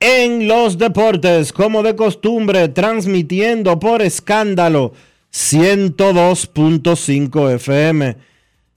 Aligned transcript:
en 0.00 0.48
los 0.48 0.78
deportes, 0.78 1.52
como 1.52 1.82
de 1.82 1.94
costumbre, 1.94 2.68
transmitiendo 2.68 3.78
por 3.78 4.00
escándalo 4.00 4.94
102.5 5.32 7.54
FM 7.54 8.16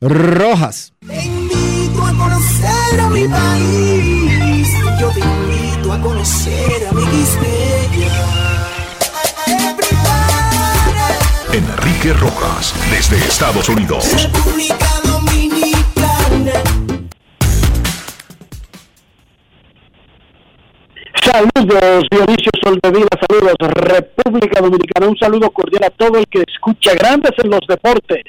Rojas. 0.00 0.92
Te 1.06 1.24
invito 1.24 2.04
a 2.04 2.12
conocer 2.12 3.00
a 3.00 3.10
mi 3.10 3.28
país. 3.28 4.68
Yo 5.00 5.10
te 5.10 5.20
invito 5.20 5.92
a 5.92 6.00
conocer 6.00 6.88
a 6.90 6.92
mi 6.92 7.04
Enrique 11.52 12.12
Rojas, 12.12 12.74
desde 12.90 13.16
Estados 13.26 13.68
Unidos. 13.68 14.04
Saludos, 21.30 22.04
Dionisio 22.10 22.50
Soldevila, 22.64 23.08
saludos, 23.28 23.54
República 23.60 24.62
Dominicana, 24.62 25.08
un 25.08 25.18
saludo 25.18 25.50
cordial 25.50 25.84
a 25.84 25.90
todo 25.90 26.16
el 26.16 26.26
que 26.26 26.42
escucha 26.48 26.94
Grandes 26.94 27.32
en 27.36 27.50
los 27.50 27.60
Deportes. 27.68 28.24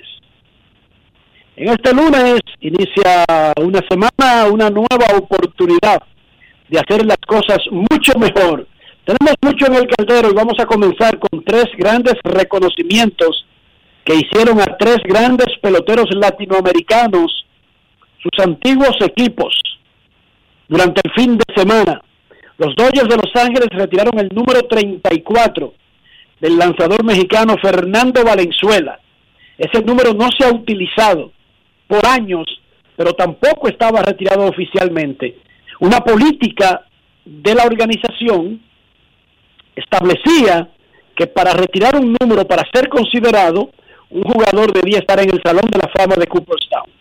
En 1.56 1.70
este 1.70 1.94
lunes 1.94 2.42
inicia 2.59 3.24
una 3.62 3.80
semana, 3.90 4.52
una 4.52 4.70
nueva 4.70 5.16
oportunidad 5.16 6.04
de 6.68 6.78
hacer 6.78 7.06
las 7.06 7.20
cosas 7.26 7.59
mucho 7.72 8.20
mejor. 8.20 8.68
Tenemos 9.06 9.36
mucho 9.44 9.68
en 9.68 9.76
el 9.76 9.88
caldero 9.88 10.32
y 10.32 10.34
vamos 10.34 10.59
a 10.59 10.66
comenzar 10.66 11.18
con 11.20 11.42
tres 11.46 11.68
grandes 11.78 12.16
reconocimientos 12.26 13.46
que 14.04 14.16
hicieron 14.16 14.59
a 14.59 14.76
tres 14.78 14.98
grandes 15.06 15.48
peloteros 15.62 16.08
latinoamericanos, 16.12 17.46
sus 18.22 18.46
antiguos 18.46 18.98
equipos, 19.00 19.58
durante 20.68 21.00
el 21.06 21.14
fin 21.14 21.38
de 21.38 21.46
semana. 21.56 22.02
Los 22.59 22.75
Dodgers 22.75 23.08
de 23.08 23.16
Los 23.16 23.34
Ángeles 23.36 23.70
retiraron 23.72 24.20
el 24.20 24.28
número 24.34 24.62
34 24.64 25.74
del 26.42 26.58
lanzador 26.58 27.06
mexicano 27.06 27.56
Fernando 27.62 28.22
Valenzuela. 28.25 29.00
Ese 29.58 29.81
número 29.81 30.14
no 30.14 30.28
se 30.38 30.46
ha 30.46 30.52
utilizado 30.52 31.31
por 31.88 32.06
años, 32.06 32.46
pero 32.97 33.14
tampoco 33.14 33.70
estaba 33.70 34.02
retirado 34.02 34.46
oficialmente. 34.46 35.38
Una 35.80 36.02
política 36.02 36.86
de 37.24 37.56
la 37.56 37.64
organización 37.64 38.62
establecía 39.74 40.68
que 41.16 41.28
para 41.28 41.53
retirar 41.53 41.96
un 41.96 42.14
número, 42.20 42.46
para 42.46 42.68
ser 42.74 42.90
considerado, 42.90 43.72
un 44.09 44.24
jugador 44.24 44.74
debía 44.74 45.00
estar 45.00 45.18
en 45.22 45.30
el 45.30 45.41
Salón 45.41 45.70
de 45.72 45.78
la 45.78 45.90
Fama 45.96 46.16
de 46.18 46.28
Cooperstown. 46.28 46.91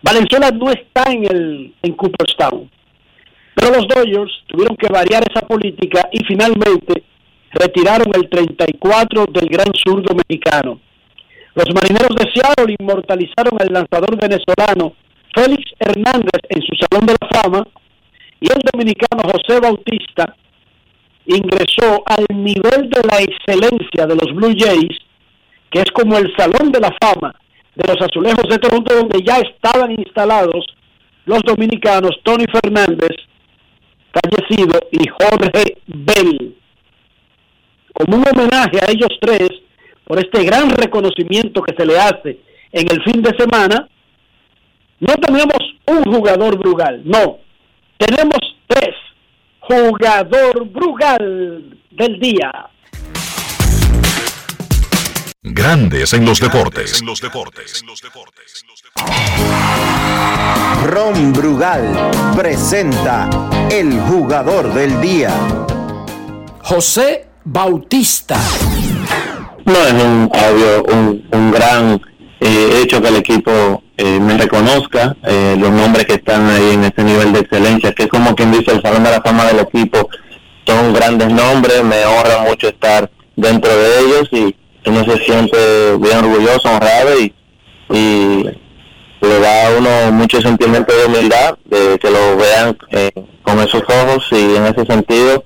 Valenzuela 0.00 0.50
no 0.50 0.70
está 0.70 1.12
en, 1.12 1.24
el, 1.24 1.74
en 1.82 1.92
Cooperstown. 1.92 2.70
Pero 3.54 3.70
los 3.74 3.88
Dodgers 3.88 4.32
tuvieron 4.46 4.76
que 4.76 4.88
variar 4.88 5.22
esa 5.30 5.46
política 5.46 6.08
y 6.12 6.24
finalmente 6.24 7.04
retiraron 7.52 8.06
el 8.14 8.28
34 8.28 9.26
del 9.26 9.48
gran 9.48 9.72
zurdo 9.74 10.14
mexicano. 10.14 10.80
Los 11.54 11.72
marineros 11.72 12.16
de 12.16 12.30
Seattle 12.32 12.74
inmortalizaron 12.78 13.56
al 13.60 13.72
lanzador 13.72 14.18
venezolano 14.20 14.94
Félix 15.34 15.70
Hernández 15.78 16.40
en 16.48 16.62
su 16.62 16.74
Salón 16.74 17.06
de 17.06 17.14
la 17.20 17.28
Fama 17.28 17.66
y 18.40 18.46
el 18.50 18.58
dominicano 18.72 19.22
José 19.22 19.60
Bautista 19.60 20.34
ingresó 21.26 22.02
al 22.06 22.26
nivel 22.30 22.90
de 22.90 23.02
la 23.08 23.22
excelencia 23.22 24.06
de 24.06 24.16
los 24.16 24.34
Blue 24.34 24.54
Jays, 24.56 24.98
que 25.70 25.80
es 25.80 25.90
como 25.92 26.18
el 26.18 26.34
Salón 26.36 26.70
de 26.70 26.80
la 26.80 26.94
Fama 27.00 27.34
de 27.74 27.88
los 27.88 28.00
Azulejos 28.00 28.48
de 28.48 28.58
Toronto, 28.58 28.94
donde 28.94 29.22
ya 29.24 29.38
estaban 29.38 29.92
instalados 29.92 30.66
los 31.24 31.40
dominicanos 31.42 32.18
Tony 32.22 32.44
Fernández, 32.52 33.16
fallecido, 34.14 34.80
y 34.90 35.08
Jorge 35.08 35.78
Bell. 35.86 36.56
Como 37.92 38.16
un 38.16 38.24
homenaje 38.26 38.78
a 38.80 38.90
ellos 38.90 39.10
tres 39.20 39.50
por 40.04 40.18
este 40.18 40.44
gran 40.44 40.70
reconocimiento 40.70 41.62
que 41.62 41.74
se 41.76 41.86
le 41.86 41.98
hace 41.98 42.38
en 42.72 42.86
el 42.90 43.02
fin 43.02 43.22
de 43.22 43.30
semana, 43.38 43.88
no 45.00 45.14
tenemos 45.16 45.58
un 45.86 46.02
jugador 46.12 46.58
Brugal, 46.58 47.02
no, 47.04 47.38
tenemos 47.98 48.38
tres. 48.66 48.94
Jugador 49.60 50.68
Brugal 50.68 51.78
del 51.90 52.20
día. 52.20 52.50
Grandes 55.46 56.14
en 56.14 56.24
los 56.24 56.40
deportes. 56.40 57.00
En 57.00 57.06
los 57.06 57.20
deportes. 57.20 57.84
Ron 60.86 61.34
Brugal 61.34 62.10
presenta 62.34 63.28
el 63.70 63.92
jugador 64.00 64.72
del 64.72 64.98
día. 65.02 65.30
José 66.62 67.26
Bautista. 67.44 68.40
No 69.66 69.74
es 69.74 69.92
un 69.92 70.30
obvio, 70.32 70.82
un, 71.30 71.52
gran 71.52 72.00
eh, 72.40 72.80
hecho 72.82 73.02
que 73.02 73.08
el 73.08 73.16
equipo 73.16 73.82
eh, 73.98 74.18
me 74.18 74.38
reconozca 74.38 75.14
eh, 75.24 75.56
los 75.58 75.70
nombres 75.70 76.06
que 76.06 76.14
están 76.14 76.48
ahí 76.48 76.70
en 76.70 76.84
ese 76.84 77.04
nivel 77.04 77.34
de 77.34 77.40
excelencia, 77.40 77.92
que 77.92 78.04
es 78.04 78.08
como 78.08 78.34
quien 78.34 78.50
dice 78.50 78.72
el 78.72 78.80
Salón 78.80 79.04
de 79.04 79.10
la 79.10 79.20
Fama 79.20 79.44
del 79.44 79.60
equipo, 79.60 80.08
son 80.66 80.94
grandes 80.94 81.30
nombres, 81.30 81.84
me 81.84 82.02
honra 82.06 82.38
mucho 82.48 82.68
estar 82.68 83.10
dentro 83.36 83.76
de 83.76 84.00
ellos 84.00 84.28
y 84.32 84.56
uno 84.86 85.04
se 85.04 85.24
siente 85.24 85.96
bien 85.98 86.18
orgulloso, 86.18 86.68
honrado 86.68 87.20
y, 87.20 87.32
le 89.20 89.40
da 89.40 89.68
a 89.68 89.70
uno 89.78 90.12
mucho 90.12 90.40
sentimiento 90.42 90.94
de 90.94 91.06
humildad, 91.06 91.56
de 91.64 91.98
que 91.98 92.10
lo 92.10 92.36
vean 92.36 92.76
eh, 92.90 93.10
con 93.42 93.58
esos 93.58 93.82
ojos 93.82 94.28
y 94.32 94.56
en 94.56 94.66
ese 94.66 94.84
sentido 94.84 95.44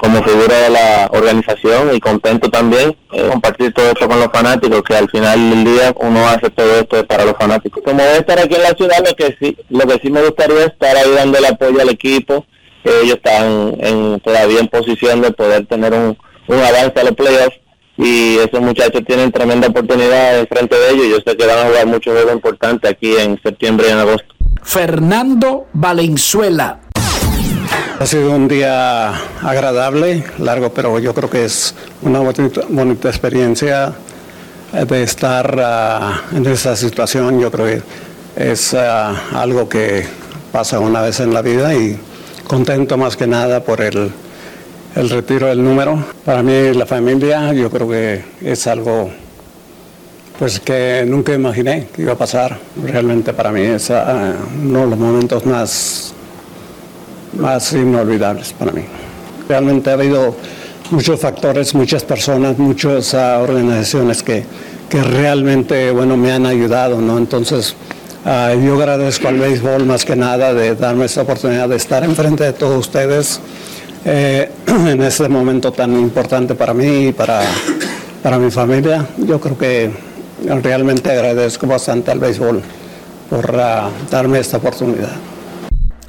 como 0.00 0.22
figura 0.22 0.56
de 0.62 0.70
la 0.70 1.10
organización 1.12 1.94
y 1.94 2.00
contento 2.00 2.48
también 2.48 2.96
eh, 3.12 3.28
compartir 3.30 3.72
todo 3.72 3.90
esto 3.90 4.08
con 4.08 4.18
los 4.18 4.30
fanáticos, 4.32 4.82
que 4.82 4.96
al 4.96 5.10
final 5.10 5.50
del 5.50 5.64
día 5.64 5.94
uno 6.00 6.26
hace 6.26 6.48
todo 6.50 6.80
esto 6.80 7.06
para 7.06 7.26
los 7.26 7.34
fanáticos. 7.34 7.82
Como 7.84 7.98
voy 7.98 8.14
a 8.14 8.16
estar 8.16 8.38
aquí 8.38 8.54
en 8.54 8.62
la 8.62 8.70
ciudad, 8.70 9.04
lo 9.06 9.14
que 9.14 9.36
sí, 9.38 9.56
lo 9.68 9.86
que 9.86 10.00
sí 10.02 10.10
me 10.10 10.22
gustaría 10.22 10.60
es 10.60 10.66
estar 10.68 10.96
ahí 10.96 11.10
dando 11.14 11.38
el 11.38 11.44
apoyo 11.44 11.80
al 11.82 11.90
equipo, 11.90 12.46
que 12.82 12.90
ellos 13.02 13.16
están 13.16 13.76
en, 13.78 14.20
todavía 14.20 14.60
en 14.60 14.68
posición 14.68 15.20
de 15.20 15.32
poder 15.32 15.66
tener 15.66 15.92
un 15.92 16.16
avance 16.48 16.98
a 16.98 17.04
los 17.04 17.14
playoffs 17.14 17.60
y 18.00 18.38
esos 18.38 18.60
muchachos 18.60 19.02
tienen 19.06 19.30
tremenda 19.30 19.68
oportunidad 19.68 20.38
en 20.38 20.46
frente 20.46 20.74
de 20.74 20.90
ellos. 20.90 21.06
Yo 21.10 21.16
sé 21.30 21.36
que 21.36 21.46
van 21.46 21.58
a 21.58 21.64
jugar 21.66 21.86
muchos 21.86 22.14
juegos 22.14 22.32
importantes 22.32 22.90
aquí 22.90 23.14
en 23.16 23.38
septiembre 23.42 23.88
y 23.88 23.92
en 23.92 23.98
agosto. 23.98 24.34
Fernando 24.62 25.66
Valenzuela. 25.74 26.80
Ha 27.98 28.06
sido 28.06 28.30
un 28.30 28.48
día 28.48 29.10
agradable, 29.42 30.24
largo, 30.38 30.72
pero 30.72 30.98
yo 30.98 31.12
creo 31.12 31.28
que 31.28 31.44
es 31.44 31.74
una 32.00 32.20
bonita, 32.20 33.08
experiencia 33.10 33.92
eh, 34.72 34.86
de 34.86 35.02
estar 35.02 35.60
ah, 35.62 36.22
en 36.32 36.46
esa 36.46 36.76
situación. 36.76 37.38
Yo 37.38 37.50
creo 37.50 37.66
que 37.66 37.82
es 38.36 38.72
ah, 38.72 39.14
algo 39.34 39.68
que 39.68 40.06
pasa 40.50 40.80
una 40.80 41.02
vez 41.02 41.20
en 41.20 41.34
la 41.34 41.42
vida 41.42 41.74
y 41.74 42.00
contento 42.44 42.96
más 42.96 43.18
que 43.18 43.26
nada 43.26 43.62
por 43.62 43.82
el, 43.82 44.10
el 44.94 45.10
retiro 45.10 45.46
del 45.46 45.62
número. 45.62 46.02
Para 46.24 46.42
mí 46.42 46.72
la 46.74 46.86
familia 46.86 47.52
yo 47.52 47.70
creo 47.70 47.88
que 47.88 48.24
es 48.42 48.66
algo 48.66 49.10
pues 50.38 50.58
que 50.58 51.04
nunca 51.06 51.34
imaginé 51.34 51.88
que 51.94 52.02
iba 52.02 52.12
a 52.12 52.18
pasar. 52.18 52.58
Realmente 52.82 53.32
para 53.32 53.52
mí 53.52 53.60
es 53.60 53.90
ah, 53.90 54.34
uno 54.62 54.80
de 54.80 54.86
los 54.86 54.98
momentos 54.98 55.44
más 55.44 56.14
más 57.34 57.72
inolvidables 57.72 58.52
para 58.52 58.72
mí. 58.72 58.82
Realmente 59.48 59.90
ha 59.90 59.94
habido 59.94 60.34
muchos 60.90 61.20
factores, 61.20 61.74
muchas 61.74 62.02
personas, 62.02 62.58
muchas 62.58 63.14
uh, 63.14 63.40
organizaciones 63.40 64.22
que, 64.22 64.44
que, 64.88 65.02
realmente 65.02 65.90
bueno, 65.92 66.16
me 66.16 66.32
han 66.32 66.46
ayudado, 66.46 67.00
¿no? 67.00 67.18
Entonces, 67.18 67.76
uh, 68.24 68.60
yo 68.60 68.74
agradezco 68.74 69.28
al 69.28 69.38
béisbol 69.38 69.86
más 69.86 70.04
que 70.04 70.16
nada 70.16 70.52
de 70.54 70.74
darme 70.74 71.04
esta 71.04 71.22
oportunidad 71.22 71.68
de 71.68 71.76
estar 71.76 72.02
enfrente 72.02 72.44
de 72.44 72.52
todos 72.52 72.78
ustedes 72.78 73.40
eh, 74.04 74.50
en 74.66 75.02
este 75.02 75.28
momento 75.28 75.72
tan 75.72 75.98
importante 75.98 76.54
para 76.54 76.74
mí 76.74 77.08
y 77.08 77.12
para, 77.12 77.42
para 78.22 78.38
mi 78.38 78.50
familia. 78.50 79.06
Yo 79.18 79.40
creo 79.40 79.56
que 79.58 79.90
realmente 80.62 81.10
agradezco 81.10 81.66
bastante 81.66 82.10
al 82.10 82.18
béisbol 82.18 82.62
por 83.28 83.54
uh, 83.54 84.10
darme 84.10 84.40
esta 84.40 84.56
oportunidad. 84.56 85.12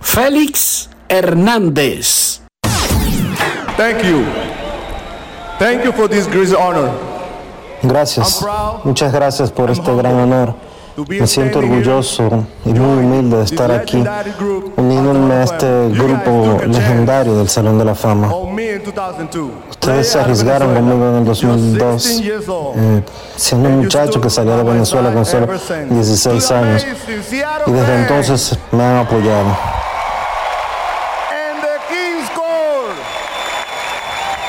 Félix 0.01 0.89
Hernández. 1.07 2.41
Thank 3.77 4.03
you. 4.03 4.25
Thank 5.59 5.83
you 5.83 5.91
for 5.91 6.09
this 6.09 6.27
great 6.27 6.53
honor. 6.53 6.91
Gracias. 7.83 8.45
Muchas 8.83 9.11
gracias 9.11 9.51
por 9.51 9.69
este 9.69 9.95
gran 9.95 10.15
honor. 10.15 10.55
Me 11.07 11.25
siento 11.27 11.59
orgulloso 11.59 12.45
y 12.65 12.69
muy 12.69 13.03
humilde 13.03 13.37
de 13.37 13.43
estar 13.43 13.71
aquí, 13.71 14.03
uniéndome 14.75 15.33
a 15.35 15.43
este 15.43 15.89
grupo 15.89 16.59
legendario 16.67 17.35
del 17.37 17.47
Salón 17.47 17.77
de 17.77 17.85
la 17.85 17.95
Fama. 17.95 18.29
Ustedes 19.69 20.09
se 20.09 20.19
arriesgaron 20.19 20.73
conmigo 20.73 21.09
en 21.09 21.15
el 21.15 21.25
2002, 21.25 22.21
eh, 22.75 23.03
siendo 23.35 23.69
un 23.69 23.79
muchacho 23.79 24.19
que 24.19 24.29
salió 24.29 24.57
de 24.57 24.63
Venezuela 24.63 25.13
con 25.13 25.25
solo 25.25 25.47
16 25.89 26.51
años, 26.51 26.85
y 27.65 27.71
desde 27.71 28.01
entonces 28.01 28.57
me 28.71 28.83
han 28.83 28.97
apoyado. 28.97 29.57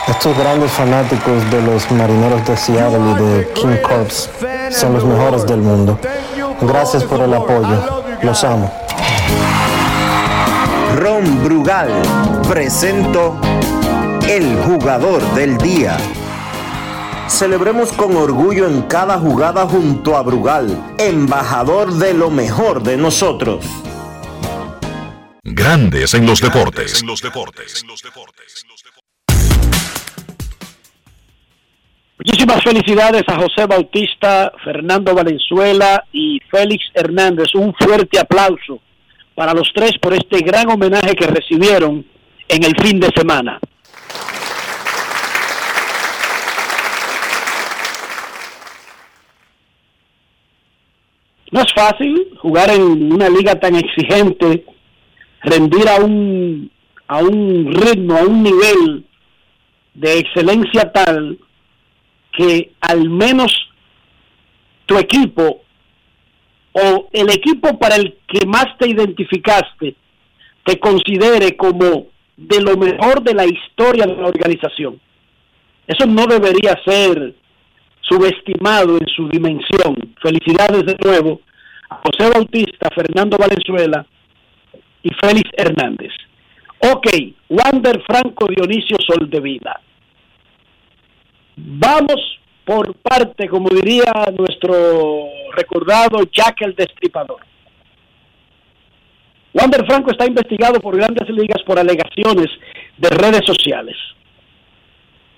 Estos 0.08 0.36
grandes 0.36 0.70
fanáticos 0.72 1.50
de 1.50 1.62
los 1.62 1.90
marineros 1.92 2.46
de 2.46 2.56
Seattle 2.56 2.98
y 2.98 3.14
de 3.22 3.48
King 3.54 3.76
Corps 3.82 4.28
son 4.70 4.94
los 4.94 5.04
mejores 5.04 5.46
del 5.46 5.60
mundo. 5.60 5.98
Gracias 6.62 7.04
por 7.04 7.20
el 7.20 7.34
apoyo. 7.34 8.02
Los 8.22 8.44
amo. 8.44 8.72
Ron 10.96 11.42
Brugal 11.42 11.90
presento 12.48 13.36
el 14.28 14.56
jugador 14.62 15.22
del 15.34 15.58
día. 15.58 15.96
Celebremos 17.28 17.92
con 17.92 18.16
orgullo 18.16 18.66
en 18.66 18.82
cada 18.82 19.18
jugada 19.18 19.66
junto 19.66 20.16
a 20.16 20.22
Brugal, 20.22 20.94
embajador 20.98 21.94
de 21.94 22.14
lo 22.14 22.30
mejor 22.30 22.82
de 22.82 22.96
nosotros. 22.96 23.64
Grandes 25.42 26.14
en 26.14 26.26
los 26.26 26.40
deportes. 26.40 27.02
Muchísimas 32.24 32.62
felicidades 32.62 33.24
a 33.26 33.34
José 33.34 33.66
Bautista, 33.66 34.52
Fernando 34.62 35.12
Valenzuela 35.12 36.04
y 36.12 36.38
Félix 36.48 36.84
Hernández. 36.94 37.52
Un 37.56 37.74
fuerte 37.74 38.16
aplauso 38.16 38.78
para 39.34 39.52
los 39.52 39.72
tres 39.74 39.98
por 40.00 40.14
este 40.14 40.38
gran 40.38 40.70
homenaje 40.70 41.16
que 41.16 41.26
recibieron 41.26 42.06
en 42.48 42.62
el 42.62 42.76
fin 42.80 43.00
de 43.00 43.08
semana. 43.08 43.58
No 51.50 51.60
es 51.60 51.72
fácil 51.74 52.28
jugar 52.40 52.70
en 52.70 53.12
una 53.12 53.28
liga 53.28 53.56
tan 53.56 53.74
exigente, 53.74 54.64
rendir 55.42 55.88
a 55.88 55.96
un, 55.96 56.70
a 57.08 57.18
un 57.18 57.74
ritmo, 57.74 58.16
a 58.16 58.22
un 58.22 58.44
nivel 58.44 59.04
de 59.94 60.18
excelencia 60.20 60.92
tal 60.92 61.36
que 62.32 62.72
al 62.80 63.08
menos 63.08 63.52
tu 64.86 64.96
equipo 64.98 65.62
o 66.72 67.08
el 67.12 67.30
equipo 67.30 67.78
para 67.78 67.96
el 67.96 68.16
que 68.26 68.46
más 68.46 68.66
te 68.78 68.88
identificaste 68.88 69.94
te 70.64 70.78
considere 70.78 71.56
como 71.56 72.06
de 72.36 72.60
lo 72.60 72.76
mejor 72.76 73.22
de 73.22 73.34
la 73.34 73.44
historia 73.44 74.06
de 74.06 74.16
la 74.16 74.28
organización. 74.28 75.00
Eso 75.86 76.06
no 76.06 76.26
debería 76.26 76.78
ser 76.84 77.34
subestimado 78.00 78.96
en 78.96 79.06
su 79.08 79.28
dimensión. 79.28 80.14
Felicidades 80.20 80.86
de 80.86 80.96
nuevo 81.04 81.40
a 81.90 82.00
José 82.04 82.30
Bautista, 82.32 82.88
Fernando 82.94 83.36
Valenzuela 83.36 84.06
y 85.02 85.10
Félix 85.20 85.50
Hernández. 85.56 86.12
Ok, 86.78 87.06
Wander 87.48 88.02
Franco 88.06 88.46
Dionisio 88.46 88.96
Soldevila. 89.06 89.80
Vamos 91.56 92.38
por 92.64 92.94
parte, 92.94 93.48
como 93.48 93.68
diría 93.68 94.12
nuestro 94.36 95.28
recordado 95.54 96.22
Jack 96.32 96.62
el 96.62 96.74
Destripador. 96.74 97.40
Wander 99.54 99.84
Franco 99.86 100.10
está 100.10 100.26
investigado 100.26 100.80
por 100.80 100.96
grandes 100.96 101.28
ligas 101.28 101.62
por 101.64 101.78
alegaciones 101.78 102.48
de 102.96 103.08
redes 103.10 103.42
sociales. 103.44 103.96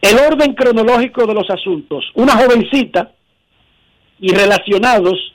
El 0.01 0.19
orden 0.19 0.55
cronológico 0.55 1.27
de 1.27 1.35
los 1.35 1.49
asuntos. 1.51 2.05
Una 2.15 2.35
jovencita 2.37 3.13
y 4.21 4.33
relacionados 4.33 5.35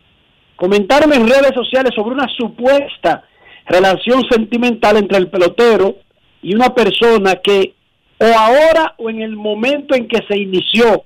comentaron 0.55 1.11
en 1.13 1.27
redes 1.27 1.53
sociales 1.53 1.91
sobre 1.95 2.15
una 2.15 2.27
supuesta 2.37 3.23
relación 3.65 4.23
sentimental 4.29 4.97
entre 4.97 5.17
el 5.17 5.29
pelotero 5.29 5.97
y 6.41 6.55
una 6.55 6.73
persona 6.73 7.35
que 7.35 7.73
o 8.19 8.25
ahora 8.25 8.95
o 8.97 9.09
en 9.09 9.21
el 9.21 9.35
momento 9.35 9.95
en 9.95 10.07
que 10.07 10.19
se 10.27 10.37
inició 10.37 11.05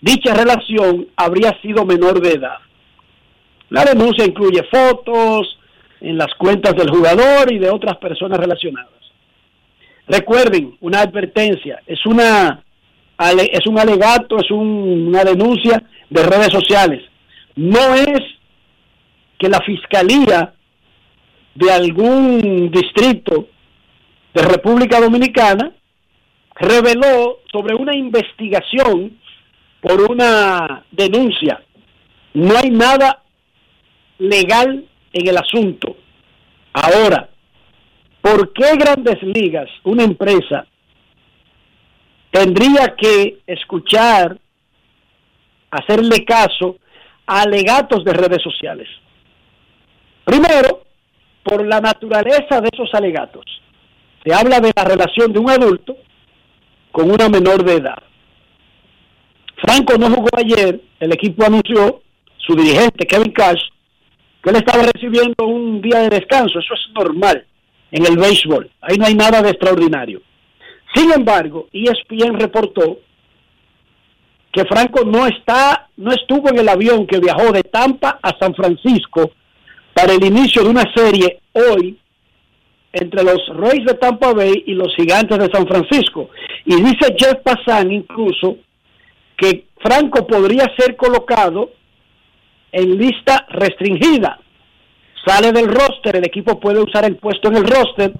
dicha 0.00 0.34
relación 0.34 1.08
habría 1.16 1.60
sido 1.60 1.84
menor 1.84 2.20
de 2.20 2.32
edad. 2.32 2.58
La 3.70 3.84
denuncia 3.84 4.24
incluye 4.24 4.62
fotos 4.64 5.58
en 6.00 6.16
las 6.16 6.32
cuentas 6.34 6.74
del 6.74 6.90
jugador 6.90 7.52
y 7.52 7.58
de 7.58 7.70
otras 7.70 7.96
personas 7.98 8.38
relacionadas. 8.38 8.92
Recuerden, 10.06 10.76
una 10.80 11.00
advertencia, 11.00 11.82
es 11.86 12.04
una 12.06 12.62
es 13.20 13.66
un 13.66 13.78
alegato, 13.78 14.38
es 14.38 14.48
una 14.50 15.24
denuncia 15.24 15.82
de 16.08 16.22
redes 16.22 16.52
sociales. 16.52 17.02
No 17.56 17.94
es 17.94 18.20
que 19.38 19.48
la 19.48 19.60
fiscalía 19.60 20.54
de 21.56 21.72
algún 21.72 22.70
distrito 22.70 23.48
de 24.34 24.42
República 24.42 25.00
Dominicana 25.00 25.72
reveló 26.58 27.38
sobre 27.52 27.74
una 27.74 27.96
investigación 27.96 29.18
por 29.80 30.10
una 30.10 30.84
denuncia. 30.90 31.62
No 32.34 32.56
hay 32.56 32.70
nada 32.70 33.22
legal 34.18 34.84
en 35.12 35.28
el 35.28 35.36
asunto. 35.36 35.96
Ahora, 36.72 37.28
¿por 38.20 38.52
qué 38.52 38.76
Grandes 38.76 39.22
Ligas, 39.22 39.68
una 39.84 40.04
empresa, 40.04 40.66
tendría 42.30 42.94
que 42.96 43.38
escuchar, 43.46 44.38
hacerle 45.70 46.24
caso 46.24 46.76
a 47.26 47.42
alegatos 47.42 48.04
de 48.04 48.12
redes 48.12 48.42
sociales? 48.42 48.88
Primero, 50.24 50.82
por 51.42 51.66
la 51.66 51.80
naturaleza 51.80 52.60
de 52.60 52.68
esos 52.72 52.92
alegatos. 52.92 53.44
Se 54.24 54.34
habla 54.34 54.60
de 54.60 54.72
la 54.76 54.84
relación 54.84 55.32
de 55.32 55.38
un 55.38 55.48
adulto 55.48 55.96
con 56.92 57.10
una 57.10 57.28
menor 57.28 57.64
de 57.64 57.74
edad. 57.74 58.02
Franco 59.56 59.96
no 59.98 60.10
jugó 60.10 60.28
ayer, 60.36 60.80
el 61.00 61.12
equipo 61.12 61.44
anunció, 61.44 62.02
su 62.36 62.54
dirigente 62.54 63.06
Kevin 63.06 63.32
Cash, 63.32 63.60
que 64.42 64.50
él 64.50 64.56
estaba 64.56 64.84
recibiendo 64.84 65.46
un 65.46 65.80
día 65.80 66.00
de 66.00 66.10
descanso, 66.10 66.58
eso 66.58 66.74
es 66.74 66.94
normal 66.94 67.44
en 67.90 68.06
el 68.06 68.16
béisbol, 68.16 68.70
ahí 68.80 68.96
no 68.96 69.06
hay 69.06 69.14
nada 69.14 69.42
de 69.42 69.50
extraordinario. 69.50 70.22
Sin 70.94 71.12
embargo, 71.12 71.68
ESPN 71.72 72.38
reportó 72.38 72.98
que 74.52 74.64
Franco 74.64 75.04
no 75.04 75.26
está, 75.26 75.88
no 75.96 76.12
estuvo 76.12 76.48
en 76.48 76.58
el 76.58 76.68
avión 76.68 77.06
que 77.06 77.18
viajó 77.18 77.52
de 77.52 77.62
Tampa 77.62 78.18
a 78.22 78.36
San 78.38 78.54
Francisco 78.54 79.32
para 79.92 80.14
el 80.14 80.24
inicio 80.24 80.62
de 80.62 80.70
una 80.70 80.84
serie 80.94 81.40
hoy 81.52 81.98
entre 82.92 83.22
los 83.22 83.40
Rays 83.54 83.84
de 83.84 83.94
Tampa 83.94 84.32
Bay 84.32 84.64
y 84.66 84.74
los 84.74 84.94
Gigantes 84.96 85.38
de 85.38 85.50
San 85.52 85.66
Francisco. 85.66 86.30
Y 86.64 86.76
dice 86.76 87.14
Jeff 87.16 87.36
Passan 87.42 87.92
incluso 87.92 88.56
que 89.36 89.66
Franco 89.80 90.26
podría 90.26 90.66
ser 90.76 90.96
colocado 90.96 91.70
en 92.72 92.98
lista 92.98 93.46
restringida. 93.50 94.40
Sale 95.24 95.52
del 95.52 95.68
roster, 95.68 96.16
el 96.16 96.24
equipo 96.24 96.58
puede 96.58 96.80
usar 96.80 97.04
el 97.04 97.16
puesto 97.16 97.48
en 97.48 97.56
el 97.56 97.66
roster, 97.66 98.12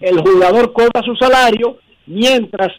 el 0.00 0.20
jugador 0.20 0.72
cobra 0.72 1.02
su 1.04 1.14
salario 1.16 1.78
mientras 2.06 2.72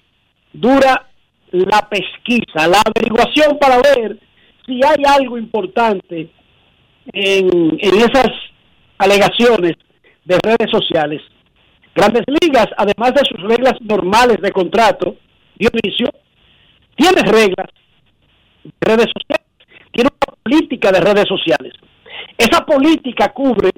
dura 0.54 1.08
la 1.52 1.88
pesquisa, 1.90 2.68
la 2.68 2.82
averiguación 2.86 3.58
para 3.58 3.78
ver 3.78 4.18
si 4.66 4.82
hay 4.84 5.04
algo 5.08 5.38
importante 5.38 6.30
en, 7.14 7.78
en 7.80 7.96
esas 7.96 8.30
alegaciones 8.98 9.76
de 10.26 10.38
redes 10.44 10.70
sociales. 10.70 11.22
Grandes 11.98 12.26
Ligas, 12.28 12.68
además 12.78 13.16
de 13.16 13.24
sus 13.28 13.42
reglas 13.42 13.74
normales 13.82 14.38
de 14.40 14.52
contrato, 14.52 15.16
Dionisio, 15.56 16.14
tiene 16.96 17.24
reglas 17.24 17.70
de 18.64 18.72
redes 18.82 19.08
sociales, 19.08 19.48
tiene 19.92 20.12
una 20.12 20.36
política 20.44 20.92
de 20.92 21.00
redes 21.00 21.26
sociales. 21.28 21.74
Esa 22.38 22.64
política 22.64 23.34
cubre 23.34 23.72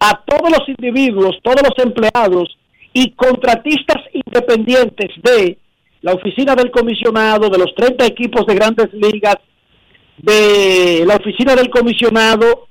a 0.00 0.24
todos 0.26 0.50
los 0.50 0.68
individuos, 0.68 1.38
todos 1.40 1.62
los 1.62 1.84
empleados 1.86 2.58
y 2.92 3.12
contratistas 3.12 4.02
independientes 4.12 5.10
de 5.22 5.56
la 6.00 6.14
oficina 6.14 6.56
del 6.56 6.72
comisionado, 6.72 7.48
de 7.48 7.58
los 7.58 7.72
30 7.76 8.06
equipos 8.06 8.44
de 8.44 8.56
grandes 8.56 8.92
ligas, 8.92 9.36
de 10.18 11.04
la 11.06 11.14
oficina 11.14 11.54
del 11.54 11.70
comisionado, 11.70 12.66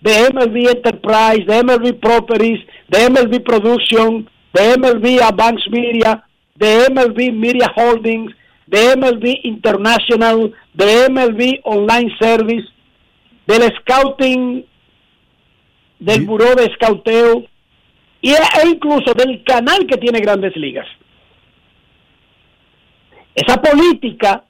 de 0.00 0.30
MLB 0.32 0.68
Enterprise, 0.68 1.44
de 1.44 1.62
MLB 1.62 2.00
Properties, 2.00 2.64
de 2.88 3.10
MLB 3.10 3.42
Production, 3.42 4.28
de 4.52 4.76
MLB 4.78 5.22
Advanced 5.22 5.70
Media, 5.70 6.24
de 6.54 6.86
MLB 6.90 7.32
Media 7.32 7.72
Holdings, 7.76 8.34
de 8.66 8.96
MLB 8.96 9.40
International, 9.44 10.52
de 10.74 11.08
MLB 11.08 11.60
Online 11.64 12.14
Service, 12.20 12.68
del 13.46 13.62
Scouting, 13.80 14.64
del 15.98 16.26
Buró 16.26 16.54
de 16.54 16.70
Scouteo 16.74 17.44
y, 18.20 18.32
e 18.32 18.68
incluso 18.68 19.14
del 19.14 19.42
canal 19.42 19.86
que 19.86 19.96
tiene 19.96 20.20
Grandes 20.20 20.54
Ligas. 20.56 20.86
Esa 23.34 23.60
política 23.60 24.44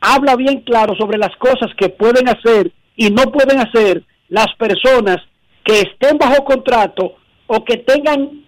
habla 0.00 0.36
bien 0.36 0.60
claro 0.60 0.94
sobre 0.96 1.18
las 1.18 1.34
cosas 1.36 1.70
que 1.76 1.88
pueden 1.88 2.28
hacer 2.28 2.72
y 2.96 3.10
no 3.10 3.24
pueden 3.30 3.60
hacer 3.60 4.02
las 4.34 4.52
personas 4.56 5.18
que 5.62 5.82
estén 5.82 6.18
bajo 6.18 6.44
contrato 6.44 7.14
o 7.46 7.64
que 7.64 7.76
tengan 7.76 8.42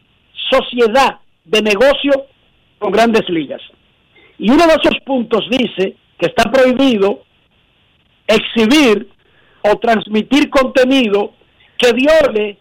sociedad 0.51 1.21
de 1.45 1.63
negocio 1.63 2.27
con 2.81 2.91
grandes 2.91 3.29
ligas. 3.29 3.63
Y 4.37 4.51
uno 4.51 4.67
de 4.67 4.75
esos 4.75 4.99
puntos 5.05 5.49
dice 5.49 5.95
que 6.19 6.27
está 6.27 6.51
prohibido 6.51 7.23
exhibir 8.27 9.09
o 9.63 9.77
transmitir 9.77 10.51
contenido 10.51 11.35
que 11.79 11.93
viole 11.93 12.59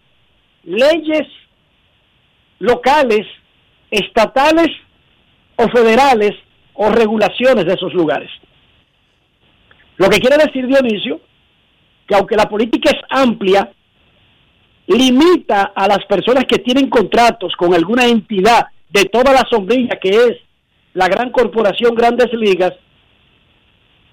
leyes 0.62 1.26
locales, 2.60 3.26
estatales 3.90 4.68
o 5.56 5.68
federales 5.68 6.34
o 6.74 6.90
regulaciones 6.90 7.64
de 7.64 7.72
esos 7.72 7.92
lugares. 7.92 8.30
Lo 9.96 10.08
que 10.08 10.20
quiere 10.20 10.36
decir 10.36 10.68
Dionisio, 10.68 11.25
que 12.06 12.14
aunque 12.14 12.36
la 12.36 12.48
política 12.48 12.90
es 12.90 13.00
amplia, 13.08 13.70
limita 14.86 15.72
a 15.74 15.88
las 15.88 16.04
personas 16.06 16.44
que 16.44 16.58
tienen 16.58 16.88
contratos 16.88 17.54
con 17.56 17.74
alguna 17.74 18.06
entidad 18.06 18.66
de 18.90 19.04
toda 19.06 19.32
la 19.32 19.44
sombrilla 19.50 19.98
que 20.00 20.08
es 20.10 20.36
la 20.94 21.08
gran 21.08 21.30
corporación 21.30 21.94
Grandes 21.94 22.32
Ligas. 22.32 22.72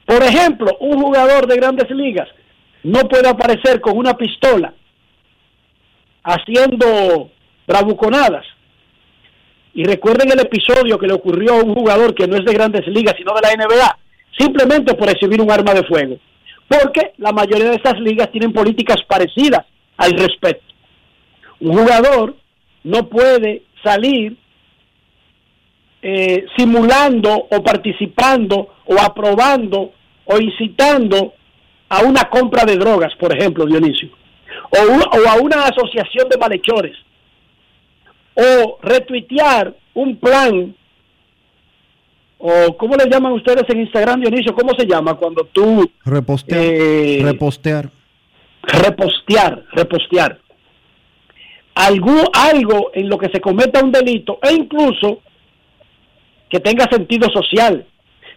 Por 0.05 0.21
ejemplo, 0.23 0.75
un 0.79 1.01
jugador 1.01 1.47
de 1.47 1.55
Grandes 1.55 1.89
Ligas 1.91 2.27
no 2.83 3.07
puede 3.07 3.29
aparecer 3.29 3.79
con 3.79 3.97
una 3.97 4.17
pistola 4.17 4.73
haciendo 6.23 7.31
bravuconadas. 7.67 8.45
Y 9.75 9.85
recuerden 9.85 10.31
el 10.31 10.39
episodio 10.39 10.99
que 10.99 11.07
le 11.07 11.13
ocurrió 11.13 11.53
a 11.53 11.63
un 11.63 11.73
jugador 11.73 12.13
que 12.13 12.27
no 12.27 12.35
es 12.35 12.45
de 12.45 12.53
Grandes 12.53 12.85
Ligas, 12.87 13.15
sino 13.17 13.33
de 13.33 13.41
la 13.41 13.65
NBA, 13.65 13.97
simplemente 14.37 14.93
por 14.93 15.09
exhibir 15.09 15.41
un 15.41 15.51
arma 15.51 15.73
de 15.73 15.83
fuego. 15.83 16.17
Porque 16.73 17.13
la 17.17 17.31
mayoría 17.31 17.69
de 17.69 17.75
estas 17.75 17.99
ligas 17.99 18.31
tienen 18.31 18.51
políticas 18.51 18.97
parecidas 19.07 19.65
al 19.97 20.11
respecto. 20.13 20.73
Un 21.59 21.77
jugador 21.77 22.35
no 22.83 23.07
puede 23.09 23.63
salir 23.83 24.35
eh, 26.01 26.45
simulando 26.57 27.31
o 27.31 27.63
participando 27.63 28.75
o 28.85 28.95
aprobando 28.99 29.91
o 30.25 30.37
incitando 30.39 31.33
a 31.89 32.01
una 32.01 32.23
compra 32.23 32.65
de 32.65 32.77
drogas, 32.77 33.13
por 33.19 33.37
ejemplo, 33.37 33.65
Dionisio, 33.65 34.09
o, 34.71 34.77
o 34.77 35.29
a 35.29 35.35
una 35.35 35.65
asociación 35.65 36.27
de 36.27 36.37
malhechores, 36.37 36.97
o 38.33 38.79
retuitear 38.81 39.75
un 39.93 40.17
plan 40.17 40.75
o 42.45 42.75
¿cómo 42.75 42.97
le 42.97 43.09
llaman 43.09 43.31
ustedes 43.31 43.63
en 43.69 43.79
Instagram, 43.79 44.19
Dionisio? 44.19 44.53
¿Cómo 44.53 44.73
se 44.77 44.85
llama 44.85 45.13
cuando 45.13 45.45
tú... 45.45 45.89
Repostear. 46.03 46.61
Eh, 46.61 47.19
repostear. 47.23 47.89
Repostear, 48.63 49.63
repostear. 49.71 50.39
Algo, 51.73 52.11
algo 52.33 52.91
en 52.93 53.07
lo 53.07 53.17
que 53.17 53.29
se 53.29 53.39
cometa 53.39 53.81
un 53.81 53.93
delito 53.93 54.39
e 54.41 54.51
incluso 54.51 55.21
que 56.49 56.59
tenga 56.59 56.85
sentido 56.91 57.29
social. 57.31 57.85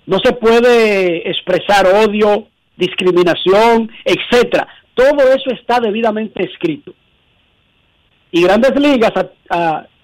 No 0.07 0.21
se 0.21 0.35
puede 0.35 1.29
expresar 1.29 1.89
odio, 1.89 2.47
discriminación, 2.77 3.91
etcétera. 4.05 4.69
Todo 4.95 5.33
eso 5.35 5.51
está 5.51 5.81
debidamente 5.81 6.45
escrito. 6.45 6.95
Y 8.31 8.45
Grandes 8.45 8.79
Ligas 8.79 9.13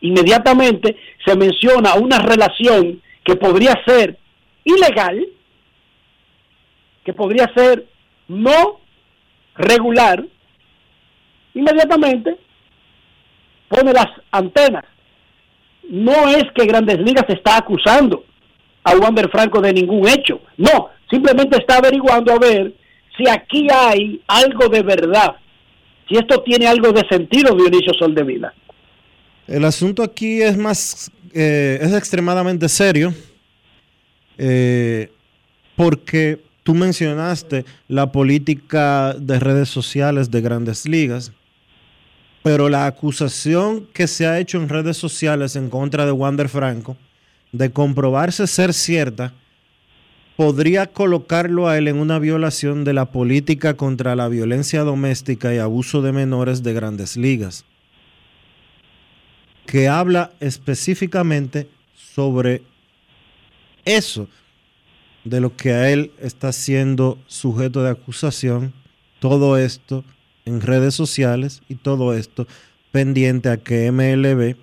inmediatamente 0.01 0.97
se 1.25 1.37
menciona 1.37 1.95
una 1.95 2.19
relación 2.19 3.01
que 3.25 3.37
podría 3.37 3.75
ser 3.87 4.19
ilegal, 4.65 5.27
que 7.05 7.13
podría 7.13 7.51
ser 7.55 7.87
no 8.29 8.81
regular, 9.55 10.25
inmediatamente 11.55 12.37
pone 13.69 13.93
las 13.93 14.09
antenas. 14.31 14.85
No 15.89 16.29
es 16.29 16.45
que 16.55 16.67
Grandes 16.67 16.99
Ligas 16.99 17.27
está 17.29 17.57
acusando 17.57 18.25
a 18.85 18.97
Wander 18.97 19.29
Franco 19.31 19.61
de 19.61 19.73
ningún 19.73 20.09
hecho, 20.09 20.41
no, 20.57 20.91
simplemente 21.11 21.57
está 21.59 21.77
averiguando 21.77 22.33
a 22.33 22.39
ver 22.39 22.75
si 23.17 23.29
aquí 23.29 23.69
hay 23.73 24.21
algo 24.27 24.69
de 24.69 24.83
verdad, 24.83 25.37
si 26.09 26.17
esto 26.17 26.43
tiene 26.43 26.67
algo 26.67 26.93
de 26.93 27.07
sentido, 27.09 27.55
Dionisio 27.55 27.93
Soldevila. 27.95 28.53
El 29.47 29.65
asunto 29.65 30.03
aquí 30.03 30.41
es 30.41 30.57
más 30.57 31.11
eh, 31.35 31.79
es 31.81 31.93
extremadamente 31.93 32.69
serio 32.69 33.15
eh, 34.39 35.11
porque 35.77 36.41
tú 36.63 36.75
mencionaste 36.75 37.65
la 37.89 38.13
política 38.13 39.15
de 39.15 39.39
redes 39.39 39.69
sociales 39.69 40.31
de 40.31 40.41
grandes 40.41 40.87
ligas, 40.87 41.33
pero 42.43 42.69
la 42.69 42.87
acusación 42.87 43.87
que 43.93 44.07
se 44.07 44.27
ha 44.27 44.39
hecho 44.39 44.59
en 44.61 44.69
redes 44.69 44.97
sociales 44.97 45.57
en 45.57 45.71
contra 45.71 46.07
de 46.07 46.13
Wander 46.13 46.49
Franco, 46.49 46.97
de 47.53 47.71
comprobarse 47.71 48.47
ser 48.47 48.75
cierta, 48.75 49.33
podría 50.37 50.87
colocarlo 50.87 51.69
a 51.69 51.79
él 51.79 51.89
en 51.89 51.97
una 51.97 52.19
violación 52.19 52.85
de 52.85 52.95
la 52.95 53.07
política 53.07 53.75
contra 53.75 54.17
la 54.17 54.29
violencia 54.29 54.83
doméstica 54.83 55.55
y 55.55 55.59
abuso 55.59 56.03
de 56.03 56.13
menores 56.13 56.63
de 56.63 56.73
grandes 56.73 57.17
ligas 57.17 57.65
que 59.67 59.89
habla 59.89 60.33
específicamente 60.41 61.69
sobre 61.95 62.63
eso, 63.85 64.29
de 65.25 65.41
lo 65.41 65.57
que 65.57 65.73
a 65.73 65.91
él 65.91 66.13
está 66.21 66.53
siendo 66.53 67.19
sujeto 67.27 67.83
de 67.83 67.91
acusación, 67.91 68.73
todo 69.21 69.57
esto 69.57 70.05
en 70.45 70.61
redes 70.61 70.95
sociales 70.95 71.63
y 71.69 71.77
todo 71.77 72.15
esto 72.15 72.47
pendiente 72.91 73.49
a 73.49 73.57
que 73.57 73.91
MLB 73.91 74.57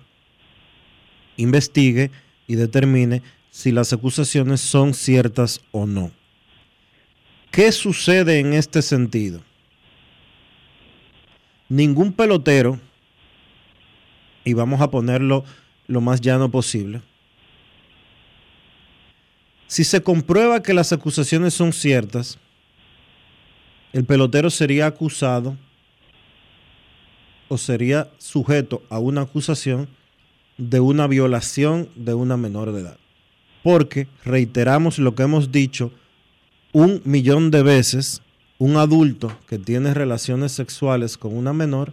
investigue 1.36 2.10
y 2.46 2.56
determine 2.56 3.22
si 3.50 3.72
las 3.72 3.92
acusaciones 3.92 4.60
son 4.60 4.94
ciertas 4.94 5.60
o 5.72 5.86
no. 5.86 6.12
¿Qué 7.50 7.72
sucede 7.72 8.38
en 8.38 8.52
este 8.52 8.80
sentido? 8.82 9.40
Ningún 11.68 12.12
pelotero, 12.12 12.80
y 14.44 14.54
vamos 14.54 14.80
a 14.80 14.90
ponerlo 14.90 15.44
lo 15.86 16.00
más 16.00 16.20
llano 16.20 16.50
posible, 16.50 17.02
si 19.70 19.84
se 19.84 20.02
comprueba 20.02 20.62
que 20.62 20.74
las 20.74 20.92
acusaciones 20.92 21.54
son 21.54 21.72
ciertas, 21.72 22.38
el 23.92 24.04
pelotero 24.04 24.50
sería 24.50 24.86
acusado 24.86 25.56
o 27.48 27.56
sería 27.56 28.10
sujeto 28.18 28.82
a 28.90 28.98
una 28.98 29.22
acusación 29.22 29.88
de 30.56 30.80
una 30.80 31.06
violación 31.06 31.88
de 31.94 32.14
una 32.14 32.36
menor 32.36 32.72
de 32.72 32.80
edad. 32.80 32.98
Porque, 33.62 34.08
reiteramos 34.24 34.98
lo 34.98 35.14
que 35.14 35.22
hemos 35.22 35.52
dicho 35.52 35.92
un 36.72 37.00
millón 37.04 37.52
de 37.52 37.62
veces, 37.62 38.22
un 38.58 38.76
adulto 38.76 39.32
que 39.48 39.58
tiene 39.58 39.94
relaciones 39.94 40.50
sexuales 40.50 41.16
con 41.16 41.36
una 41.36 41.52
menor 41.52 41.92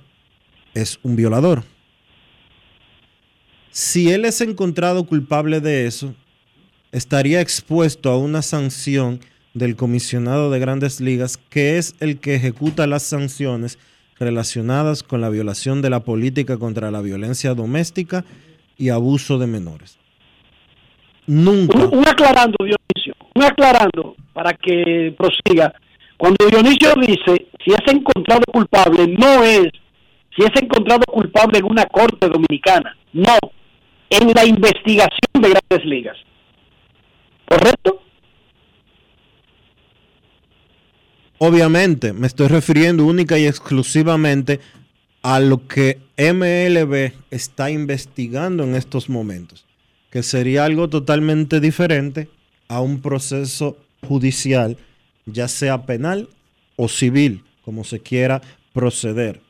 es 0.74 1.00
un 1.04 1.16
violador. 1.16 1.64
Si 3.78 4.10
él 4.12 4.26
es 4.26 4.42
encontrado 4.42 5.06
culpable 5.06 5.62
de 5.62 5.86
eso, 5.86 6.16
estaría 6.92 7.42
expuesto 7.42 8.10
a 8.10 8.18
una 8.18 8.42
sanción 8.42 9.20
del 9.54 9.76
comisionado 9.76 10.50
de 10.50 10.58
grandes 10.58 11.00
ligas, 11.00 11.38
que 11.38 11.78
es 11.78 11.96
el 12.00 12.20
que 12.20 12.34
ejecuta 12.34 12.88
las 12.88 13.04
sanciones 13.04 13.78
relacionadas 14.18 15.04
con 15.04 15.22
la 15.22 15.30
violación 15.30 15.84
de 15.84 15.92
la 15.92 16.00
política 16.00 16.58
contra 16.58 16.90
la 16.90 17.02
violencia 17.02 17.54
doméstica 17.54 18.26
y 18.80 18.90
abuso 18.90 19.38
de 19.38 19.46
menores. 19.46 20.00
Nunca. 21.28 21.78
Un, 21.78 22.08
aclarando, 22.08 22.56
Dionisio, 22.58 23.14
un 23.36 23.44
aclarando 23.44 24.16
para 24.34 24.54
que 24.54 25.14
prosiga. 25.16 25.72
Cuando 26.18 26.48
Dionisio 26.48 26.96
dice 26.96 27.46
si 27.64 27.74
es 27.74 27.94
encontrado 27.94 28.42
culpable, 28.52 29.08
no 29.08 29.44
es 29.44 29.68
si 30.36 30.42
es 30.42 30.62
encontrado 30.64 31.04
culpable 31.06 31.60
en 31.60 31.66
una 31.66 31.86
corte 31.86 32.28
dominicana, 32.28 32.98
no, 33.14 33.38
en 34.10 34.34
la 34.34 34.46
investigación 34.46 35.42
de 35.42 35.50
grandes 35.50 35.86
ligas. 35.86 36.18
¿Correcto? 37.48 38.02
Obviamente, 41.40 42.14
me 42.14 42.28
estoy 42.28 42.48
refiriendo 42.48 43.06
única 43.06 43.38
y 43.38 43.46
exclusivamente 43.46 44.60
a 45.22 45.40
lo 45.40 45.68
que 45.68 46.00
MLB 46.18 47.14
está 47.32 47.70
investigando 47.70 48.64
en 48.64 48.76
estos 48.76 49.10
momentos, 49.10 49.66
que 50.10 50.24
sería 50.24 50.66
algo 50.66 50.90
totalmente 50.90 51.60
diferente 51.60 52.30
a 52.68 52.82
un 52.82 53.02
proceso 53.02 53.78
judicial, 54.08 54.78
ya 55.26 55.48
sea 55.48 55.86
penal 55.86 56.30
o 56.76 56.88
civil, 56.88 57.44
como 57.64 57.84
se 57.84 58.00
quiera 58.00 58.42
proceder. 58.74 59.42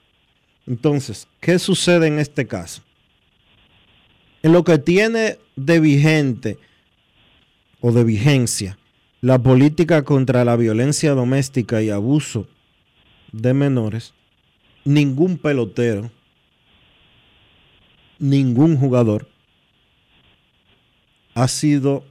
Entonces, 0.65 1.27
¿qué 1.39 1.59
sucede 1.59 2.07
en 2.07 2.19
este 2.19 2.47
caso? 2.47 2.81
En 4.43 4.53
lo 4.53 4.63
que 4.63 4.77
tiene 4.77 5.37
de 5.55 5.79
vigente 5.79 6.57
o 7.81 7.91
de 7.91 8.03
vigencia 8.03 8.77
la 9.21 9.39
política 9.39 10.03
contra 10.03 10.45
la 10.45 10.55
violencia 10.55 11.13
doméstica 11.13 11.81
y 11.81 11.89
abuso 11.89 12.47
de 13.31 13.53
menores, 13.53 14.13
ningún 14.85 15.37
pelotero, 15.37 16.11
ningún 18.19 18.77
jugador 18.77 19.27
ha 21.33 21.47
sido 21.47 22.03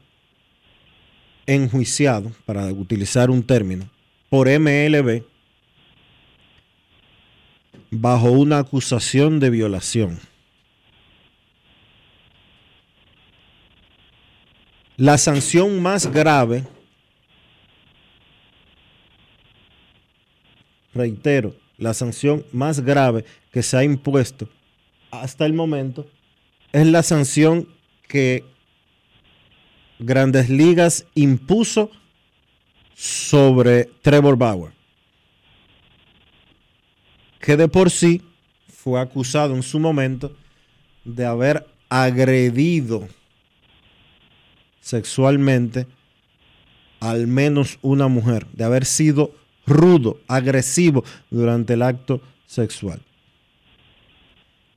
enjuiciado, 1.47 2.33
para 2.45 2.67
utilizar 2.73 3.31
un 3.31 3.43
término, 3.43 3.89
por 4.29 4.49
MLB 4.49 5.23
bajo 7.91 8.31
una 8.31 8.59
acusación 8.59 9.39
de 9.39 9.51
violación. 9.51 10.19
La 14.97 15.19
sanción 15.19 15.83
más 15.83 16.11
grave 16.11 16.65
reitero, 20.97 21.55
la 21.77 21.95
sanción 21.95 22.45
más 22.53 22.81
grave 22.81 23.25
que 23.53 23.63
se 23.63 23.77
ha 23.77 23.85
impuesto 23.85 24.49
hasta 25.11 25.47
el 25.47 25.53
momento 25.53 26.07
es 26.73 26.87
la 26.87 27.03
sanción 27.03 27.69
que 28.09 28.45
Grandes 29.99 30.49
Ligas 30.49 31.07
impuso 31.15 31.91
sobre 32.95 33.85
Trevor 34.03 34.37
Bauer, 34.37 34.73
que 37.41 37.57
de 37.57 37.69
por 37.69 37.91
sí 37.91 38.23
fue 38.69 39.01
acusado 39.01 39.55
en 39.55 39.63
su 39.63 39.79
momento 39.79 40.35
de 41.05 41.25
haber 41.25 41.67
agredido 41.89 43.09
sexualmente 44.87 45.88
al 47.01 47.27
menos 47.27 47.81
una 47.83 48.07
mujer, 48.07 48.46
de 48.53 48.62
haber 48.62 48.85
sido 48.85 49.33
rudo, 49.66 50.20
agresivo 50.29 51.03
durante 51.29 51.72
el 51.72 51.83
acto 51.83 52.20
sexual. 52.46 53.03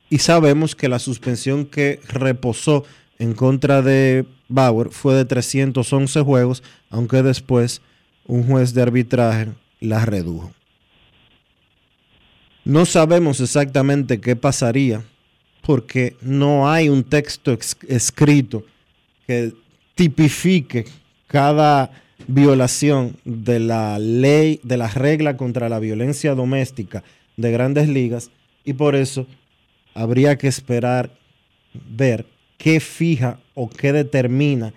Y 0.08 0.18
sabemos 0.18 0.74
que 0.74 0.88
la 0.88 0.98
suspensión 0.98 1.64
que 1.64 2.00
reposó 2.08 2.84
en 3.20 3.34
contra 3.34 3.82
de 3.82 4.26
Bauer 4.48 4.90
fue 4.90 5.14
de 5.14 5.24
311 5.24 6.20
juegos, 6.22 6.64
aunque 6.90 7.22
después 7.22 7.80
un 8.26 8.42
juez 8.48 8.74
de 8.74 8.82
arbitraje 8.82 9.50
la 9.78 10.04
redujo. 10.04 10.52
No 12.64 12.84
sabemos 12.84 13.38
exactamente 13.38 14.20
qué 14.20 14.34
pasaría 14.34 15.04
porque 15.62 16.16
no 16.20 16.68
hay 16.68 16.88
un 16.88 17.04
texto 17.04 17.56
escrito 17.86 18.64
que 19.28 19.54
tipifique 20.00 20.86
cada 21.26 21.90
violación 22.26 23.18
de 23.26 23.60
la 23.60 23.98
ley, 23.98 24.58
de 24.62 24.78
la 24.78 24.88
regla 24.88 25.36
contra 25.36 25.68
la 25.68 25.78
violencia 25.78 26.34
doméstica 26.34 27.04
de 27.36 27.52
grandes 27.52 27.86
ligas 27.86 28.30
y 28.64 28.72
por 28.72 28.96
eso 28.96 29.26
habría 29.92 30.38
que 30.38 30.48
esperar 30.48 31.10
ver 31.74 32.24
qué 32.56 32.80
fija 32.80 33.40
o 33.54 33.68
qué 33.68 33.92
determina 33.92 34.72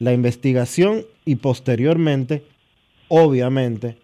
la 0.00 0.12
investigación 0.12 1.04
y 1.24 1.36
posteriormente, 1.36 2.42
obviamente, 3.06 3.96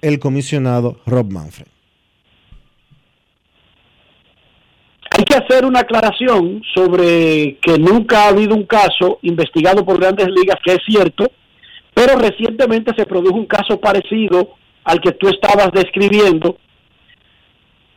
el 0.00 0.18
comisionado 0.18 0.98
Rob 1.04 1.30
Manfred. 1.30 1.66
Hay 5.10 5.19
que 5.30 5.36
hacer 5.36 5.64
una 5.64 5.80
aclaración 5.80 6.60
sobre 6.74 7.56
que 7.62 7.78
nunca 7.78 8.24
ha 8.24 8.28
habido 8.30 8.56
un 8.56 8.64
caso 8.64 9.20
investigado 9.22 9.84
por 9.84 10.00
grandes 10.00 10.26
ligas, 10.26 10.56
que 10.64 10.72
es 10.72 10.80
cierto, 10.84 11.30
pero 11.94 12.16
recientemente 12.16 12.92
se 12.96 13.06
produjo 13.06 13.36
un 13.36 13.46
caso 13.46 13.78
parecido 13.80 14.56
al 14.82 15.00
que 15.00 15.12
tú 15.12 15.28
estabas 15.28 15.70
describiendo, 15.72 16.56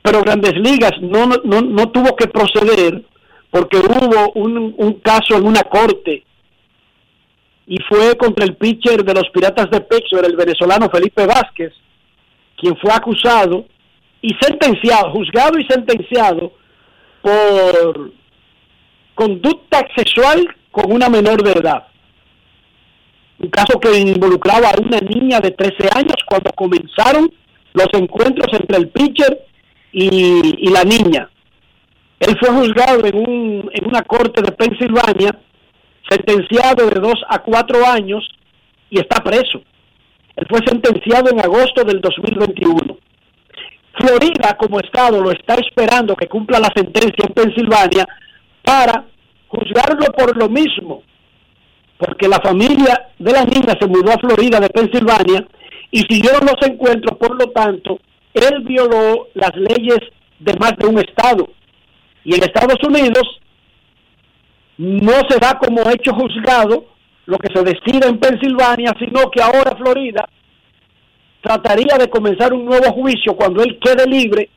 pero 0.03 0.21
grandes 0.21 0.53
ligas 0.53 0.91
no, 1.01 1.25
no, 1.25 1.61
no 1.61 1.89
tuvo 1.89 2.15
que 2.15 2.27
proceder 2.27 3.01
porque 3.49 3.77
hubo 3.77 4.31
un, 4.35 4.75
un 4.77 4.93
caso 4.99 5.35
en 5.35 5.47
una 5.47 5.63
corte 5.63 6.23
y 7.65 7.77
fue 7.89 8.15
contra 8.15 8.45
el 8.45 8.55
pitcher 8.57 9.03
de 9.03 9.13
los 9.13 9.29
Piratas 9.33 9.71
de 9.71 9.81
Pittsburgh, 9.81 10.25
el 10.25 10.35
venezolano 10.35 10.89
Felipe 10.89 11.25
Vázquez, 11.25 11.73
quien 12.57 12.77
fue 12.77 12.93
acusado 12.93 13.65
y 14.21 14.29
sentenciado, 14.39 15.11
juzgado 15.11 15.57
y 15.57 15.65
sentenciado 15.65 16.62
por 17.23 18.11
conducta 19.15 19.87
sexual 19.95 20.45
con 20.71 20.91
una 20.91 21.09
menor 21.09 21.41
de 21.41 21.53
edad. 21.53 21.87
Un 23.39 23.49
caso 23.49 23.79
que 23.79 23.97
involucraba 23.97 24.69
a 24.69 24.79
una 24.79 24.99
niña 24.99 25.39
de 25.39 25.51
13 25.51 25.89
años 25.95 26.17
cuando 26.27 26.51
comenzaron 26.51 27.33
los 27.73 27.87
encuentros 27.93 28.53
entre 28.53 28.77
el 28.77 28.89
pitcher 28.89 29.45
y, 29.91 30.69
la 30.69 30.83
niña. 30.83 31.29
Él 32.19 32.37
fue 32.39 32.49
juzgado 32.49 33.05
en, 33.05 33.15
un, 33.15 33.69
en 33.73 33.87
una 33.87 34.01
corte 34.01 34.41
de 34.41 34.51
Pensilvania, 34.51 35.39
sentenciado 36.09 36.87
de 36.89 36.99
2 36.99 37.13
a 37.29 37.39
4 37.39 37.87
años 37.87 38.27
y 38.89 38.99
está 38.99 39.23
preso. 39.23 39.61
Él 40.35 40.47
fue 40.49 40.59
sentenciado 40.65 41.29
en 41.29 41.39
agosto 41.39 41.83
del 41.83 42.01
2021. 42.01 42.97
Florida 44.03 44.57
como 44.57 44.81
estado 44.81 45.21
lo 45.21 45.31
está 45.31 45.55
esperando 45.55 46.13
que 46.15 46.27
cumpla 46.27 46.59
la 46.59 46.69
sentencia 46.75 47.25
en 47.25 47.33
Pensilvania 47.33 48.05
para 48.61 49.05
juzgarlo 49.47 50.07
por 50.17 50.35
lo 50.35 50.49
mismo, 50.49 51.03
porque 51.97 52.27
la 52.27 52.41
familia 52.41 53.11
de 53.17 53.31
la 53.31 53.45
niña 53.45 53.75
se 53.79 53.87
mudó 53.87 54.11
a 54.11 54.19
Florida 54.19 54.59
de 54.59 54.67
Pensilvania 54.67 55.47
y 55.89 55.99
siguieron 55.99 56.41
los 56.45 56.67
encuentros, 56.67 57.17
por 57.17 57.39
lo 57.39 57.49
tanto, 57.51 57.99
él 58.33 58.63
violó 58.63 59.29
las 59.35 59.55
leyes 59.55 59.99
de 60.39 60.53
más 60.59 60.73
de 60.77 60.87
un 60.87 60.99
estado. 60.99 61.47
Y 62.25 62.35
en 62.35 62.43
Estados 62.43 62.79
Unidos 62.85 63.23
no 64.77 65.13
se 65.29 65.39
como 65.59 65.89
hecho 65.89 66.13
juzgado 66.13 66.87
lo 67.25 67.37
que 67.37 67.53
se 67.53 67.63
decide 67.63 68.07
en 68.07 68.19
Pensilvania, 68.19 68.93
sino 68.99 69.29
que 69.31 69.41
ahora 69.41 69.77
Florida 69.77 70.27
trataría 71.43 71.97
de 71.99 72.09
comenzar 72.09 72.53
un 72.53 72.63
nuevo 72.63 72.91
juicio 72.93 73.35
cuando 73.35 73.61
él 73.61 73.77
quede 73.79 74.07
libre 74.07 74.49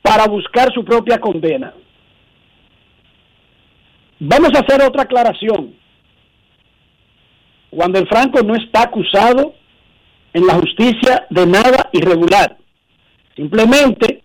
para 0.00 0.26
buscar 0.26 0.72
su 0.72 0.82
propia 0.82 1.18
condena. 1.18 1.74
Vamos 4.18 4.50
a 4.54 4.60
hacer 4.60 4.82
otra 4.82 5.02
aclaración. 5.02 5.74
Cuando 7.68 7.98
el 7.98 8.08
Franco 8.08 8.42
no 8.42 8.54
está 8.54 8.84
acusado 8.84 9.54
en 10.32 10.46
la 10.46 10.54
justicia 10.54 11.26
de 11.28 11.46
nada 11.46 11.90
irregular. 11.92 12.56
Simplemente 13.36 14.22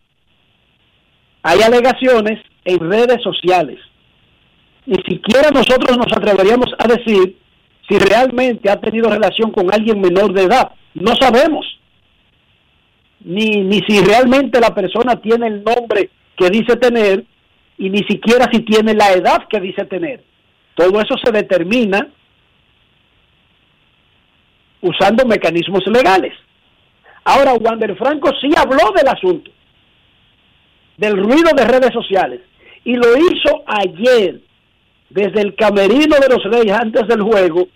hay 1.44 1.62
alegaciones 1.62 2.40
en 2.64 2.80
redes 2.90 3.22
sociales. 3.22 3.80
Ni 4.86 4.96
siquiera 5.04 5.50
nosotros 5.52 5.98
nos 5.98 6.12
atreveríamos 6.14 6.72
a 6.78 6.88
decir 6.88 7.38
si 7.90 7.98
realmente 7.98 8.70
ha 8.70 8.80
tenido 8.80 9.10
relación 9.10 9.52
con 9.52 9.74
alguien 9.74 10.00
menor 10.00 10.32
de 10.32 10.44
edad. 10.44 10.72
No 10.94 11.16
sabemos. 11.20 11.66
Ni, 13.22 13.64
ni 13.64 13.80
si 13.80 14.00
realmente 14.02 14.60
la 14.60 14.74
persona 14.74 15.20
tiene 15.20 15.48
el 15.48 15.64
nombre 15.64 16.10
que 16.38 16.50
dice 16.50 16.78
tener 16.78 17.26
y 17.78 17.90
ni 17.90 18.04
siquiera 18.04 18.48
si 18.52 18.60
tiene 18.60 18.94
la 18.94 19.12
edad 19.12 19.48
que 19.50 19.60
dice 19.60 19.86
tener. 19.86 20.24
Todo 20.76 21.02
eso 21.02 21.16
se 21.24 21.32
determina 21.32 22.08
usando 24.82 25.26
mecanismos 25.26 25.86
legales. 25.88 26.34
Ahora, 27.26 27.54
Wander 27.54 27.98
Franco 27.98 28.32
sí 28.40 28.50
habló 28.56 28.92
del 28.96 29.08
asunto, 29.08 29.52
del 30.98 31.18
ruido 31.18 31.52
de 31.56 31.66
redes 31.66 31.92
sociales, 31.92 32.42
y 32.86 32.96
lo 32.96 33.18
hizo 33.18 33.64
ayer 33.66 34.40
desde 35.10 35.42
el 35.42 35.56
camerino 35.56 36.16
de 36.18 36.30
los 36.30 36.44
Reyes 36.46 36.78
antes 36.78 37.08
del 37.08 37.22
juego 37.22 37.68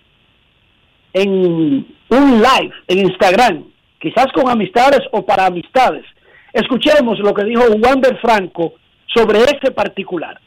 en 1.14 1.86
un 2.10 2.42
live 2.42 2.74
en 2.88 2.98
Instagram, 2.98 3.64
quizás 3.98 4.26
con 4.34 4.48
amistades 4.48 5.00
o 5.12 5.24
para 5.24 5.46
amistades. 5.46 6.04
Escuchemos 6.52 7.18
lo 7.20 7.32
que 7.32 7.44
dijo 7.44 7.62
Wander 7.82 8.18
Franco 8.20 8.74
sobre 9.06 9.40
este 9.44 9.70
particular. 9.70 10.38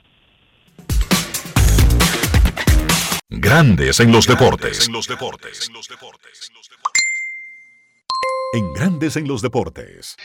Grandes 3.29 3.99
en 3.99 4.11
los 4.11 4.27
deportes. 4.27 4.89
En 8.53 8.73
Grandes 8.73 9.17
en 9.17 9.27
los 9.27 9.41
deportes. 9.41 10.15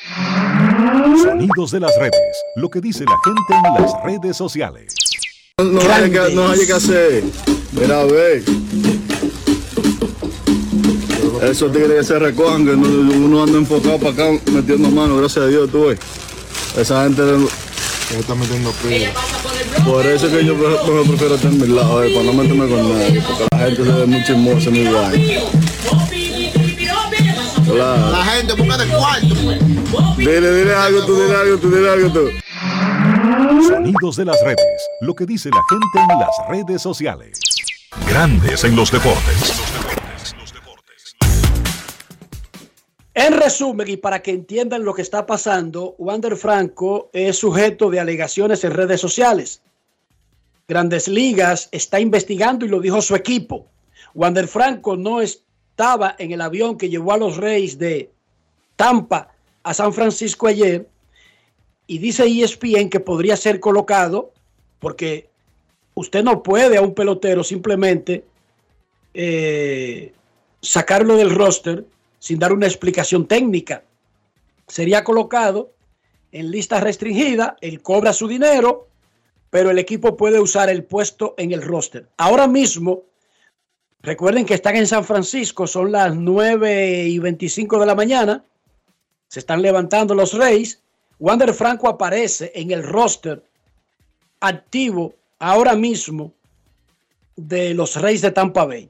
Sonidos 1.22 1.72
de 1.72 1.80
las 1.80 1.96
redes. 1.98 2.44
Lo 2.56 2.68
que 2.68 2.80
dice 2.80 3.04
la 3.04 3.18
gente 3.24 3.68
en 3.68 3.82
las 3.82 3.92
redes 4.04 4.36
sociales. 4.36 4.94
No, 5.58 5.80
hay 5.92 6.10
que, 6.10 6.34
no 6.34 6.48
hay 6.48 6.66
que 6.66 6.72
hacer. 6.72 7.24
Mira, 7.72 8.04
ve. 8.04 9.01
Esos 11.42 11.72
tigres 11.72 11.98
que 11.98 12.04
se 12.04 12.18
recojan, 12.20 12.64
que 12.64 12.70
uno 12.70 13.42
anda 13.42 13.58
enfocado 13.58 13.98
para 13.98 14.12
acá 14.12 14.30
metiendo 14.52 14.88
mano, 14.90 15.16
gracias 15.16 15.44
a 15.44 15.48
Dios, 15.48 15.68
tú 15.70 15.86
ves. 15.86 15.98
Esa 16.76 17.02
gente 17.02 17.22
está 18.16 18.36
metiendo 18.36 18.70
pila. 18.72 19.10
Por 19.84 20.06
eso 20.06 20.28
es 20.28 20.32
que 20.32 20.44
yo 20.44 20.54
mejor 20.54 21.04
prefiero 21.04 21.34
estar 21.34 21.50
en 21.50 21.60
mi 21.60 21.66
lado, 21.66 22.04
eh, 22.04 22.12
para 22.14 22.26
no 22.26 22.32
meterme 22.32 22.68
con 22.68 22.96
nadie, 22.96 23.20
porque 23.22 23.44
la 23.50 23.58
gente 23.58 23.84
se 23.84 23.90
ve 23.90 24.06
muy 24.06 24.24
chismosa 24.24 24.68
en 24.68 24.72
mi 24.72 24.86
guay. 24.86 25.42
La 27.74 28.24
gente 28.24 28.52
busca 28.54 28.76
de 28.78 28.86
cuarto. 28.86 29.34
Dile, 30.16 30.54
dile 30.54 30.74
algo 30.74 31.04
tú, 31.04 31.20
dile 31.20 31.36
algo 31.36 31.58
tú, 31.58 31.70
dile 31.74 31.90
algo 31.90 32.12
tú. 32.12 32.28
Sonidos 33.66 34.16
de 34.16 34.24
las 34.26 34.36
redes. 34.44 34.88
Lo 35.00 35.14
que 35.14 35.26
dice 35.26 35.50
la 35.50 35.62
gente 35.68 36.12
en 36.12 36.20
las 36.20 36.30
redes 36.48 36.82
sociales. 36.82 37.40
Grandes 38.06 38.62
en 38.62 38.76
los 38.76 38.92
deportes. 38.92 39.71
En 43.14 43.34
resumen, 43.34 43.88
y 43.88 43.98
para 43.98 44.22
que 44.22 44.30
entiendan 44.30 44.84
lo 44.84 44.94
que 44.94 45.02
está 45.02 45.26
pasando, 45.26 45.94
Wander 45.98 46.36
Franco 46.36 47.10
es 47.12 47.36
sujeto 47.36 47.90
de 47.90 48.00
alegaciones 48.00 48.64
en 48.64 48.72
redes 48.72 49.00
sociales. 49.00 49.60
Grandes 50.66 51.08
Ligas 51.08 51.68
está 51.72 52.00
investigando 52.00 52.64
y 52.64 52.68
lo 52.68 52.80
dijo 52.80 53.02
su 53.02 53.14
equipo. 53.14 53.66
Wander 54.14 54.48
Franco 54.48 54.96
no 54.96 55.20
estaba 55.20 56.14
en 56.18 56.32
el 56.32 56.40
avión 56.40 56.78
que 56.78 56.88
llevó 56.88 57.12
a 57.12 57.18
los 57.18 57.36
Reyes 57.36 57.78
de 57.78 58.10
Tampa 58.76 59.28
a 59.62 59.74
San 59.74 59.92
Francisco 59.92 60.46
ayer 60.46 60.88
y 61.86 61.98
dice 61.98 62.24
ESPN 62.24 62.88
que 62.88 63.00
podría 63.00 63.36
ser 63.36 63.60
colocado 63.60 64.32
porque 64.78 65.28
usted 65.94 66.24
no 66.24 66.42
puede 66.42 66.78
a 66.78 66.82
un 66.82 66.94
pelotero 66.94 67.44
simplemente 67.44 68.24
eh, 69.14 70.12
sacarlo 70.60 71.16
del 71.16 71.34
roster 71.34 71.84
sin 72.22 72.38
dar 72.38 72.52
una 72.52 72.66
explicación 72.68 73.26
técnica. 73.26 73.82
Sería 74.68 75.02
colocado 75.02 75.72
en 76.30 76.52
lista 76.52 76.78
restringida, 76.78 77.56
él 77.60 77.82
cobra 77.82 78.12
su 78.12 78.28
dinero, 78.28 78.86
pero 79.50 79.70
el 79.70 79.78
equipo 79.80 80.16
puede 80.16 80.38
usar 80.38 80.70
el 80.70 80.84
puesto 80.84 81.34
en 81.36 81.50
el 81.50 81.62
roster. 81.62 82.08
Ahora 82.16 82.46
mismo, 82.46 83.02
recuerden 84.02 84.46
que 84.46 84.54
están 84.54 84.76
en 84.76 84.86
San 84.86 85.04
Francisco, 85.04 85.66
son 85.66 85.90
las 85.90 86.14
9 86.14 87.08
y 87.08 87.18
25 87.18 87.80
de 87.80 87.86
la 87.86 87.96
mañana, 87.96 88.44
se 89.26 89.40
están 89.40 89.60
levantando 89.60 90.14
los 90.14 90.32
Reyes. 90.32 90.80
Wander 91.18 91.52
Franco 91.52 91.88
aparece 91.88 92.52
en 92.54 92.70
el 92.70 92.84
roster 92.84 93.42
activo 94.38 95.16
ahora 95.40 95.74
mismo 95.74 96.32
de 97.34 97.74
los 97.74 98.00
Reyes 98.00 98.22
de 98.22 98.30
Tampa 98.30 98.64
Bay. 98.64 98.88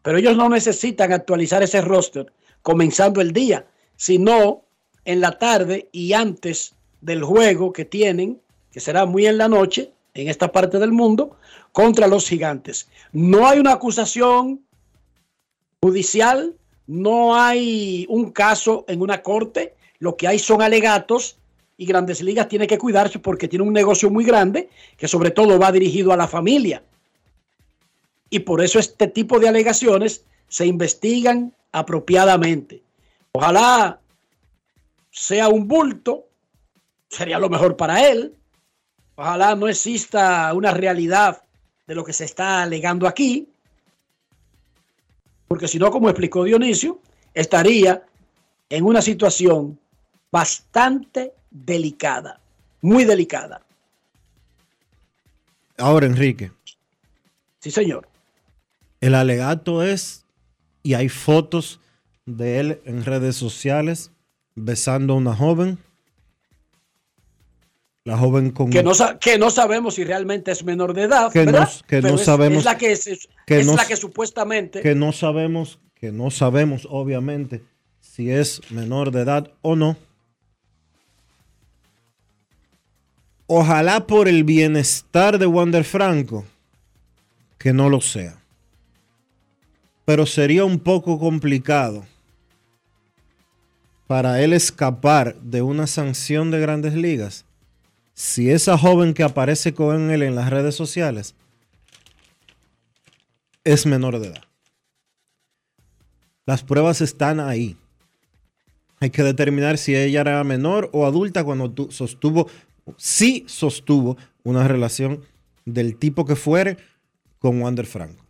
Pero 0.00 0.16
ellos 0.16 0.38
no 0.38 0.48
necesitan 0.48 1.12
actualizar 1.12 1.62
ese 1.62 1.82
roster 1.82 2.32
comenzando 2.62 3.20
el 3.20 3.32
día, 3.32 3.66
sino 3.96 4.62
en 5.04 5.20
la 5.20 5.38
tarde 5.38 5.88
y 5.92 6.12
antes 6.12 6.74
del 7.00 7.22
juego 7.22 7.72
que 7.72 7.84
tienen, 7.84 8.40
que 8.70 8.80
será 8.80 9.04
muy 9.04 9.26
en 9.26 9.38
la 9.38 9.48
noche, 9.48 9.92
en 10.14 10.28
esta 10.28 10.52
parte 10.52 10.78
del 10.78 10.92
mundo, 10.92 11.36
contra 11.72 12.06
los 12.06 12.28
gigantes. 12.28 12.88
No 13.12 13.46
hay 13.46 13.58
una 13.58 13.72
acusación 13.72 14.64
judicial, 15.82 16.54
no 16.86 17.34
hay 17.34 18.06
un 18.08 18.30
caso 18.30 18.84
en 18.88 19.02
una 19.02 19.22
corte, 19.22 19.74
lo 19.98 20.16
que 20.16 20.28
hay 20.28 20.38
son 20.38 20.62
alegatos 20.62 21.38
y 21.76 21.86
Grandes 21.86 22.22
Ligas 22.22 22.48
tiene 22.48 22.66
que 22.66 22.78
cuidarse 22.78 23.18
porque 23.18 23.48
tiene 23.48 23.64
un 23.64 23.72
negocio 23.72 24.10
muy 24.10 24.24
grande 24.24 24.68
que 24.96 25.08
sobre 25.08 25.30
todo 25.30 25.58
va 25.58 25.72
dirigido 25.72 26.12
a 26.12 26.16
la 26.16 26.28
familia. 26.28 26.82
Y 28.30 28.40
por 28.40 28.62
eso 28.62 28.78
este 28.78 29.08
tipo 29.08 29.40
de 29.40 29.48
alegaciones 29.48 30.24
se 30.48 30.66
investigan 30.66 31.54
apropiadamente. 31.72 32.82
Ojalá 33.32 33.98
sea 35.10 35.48
un 35.48 35.66
bulto, 35.66 36.26
sería 37.08 37.38
lo 37.38 37.48
mejor 37.48 37.76
para 37.76 38.08
él. 38.08 38.34
Ojalá 39.16 39.54
no 39.54 39.68
exista 39.68 40.52
una 40.54 40.70
realidad 40.70 41.42
de 41.86 41.94
lo 41.94 42.04
que 42.04 42.12
se 42.12 42.24
está 42.24 42.62
alegando 42.62 43.06
aquí, 43.06 43.48
porque 45.48 45.68
si 45.68 45.78
no, 45.78 45.90
como 45.90 46.08
explicó 46.08 46.44
Dionisio, 46.44 47.00
estaría 47.34 48.02
en 48.70 48.84
una 48.84 49.02
situación 49.02 49.78
bastante 50.30 51.34
delicada, 51.50 52.40
muy 52.80 53.04
delicada. 53.04 53.60
Ahora, 55.76 56.06
Enrique. 56.06 56.52
Sí, 57.58 57.70
señor. 57.70 58.08
El 59.02 59.14
alegato 59.14 59.82
es 59.82 60.21
y 60.82 60.94
hay 60.94 61.08
fotos 61.08 61.80
de 62.26 62.60
él 62.60 62.80
en 62.84 63.04
redes 63.04 63.36
sociales 63.36 64.10
besando 64.54 65.14
a 65.14 65.16
una 65.16 65.34
joven. 65.34 65.78
La 68.04 68.16
joven 68.16 68.50
con... 68.50 68.70
Que 68.70 68.82
no, 68.82 68.92
que 69.20 69.38
no 69.38 69.50
sabemos 69.50 69.94
si 69.94 70.04
realmente 70.04 70.50
es 70.50 70.64
menor 70.64 70.92
de 70.92 71.02
edad. 71.02 71.32
Que 71.32 71.46
no, 71.46 71.68
que 71.86 72.02
no 72.02 72.18
sabemos... 72.18 72.58
Es 72.58 72.64
la 72.64 72.76
que, 72.76 72.92
es, 72.92 73.28
la 73.46 73.86
que 73.86 73.96
supuestamente... 73.96 74.80
Que 74.80 74.94
no 74.96 75.12
sabemos, 75.12 75.78
que 75.94 76.10
no 76.10 76.30
sabemos 76.30 76.86
obviamente 76.90 77.62
si 78.00 78.30
es 78.30 78.60
menor 78.70 79.12
de 79.12 79.20
edad 79.20 79.52
o 79.62 79.76
no. 79.76 79.96
Ojalá 83.46 84.06
por 84.06 84.28
el 84.28 84.42
bienestar 84.44 85.38
de 85.38 85.46
Wander 85.46 85.84
Franco 85.84 86.44
que 87.58 87.72
no 87.72 87.88
lo 87.88 88.00
sea 88.00 88.41
pero 90.04 90.26
sería 90.26 90.64
un 90.64 90.78
poco 90.78 91.18
complicado 91.18 92.04
para 94.06 94.42
él 94.42 94.52
escapar 94.52 95.34
de 95.36 95.62
una 95.62 95.86
sanción 95.86 96.50
de 96.50 96.60
grandes 96.60 96.94
ligas 96.94 97.44
si 98.14 98.50
esa 98.50 98.76
joven 98.76 99.14
que 99.14 99.22
aparece 99.22 99.74
con 99.74 100.10
él 100.10 100.22
en 100.22 100.34
las 100.34 100.50
redes 100.50 100.74
sociales 100.74 101.34
es 103.64 103.86
menor 103.86 104.18
de 104.18 104.28
edad. 104.28 104.42
Las 106.44 106.62
pruebas 106.62 107.00
están 107.00 107.40
ahí. 107.40 107.76
Hay 109.00 109.10
que 109.10 109.22
determinar 109.22 109.78
si 109.78 109.94
ella 109.94 110.20
era 110.20 110.44
menor 110.44 110.90
o 110.92 111.06
adulta 111.06 111.44
cuando 111.44 111.90
sostuvo, 111.90 112.48
sí 112.96 113.44
sostuvo 113.46 114.16
una 114.42 114.66
relación 114.66 115.22
del 115.64 115.96
tipo 115.96 116.24
que 116.24 116.36
fuere 116.36 116.76
con 117.38 117.60
Wander 117.62 117.86
Franco. 117.86 118.21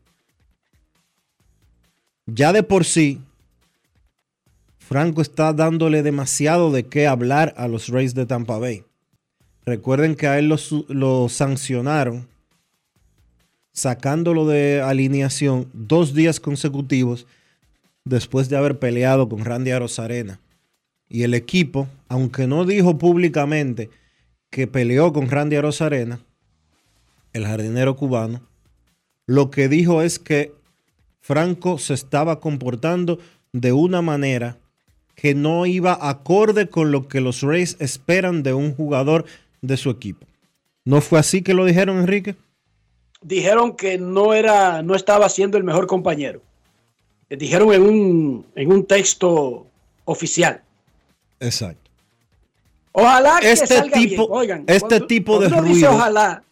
Ya 2.27 2.53
de 2.53 2.63
por 2.63 2.85
sí, 2.85 3.21
Franco 4.79 5.23
está 5.23 5.53
dándole 5.53 6.03
demasiado 6.03 6.71
de 6.71 6.85
qué 6.85 7.07
hablar 7.07 7.55
a 7.57 7.67
los 7.67 7.89
Rays 7.89 8.15
de 8.15 8.27
Tampa 8.27 8.59
Bay. 8.59 8.85
Recuerden 9.65 10.15
que 10.15 10.27
a 10.27 10.39
él 10.39 10.49
lo, 10.49 10.57
lo 10.89 11.29
sancionaron 11.29 12.29
sacándolo 13.73 14.47
de 14.47 14.83
alineación 14.83 15.69
dos 15.73 16.15
días 16.15 16.41
consecutivos 16.41 17.27
después 18.05 18.49
de 18.49 18.57
haber 18.57 18.79
peleado 18.79 19.29
con 19.29 19.45
Randy 19.45 19.71
Arozarena. 19.71 20.41
Y 21.09 21.23
el 21.23 21.35
equipo, 21.35 21.89
aunque 22.09 22.47
no 22.47 22.65
dijo 22.65 22.99
públicamente 22.99 23.91
que 24.51 24.67
peleó 24.67 25.13
con 25.13 25.31
Randy 25.31 25.57
Arozarena, 25.57 26.21
el 27.33 27.47
jardinero 27.47 27.97
cubano, 27.97 28.43
lo 29.27 29.51
que 29.51 29.69
dijo 29.69 30.03
es 30.03 30.19
que 30.19 30.53
Franco 31.23 31.79
se 31.79 31.95
estaba 31.95 32.41
comportando 32.41 33.19
de 33.53 33.73
una 33.73 34.03
manera 34.03 34.59
que 35.15 35.35
no 35.35 35.65
iba 35.67 35.97
acorde 36.09 36.69
con 36.69 36.91
lo 36.91 37.07
que 37.09 37.21
los 37.21 37.43
Rays 37.43 37.77
esperan 37.79 38.43
de 38.43 38.53
un 38.55 38.75
jugador 38.75 39.25
de 39.61 39.77
su 39.77 39.89
equipo. 39.91 40.27
¿No 40.85 41.01
fue 41.01 41.21
así 41.21 41.43
que 41.43 41.55
lo 41.55 41.65
dijeron, 41.65 41.99
Enrique? 41.99 42.35
Dijeron 43.21 43.77
que 43.77 43.99
no 43.99 44.35
era, 44.35 44.83
no 44.83 44.97
estaba 44.97 45.29
siendo 45.29 45.57
el 45.57 45.65
mejor 45.65 45.87
compañero. 45.87 46.43
Dijeron 47.31 47.73
en 47.73 47.83
un, 47.83 48.47
en 48.57 48.73
un 48.73 48.85
texto 48.85 49.67
oficial. 50.05 50.61
Exacto. 51.39 51.89
Ojalá 52.91 53.39
que 53.41 53.53
este 53.53 53.67
salga 53.69 53.97
tipo, 53.97 54.27
bien. 54.27 54.29
Oigan, 54.39 54.65
este 54.67 54.89
cuando- 54.89 55.07
tipo 55.07 55.39
de 55.39 55.47
dice 55.49 55.61
ruido, 55.61 55.91
ojalá, 55.93 56.43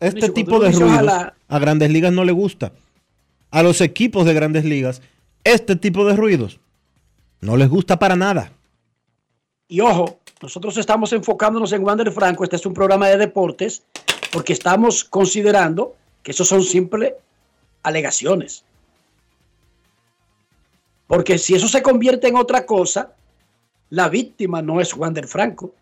este 0.00 0.28
tipo 0.30 0.58
de 0.58 0.70
ruido 0.72 0.86
ojalá- 0.86 1.34
a 1.52 1.58
Grandes 1.58 1.90
Ligas 1.90 2.14
no 2.14 2.24
le 2.24 2.32
gusta. 2.32 2.72
A 3.50 3.62
los 3.62 3.82
equipos 3.82 4.24
de 4.24 4.32
Grandes 4.32 4.64
Ligas, 4.64 5.02
este 5.44 5.76
tipo 5.76 6.06
de 6.06 6.16
ruidos 6.16 6.60
no 7.42 7.58
les 7.58 7.68
gusta 7.68 7.98
para 7.98 8.16
nada. 8.16 8.52
y 9.68 9.80
ojo, 9.80 10.18
nosotros 10.40 10.78
estamos 10.78 11.12
enfocándonos 11.12 11.72
en 11.72 11.84
Wander 11.84 12.10
Franco. 12.10 12.42
Este 12.42 12.56
es 12.56 12.64
un 12.64 12.72
programa 12.72 13.08
de 13.08 13.18
deportes 13.18 13.82
porque 14.32 14.54
estamos 14.54 15.04
considerando 15.04 15.94
que 16.22 16.30
esos 16.30 16.48
son 16.48 16.62
simples 16.62 17.12
alegaciones. 17.82 18.64
Porque 21.06 21.36
si 21.36 21.54
eso 21.54 21.68
se 21.68 21.82
convierte 21.82 22.28
en 22.28 22.36
otra 22.36 22.64
cosa, 22.64 23.12
la 23.90 24.08
víctima 24.08 24.62
no 24.62 24.80
es 24.80 24.96
Wander 24.96 25.28
Franco. 25.28 25.74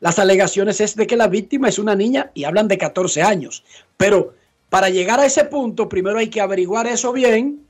Las 0.00 0.18
alegaciones 0.18 0.80
es 0.80 0.96
de 0.96 1.06
que 1.06 1.16
la 1.16 1.28
víctima 1.28 1.68
es 1.68 1.78
una 1.78 1.94
niña 1.94 2.30
y 2.34 2.44
hablan 2.44 2.68
de 2.68 2.78
14 2.78 3.22
años. 3.22 3.64
Pero 3.96 4.34
para 4.68 4.88
llegar 4.88 5.20
a 5.20 5.26
ese 5.26 5.44
punto, 5.44 5.88
primero 5.88 6.18
hay 6.18 6.28
que 6.28 6.40
averiguar 6.40 6.86
eso 6.86 7.12
bien. 7.12 7.66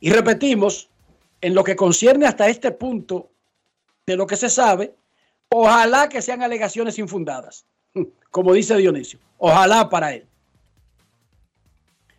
Y 0.00 0.10
repetimos, 0.10 0.88
en 1.40 1.54
lo 1.54 1.64
que 1.64 1.76
concierne 1.76 2.26
hasta 2.26 2.48
este 2.48 2.70
punto 2.70 3.30
de 4.06 4.16
lo 4.16 4.26
que 4.26 4.36
se 4.36 4.48
sabe, 4.48 4.94
ojalá 5.48 6.08
que 6.08 6.22
sean 6.22 6.42
alegaciones 6.42 6.98
infundadas, 6.98 7.64
como 8.30 8.52
dice 8.52 8.76
Dionisio. 8.76 9.18
Ojalá 9.38 9.88
para 9.88 10.14
él. 10.14 10.26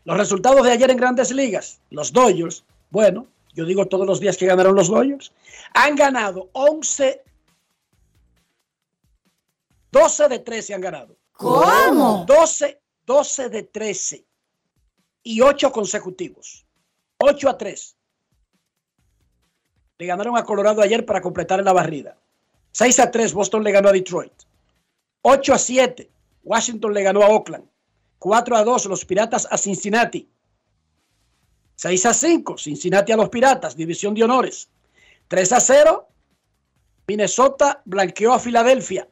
Los 0.04 0.18
resultados 0.18 0.64
de 0.64 0.72
ayer 0.72 0.90
en 0.90 0.98
grandes 0.98 1.32
ligas, 1.32 1.80
los 1.92 2.12
Dodgers, 2.12 2.64
bueno, 2.90 3.28
yo 3.54 3.66
digo 3.66 3.86
todos 3.86 4.08
los 4.08 4.20
días 4.20 4.38
que 4.38 4.48
ganaron 4.48 4.76
los 4.76 4.88
Dodgers, 4.88 5.32
han 5.74 5.96
ganado 5.96 6.50
11, 6.54 7.22
12 9.92 10.30
de 10.30 10.40
13 10.40 10.74
han 10.74 10.82
ganado. 10.82 11.18
¿Cómo? 11.34 12.26
12, 12.26 12.82
12 13.06 13.50
de 13.50 13.64
13 13.64 14.26
y 15.24 15.42
8 15.42 15.72
consecutivos. 15.72 16.66
8 17.18 17.50
a 17.50 17.58
3. 17.58 17.98
Le 19.98 20.06
ganaron 20.06 20.38
a 20.38 20.44
Colorado 20.44 20.82
ayer 20.82 21.06
para 21.06 21.22
completar 21.22 21.64
la 21.64 21.74
barrida. 21.74 22.18
6 22.72 23.00
a 23.00 23.12
3 23.12 23.34
Boston 23.34 23.64
le 23.64 23.72
ganó 23.72 23.90
a 23.90 23.92
Detroit. 23.92 24.34
8 25.22 25.54
a 25.54 25.58
7 25.58 26.12
Washington 26.44 26.94
le 26.94 27.04
ganó 27.04 27.22
a 27.22 27.30
Oakland. 27.30 27.66
4 28.18 28.56
a 28.56 28.64
2 28.64 28.86
los 28.86 29.06
Piratas 29.06 29.48
a 29.50 29.58
Cincinnati. 29.58 30.30
6 31.76 32.06
a 32.06 32.14
5 32.14 32.58
Cincinnati 32.58 33.12
a 33.12 33.18
los 33.18 33.30
Piratas, 33.30 33.76
división 33.76 34.14
de 34.14 34.24
honores. 34.24 34.70
3 35.28 35.52
a 35.54 35.60
0 35.60 36.08
Minnesota 37.08 37.82
blanqueó 37.86 38.34
a 38.34 38.40
Filadelfia. 38.40 39.08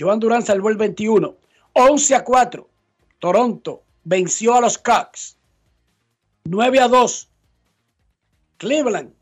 Joan 0.00 0.18
Durán 0.18 0.42
salvó 0.42 0.70
el 0.70 0.76
21. 0.76 1.36
11 1.74 2.14
a 2.14 2.24
4 2.24 2.68
Toronto 3.18 3.82
venció 4.02 4.54
a 4.54 4.60
los 4.60 4.78
Cubs. 4.78 5.36
9 6.44 6.80
a 6.80 6.88
2 6.88 7.28
Cleveland 8.56 9.12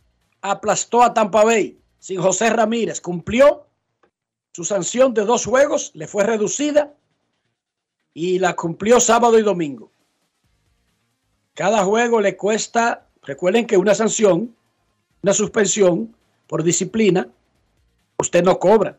aplastó 0.41 1.03
a 1.03 1.13
Tampa 1.13 1.45
Bay 1.45 1.79
sin 1.99 2.23
José 2.23 2.51
Ramírez. 2.51 3.01
Cumplió 3.01 3.67
su 4.53 4.65
sanción 4.65 5.15
de 5.15 5.25
dos 5.25 5.45
juegos, 5.45 5.91
le 5.95 6.07
fue 6.07 6.25
reducida 6.25 6.95
y 8.15 8.39
la 8.39 8.55
cumplió 8.55 9.01
sábado 9.01 9.39
y 9.39 9.43
domingo. 9.43 9.91
Cada 11.55 11.85
juego 11.85 12.21
le 12.21 12.37
cuesta, 12.37 13.07
recuerden 13.23 13.67
que 13.67 13.77
una 13.77 13.95
sanción, 13.95 14.55
una 15.23 15.33
suspensión 15.33 16.15
por 16.47 16.63
disciplina, 16.63 17.29
usted 18.19 18.43
no 18.45 18.59
cobra. 18.59 18.99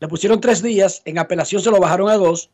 Le 0.00 0.08
pusieron 0.08 0.40
tres 0.40 0.62
días, 0.62 1.02
en 1.04 1.18
apelación 1.18 1.60
se 1.60 1.70
lo 1.70 1.80
bajaron 1.80 2.08
a 2.08 2.16
dos, 2.16 2.50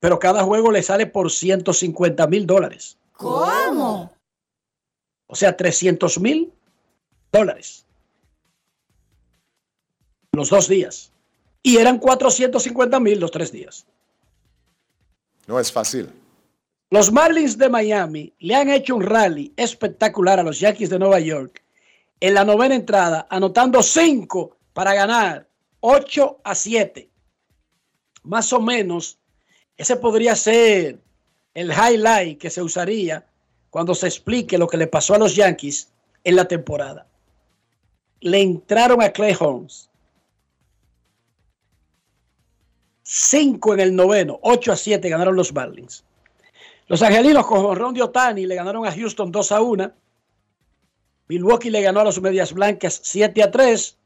pero 0.00 0.18
cada 0.18 0.42
juego 0.44 0.70
le 0.70 0.82
sale 0.82 1.06
por 1.06 1.30
150 1.30 2.26
mil 2.26 2.46
dólares. 2.46 2.98
¿Cómo? 3.12 4.12
O 5.26 5.34
sea, 5.34 5.56
300 5.56 6.20
mil 6.20 6.52
dólares. 7.32 7.86
Los 10.32 10.50
dos 10.50 10.68
días. 10.68 11.12
Y 11.62 11.78
eran 11.78 11.98
450 11.98 13.00
mil 13.00 13.18
los 13.18 13.30
tres 13.30 13.50
días. 13.50 13.86
No 15.46 15.58
es 15.58 15.72
fácil. 15.72 16.10
Los 16.90 17.10
Marlins 17.10 17.56
de 17.56 17.68
Miami 17.70 18.32
le 18.38 18.54
han 18.54 18.68
hecho 18.68 18.94
un 18.94 19.02
rally 19.02 19.52
espectacular 19.56 20.38
a 20.38 20.42
los 20.42 20.60
Yankees 20.60 20.90
de 20.90 20.98
Nueva 20.98 21.20
York 21.20 21.62
en 22.20 22.34
la 22.34 22.44
novena 22.44 22.74
entrada, 22.74 23.26
anotando 23.30 23.82
cinco 23.82 24.58
para 24.72 24.94
ganar 24.94 25.48
8 25.86 26.40
a 26.44 26.54
7. 26.54 27.10
Más 28.22 28.54
o 28.54 28.60
menos, 28.60 29.18
ese 29.76 29.96
podría 29.96 30.34
ser 30.34 30.98
el 31.52 31.70
highlight 31.70 32.40
que 32.40 32.48
se 32.48 32.62
usaría 32.62 33.26
cuando 33.68 33.94
se 33.94 34.06
explique 34.06 34.56
lo 34.56 34.66
que 34.66 34.78
le 34.78 34.86
pasó 34.86 35.14
a 35.14 35.18
los 35.18 35.36
Yankees 35.36 35.92
en 36.24 36.36
la 36.36 36.48
temporada. 36.48 37.06
Le 38.20 38.40
entraron 38.40 39.02
a 39.02 39.10
Clay 39.10 39.36
Holmes. 39.38 39.90
5 43.02 43.74
en 43.74 43.80
el 43.80 43.94
noveno, 43.94 44.38
8 44.40 44.72
a 44.72 44.76
7 44.76 45.06
ganaron 45.10 45.36
los 45.36 45.52
Marlins. 45.52 46.02
Los 46.86 47.02
angelinos 47.02 47.46
con 47.46 47.76
Ron 47.76 47.92
de 47.92 48.02
Otani 48.02 48.46
le 48.46 48.54
ganaron 48.54 48.86
a 48.86 48.92
Houston 48.92 49.30
2 49.30 49.52
a 49.52 49.60
1. 49.60 49.92
Milwaukee 51.28 51.68
le 51.68 51.82
ganó 51.82 52.00
a 52.00 52.04
los 52.04 52.22
Medias 52.22 52.54
Blancas 52.54 53.00
7 53.02 53.42
a 53.42 53.50
3. 53.50 53.98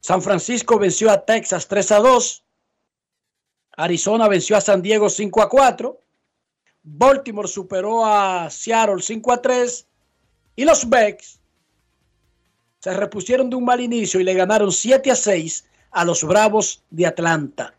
San 0.00 0.22
Francisco 0.22 0.78
venció 0.78 1.10
a 1.10 1.24
Texas 1.24 1.66
3 1.68 1.92
a 1.92 1.98
2. 1.98 2.44
Arizona 3.76 4.28
venció 4.28 4.56
a 4.56 4.60
San 4.60 4.82
Diego 4.82 5.08
5 5.08 5.42
a 5.42 5.48
4. 5.48 6.00
Baltimore 6.82 7.48
superó 7.48 8.04
a 8.04 8.48
Seattle 8.50 9.02
5 9.02 9.32
a 9.32 9.42
3. 9.42 9.86
Y 10.56 10.64
los 10.64 10.88
Becks 10.88 11.40
se 12.80 12.94
repusieron 12.94 13.50
de 13.50 13.56
un 13.56 13.64
mal 13.64 13.80
inicio 13.80 14.20
y 14.20 14.24
le 14.24 14.34
ganaron 14.34 14.72
7 14.72 15.10
a 15.10 15.16
6 15.16 15.64
a 15.90 16.04
los 16.04 16.24
Bravos 16.24 16.82
de 16.90 17.06
Atlanta. 17.06 17.74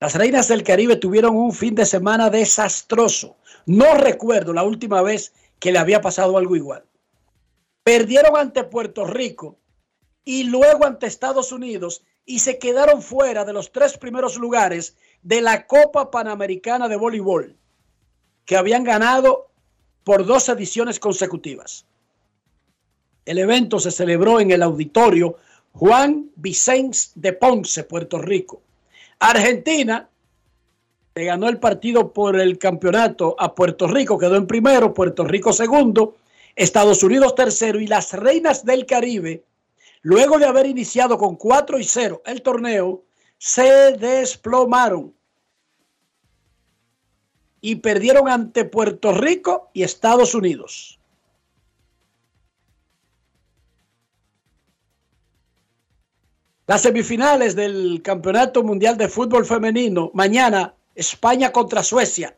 Las 0.00 0.14
Reinas 0.14 0.48
del 0.48 0.62
Caribe 0.62 0.96
tuvieron 0.96 1.36
un 1.36 1.52
fin 1.52 1.74
de 1.74 1.86
semana 1.86 2.30
desastroso. 2.30 3.36
No 3.66 3.94
recuerdo 3.94 4.52
la 4.52 4.62
última 4.62 5.02
vez 5.02 5.32
que 5.58 5.72
le 5.72 5.78
había 5.78 6.00
pasado 6.00 6.36
algo 6.36 6.56
igual. 6.56 6.84
Perdieron 7.82 8.36
ante 8.36 8.64
Puerto 8.64 9.06
Rico 9.06 9.58
y 10.24 10.44
luego 10.44 10.86
ante 10.86 11.06
Estados 11.06 11.52
Unidos 11.52 12.02
y 12.26 12.38
se 12.38 12.58
quedaron 12.58 13.02
fuera 13.02 13.44
de 13.44 13.52
los 13.52 13.72
tres 13.72 13.98
primeros 13.98 14.36
lugares 14.36 14.96
de 15.22 15.40
la 15.40 15.66
Copa 15.66 16.10
Panamericana 16.10 16.88
de 16.88 16.96
Voleibol, 16.96 17.56
que 18.44 18.56
habían 18.56 18.84
ganado 18.84 19.50
por 20.04 20.24
dos 20.24 20.48
ediciones 20.48 20.98
consecutivas. 20.98 21.86
El 23.24 23.38
evento 23.38 23.78
se 23.80 23.90
celebró 23.90 24.40
en 24.40 24.50
el 24.50 24.62
auditorio 24.62 25.36
Juan 25.72 26.30
Vicens 26.36 27.12
de 27.14 27.32
Ponce, 27.32 27.84
Puerto 27.84 28.18
Rico. 28.18 28.62
Argentina 29.18 30.08
le 31.14 31.24
ganó 31.24 31.48
el 31.48 31.58
partido 31.58 32.12
por 32.12 32.38
el 32.38 32.58
campeonato 32.58 33.34
a 33.38 33.54
Puerto 33.54 33.86
Rico, 33.86 34.18
quedó 34.18 34.36
en 34.36 34.46
primero, 34.46 34.92
Puerto 34.92 35.24
Rico 35.24 35.52
segundo, 35.52 36.16
Estados 36.56 37.02
Unidos 37.02 37.34
tercero 37.34 37.80
y 37.80 37.86
las 37.86 38.12
Reinas 38.12 38.64
del 38.64 38.84
Caribe, 38.84 39.44
luego 40.04 40.38
de 40.38 40.44
haber 40.44 40.66
iniciado 40.66 41.18
con 41.18 41.34
4 41.34 41.78
y 41.78 41.84
0 41.84 42.22
el 42.26 42.42
torneo, 42.42 43.04
se 43.38 43.96
desplomaron 43.98 45.14
y 47.60 47.76
perdieron 47.76 48.28
ante 48.28 48.66
Puerto 48.66 49.12
Rico 49.12 49.70
y 49.72 49.82
Estados 49.82 50.34
Unidos. 50.34 51.00
Las 56.66 56.82
semifinales 56.82 57.56
del 57.56 58.02
Campeonato 58.02 58.62
Mundial 58.62 58.98
de 58.98 59.08
Fútbol 59.08 59.46
Femenino, 59.46 60.10
mañana 60.12 60.74
España 60.94 61.50
contra 61.50 61.82
Suecia 61.82 62.36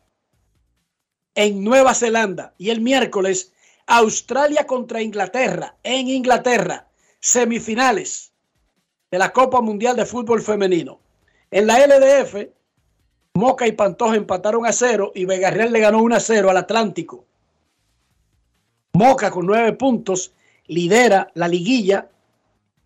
en 1.35 1.65
Nueva 1.65 1.95
Zelanda 1.95 2.55
y 2.59 2.71
el 2.71 2.81
miércoles 2.81 3.53
Australia 3.87 4.67
contra 4.67 5.03
Inglaterra 5.03 5.77
en 5.83 6.09
Inglaterra, 6.09 6.86
semifinales 7.27 8.33
de 9.11 9.19
la 9.19 9.33
Copa 9.33 9.61
Mundial 9.61 9.97
de 9.97 10.07
Fútbol 10.07 10.41
Femenino. 10.41 11.01
En 11.51 11.67
la 11.67 11.85
LDF, 11.85 12.51
Moca 13.35 13.67
y 13.67 13.73
Pantoja 13.73 14.15
empataron 14.15 14.65
a 14.65 14.73
cero 14.73 15.11
y 15.13 15.25
Vega 15.25 15.51
Real 15.51 15.73
le 15.73 15.81
ganó 15.81 16.03
1 16.03 16.15
a 16.15 16.21
0 16.21 16.51
al 16.51 16.57
Atlántico. 16.57 17.25
Moca 18.93 19.33
con 19.33 19.45
nueve 19.45 19.73
puntos 19.73 20.33
lidera 20.69 21.33
la 21.35 21.49
liguilla 21.49 22.09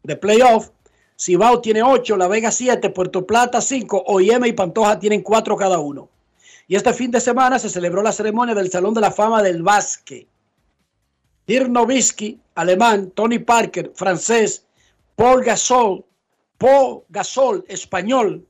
de 0.03 0.17
playoff 0.17 0.71
Cibao 1.19 1.61
tiene 1.61 1.83
8, 1.83 2.17
La 2.17 2.29
Vega 2.29 2.51
7, 2.51 2.89
Puerto 2.89 3.27
Plata 3.27 3.61
5, 3.61 4.05
OIM 4.07 4.47
y 4.47 4.53
Pantoja 4.55 4.99
tienen 4.99 5.21
4 5.21 5.55
cada 5.55 5.79
uno. 5.79 6.09
Y 6.67 6.77
este 6.77 6.95
fin 6.95 7.11
de 7.11 7.21
semana 7.21 7.59
se 7.59 7.69
celebró 7.69 8.03
la 8.03 8.13
ceremonia 8.13 8.55
del 8.55 8.71
Salón 8.71 8.95
de 8.95 9.03
la 9.03 9.11
Fama 9.11 9.43
del 9.43 9.63
Básquet. 9.63 10.27
Dirk 11.47 11.69
Nowitzki, 11.69 12.41
alemán, 12.61 13.11
Tony 13.13 13.39
Parker, 13.39 13.93
francés, 13.95 14.67
Paul 15.17 15.43
Gasol, 15.43 16.05
Paul 16.59 17.05
Gasol, 17.09 17.65
español, 17.69 18.47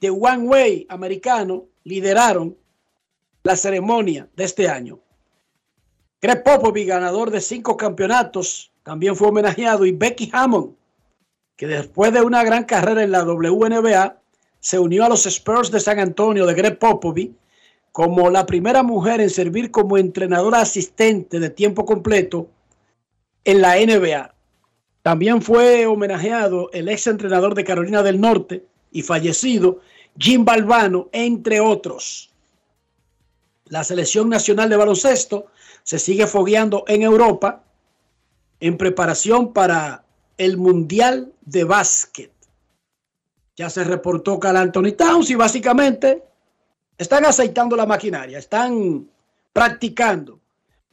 de 0.00 0.10
One 0.10 0.48
Way, 0.48 0.86
americano, 0.88 1.66
lideraron 1.84 2.56
la 3.42 3.56
ceremonia 3.56 4.28
de 4.36 4.44
este 4.44 4.68
año. 4.68 5.00
Greg 6.20 6.42
Popovich, 6.42 6.88
ganador 6.88 7.30
de 7.30 7.40
cinco 7.40 7.76
campeonatos, 7.76 8.72
también 8.82 9.16
fue 9.16 9.28
homenajeado 9.28 9.84
y 9.84 9.92
Becky 9.92 10.30
Hammond, 10.32 10.74
que 11.56 11.66
después 11.66 12.12
de 12.12 12.22
una 12.22 12.42
gran 12.44 12.64
carrera 12.64 13.02
en 13.02 13.10
la 13.10 13.24
WNBA, 13.24 14.20
se 14.60 14.78
unió 14.78 15.04
a 15.04 15.08
los 15.08 15.26
Spurs 15.26 15.70
de 15.70 15.80
San 15.80 15.98
Antonio 15.98 16.46
de 16.46 16.54
Greg 16.54 16.78
Popovich 16.78 17.32
como 17.92 18.30
la 18.30 18.46
primera 18.46 18.82
mujer 18.82 19.20
en 19.20 19.30
servir 19.30 19.70
como 19.70 19.98
entrenadora 19.98 20.60
asistente 20.60 21.38
de 21.38 21.50
tiempo 21.50 21.84
completo 21.84 22.48
en 23.44 23.60
la 23.60 23.76
NBA. 23.76 24.34
También 25.02 25.42
fue 25.42 25.86
homenajeado 25.86 26.70
el 26.72 26.88
ex 26.88 27.06
entrenador 27.06 27.54
de 27.54 27.64
Carolina 27.64 28.02
del 28.02 28.20
Norte 28.20 28.64
y 28.90 29.02
fallecido 29.02 29.80
Jim 30.18 30.44
Balvano, 30.44 31.08
entre 31.12 31.60
otros. 31.60 32.30
La 33.66 33.84
selección 33.84 34.28
nacional 34.28 34.68
de 34.70 34.76
baloncesto 34.76 35.46
se 35.82 35.98
sigue 35.98 36.26
fogueando 36.26 36.84
en 36.86 37.02
Europa 37.02 37.62
en 38.60 38.78
preparación 38.78 39.52
para 39.52 40.04
el 40.38 40.56
Mundial 40.56 41.32
de 41.42 41.64
Básquet. 41.64 42.32
Ya 43.56 43.70
se 43.70 43.84
reportó 43.84 44.38
Cal 44.40 44.56
Anthony 44.56 44.92
Towns 44.96 45.30
y 45.30 45.34
básicamente 45.34 46.24
están 46.96 47.24
aceitando 47.24 47.76
la 47.76 47.86
maquinaria, 47.86 48.38
están 48.38 49.08
practicando. 49.52 50.40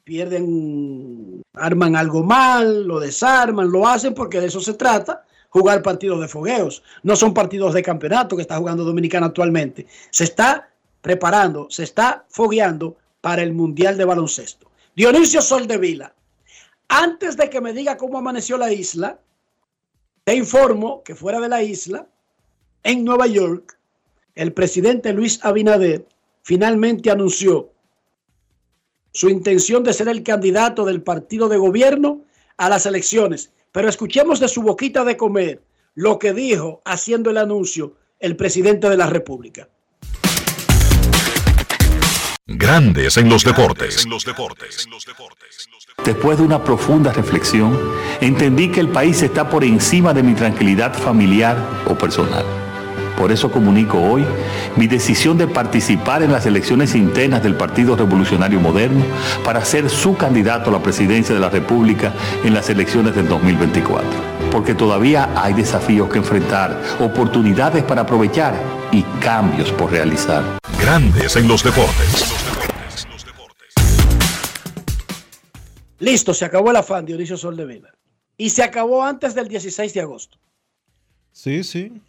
Pierden, 0.04 1.42
arman 1.54 1.96
algo 1.96 2.24
mal, 2.24 2.88
lo 2.88 3.00
desarman, 3.00 3.72
lo 3.72 3.88
hacen 3.88 4.14
porque 4.14 4.40
de 4.40 4.48
eso 4.48 4.60
se 4.60 4.74
trata, 4.74 5.24
jugar 5.50 5.82
partidos 5.82 6.20
de 6.20 6.28
fogueos. 6.28 6.84
No 7.04 7.16
son 7.16 7.34
partidos 7.34 7.74
de 7.74 7.84
campeonato 7.84 8.36
que 8.36 8.42
está 8.42 8.58
jugando 8.58 8.84
Dominicana 8.84 9.28
actualmente. 9.28 9.88
Se 10.10 10.24
está 10.24 10.70
preparando, 11.02 11.68
se 11.70 11.84
está 11.84 12.26
fogueando 12.30 12.98
para 13.22 13.44
el 13.44 13.54
Mundial 13.54 13.98
de 13.98 14.06
Baloncesto. 14.06 14.72
Dionisio 14.96 15.42
Soldevila, 15.42 16.14
antes 16.88 17.38
de 17.38 17.50
que 17.50 17.62
me 17.62 17.74
diga 17.74 17.98
cómo 17.98 18.18
amaneció 18.18 18.58
la 18.58 18.74
isla, 18.74 19.20
te 20.24 20.36
informo 20.36 21.04
que 21.04 21.16
fuera 21.16 21.40
de 21.40 21.50
la 21.50 21.64
isla, 21.64 22.08
en 22.84 23.06
Nueva 23.06 23.28
York, 23.28 23.78
el 24.36 24.54
presidente 24.54 25.14
Luis 25.14 25.40
Abinader 25.44 26.06
finalmente 26.44 27.12
anunció 27.12 27.71
su 29.12 29.30
intención 29.30 29.84
de 29.84 29.94
ser 29.94 30.08
el 30.08 30.24
candidato 30.24 30.86
del 30.86 31.02
partido 31.02 31.50
de 31.50 31.58
gobierno 31.58 32.22
a 32.58 32.70
las 32.70 32.86
elecciones. 32.86 33.52
Pero 33.72 33.90
escuchemos 33.90 34.40
de 34.40 34.48
su 34.48 34.62
boquita 34.62 35.04
de 35.04 35.18
comer 35.18 35.62
lo 35.96 36.20
que 36.20 36.34
dijo 36.34 36.82
haciendo 36.86 37.30
el 37.30 37.38
anuncio 37.38 37.96
el 38.20 38.36
presidente 38.36 38.88
de 38.90 38.98
la 38.98 39.08
República. 39.08 39.68
Grandes 42.46 43.18
en 43.18 43.30
los 43.30 43.44
deportes. 43.44 44.06
Después 46.04 46.38
de 46.38 46.44
una 46.44 46.64
profunda 46.64 47.12
reflexión, 47.12 47.78
entendí 48.20 48.72
que 48.72 48.80
el 48.80 48.90
país 48.90 49.22
está 49.22 49.50
por 49.50 49.64
encima 49.64 50.14
de 50.14 50.24
mi 50.24 50.34
tranquilidad 50.34 50.94
familiar 50.94 51.58
o 51.88 51.96
personal. 51.96 52.71
Por 53.22 53.32
eso 53.32 53.52
comunico 53.52 54.02
hoy 54.02 54.26
mi 54.78 54.88
decisión 54.88 55.38
de 55.38 55.48
participar 55.48 56.24
en 56.24 56.32
las 56.32 56.48
elecciones 56.48 56.96
internas 56.96 57.44
del 57.44 57.54
Partido 57.54 57.96
Revolucionario 57.96 58.60
Moderno 58.60 59.06
para 59.46 59.64
ser 59.64 59.92
su 59.92 60.18
candidato 60.18 60.72
a 60.72 60.74
la 60.74 60.82
presidencia 60.82 61.36
de 61.36 61.40
la 61.40 61.52
República 61.52 62.16
en 62.44 62.56
las 62.56 62.72
elecciones 62.72 63.16
del 63.16 63.28
2024. 63.28 64.10
Porque 64.52 64.74
todavía 64.74 65.30
hay 65.36 65.54
desafíos 65.54 66.10
que 66.10 66.18
enfrentar, 66.18 66.82
oportunidades 67.00 67.84
para 67.84 68.02
aprovechar 68.02 68.56
y 68.92 69.04
cambios 69.22 69.72
por 69.72 69.92
realizar. 69.92 70.44
Grandes 70.80 71.36
en 71.36 71.48
los 71.48 71.64
deportes. 71.64 72.26
Listo, 76.00 76.34
se 76.34 76.46
acabó 76.46 76.72
el 76.72 76.78
afán, 76.78 77.06
Dionisio 77.06 77.38
Sol 77.38 77.56
de 77.56 77.68
Vila. 77.68 77.94
Y 78.36 78.50
se 78.50 78.64
acabó 78.64 79.04
antes 79.04 79.36
del 79.36 79.48
16 79.48 79.94
de 79.94 80.02
agosto. 80.02 80.40
Sí, 81.32 81.64
sí. 81.64 82.02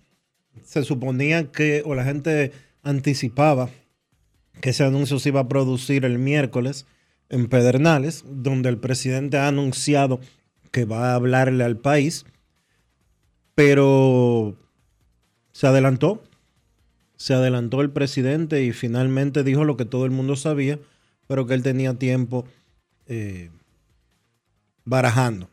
Se 0.65 0.83
suponía 0.85 1.51
que, 1.51 1.83
o 1.85 1.95
la 1.95 2.05
gente 2.05 2.53
anticipaba 2.83 3.71
que 4.61 4.71
ese 4.71 4.85
anuncio 4.85 5.19
se 5.19 5.31
iba 5.31 5.41
a 5.41 5.49
producir 5.49 6.05
el 6.05 6.19
miércoles 6.19 6.87
en 7.29 7.49
Pedernales, 7.49 8.25
donde 8.29 8.69
el 8.69 8.79
presidente 8.79 9.39
ha 9.39 9.49
anunciado 9.49 10.21
que 10.71 10.85
va 10.85 11.13
a 11.13 11.15
hablarle 11.15 11.65
al 11.65 11.79
país, 11.79 12.27
pero 13.55 14.57
se 15.53 15.67
adelantó, 15.67 16.23
se 17.17 17.35
adelantó 17.35 17.81
el 17.81 17.91
presidente 17.91 18.65
y 18.65 18.73
finalmente 18.73 19.45
dijo 19.45 19.65
lo 19.65 19.77
que 19.77 19.85
todo 19.85 20.05
el 20.05 20.11
mundo 20.11 20.37
sabía, 20.37 20.79
pero 21.27 21.47
que 21.47 21.55
él 21.55 21.63
tenía 21.63 21.95
tiempo 21.95 22.47
eh, 23.07 23.51
barajando. 24.85 25.49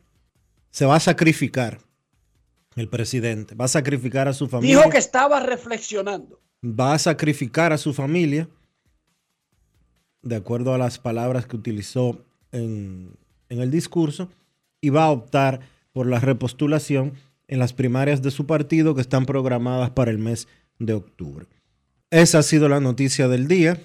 Se 0.70 0.86
va 0.86 0.96
a 0.96 1.00
sacrificar 1.00 1.78
el 2.76 2.88
presidente, 2.88 3.54
va 3.54 3.64
a 3.66 3.68
sacrificar 3.68 4.28
a 4.28 4.32
su 4.32 4.48
familia. 4.48 4.78
Dijo 4.78 4.90
que 4.90 4.98
estaba 4.98 5.40
reflexionando. 5.40 6.40
Va 6.64 6.94
a 6.94 6.98
sacrificar 6.98 7.72
a 7.72 7.78
su 7.78 7.92
familia, 7.92 8.48
de 10.22 10.36
acuerdo 10.36 10.74
a 10.74 10.78
las 10.78 10.98
palabras 10.98 11.46
que 11.46 11.56
utilizó 11.56 12.24
en, 12.52 13.16
en 13.48 13.60
el 13.60 13.70
discurso, 13.70 14.28
y 14.80 14.90
va 14.90 15.04
a 15.04 15.10
optar 15.10 15.60
por 15.92 16.06
la 16.06 16.20
repostulación 16.20 17.14
en 17.48 17.58
las 17.58 17.72
primarias 17.72 18.22
de 18.22 18.30
su 18.30 18.46
partido 18.46 18.94
que 18.94 19.00
están 19.00 19.26
programadas 19.26 19.90
para 19.90 20.10
el 20.10 20.18
mes 20.18 20.46
de 20.78 20.94
octubre. 20.94 21.46
Esa 22.10 22.38
ha 22.38 22.42
sido 22.42 22.68
la 22.68 22.80
noticia 22.80 23.28
del 23.28 23.48
día, 23.48 23.80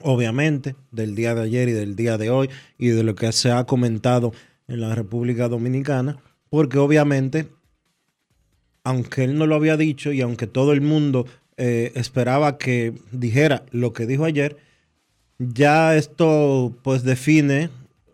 obviamente, 0.00 0.74
del 0.90 1.14
día 1.14 1.34
de 1.34 1.42
ayer 1.42 1.68
y 1.68 1.72
del 1.72 1.96
día 1.96 2.18
de 2.18 2.30
hoy, 2.30 2.48
y 2.78 2.88
de 2.88 3.02
lo 3.02 3.14
que 3.14 3.30
se 3.32 3.50
ha 3.50 3.64
comentado 3.64 4.32
en 4.68 4.80
la 4.80 4.94
República 4.94 5.48
Dominicana, 5.48 6.18
porque 6.50 6.78
obviamente, 6.78 7.48
aunque 8.88 9.24
él 9.24 9.36
no 9.36 9.46
lo 9.46 9.54
había 9.54 9.76
dicho 9.76 10.12
y 10.12 10.20
aunque 10.20 10.46
todo 10.46 10.72
el 10.72 10.80
mundo 10.80 11.26
eh, 11.56 11.92
esperaba 11.94 12.56
que 12.56 12.94
dijera 13.12 13.64
lo 13.70 13.92
que 13.92 14.06
dijo 14.06 14.24
ayer, 14.24 14.56
ya 15.38 15.94
esto 15.96 16.76
pues 16.82 17.02
define 17.02 17.70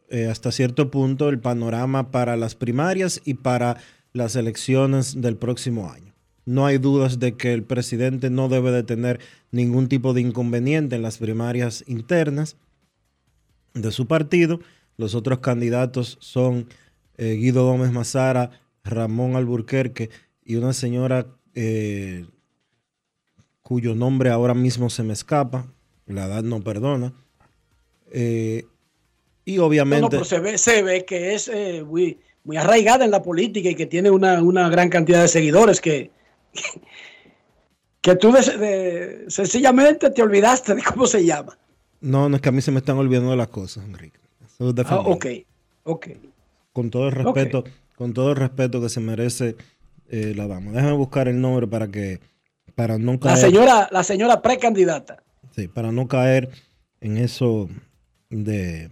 eh, 0.08 0.26
hasta 0.26 0.50
cierto 0.50 0.90
punto 0.90 1.28
el 1.28 1.38
panorama 1.38 2.10
para 2.10 2.36
las 2.36 2.54
primarias 2.54 3.20
y 3.24 3.34
para 3.34 3.76
las 4.12 4.34
elecciones 4.36 5.20
del 5.20 5.36
próximo 5.36 5.90
año. 5.90 6.12
No 6.44 6.66
hay 6.66 6.78
dudas 6.78 7.18
de 7.20 7.36
que 7.36 7.52
el 7.52 7.62
presidente 7.62 8.28
no 8.28 8.48
debe 8.48 8.70
de 8.70 8.82
tener 8.82 9.20
ningún 9.52 9.88
tipo 9.88 10.12
de 10.12 10.22
inconveniente 10.22 10.96
en 10.96 11.02
las 11.02 11.18
primarias 11.18 11.84
internas 11.86 12.56
de 13.74 13.92
su 13.92 14.06
partido 14.06 14.60
los 14.96 15.14
otros 15.14 15.40
candidatos 15.40 16.18
son 16.20 16.68
eh, 17.16 17.34
Guido 17.34 17.66
Gómez 17.66 17.92
Mazara, 17.92 18.50
Ramón 18.84 19.36
Alburquerque 19.36 20.10
y 20.45 20.57
una 20.57 20.72
señora 20.72 21.26
eh, 21.55 22.26
cuyo 23.62 23.95
nombre 23.95 24.30
ahora 24.30 24.55
mismo 24.55 24.90
se 24.90 25.03
me 25.03 25.12
escapa, 25.12 25.66
la 26.07 26.26
edad 26.26 26.42
no 26.42 26.61
perdona. 26.62 27.12
Eh, 28.11 28.66
y 29.45 29.59
obviamente... 29.59 30.03
No, 30.03 30.11
pero 30.11 30.24
se 30.24 30.40
ve, 30.40 30.59
se 30.59 30.82
ve 30.82 31.05
que 31.05 31.34
es 31.34 31.49
eh, 31.49 31.82
muy, 31.84 32.18
muy 32.45 32.57
arraigada 32.57 33.05
en 33.05 33.11
la 33.11 33.22
política 33.22 33.70
y 33.70 33.74
que 33.74 33.86
tiene 33.86 34.11
una, 34.11 34.42
una 34.42 34.68
gran 34.68 34.90
cantidad 34.90 35.22
de 35.22 35.28
seguidores 35.28 35.80
que, 35.80 36.11
que 38.01 38.16
tú 38.16 38.34
sencillamente 39.28 40.11
te 40.11 40.22
olvidaste 40.22 40.74
de 40.74 40.82
cómo 40.82 41.07
se 41.07 41.24
llama. 41.24 41.59
No, 42.01 42.28
no 42.28 42.36
es 42.36 42.42
que 42.42 42.51
a 42.51 42.53
mí 42.53 42.61
se 42.61 42.70
me 42.70 42.80
están 42.80 42.99
olvidando 42.99 43.34
las 43.34 43.49
cosas, 43.49 43.84
Enrique. 43.84 44.18
Ah, 44.86 45.01
ok, 45.01 45.26
ok. 45.84 46.09
Con 46.72 46.90
todo 46.90 47.09
el 47.09 47.12
respeto, 47.12 47.64
con 47.97 48.12
todo 48.12 48.30
el 48.30 48.36
respeto 48.36 48.80
que 48.80 48.88
se 48.88 49.01
merece 49.01 49.57
eh, 50.09 50.34
la 50.36 50.46
dama. 50.46 50.72
Déjame 50.72 50.92
buscar 50.92 51.28
el 51.28 51.40
nombre 51.40 51.66
para 51.66 51.88
que, 51.88 52.20
para 52.74 52.98
no 52.98 53.18
caer. 53.18 53.36
La 53.36 53.40
señora, 53.40 53.88
la 53.90 54.05
señora 54.05 54.42
precandidata. 54.42 55.22
Sí, 55.55 55.68
para 55.68 55.92
no 55.92 56.09
caer 56.09 56.50
en 57.00 57.16
eso 57.16 57.68
de 58.30 58.90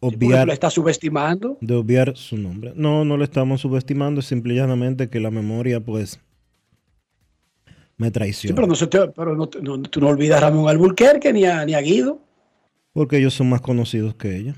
obviar. 0.00 0.46
¿Lo 0.46 0.52
está 0.52 0.70
subestimando? 0.70 1.58
De 1.60 1.74
obviar 1.74 2.16
su 2.16 2.36
nombre. 2.36 2.72
No, 2.76 3.04
no 3.04 3.16
le 3.16 3.24
estamos 3.24 3.60
subestimando, 3.60 4.20
es 4.20 4.26
simplemente 4.26 5.08
que 5.08 5.20
la 5.20 5.30
memoria, 5.30 5.80
pues, 5.80 6.20
me 7.96 8.10
traiciona. 8.10 8.52
Sí, 8.52 8.54
pero, 8.54 8.66
no, 8.66 9.12
pero 9.12 9.36
no, 9.36 9.80
tú 9.82 10.00
no 10.00 10.08
olvidas 10.08 10.38
a 10.38 10.48
Ramón 10.48 10.68
Alburquerque 10.68 11.32
ni 11.32 11.44
a, 11.44 11.64
ni 11.64 11.74
a 11.74 11.80
Guido. 11.80 12.20
Porque 12.92 13.18
ellos 13.18 13.34
son 13.34 13.48
más 13.48 13.60
conocidos 13.60 14.14
que 14.14 14.36
ella. 14.36 14.54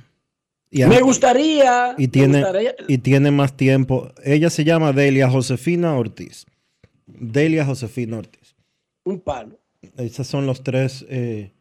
Y 0.84 0.86
me 0.86 1.00
gustaría. 1.00 1.94
Y 1.96 2.08
tiene, 2.08 2.44
y 2.86 2.98
tiene 2.98 3.30
más 3.30 3.56
tiempo. 3.56 4.12
Ella 4.24 4.50
se 4.50 4.64
llama 4.64 4.92
Delia 4.92 5.30
Josefina 5.30 5.94
Ortiz. 5.96 6.46
Delia 7.06 7.64
Josefina 7.64 8.18
Ortiz. 8.18 8.54
Un 9.04 9.20
palo. 9.20 9.58
Esos 9.96 10.26
son 10.26 10.46
los 10.46 10.62
tres 10.62 11.06
eh, 11.08 11.52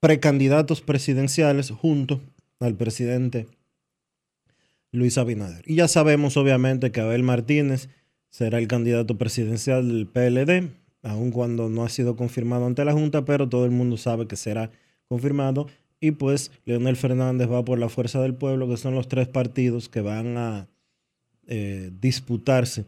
precandidatos 0.00 0.80
presidenciales 0.80 1.70
junto 1.70 2.20
al 2.58 2.74
presidente 2.74 3.46
Luis 4.90 5.16
Abinader. 5.16 5.62
Y 5.66 5.76
ya 5.76 5.88
sabemos, 5.88 6.36
obviamente, 6.36 6.90
que 6.90 7.00
Abel 7.00 7.22
Martínez 7.22 7.88
será 8.30 8.58
el 8.58 8.66
candidato 8.66 9.16
presidencial 9.16 9.86
del 9.86 10.06
PLD, 10.06 10.70
aun 11.02 11.30
cuando 11.30 11.68
no 11.68 11.84
ha 11.84 11.88
sido 11.88 12.16
confirmado 12.16 12.66
ante 12.66 12.84
la 12.84 12.92
Junta, 12.92 13.24
pero 13.24 13.48
todo 13.48 13.64
el 13.64 13.70
mundo 13.70 13.96
sabe 13.96 14.26
que 14.26 14.36
será 14.36 14.70
confirmado. 15.08 15.68
Y 16.02 16.10
pues 16.10 16.50
Leonel 16.64 16.96
Fernández 16.96 17.48
va 17.48 17.64
por 17.64 17.78
la 17.78 17.88
Fuerza 17.88 18.20
del 18.20 18.34
Pueblo, 18.34 18.68
que 18.68 18.76
son 18.76 18.96
los 18.96 19.06
tres 19.06 19.28
partidos 19.28 19.88
que 19.88 20.00
van 20.00 20.36
a 20.36 20.66
eh, 21.46 21.92
disputarse 22.00 22.86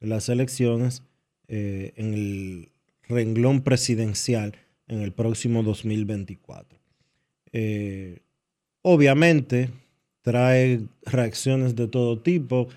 las 0.00 0.28
elecciones 0.28 1.04
eh, 1.46 1.92
en 1.94 2.12
el 2.12 2.68
renglón 3.08 3.62
presidencial 3.62 4.56
en 4.88 5.02
el 5.02 5.12
próximo 5.12 5.62
2024. 5.62 6.76
Eh, 7.52 8.18
obviamente 8.82 9.70
trae 10.22 10.80
reacciones 11.02 11.76
de 11.76 11.86
todo 11.86 12.18
tipo 12.18 12.68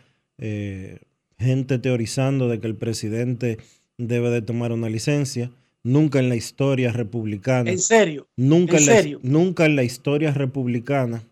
gente 1.39 1.79
teorizando 1.79 2.47
de 2.47 2.59
que 2.59 2.67
el 2.67 2.75
presidente 2.75 3.57
debe 3.97 4.29
de 4.29 4.43
tomar 4.43 4.71
una 4.71 4.87
licencia. 4.87 5.49
Nunca 5.83 6.19
en 6.19 6.29
la 6.29 6.35
historia 6.35 6.91
republicana. 6.91 7.69
¿En 7.69 7.79
serio? 7.79 8.27
Nunca 8.35 8.77
en, 8.77 8.83
serio? 8.83 9.19
nunca 9.23 9.65
en 9.65 9.75
la 9.75 9.83
historia 9.83 10.31
republicana 10.31 11.23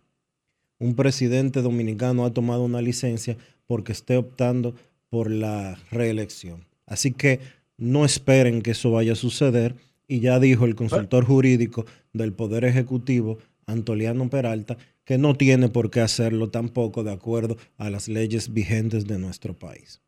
un 0.80 0.95
presidente 0.95 1.62
dominicano 1.62 2.26
ha 2.26 2.34
tomado 2.34 2.64
una 2.64 2.82
licencia 2.82 3.38
porque 3.66 3.91
esté 3.91 4.18
optando 4.18 4.76
por 5.10 5.32
la 5.32 5.78
reelección. 5.91 6.66
Así 6.86 7.12
que 7.12 7.39
no 7.78 8.06
esperen 8.06 8.62
que 8.62 8.72
eso 8.72 8.91
vaya 8.91 9.14
a 9.14 9.16
suceder. 9.16 9.76
Y 10.08 10.22
ya 10.22 10.39
dijo 10.39 10.66
el 10.66 10.76
consultor 10.76 11.26
jurídico 11.26 11.86
del 12.14 12.32
Poder 12.32 12.64
Ejecutivo, 12.64 13.39
Antoliano 13.66 14.30
Peralta, 14.30 14.78
que 15.04 15.18
no 15.18 15.36
tiene 15.36 15.68
por 15.68 15.89
qué 15.89 16.00
hacerlo 16.00 16.50
tampoco 16.50 17.04
de 17.04 17.12
acuerdo 17.12 17.58
a 17.78 17.89
las 17.89 18.08
leyes 18.08 18.54
vigentes 18.54 19.06
de 19.06 19.20
nuestro 19.20 19.54
país. 19.54 20.02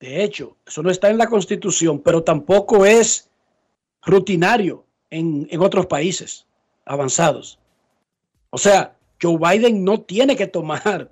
De 0.00 0.22
hecho, 0.22 0.56
eso 0.66 0.82
no 0.82 0.90
está 0.90 1.10
en 1.10 1.18
la 1.18 1.26
Constitución, 1.26 2.00
pero 2.00 2.22
tampoco 2.22 2.86
es 2.86 3.28
rutinario 4.02 4.84
en, 5.10 5.48
otros 5.60 5.86
países 5.86 6.46
avanzados. 6.84 7.58
O 8.50 8.58
sea, 8.58 8.96
Joe 9.20 9.36
Biden 9.36 9.84
no 9.84 10.00
tiene 10.02 10.36
que 10.36 10.46
tomar 10.46 11.10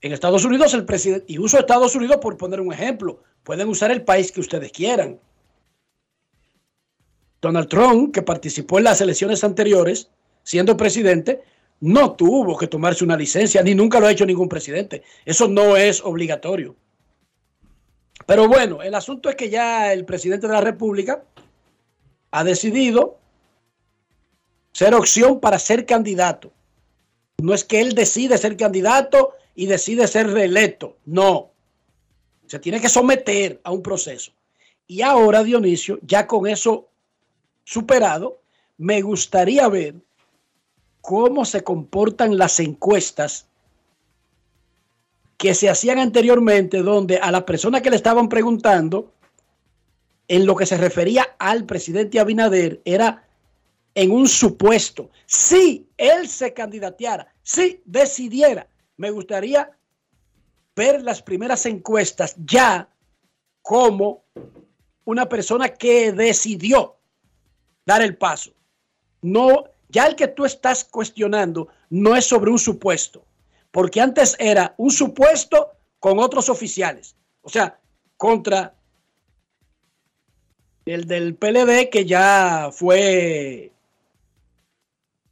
en 0.00 0.12
Estados 0.12 0.44
Unidos 0.44 0.74
el 0.74 0.84
presidente, 0.84 1.26
y 1.28 1.38
uso 1.38 1.58
Estados 1.58 1.94
Unidos 1.94 2.18
por 2.20 2.36
poner 2.36 2.60
un 2.60 2.72
ejemplo, 2.72 3.22
pueden 3.44 3.68
usar 3.68 3.90
el 3.90 4.02
país 4.02 4.32
que 4.32 4.40
ustedes 4.40 4.72
quieran. 4.72 5.20
Donald 7.40 7.68
Trump, 7.68 8.12
que 8.12 8.22
participó 8.22 8.78
en 8.78 8.84
las 8.84 9.00
elecciones 9.00 9.44
anteriores, 9.44 10.10
siendo 10.42 10.76
presidente, 10.76 11.42
no 11.80 12.12
tuvo 12.12 12.58
que 12.58 12.66
tomarse 12.66 13.04
una 13.04 13.16
licencia, 13.16 13.62
ni 13.62 13.74
nunca 13.74 14.00
lo 14.00 14.06
ha 14.06 14.12
hecho 14.12 14.26
ningún 14.26 14.48
presidente. 14.48 15.02
Eso 15.24 15.48
no 15.48 15.76
es 15.76 16.02
obligatorio. 16.04 16.76
Pero 18.30 18.46
bueno, 18.46 18.80
el 18.80 18.94
asunto 18.94 19.28
es 19.28 19.34
que 19.34 19.50
ya 19.50 19.92
el 19.92 20.04
presidente 20.04 20.46
de 20.46 20.52
la 20.52 20.60
República 20.60 21.24
ha 22.30 22.44
decidido 22.44 23.18
ser 24.70 24.94
opción 24.94 25.40
para 25.40 25.58
ser 25.58 25.84
candidato. 25.84 26.52
No 27.38 27.54
es 27.54 27.64
que 27.64 27.80
él 27.80 27.92
decide 27.92 28.38
ser 28.38 28.56
candidato 28.56 29.34
y 29.56 29.66
decide 29.66 30.06
ser 30.06 30.30
reelecto. 30.30 30.96
No. 31.06 31.50
Se 32.46 32.60
tiene 32.60 32.80
que 32.80 32.88
someter 32.88 33.60
a 33.64 33.72
un 33.72 33.82
proceso. 33.82 34.30
Y 34.86 35.02
ahora, 35.02 35.42
Dionisio, 35.42 35.98
ya 36.02 36.28
con 36.28 36.46
eso 36.46 36.86
superado, 37.64 38.40
me 38.78 39.02
gustaría 39.02 39.66
ver 39.66 39.96
cómo 41.00 41.44
se 41.44 41.64
comportan 41.64 42.38
las 42.38 42.60
encuestas 42.60 43.48
que 45.40 45.54
se 45.54 45.70
hacían 45.70 45.98
anteriormente, 45.98 46.82
donde 46.82 47.16
a 47.16 47.32
la 47.32 47.46
persona 47.46 47.80
que 47.80 47.88
le 47.88 47.96
estaban 47.96 48.28
preguntando, 48.28 49.14
en 50.28 50.44
lo 50.44 50.54
que 50.54 50.66
se 50.66 50.76
refería 50.76 51.34
al 51.38 51.64
presidente 51.64 52.20
Abinader, 52.20 52.82
era 52.84 53.26
en 53.94 54.10
un 54.10 54.28
supuesto. 54.28 55.08
Si 55.24 55.88
él 55.96 56.28
se 56.28 56.52
candidateara, 56.52 57.32
si 57.42 57.80
decidiera, 57.86 58.68
me 58.98 59.10
gustaría 59.10 59.70
ver 60.76 61.02
las 61.02 61.22
primeras 61.22 61.64
encuestas 61.64 62.34
ya 62.44 62.90
como 63.62 64.26
una 65.06 65.26
persona 65.26 65.70
que 65.70 66.12
decidió 66.12 66.98
dar 67.86 68.02
el 68.02 68.14
paso. 68.18 68.52
No 69.22 69.64
ya 69.88 70.06
el 70.06 70.16
que 70.16 70.28
tú 70.28 70.44
estás 70.44 70.84
cuestionando 70.84 71.68
no 71.88 72.14
es 72.14 72.26
sobre 72.26 72.50
un 72.50 72.58
supuesto, 72.58 73.24
porque 73.70 74.00
antes 74.00 74.36
era 74.38 74.74
un 74.78 74.90
supuesto 74.90 75.72
con 75.98 76.18
otros 76.18 76.48
oficiales, 76.48 77.16
o 77.42 77.48
sea, 77.48 77.78
contra 78.16 78.74
el 80.86 81.06
del 81.06 81.36
PLD 81.36 81.88
que 81.90 82.04
ya 82.04 82.70
fue 82.72 83.72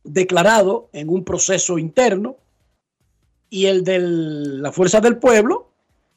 declarado 0.04 0.88
en 0.92 1.08
un 1.08 1.24
proceso 1.24 1.78
interno 1.78 2.36
y 3.50 3.66
el 3.66 3.82
de 3.84 3.98
la 3.98 4.72
Fuerza 4.72 5.00
del 5.00 5.18
Pueblo, 5.18 5.70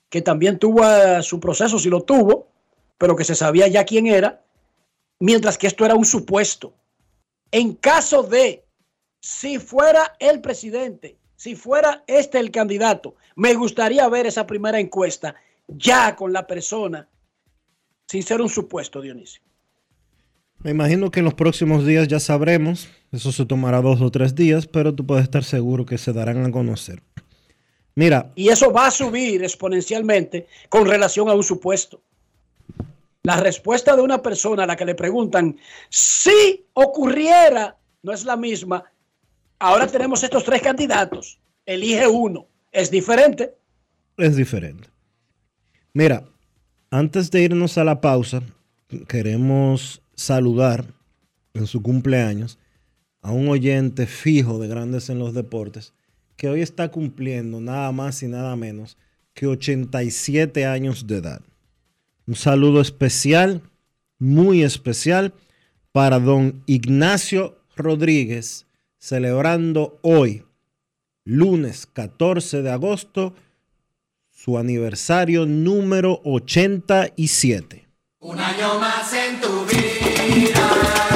que 0.10 0.22
también 0.22 0.60
tuvo 0.60 0.84
su 1.24 1.40
proceso, 1.40 1.80
si 1.80 1.90
lo 1.90 2.04
tuvo, 2.04 2.48
pero 2.98 3.16
que 3.16 3.24
se 3.24 3.36
sabía 3.36 3.68
ya 3.68 3.86
quién 3.86 4.08
era, 4.08 4.44
mientras 5.20 5.58
que 5.58 5.68
esto 5.68 5.86
era 5.86 5.96
un 5.96 6.06
supuesto. 6.06 6.74
En 7.52 7.74
caso 7.74 8.24
de, 8.24 8.66
si 9.22 9.60
fuera 9.60 10.16
el 10.20 10.42
presidente, 10.42 11.18
si 11.42 11.56
fuera 11.56 12.04
este 12.06 12.38
el 12.38 12.52
candidato, 12.52 13.16
me 13.36 13.56
gustaría 13.56 14.08
ver 14.10 14.28
esa 14.28 14.46
primera 14.46 14.80
encuesta 14.80 15.34
ya 15.68 16.16
con 16.16 16.32
la 16.32 16.46
persona, 16.46 17.10
sin 18.06 18.22
ser 18.22 18.42
un 18.42 18.50
supuesto, 18.50 19.02
Dionisio. 19.02 19.42
Me 20.60 20.70
imagino 20.70 21.10
que 21.10 21.18
en 21.18 21.26
los 21.26 21.34
próximos 21.34 21.84
días 21.84 22.08
ya 22.08 22.20
sabremos, 22.20 22.90
eso 23.12 23.32
se 23.32 23.48
tomará 23.48 23.82
dos 23.82 24.02
o 24.02 24.12
tres 24.12 24.36
días, 24.36 24.68
pero 24.68 24.94
tú 24.94 25.04
puedes 25.04 25.24
estar 25.24 25.44
seguro 25.44 25.84
que 25.84 25.98
se 25.98 26.14
darán 26.14 26.46
a 26.46 26.52
conocer. 26.52 27.02
Mira. 27.96 28.32
Y 28.36 28.50
eso 28.50 28.72
va 28.72 28.86
a 28.86 28.92
subir 28.92 29.44
exponencialmente 29.44 30.46
con 30.70 30.86
relación 30.86 31.28
a 31.28 31.34
un 31.34 31.44
supuesto. 31.44 32.04
La 33.24 33.38
respuesta 33.38 33.96
de 33.96 34.04
una 34.04 34.22
persona 34.22 34.66
a 34.66 34.68
la 34.68 34.76
que 34.76 34.86
le 34.86 34.94
preguntan 34.94 35.58
si 35.90 36.68
ocurriera 36.74 37.78
no 38.04 38.14
es 38.14 38.26
la 38.26 38.38
misma. 38.38 38.84
Ahora 39.64 39.86
tenemos 39.86 40.24
estos 40.24 40.44
tres 40.44 40.60
candidatos. 40.60 41.40
Elige 41.68 42.08
uno. 42.08 42.48
¿Es 42.72 42.90
diferente? 42.90 43.54
Es 44.18 44.36
diferente. 44.36 44.90
Mira, 45.94 46.26
antes 46.90 47.30
de 47.30 47.44
irnos 47.44 47.78
a 47.78 47.84
la 47.84 48.02
pausa, 48.02 48.42
queremos 49.08 50.02
saludar 50.16 50.86
en 51.54 51.68
su 51.68 51.84
cumpleaños 51.84 52.58
a 53.22 53.34
un 53.34 53.50
oyente 53.50 54.08
fijo 54.08 54.58
de 54.58 54.68
Grandes 54.68 55.12
en 55.12 55.20
los 55.20 55.36
Deportes 55.36 55.94
que 56.38 56.50
hoy 56.50 56.62
está 56.62 56.90
cumpliendo 56.90 57.62
nada 57.62 57.92
más 57.92 58.24
y 58.24 58.28
nada 58.28 58.56
menos 58.56 58.98
que 59.36 59.46
87 59.46 60.66
años 60.66 61.06
de 61.06 61.18
edad. 61.18 61.42
Un 62.26 62.34
saludo 62.34 62.82
especial, 62.82 63.62
muy 64.18 64.64
especial, 64.64 65.36
para 65.92 66.18
don 66.18 66.64
Ignacio 66.66 67.60
Rodríguez, 67.76 68.66
celebrando 69.02 70.00
hoy, 70.04 70.46
lunes 71.26 71.88
14 71.88 72.62
de 72.62 72.72
agosto, 72.72 73.34
su 74.30 74.60
aniversario 74.60 75.48
número 75.48 76.22
87. 76.24 77.88
Un 78.20 78.40
año 78.40 78.80
más 78.80 79.12
en 79.14 79.42
tu 79.42 79.66
vida. 79.66 81.11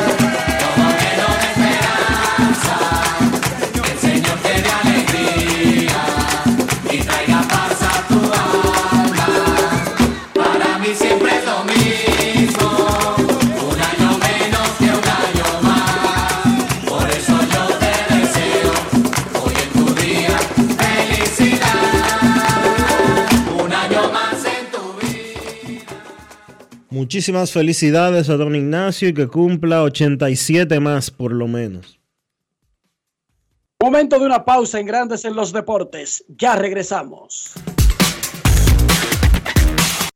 Muchísimas 26.96 27.52
felicidades 27.52 28.30
a 28.30 28.38
don 28.38 28.56
Ignacio 28.56 29.10
y 29.10 29.14
que 29.14 29.28
cumpla 29.28 29.84
87 29.84 30.80
más 30.80 31.12
por 31.12 31.34
lo 31.34 31.46
menos. 31.46 32.00
Momento 33.84 34.18
de 34.18 34.26
una 34.26 34.46
pausa 34.46 34.80
en 34.80 34.86
Grandes 34.86 35.26
en 35.26 35.36
los 35.36 35.52
Deportes. 35.52 36.24
Ya 36.30 36.56
regresamos. 36.56 37.52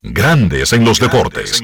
Grandes 0.01 0.71
en 0.71 0.85
los 0.85 1.01
deportes. 1.01 1.61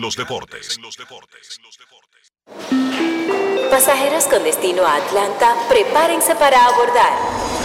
Pasajeros 3.72 4.26
con 4.26 4.44
destino 4.44 4.86
a 4.86 4.98
Atlanta, 4.98 5.56
prepárense 5.70 6.36
para 6.36 6.58
abordar. 6.66 7.65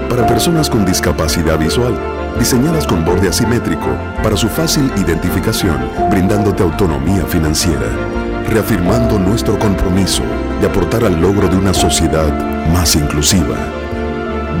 para 0.11 0.27
personas 0.27 0.69
con 0.69 0.85
discapacidad 0.85 1.57
visual, 1.57 1.97
diseñadas 2.37 2.85
con 2.85 3.05
borde 3.05 3.29
asimétrico 3.29 3.95
para 4.21 4.35
su 4.35 4.49
fácil 4.49 4.91
identificación, 4.97 5.89
brindándote 6.09 6.63
autonomía 6.63 7.25
financiera, 7.25 7.87
reafirmando 8.49 9.17
nuestro 9.17 9.57
compromiso 9.57 10.23
de 10.59 10.67
aportar 10.67 11.05
al 11.05 11.21
logro 11.21 11.47
de 11.47 11.55
una 11.55 11.73
sociedad 11.73 12.27
más 12.73 12.97
inclusiva. 12.97 13.55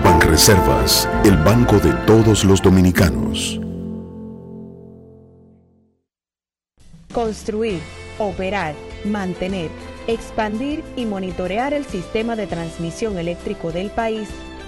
Banreservas, 0.01 1.09
el 1.25 1.35
banco 1.35 1.79
de 1.79 1.91
todos 2.07 2.45
los 2.45 2.61
dominicanos. 2.61 3.59
Construir, 7.13 7.81
operar, 8.19 8.73
mantener, 9.03 9.69
expandir 10.07 10.81
y 10.95 11.05
monitorear 11.05 11.73
el 11.73 11.83
sistema 11.83 12.37
de 12.37 12.47
transmisión 12.47 13.17
eléctrico 13.17 13.73
del 13.73 13.89
país 13.89 14.29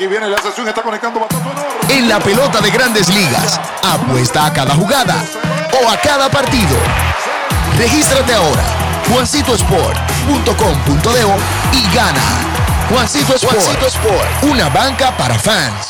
Aquí 0.00 0.06
viene 0.06 0.30
la 0.30 0.40
sesión, 0.40 0.66
está 0.66 0.80
conectando 0.80 1.28
En 1.90 2.08
la 2.08 2.18
pelota 2.20 2.62
de 2.62 2.70
grandes 2.70 3.10
ligas, 3.10 3.60
apuesta 3.82 4.46
a 4.46 4.52
cada 4.54 4.74
jugada 4.74 5.22
o 5.78 5.90
a 5.90 5.98
cada 5.98 6.30
partido. 6.30 6.74
Regístrate 7.76 8.32
ahora, 8.32 8.64
juancitosport.com.de 9.12 11.76
y 11.76 11.94
gana. 11.94 12.22
Juancito 12.88 13.34
Sport, 13.34 13.56
Juancito 13.56 13.86
Sport, 13.88 14.44
una 14.44 14.70
banca 14.70 15.14
para 15.18 15.38
fans. 15.38 15.89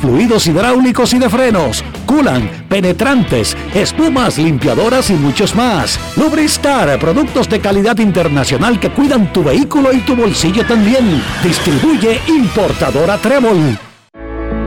fluidos 0.00 0.46
hidráulicos 0.46 1.12
y 1.14 1.18
de 1.18 1.28
frenos, 1.28 1.84
culan, 2.06 2.66
penetrantes, 2.68 3.56
espumas, 3.74 4.38
limpiadoras 4.38 5.10
y 5.10 5.14
muchos 5.14 5.54
más. 5.54 5.98
Lubristar, 6.16 6.98
productos 6.98 7.48
de 7.48 7.60
calidad 7.60 7.98
internacional 7.98 8.78
que 8.80 8.90
cuidan 8.90 9.32
tu 9.32 9.44
vehículo 9.44 9.92
y 9.92 10.00
tu 10.00 10.16
bolsillo 10.16 10.66
también. 10.66 11.22
Distribuye 11.42 12.20
importadora 12.28 13.18
Trébol. 13.18 13.78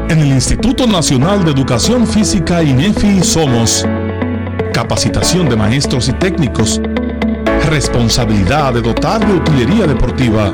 En 0.10 0.20
el 0.20 0.28
Instituto 0.28 0.86
Nacional 0.86 1.43
de 1.43 1.51
Educación 1.51 2.06
Física 2.06 2.62
INEFI 2.62 3.24
somos 3.24 3.86
capacitación 4.72 5.49
de 5.49 5.56
maestros 5.56 6.10
y 6.10 6.14
técnicos, 6.14 6.82
responsabilidad 7.70 8.74
de 8.74 8.82
dotar 8.82 9.26
de 9.26 9.34
utilería 9.34 9.88
deportiva, 9.88 10.53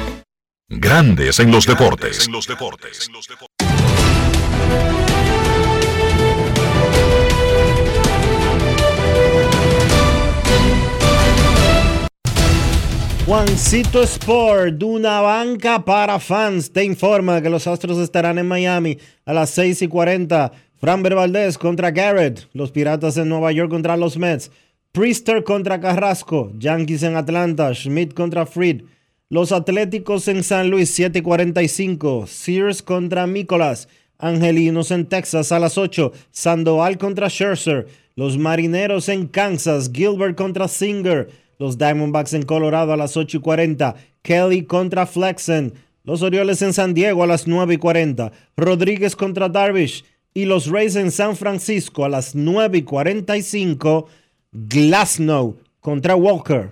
Grandes 0.73 1.37
en 1.41 1.51
los 1.51 1.67
deportes. 1.67 2.29
Juancito 13.25 14.01
Sport, 14.01 14.75
de 14.75 14.85
una 14.85 15.19
banca 15.19 15.83
para 15.83 16.19
fans, 16.19 16.71
te 16.71 16.85
informa 16.85 17.41
que 17.41 17.49
los 17.49 17.67
Astros 17.67 17.97
estarán 17.97 18.37
en 18.37 18.47
Miami 18.47 18.97
a 19.25 19.33
las 19.33 19.49
6 19.49 19.81
y 19.81 19.87
40. 19.89 20.53
Framber 20.77 21.15
Valdez 21.15 21.57
contra 21.57 21.91
Garrett, 21.91 22.47
los 22.53 22.71
Piratas 22.71 23.17
en 23.17 23.27
Nueva 23.27 23.51
York 23.51 23.69
contra 23.69 23.97
los 23.97 24.17
Mets. 24.17 24.51
Priester 24.93 25.43
contra 25.43 25.81
Carrasco, 25.81 26.53
Yankees 26.57 27.03
en 27.03 27.17
Atlanta, 27.17 27.73
Schmidt 27.75 28.13
contra 28.13 28.45
Fried. 28.45 28.83
Los 29.31 29.53
Atléticos 29.53 30.27
en 30.27 30.43
San 30.43 30.69
Luis, 30.69 30.91
7 30.93 31.19
y 31.19 31.21
45. 31.21 32.27
Sears 32.27 32.81
contra 32.81 33.25
Nicolas. 33.27 33.87
Angelinos 34.17 34.91
en 34.91 35.05
Texas 35.05 35.53
a 35.53 35.59
las 35.59 35.77
8. 35.77 36.11
Sandoval 36.31 36.97
contra 36.97 37.29
Scherzer. 37.29 37.87
Los 38.17 38.37
Marineros 38.37 39.07
en 39.07 39.27
Kansas. 39.27 39.89
Gilbert 39.93 40.35
contra 40.35 40.67
Singer. 40.67 41.29
Los 41.59 41.77
Diamondbacks 41.77 42.33
en 42.33 42.43
Colorado 42.43 42.91
a 42.91 42.97
las 42.97 43.15
8 43.15 43.37
y 43.37 43.39
40. 43.39 43.95
Kelly 44.21 44.65
contra 44.65 45.05
Flexen. 45.05 45.75
Los 46.03 46.23
Orioles 46.23 46.61
en 46.61 46.73
San 46.73 46.93
Diego 46.93 47.23
a 47.23 47.27
las 47.27 47.47
9 47.47 47.75
y 47.75 47.77
40. 47.77 48.33
Rodríguez 48.57 49.15
contra 49.15 49.47
Darvish. 49.47 50.03
Y 50.33 50.43
los 50.43 50.67
Rays 50.67 50.97
en 50.97 51.09
San 51.09 51.37
Francisco 51.37 52.03
a 52.03 52.09
las 52.09 52.35
9 52.35 52.79
y 52.79 52.81
45. 52.81 54.07
Glasnow 54.51 55.55
contra 55.79 56.17
Walker. 56.17 56.71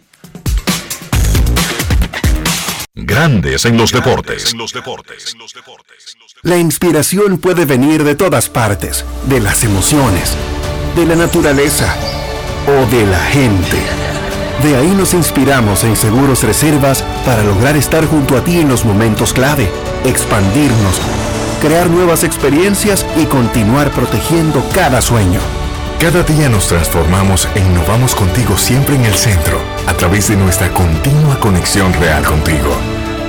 Grandes 2.94 3.64
en 3.64 3.78
los 3.78 3.92
deportes. 3.92 4.54
La 6.42 6.58
inspiración 6.58 7.38
puede 7.38 7.64
venir 7.64 8.04
de 8.04 8.14
todas 8.14 8.50
partes, 8.50 9.06
de 9.26 9.40
las 9.40 9.64
emociones, 9.64 10.36
de 10.94 11.06
la 11.06 11.16
naturaleza 11.16 11.96
o 12.66 12.84
de 12.94 13.06
la 13.06 13.20
gente. 13.20 13.78
De 14.62 14.76
ahí 14.76 14.94
nos 14.94 15.14
inspiramos 15.14 15.84
en 15.84 15.96
Seguros 15.96 16.42
Reservas 16.42 17.02
para 17.24 17.42
lograr 17.42 17.78
estar 17.78 18.04
junto 18.04 18.36
a 18.36 18.44
ti 18.44 18.60
en 18.60 18.68
los 18.68 18.84
momentos 18.84 19.32
clave, 19.32 19.66
expandirnos, 20.04 21.00
crear 21.62 21.88
nuevas 21.88 22.22
experiencias 22.22 23.06
y 23.16 23.24
continuar 23.24 23.90
protegiendo 23.92 24.62
cada 24.74 25.00
sueño. 25.00 25.40
Cada 26.02 26.24
día 26.24 26.48
nos 26.48 26.66
transformamos 26.66 27.48
e 27.54 27.60
innovamos 27.60 28.16
contigo 28.16 28.58
siempre 28.58 28.96
en 28.96 29.04
el 29.04 29.14
centro, 29.14 29.60
a 29.86 29.94
través 29.94 30.30
de 30.30 30.36
nuestra 30.36 30.68
continua 30.74 31.38
conexión 31.38 31.92
real 31.92 32.24
contigo. 32.24 32.74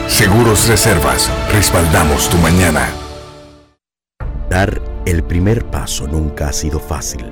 Seguros 0.08 0.68
Reservas, 0.68 1.30
respaldamos 1.52 2.32
tu 2.32 2.38
mañana. 2.40 2.90
Dar 4.50 4.82
el 5.06 5.24
primer 5.24 5.66
paso 5.66 6.08
nunca 6.08 6.48
ha 6.48 6.52
sido 6.52 6.80
fácil, 6.80 7.32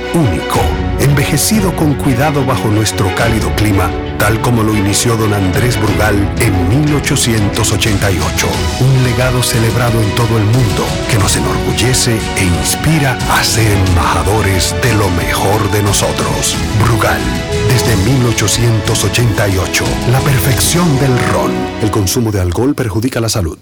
único, 0.13 0.59
envejecido 0.99 1.75
con 1.75 1.93
cuidado 1.95 2.45
bajo 2.45 2.67
nuestro 2.67 3.13
cálido 3.15 3.53
clima, 3.55 3.89
tal 4.17 4.39
como 4.41 4.63
lo 4.63 4.75
inició 4.75 5.15
don 5.15 5.33
Andrés 5.33 5.79
Brugal 5.79 6.15
en 6.39 6.69
1888. 6.69 8.47
Un 8.79 9.03
legado 9.03 9.41
celebrado 9.41 10.01
en 10.01 10.09
todo 10.15 10.37
el 10.37 10.43
mundo 10.43 10.85
que 11.09 11.17
nos 11.17 11.35
enorgullece 11.35 12.17
e 12.37 12.43
inspira 12.43 13.17
a 13.31 13.43
ser 13.43 13.71
embajadores 13.87 14.75
de 14.81 14.93
lo 14.93 15.09
mejor 15.11 15.71
de 15.71 15.83
nosotros. 15.83 16.55
Brugal, 16.83 17.21
desde 17.69 17.95
1888, 17.95 19.85
la 20.11 20.19
perfección 20.19 20.99
del 20.99 21.17
ron. 21.31 21.51
El 21.81 21.91
consumo 21.91 22.31
de 22.31 22.41
alcohol 22.41 22.75
perjudica 22.75 23.19
la 23.19 23.29
salud. 23.29 23.57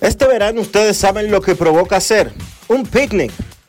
Este 0.00 0.26
verano 0.26 0.60
ustedes 0.60 0.96
saben 0.96 1.30
lo 1.30 1.40
que 1.40 1.54
provoca 1.54 1.96
hacer 1.96 2.32
un 2.68 2.84
picnic. 2.84 3.32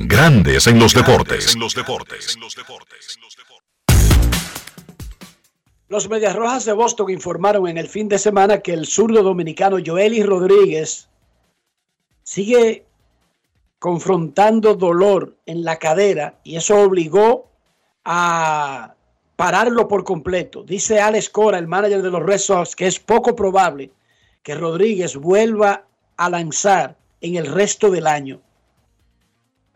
Grandes 0.00 0.68
en 0.68 0.78
los 0.78 0.94
deportes. 0.94 1.54
En 1.54 1.60
los 1.60 1.74
deportes. 1.74 2.38
Los 5.88 6.08
Medias 6.08 6.36
Rojas 6.36 6.64
de 6.66 6.72
Boston 6.72 7.10
informaron 7.10 7.66
en 7.66 7.78
el 7.78 7.88
fin 7.88 8.08
de 8.08 8.20
semana 8.20 8.60
que 8.60 8.74
el 8.74 8.86
zurdo 8.86 9.24
dominicano 9.24 9.78
Joely 9.84 10.22
Rodríguez 10.22 11.08
sigue 12.22 12.86
confrontando 13.80 14.76
dolor 14.76 15.36
en 15.46 15.64
la 15.64 15.80
cadera 15.80 16.38
y 16.44 16.54
eso 16.54 16.80
obligó 16.80 17.50
a 18.04 18.94
pararlo 19.34 19.88
por 19.88 20.04
completo. 20.04 20.62
Dice 20.62 21.00
Alex 21.00 21.28
Cora, 21.28 21.58
el 21.58 21.66
manager 21.66 22.02
de 22.02 22.10
los 22.10 22.22
Red 22.22 22.38
Sox, 22.38 22.76
que 22.76 22.86
es 22.86 23.00
poco 23.00 23.34
probable 23.34 23.90
que 24.44 24.54
Rodríguez 24.54 25.16
vuelva 25.16 25.86
a 26.16 26.30
lanzar 26.30 26.96
en 27.20 27.34
el 27.34 27.46
resto 27.46 27.90
del 27.90 28.06
año. 28.06 28.40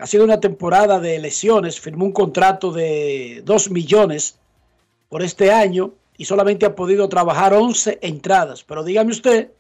Ha 0.03 0.07
sido 0.09 0.25
una 0.25 0.41
temporada 0.41 0.99
de 0.99 1.21
lesiones, 1.21 1.79
firmó 1.79 2.07
un 2.07 2.13
contrato 2.13 2.73
de 2.73 3.41
2 3.45 3.71
millones 3.71 4.37
por 5.09 5.23
este 5.23 5.53
año 5.53 5.95
y 6.17 6.25
solamente 6.25 6.67
ha 6.67 6.75
podido 6.75 7.09
trabajar 7.09 7.55
11 7.55 8.01
entradas. 8.03 8.65
Pero 8.65 8.83
dígame 8.83 9.13
usted, 9.13 9.53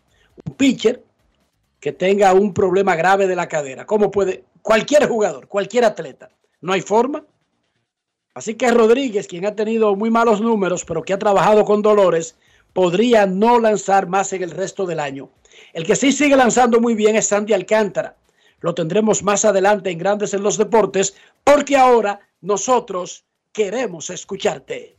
un 0.45 0.55
pitcher 0.55 1.01
que 1.79 1.93
tenga 1.93 2.35
un 2.35 2.53
problema 2.53 2.97
grave 2.97 3.29
de 3.29 3.37
la 3.37 3.47
cadera, 3.47 3.87
¿cómo 3.87 4.11
puede? 4.11 4.43
Cualquier 4.63 5.07
jugador, 5.07 5.47
cualquier 5.47 5.85
atleta, 5.85 6.29
no 6.61 6.73
hay 6.73 6.81
forma. 6.81 7.25
Así 8.35 8.57
que 8.57 8.69
Rodríguez, 8.73 9.29
quien 9.29 9.47
ha 9.47 9.55
tenido 9.55 9.95
muy 9.95 10.11
malos 10.11 10.41
números, 10.41 10.85
pero 10.85 11.05
que 11.05 11.13
ha 11.13 11.21
trabajado 11.21 11.65
con 11.65 11.83
dolores, 11.83 12.35
podría 12.73 13.27
no 13.27 13.61
lanzar 13.61 14.09
más 14.09 14.33
en 14.33 14.43
el 14.43 14.51
resto 14.51 14.87
del 14.87 14.99
año. 14.99 15.31
El 15.73 15.87
que 15.87 15.95
sí 15.95 16.11
sigue 16.11 16.35
lanzando 16.35 16.81
muy 16.81 16.97
bien 16.97 17.15
es 17.15 17.29
Sandy 17.29 17.53
Alcántara. 17.53 18.17
Lo 18.63 18.75
tendremos 18.75 19.23
más 19.23 19.45
adelante 19.45 19.91
en 19.91 19.99
Grandes 19.99 20.35
en 20.35 20.43
los 20.43 20.57
Deportes, 20.57 21.15
porque 21.45 21.77
ahora 21.77 22.19
nosotros 22.41 23.25
queremos 23.53 24.11
escucharte. 24.11 24.97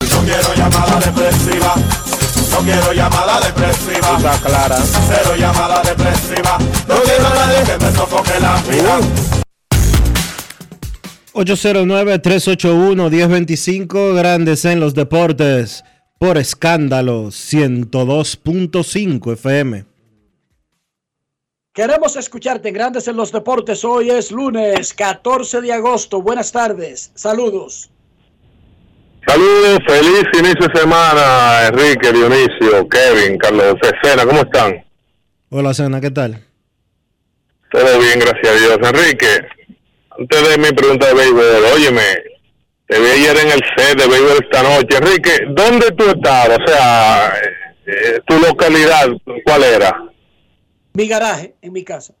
No 0.00 0.22
quiero 0.24 0.54
llamada 0.54 0.98
depresiva. 1.00 1.74
No 2.50 2.58
quiero 2.58 2.92
llamada 2.92 3.40
depresiva. 3.40 4.18
clara. 4.42 4.76
Cero 5.08 5.34
llamada 5.38 5.82
depresiva. 5.82 6.58
No 6.86 6.96
quiero 7.02 7.26
a 7.26 7.34
nadie 7.34 7.62
que 7.64 7.78
me 7.84 7.90
sofoque 7.92 8.38
la 8.40 8.62
vida. 8.70 9.00
809-381-1025, 11.32 14.14
Grandes 14.14 14.66
en 14.66 14.80
los 14.80 14.92
Deportes, 14.94 15.82
por 16.18 16.36
escándalo 16.36 17.28
102.5 17.28 19.32
FM. 19.32 19.91
Queremos 21.74 22.16
escucharte 22.16 22.68
en 22.68 22.74
Grandes 22.74 23.08
en 23.08 23.16
los 23.16 23.32
Deportes. 23.32 23.82
Hoy 23.82 24.10
es 24.10 24.30
lunes 24.30 24.92
14 24.92 25.62
de 25.62 25.72
agosto. 25.72 26.20
Buenas 26.20 26.52
tardes. 26.52 27.10
Saludos. 27.14 27.88
Saludos, 29.26 29.78
feliz 29.86 30.24
inicio 30.34 30.66
de 30.68 30.80
semana, 30.80 31.68
Enrique, 31.68 32.12
Dionisio, 32.12 32.86
Kevin, 32.90 33.38
Carlos 33.38 33.76
Cesena, 33.80 34.26
¿cómo 34.26 34.42
están? 34.42 34.84
Hola, 35.48 35.72
Sena, 35.72 35.98
¿qué 36.02 36.10
tal? 36.10 36.44
Todo 37.70 38.00
bien, 38.00 38.18
gracias 38.18 38.48
a 38.48 38.58
Dios. 38.58 38.78
Enrique, 38.82 39.40
antes 40.18 40.48
de 40.50 40.58
mi 40.58 40.72
pregunta 40.72 41.06
de 41.06 41.14
béisbol, 41.14 41.64
óyeme, 41.74 42.02
te 42.86 43.00
vi 43.00 43.06
ayer 43.06 43.36
en 43.38 43.50
el 43.52 43.60
set 43.76 43.98
de 43.98 44.08
béisbol 44.08 44.44
esta 44.44 44.62
noche. 44.62 44.98
Enrique, 44.98 45.38
¿dónde 45.48 45.90
tú 45.92 46.04
estabas? 46.04 46.58
O 46.58 46.68
sea, 46.68 47.32
eh, 47.86 48.20
tu 48.26 48.38
localidad, 48.40 49.06
¿cuál 49.46 49.62
era? 49.62 50.11
Mi 50.94 51.08
garaje 51.08 51.54
en 51.62 51.72
mi 51.72 51.84
casa. 51.84 52.14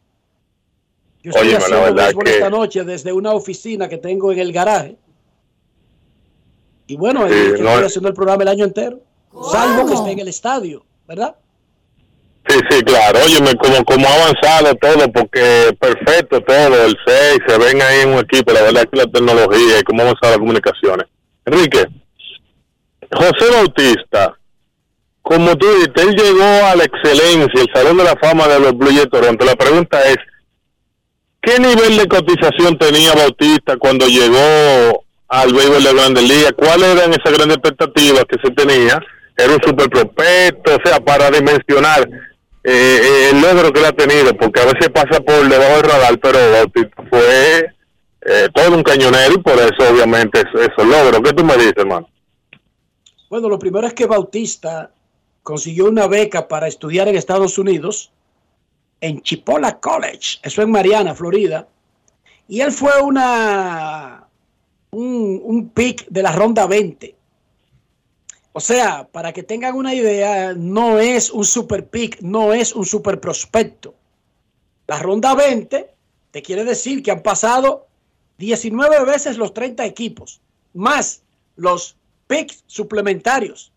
Yo 1.22 1.30
estoy 1.30 1.50
la 1.50 1.58
haciendo 1.58 1.82
verdad 1.84 2.04
béisbol 2.06 2.24
que- 2.24 2.30
esta 2.34 2.50
noche 2.50 2.84
desde 2.84 3.12
una 3.12 3.32
oficina 3.32 3.88
que 3.88 3.98
tengo 3.98 4.32
en 4.32 4.38
el 4.38 4.52
garaje. 4.52 4.96
Y 6.86 6.96
bueno, 6.96 7.26
Sí, 7.28 7.34
yo 7.34 7.48
no 7.50 7.54
estoy 7.70 7.80
es- 7.80 7.86
haciendo 7.86 8.08
el 8.08 8.14
programa 8.14 8.42
el 8.42 8.48
año 8.48 8.64
entero. 8.64 9.00
Salvo 9.50 9.86
que 9.86 9.94
esté 9.94 10.10
en 10.10 10.18
el 10.18 10.28
estadio, 10.28 10.84
¿verdad? 11.06 11.36
Sí, 12.48 12.58
sí, 12.70 12.82
claro. 12.82 13.20
Óyeme, 13.24 13.54
como, 13.54 13.84
como 13.84 14.06
ha 14.06 14.14
avanzado 14.14 14.74
todo, 14.74 15.10
porque 15.12 15.70
perfecto 15.78 16.40
todo, 16.42 16.84
el 16.86 16.96
6, 17.06 17.38
se 17.46 17.58
ven 17.58 17.80
ahí 17.80 18.00
en 18.00 18.08
un 18.10 18.18
equipo, 18.18 18.52
la 18.52 18.62
verdad 18.62 18.88
que 18.90 18.96
la 18.96 19.06
tecnología 19.06 19.78
y 19.78 19.82
cómo 19.84 20.00
ha 20.02 20.06
avanzado 20.06 20.32
las 20.32 20.38
comunicaciones. 20.38 21.06
Enrique, 21.46 21.86
José 23.12 23.50
Bautista, 23.52 24.36
como 25.22 25.56
tú 25.56 25.66
dices, 25.74 25.90
él 25.96 26.14
llegó 26.16 26.42
a 26.66 26.74
la 26.76 26.84
excelencia, 26.84 27.62
el 27.62 27.70
Salón 27.72 27.96
de 27.96 28.04
la 28.04 28.16
Fama 28.20 28.48
de 28.48 28.60
los 28.60 28.76
Blue 28.76 28.90
Jays 28.90 29.08
Toronto. 29.10 29.44
La 29.44 29.54
pregunta 29.56 30.02
es, 30.08 30.16
¿qué 31.40 31.58
nivel 31.58 31.96
de 31.96 32.06
cotización 32.08 32.76
tenía 32.78 33.14
Bautista 33.14 33.76
cuando 33.78 34.06
llegó 34.06 35.04
al 35.28 35.52
béisbol 35.54 35.82
de 35.82 35.94
Grandes 35.94 36.28
Ligas? 36.28 36.52
¿Cuáles 36.56 36.88
eran 36.96 37.10
esas 37.12 37.32
grandes 37.32 37.56
expectativas 37.58 38.24
que 38.28 38.36
se 38.42 38.50
tenía? 38.54 39.00
Era 39.36 39.54
un 39.54 39.62
super 39.62 39.88
prospecto, 39.88 40.76
o 40.76 40.78
sea, 40.88 41.00
para 41.00 41.30
dimensionar 41.30 42.00
eh, 42.64 43.00
eh, 43.02 43.30
el 43.32 43.40
logro 43.40 43.72
que 43.72 43.80
él 43.80 43.86
ha 43.86 43.92
tenido, 43.92 44.34
porque 44.36 44.60
a 44.60 44.66
veces 44.66 44.88
pasa 44.92 45.20
por 45.20 45.48
debajo 45.48 45.72
del 45.76 45.82
radar, 45.90 46.18
pero 46.20 46.38
Bautista 46.52 47.02
fue 47.10 47.66
eh, 48.24 48.48
todo 48.54 48.76
un 48.76 48.82
cañonero 48.82 49.34
y 49.34 49.38
por 49.38 49.54
eso 49.54 49.90
obviamente 49.90 50.40
es- 50.40 50.60
esos 50.70 50.86
logros. 50.86 51.20
¿Qué 51.24 51.32
tú 51.32 51.44
me 51.44 51.54
dices, 51.56 51.72
hermano? 51.76 52.08
Bueno, 53.30 53.48
lo 53.48 53.58
primero 53.58 53.86
es 53.86 53.94
que 53.94 54.06
Bautista 54.06 54.90
consiguió 55.42 55.86
una 55.86 56.06
beca 56.06 56.48
para 56.48 56.68
estudiar 56.68 57.08
en 57.08 57.16
Estados 57.16 57.58
Unidos, 57.58 58.12
en 59.00 59.20
Chipola 59.22 59.80
College, 59.80 60.38
eso 60.42 60.62
en 60.62 60.70
Mariana, 60.70 61.14
Florida. 61.14 61.68
Y 62.48 62.60
él 62.60 62.72
fue 62.72 63.00
una 63.02 64.26
un, 64.90 65.40
un 65.42 65.70
pick 65.70 66.06
de 66.08 66.22
la 66.22 66.32
ronda 66.32 66.66
20. 66.66 67.16
O 68.52 68.60
sea, 68.60 69.08
para 69.08 69.32
que 69.32 69.42
tengan 69.42 69.74
una 69.74 69.94
idea, 69.94 70.52
no 70.54 70.98
es 70.98 71.30
un 71.30 71.44
super 71.44 71.88
pick, 71.88 72.20
no 72.20 72.52
es 72.52 72.74
un 72.74 72.84
super 72.84 73.18
prospecto. 73.18 73.94
La 74.86 74.98
ronda 74.98 75.34
20 75.34 75.94
te 76.30 76.42
quiere 76.42 76.64
decir 76.64 77.02
que 77.02 77.10
han 77.10 77.22
pasado 77.22 77.86
19 78.38 79.04
veces 79.04 79.38
los 79.38 79.54
30 79.54 79.86
equipos, 79.86 80.40
más 80.74 81.22
los 81.56 81.96
picks 82.26 82.64
suplementarios. 82.66 83.72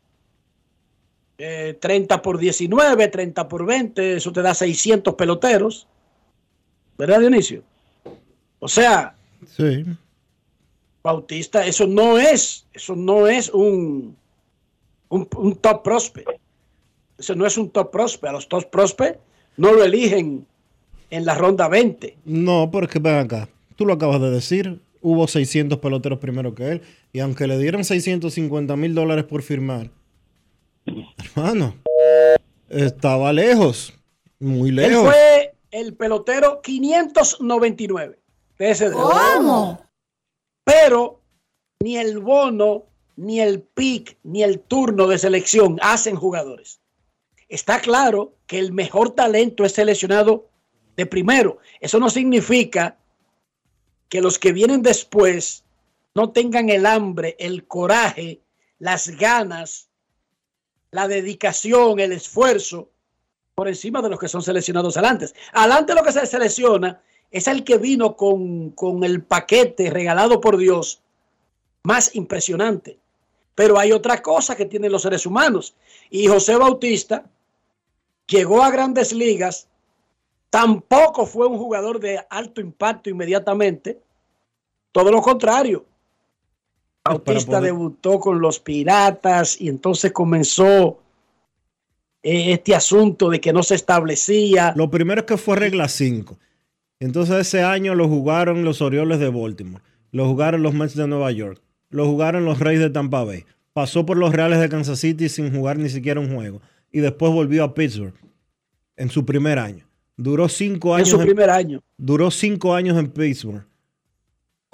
Eh, 1.37 1.77
30 1.79 2.21
por 2.21 2.37
19, 2.37 3.07
30 3.09 3.47
por 3.47 3.65
20, 3.65 4.15
eso 4.15 4.31
te 4.31 4.41
da 4.41 4.53
600 4.53 5.15
peloteros. 5.15 5.87
¿Verdad, 6.97 7.19
Dionisio? 7.19 7.61
O 8.59 8.67
sea, 8.67 9.15
Sí. 9.55 9.85
Bautista, 11.03 11.65
eso 11.67 11.85
no 11.85 12.17
es, 12.17 12.65
eso 12.73 12.95
no 12.95 13.27
es 13.27 13.49
un, 13.49 14.15
un, 15.09 15.27
un 15.37 15.55
top 15.57 15.83
prospect. 15.83 16.29
Eso 17.19 17.35
no 17.35 17.45
es 17.45 17.57
un 17.57 17.69
top 17.69 17.91
prospect. 17.91 18.29
A 18.29 18.31
los 18.33 18.49
top 18.49 18.69
prospect 18.71 19.19
no 19.57 19.71
lo 19.71 19.83
eligen 19.83 20.47
en 21.11 21.25
la 21.25 21.35
ronda 21.35 21.67
20. 21.67 22.17
No, 22.25 22.71
porque 22.71 22.97
ven 22.99 23.15
acá. 23.17 23.47
Tú 23.75 23.85
lo 23.85 23.93
acabas 23.93 24.19
de 24.19 24.31
decir. 24.31 24.79
Hubo 25.01 25.27
600 25.27 25.77
peloteros 25.77 26.17
primero 26.17 26.55
que 26.55 26.71
él. 26.71 26.81
Y 27.13 27.19
aunque 27.19 27.45
le 27.45 27.59
dieran 27.59 27.83
650 27.85 28.75
mil 28.75 28.95
dólares 28.95 29.25
por 29.25 29.43
firmar, 29.43 29.91
hermano, 30.85 31.75
estaba 32.69 33.33
lejos. 33.33 33.93
Muy 34.39 34.69
Él 34.69 34.75
lejos. 34.75 35.05
fue 35.05 35.55
el 35.71 35.95
pelotero 35.95 36.61
599 36.61 38.19
de 38.57 38.69
ese. 38.69 38.91
¿Cómo? 38.91 39.81
Pero 40.63 41.21
ni 41.81 41.97
el 41.97 42.19
bono, 42.19 42.85
ni 43.15 43.39
el 43.39 43.61
pick, 43.61 44.17
ni 44.23 44.43
el 44.43 44.59
turno 44.59 45.07
de 45.07 45.17
selección 45.17 45.77
hacen 45.81 46.15
jugadores. 46.15 46.79
Está 47.47 47.79
claro 47.79 48.33
que 48.47 48.59
el 48.59 48.73
mejor 48.73 49.11
talento 49.11 49.63
es 49.65 49.73
seleccionado 49.73 50.49
de 50.95 51.05
primero. 51.05 51.59
Eso 51.79 51.99
no 51.99 52.09
significa 52.09 52.97
que 54.09 54.21
los 54.21 54.39
que 54.39 54.51
vienen 54.51 54.81
después 54.81 55.63
no 56.15 56.31
tengan 56.31 56.69
el 56.69 56.85
hambre, 56.85 57.35
el 57.39 57.67
coraje, 57.67 58.41
las 58.79 59.09
ganas, 59.09 59.89
la 60.95 61.09
dedicación, 61.09 61.99
el 61.99 62.13
esfuerzo 62.13 62.87
por 63.53 63.67
encima 63.67 64.01
de 64.01 64.09
los 64.09 64.17
que 64.17 64.29
son 64.29 64.41
seleccionados 64.41 64.95
adelante. 64.95 65.27
Adelante 65.51 65.93
lo 65.93 66.03
que 66.03 66.13
se 66.13 66.25
selecciona 66.25 67.01
es 67.29 67.47
el 67.47 67.65
que 67.65 67.77
vino 67.77 68.15
con, 68.15 68.71
con 68.71 69.03
el 69.03 69.21
paquete 69.21 69.89
regalado 69.89 70.39
por 70.39 70.55
Dios 70.55 71.01
más 71.83 72.15
impresionante. 72.15 72.97
Pero 73.55 73.77
hay 73.77 73.91
otra 73.91 74.21
cosa 74.21 74.55
que 74.55 74.65
tienen 74.65 74.89
los 74.89 75.01
seres 75.01 75.25
humanos. 75.25 75.75
Y 76.09 76.27
José 76.27 76.55
Bautista 76.55 77.25
llegó 78.25 78.63
a 78.63 78.71
grandes 78.71 79.11
ligas, 79.11 79.67
tampoco 80.49 81.25
fue 81.25 81.45
un 81.45 81.57
jugador 81.57 81.99
de 81.99 82.25
alto 82.29 82.61
impacto 82.61 83.09
inmediatamente. 83.09 83.99
Todo 84.93 85.11
lo 85.11 85.21
contrario. 85.21 85.85
Bautista 87.05 87.57
poder- 87.59 87.63
debutó 87.63 88.19
con 88.19 88.39
los 88.39 88.59
Piratas 88.59 89.59
y 89.61 89.69
entonces 89.69 90.11
comenzó 90.11 90.99
eh, 92.23 92.53
este 92.53 92.73
asunto 92.73 93.29
de 93.29 93.39
que 93.39 93.53
no 93.53 93.61
se 93.63 93.75
establecía. 93.75 94.73
Lo 94.75 94.89
primero 94.89 95.21
es 95.21 95.27
que 95.27 95.37
fue 95.37 95.55
regla 95.55 95.87
5. 95.87 96.37
Entonces 96.99 97.35
ese 97.47 97.63
año 97.63 97.93
lo 97.93 98.07
jugaron 98.07 98.63
los 98.63 98.81
Orioles 98.81 99.19
de 99.19 99.29
Baltimore, 99.29 99.83
lo 100.11 100.25
jugaron 100.27 100.63
los 100.63 100.73
Mets 100.73 100.95
de 100.95 101.07
Nueva 101.07 101.31
York, 101.31 101.61
lo 101.89 102.05
jugaron 102.07 102.45
los 102.45 102.59
Reyes 102.59 102.81
de 102.81 102.89
Tampa 102.89 103.23
Bay. 103.23 103.45
Pasó 103.73 104.05
por 104.05 104.17
los 104.17 104.33
Reales 104.33 104.59
de 104.59 104.69
Kansas 104.69 104.99
City 104.99 105.29
sin 105.29 105.53
jugar 105.53 105.77
ni 105.77 105.89
siquiera 105.89 106.19
un 106.19 106.33
juego. 106.33 106.61
Y 106.91 107.01
después 107.01 107.31
volvió 107.33 107.63
a 107.65 107.73
Pittsburgh 107.73 108.13
en 108.95 109.09
su 109.09 109.25
primer 109.25 109.59
año. 109.59 109.85
Duró 110.17 110.47
cinco 110.47 110.93
En 110.95 111.01
años. 111.01 111.09
su 111.09 111.19
primer 111.19 111.49
año. 111.49 111.83
Duró 111.97 112.31
cinco 112.31 112.73
años 112.73 112.97
en 112.97 113.09
Pittsburgh, 113.11 113.65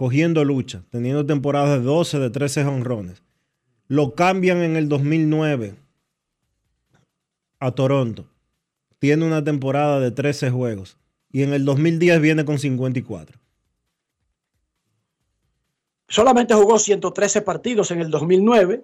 cogiendo 0.01 0.43
lucha, 0.43 0.83
teniendo 0.89 1.27
temporadas 1.27 1.77
de 1.77 1.85
12, 1.85 2.17
de 2.17 2.31
13 2.31 2.65
honrones. 2.65 3.21
Lo 3.87 4.15
cambian 4.15 4.63
en 4.63 4.75
el 4.75 4.89
2009 4.89 5.75
a 7.59 7.71
Toronto. 7.73 8.25
Tiene 8.97 9.27
una 9.27 9.43
temporada 9.43 9.99
de 9.99 10.09
13 10.09 10.49
juegos. 10.49 10.97
Y 11.31 11.43
en 11.43 11.53
el 11.53 11.65
2010 11.65 12.19
viene 12.19 12.45
con 12.45 12.57
54. 12.57 13.39
Solamente 16.07 16.55
jugó 16.55 16.79
113 16.79 17.43
partidos 17.43 17.91
en 17.91 18.01
el 18.01 18.09
2009 18.09 18.83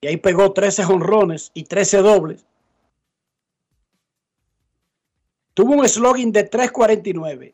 y 0.00 0.06
ahí 0.06 0.16
pegó 0.16 0.54
13 0.54 0.86
honrones 0.86 1.50
y 1.52 1.64
13 1.64 1.98
dobles. 1.98 2.46
Tuvo 5.52 5.74
un 5.74 5.86
slogan 5.86 6.32
de 6.32 6.50
3.49 6.50 7.52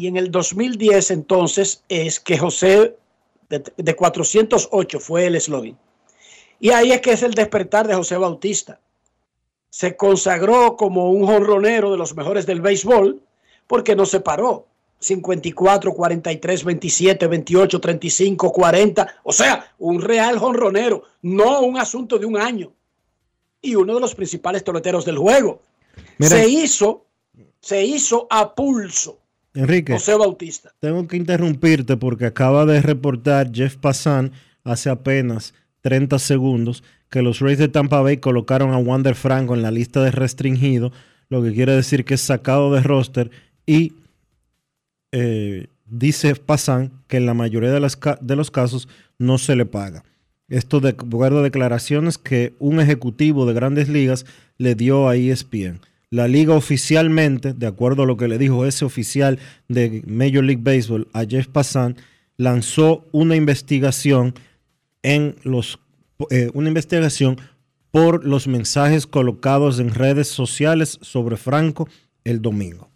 y 0.00 0.06
en 0.06 0.16
el 0.16 0.30
2010 0.30 1.10
entonces 1.10 1.82
es 1.88 2.20
que 2.20 2.38
José 2.38 2.96
de, 3.48 3.64
de 3.76 3.96
408 3.96 5.00
fue 5.00 5.26
el 5.26 5.40
slogan. 5.40 5.76
Y 6.60 6.70
ahí 6.70 6.92
es 6.92 7.00
que 7.00 7.10
es 7.10 7.24
el 7.24 7.34
despertar 7.34 7.88
de 7.88 7.96
José 7.96 8.16
Bautista. 8.16 8.80
Se 9.70 9.96
consagró 9.96 10.76
como 10.76 11.10
un 11.10 11.26
jonronero 11.26 11.90
de 11.90 11.98
los 11.98 12.14
mejores 12.14 12.46
del 12.46 12.60
béisbol 12.60 13.20
porque 13.66 13.96
no 13.96 14.06
se 14.06 14.20
paró. 14.20 14.66
54, 15.00 15.92
43, 15.92 16.64
27, 16.64 17.26
28, 17.26 17.80
35, 17.80 18.52
40. 18.52 19.16
O 19.24 19.32
sea, 19.32 19.72
un 19.78 20.00
real 20.00 20.38
jonronero, 20.38 21.02
no 21.22 21.60
un 21.62 21.76
asunto 21.76 22.20
de 22.20 22.26
un 22.26 22.36
año. 22.36 22.72
Y 23.60 23.74
uno 23.74 23.96
de 23.96 24.00
los 24.00 24.14
principales 24.14 24.62
toleteros 24.62 25.04
del 25.04 25.18
juego. 25.18 25.60
Mira. 26.18 26.36
Se 26.36 26.48
hizo, 26.48 27.04
se 27.60 27.84
hizo 27.84 28.28
a 28.30 28.54
pulso 28.54 29.18
Enrique, 29.58 29.92
José 29.92 30.14
Bautista. 30.14 30.72
tengo 30.78 31.08
que 31.08 31.16
interrumpirte 31.16 31.96
porque 31.96 32.26
acaba 32.26 32.64
de 32.64 32.80
reportar 32.80 33.50
Jeff 33.52 33.76
Passan 33.76 34.30
hace 34.62 34.88
apenas 34.88 35.52
30 35.80 36.16
segundos 36.20 36.84
que 37.10 37.22
los 37.22 37.40
Rays 37.40 37.58
de 37.58 37.66
Tampa 37.66 38.00
Bay 38.00 38.18
colocaron 38.18 38.72
a 38.72 38.78
Wander 38.78 39.16
Franco 39.16 39.54
en 39.54 39.62
la 39.62 39.72
lista 39.72 40.00
de 40.02 40.12
restringido, 40.12 40.92
lo 41.28 41.42
que 41.42 41.52
quiere 41.52 41.72
decir 41.72 42.04
que 42.04 42.14
es 42.14 42.20
sacado 42.20 42.72
de 42.72 42.82
roster 42.82 43.32
y 43.66 43.94
eh, 45.10 45.66
dice 45.86 46.36
Passan 46.36 46.92
que 47.08 47.16
en 47.16 47.26
la 47.26 47.34
mayoría 47.34 47.72
de, 47.72 47.80
las 47.80 47.98
de 48.20 48.36
los 48.36 48.52
casos 48.52 48.88
no 49.18 49.38
se 49.38 49.56
le 49.56 49.66
paga. 49.66 50.04
Esto 50.48 50.78
de 50.78 50.90
acuerdo 50.90 51.40
a 51.40 51.42
declaraciones 51.42 52.16
que 52.16 52.54
un 52.60 52.78
ejecutivo 52.78 53.44
de 53.44 53.54
grandes 53.54 53.88
ligas 53.88 54.24
le 54.56 54.76
dio 54.76 55.08
a 55.08 55.16
ESPN. 55.16 55.80
La 56.10 56.26
liga 56.26 56.54
oficialmente, 56.54 57.52
de 57.52 57.66
acuerdo 57.66 58.04
a 58.04 58.06
lo 58.06 58.16
que 58.16 58.28
le 58.28 58.38
dijo 58.38 58.64
ese 58.64 58.84
oficial 58.84 59.38
de 59.68 60.02
Major 60.06 60.42
League 60.42 60.62
Baseball 60.62 61.08
a 61.12 61.24
Jeff 61.24 61.48
Passan, 61.48 61.96
lanzó 62.36 63.04
una 63.12 63.36
investigación 63.36 64.34
en 65.02 65.36
los 65.42 65.78
eh, 66.30 66.50
una 66.54 66.68
investigación 66.68 67.38
por 67.90 68.24
los 68.24 68.48
mensajes 68.48 69.06
colocados 69.06 69.78
en 69.78 69.94
redes 69.94 70.28
sociales 70.28 70.98
sobre 71.00 71.36
Franco 71.36 71.88
el 72.24 72.42
domingo. 72.42 72.90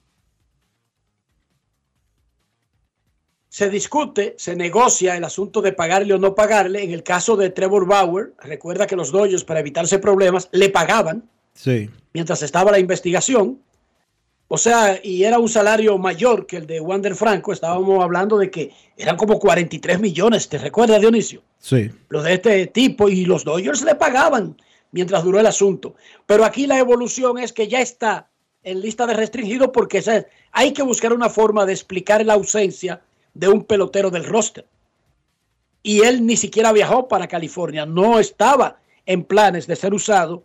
Se 3.49 3.69
discute, 3.69 4.35
se 4.39 4.57
negocia 4.57 5.17
el 5.17 5.25
asunto 5.25 5.61
de 5.61 5.73
pagarle 5.73 6.15
o 6.15 6.19
no 6.19 6.35
pagarle. 6.35 6.83
En 6.83 6.91
el 6.91 7.03
caso 7.03 7.37
de 7.37 7.51
Trevor 7.51 7.87
Bauer, 7.87 8.33
recuerda 8.39 8.87
que 8.87 8.97
los 8.97 9.13
Dodgers, 9.13 9.45
para 9.45 9.61
evitarse 9.61 9.99
problemas, 9.99 10.49
le 10.53 10.71
pagaban 10.71 11.29
Sí. 11.55 11.91
mientras 12.13 12.43
estaba 12.43 12.71
la 12.71 12.79
investigación. 12.79 13.59
O 14.49 14.59
sea, 14.59 15.01
y 15.03 15.25
era 15.25 15.39
un 15.39 15.49
salario 15.49 15.97
mayor 15.97 16.47
que 16.47 16.59
el 16.59 16.67
de 16.67 16.81
Wander 16.81 17.15
Franco. 17.15 17.53
Estábamos 17.53 18.03
hablando 18.03 18.37
de 18.37 18.51
que 18.51 18.71
eran 18.99 19.17
como 19.17 19.39
43 19.39 19.99
millones. 19.99 20.49
¿Te 20.49 20.59
recuerdas, 20.59 21.01
Dionisio? 21.01 21.43
Sí. 21.59 21.91
Los 22.11 22.25
de 22.25 22.35
este 22.35 22.67
tipo 22.67 23.09
y 23.09 23.25
los 23.25 23.45
Dodgers 23.45 23.83
le 23.83 23.95
pagaban 23.95 24.57
mientras 24.91 25.25
duró 25.25 25.41
el 25.41 25.47
asunto. 25.47 25.95
Pero 26.27 26.45
aquí 26.45 26.67
la 26.67 26.79
evolución 26.79 27.39
es 27.39 27.53
que 27.53 27.67
ya 27.67 27.81
está 27.81 28.29
en 28.63 28.81
lista 28.81 29.07
de 29.07 29.15
restringido 29.15 29.73
porque 29.73 30.03
hay 30.53 30.73
que 30.73 30.83
buscar 30.83 31.13
una 31.13 31.31
forma 31.31 31.65
de 31.65 31.73
explicar 31.73 32.25
la 32.25 32.35
ausencia 32.35 33.01
de 33.35 33.49
un 33.49 33.65
pelotero 33.65 34.11
del 34.11 34.25
roster. 34.25 34.67
Y 35.83 36.03
él 36.03 36.27
ni 36.27 36.37
siquiera 36.37 36.73
viajó 36.73 37.09
para 37.09 37.27
California, 37.27 37.87
no 37.87 38.19
estaba 38.19 38.79
en 39.07 39.25
planes 39.25 39.67
de 39.67 39.77
ser 39.77 39.95
usado 39.95 40.45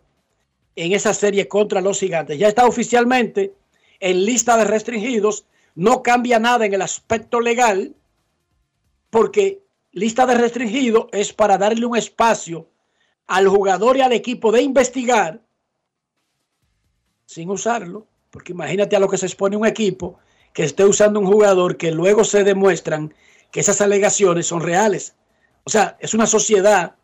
en 0.78 0.92
esa 0.92 1.12
serie 1.12 1.48
contra 1.48 1.80
los 1.80 1.98
gigantes. 1.98 2.38
Ya 2.38 2.46
está 2.46 2.64
oficialmente 2.64 3.52
en 3.98 4.24
lista 4.24 4.56
de 4.56 4.62
restringidos, 4.62 5.44
no 5.74 6.04
cambia 6.04 6.38
nada 6.38 6.66
en 6.66 6.72
el 6.72 6.82
aspecto 6.82 7.40
legal, 7.40 7.96
porque 9.10 9.64
lista 9.90 10.24
de 10.24 10.36
restringido 10.36 11.08
es 11.10 11.32
para 11.32 11.58
darle 11.58 11.84
un 11.84 11.96
espacio 11.96 12.68
al 13.26 13.48
jugador 13.48 13.96
y 13.96 14.02
al 14.02 14.12
equipo 14.12 14.52
de 14.52 14.62
investigar 14.62 15.42
sin 17.26 17.50
usarlo, 17.50 18.06
porque 18.30 18.52
imagínate 18.52 18.94
a 18.94 19.00
lo 19.00 19.08
que 19.08 19.18
se 19.18 19.26
expone 19.26 19.56
un 19.56 19.66
equipo 19.66 20.20
que 20.52 20.62
esté 20.62 20.84
usando 20.84 21.18
un 21.18 21.26
jugador 21.26 21.76
que 21.76 21.90
luego 21.90 22.22
se 22.22 22.44
demuestran 22.44 23.12
que 23.50 23.60
esas 23.60 23.80
alegaciones 23.80 24.46
son 24.46 24.60
reales. 24.60 25.16
O 25.64 25.70
sea, 25.70 25.96
es 25.98 26.14
una 26.14 26.28
sociedad 26.28 26.94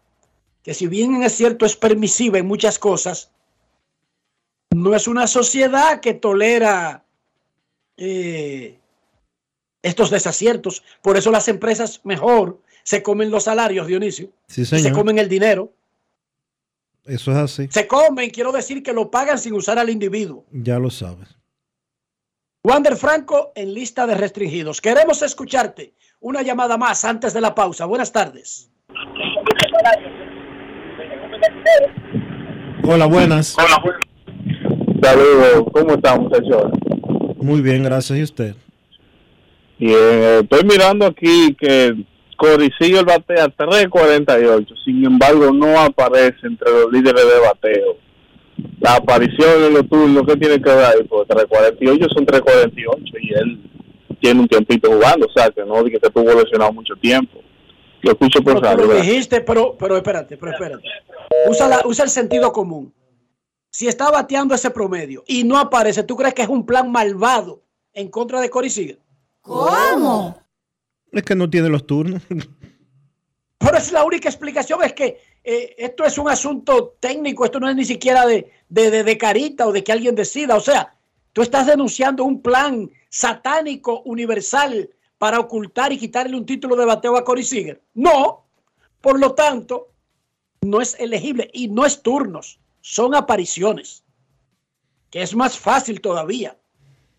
que 0.63 0.75
si 0.75 0.87
bien 0.87 1.25
es 1.25 1.33
cierto 1.33 1.67
es 1.67 1.75
permisiva 1.75 2.39
en 2.39 2.47
muchas 2.47 2.79
cosas, 2.79 3.34
no 4.75 4.95
es 4.95 5.09
una 5.09 5.27
sociedad 5.27 6.01
que 6.01 6.15
tolera 6.15 7.05
eh, 7.97 8.79
estos 9.83 10.11
desaciertos. 10.11 10.83
Por 11.03 11.17
eso 11.17 11.31
las 11.31 11.49
empresas 11.49 12.01
mejor 12.05 12.61
se 12.83 13.03
comen 13.03 13.31
los 13.31 13.45
salarios, 13.45 13.87
Dionisio. 13.87 14.31
Sí, 14.49 14.63
y 14.63 14.65
se 14.65 14.79
señor. 14.79 14.93
comen 14.99 15.19
el 15.19 15.29
dinero. 15.29 15.73
Eso 17.05 17.31
es 17.33 17.37
así. 17.37 17.69
Se 17.71 17.87
comen, 17.87 18.31
quiero 18.31 18.51
decir 18.51 18.83
que 18.83 18.93
lo 18.93 19.11
pagan 19.11 19.39
sin 19.39 19.53
usar 19.55 19.79
al 19.79 19.91
individuo. 19.91 20.45
Ya 20.51 20.79
lo 20.79 20.91
sabes. 20.91 21.37
Wander 22.65 22.97
Franco 22.97 23.53
en 23.55 23.75
lista 23.75 24.07
de 24.07 24.15
restringidos. 24.15 24.81
Queremos 24.81 25.23
escucharte. 25.23 25.95
Una 26.21 26.41
llamada 26.41 26.79
más 26.79 27.05
antes 27.05 27.35
de 27.35 27.43
la 27.43 27.55
pausa. 27.55 27.85
Buenas 27.85 28.11
tardes. 28.11 28.71
Hola, 32.83 33.07
buenas. 33.07 33.55
Saludos, 35.05 35.65
¿cómo 35.73 35.95
están, 35.95 36.23
muchachos? 36.23 36.73
Muy 37.37 37.61
bien, 37.61 37.83
gracias. 37.83 38.19
¿Y 38.19 38.23
usted? 38.23 38.55
Bien, 39.79 39.95
eh, 39.99 40.41
estoy 40.43 40.65
mirando 40.65 41.05
aquí 41.07 41.55
que 41.61 41.95
Coricillo 42.39 43.05
batea 43.05 43.47
3.48, 43.49 44.67
sin 44.85 45.05
embargo 45.05 45.53
no 45.53 45.79
aparece 45.79 46.39
entre 46.47 46.71
los 46.71 46.91
líderes 46.93 47.23
de 47.23 47.41
bateo. 47.41 47.97
La 48.81 48.95
aparición 48.97 49.65
en 49.67 49.75
los 49.75 49.89
turnos, 49.89 50.23
¿qué 50.27 50.37
tiene 50.37 50.61
que 50.63 50.71
ver 50.71 50.85
ahí? 50.85 51.03
Pues 51.09 51.29
3.48 51.29 52.15
son 52.15 52.25
3.48 52.27 53.03
y 53.21 53.35
él 53.35 53.61
tiene 54.21 54.41
un 54.41 54.49
tiempito 54.49 54.91
jugando, 54.91 55.27
o 55.27 55.33
sea 55.39 55.51
que 55.51 55.65
no 55.65 55.85
que 55.85 55.99
estuvo 56.01 56.33
lesionado 56.41 56.73
mucho 56.73 56.95
tiempo. 56.97 57.41
Lo 58.03 58.13
escucho 58.13 58.41
por 58.43 58.55
Pero 58.55 58.61
radio. 58.65 58.87
lo 58.87 58.95
dijiste, 58.95 59.41
pero, 59.43 59.77
pero 59.79 59.97
espérate, 59.97 60.37
pero 60.39 60.53
espérate. 60.53 60.83
Usa, 61.49 61.69
la- 61.69 61.83
usa 61.87 62.05
el 62.05 62.11
sentido 62.11 62.53
común. 62.53 62.93
Si 63.75 63.89
está 63.89 64.09
bateando 64.09 64.55
ese 64.55 64.71
promedio 64.71 65.25
y 65.27 65.43
no 65.43 65.59
aparece, 65.59 66.05
¿tú 66.05 66.15
crees 66.17 66.33
que 66.33 66.43
es 66.43 66.49
un 66.49 66.65
plan 66.65 66.93
malvado 66.93 67.65
en 67.93 68.09
contra 68.09 68.41
de 68.41 68.49
Corey 68.49 68.71
Seager? 68.71 69.01
¿Cómo? 69.41 70.39
Es 71.11 71.25
que 71.25 71.35
no 71.35 71.51
tiene 71.51 71.69
los 71.69 71.85
turnos. 71.85 72.23
Pero 73.59 73.77
es 73.77 73.91
la 73.91 74.05
única 74.05 74.29
explicación, 74.29 74.81
es 74.85 74.93
que 74.93 75.19
eh, 75.43 75.75
esto 75.77 76.05
es 76.05 76.19
un 76.19 76.29
asunto 76.29 76.95
técnico, 77.01 77.45
esto 77.45 77.59
no 77.59 77.69
es 77.69 77.75
ni 77.75 77.85
siquiera 77.85 78.25
de, 78.27 78.49
de, 78.69 78.93
de- 78.93 79.03
de 79.03 79.19
carita 79.19 79.67
o 79.67 79.73
de 79.73 79.83
que 79.83 79.91
alguien 79.91 80.15
decida. 80.15 80.55
O 80.55 80.61
sea, 80.61 80.95
tú 81.33 81.43
estás 81.43 81.67
denunciando 81.67 82.23
un 82.23 82.43
plan 82.43 82.89
satánico 83.09 84.03
universal 84.03 84.89
para 85.19 85.41
ocultar 85.41 85.93
y 85.93 85.99
quitarle 85.99 86.37
un 86.37 86.47
título 86.47 86.77
de 86.77 86.85
bateo 86.85 87.17
a 87.17 87.25
Corey 87.25 87.43
Seager. 87.43 87.83
No, 87.93 88.47
por 89.01 89.19
lo 89.19 89.35
tanto, 89.35 89.89
no 90.61 90.81
es 90.81 90.95
elegible 91.01 91.51
y 91.53 91.67
no 91.67 91.85
es 91.85 92.03
turnos, 92.03 92.61
son 92.87 93.15
apariciones, 93.15 94.05
que 95.09 95.23
es 95.23 95.35
más 95.35 95.59
fácil 95.59 96.03
todavía. 96.03 96.59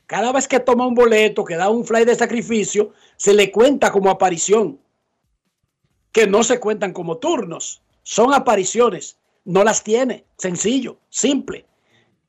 Cada 0.05 0.32
vez 0.32 0.47
que 0.47 0.59
toma 0.59 0.86
un 0.86 0.93
boleto, 0.93 1.43
que 1.43 1.55
da 1.55 1.72
un 1.72 1.84
fly 1.84 2.05
de 2.05 2.13
sacrificio, 2.13 2.93
se 3.18 3.34
le 3.34 3.51
cuenta 3.51 3.91
como 3.91 4.11
aparición 4.11 4.80
que 6.11 6.28
no 6.28 6.43
se 6.43 6.59
cuentan 6.59 6.93
como 6.93 7.18
turnos, 7.18 7.82
son 8.03 8.32
apariciones, 8.36 9.18
no 9.43 9.63
las 9.63 9.84
tiene, 9.84 10.26
sencillo, 10.38 10.99
simple. 11.09 11.66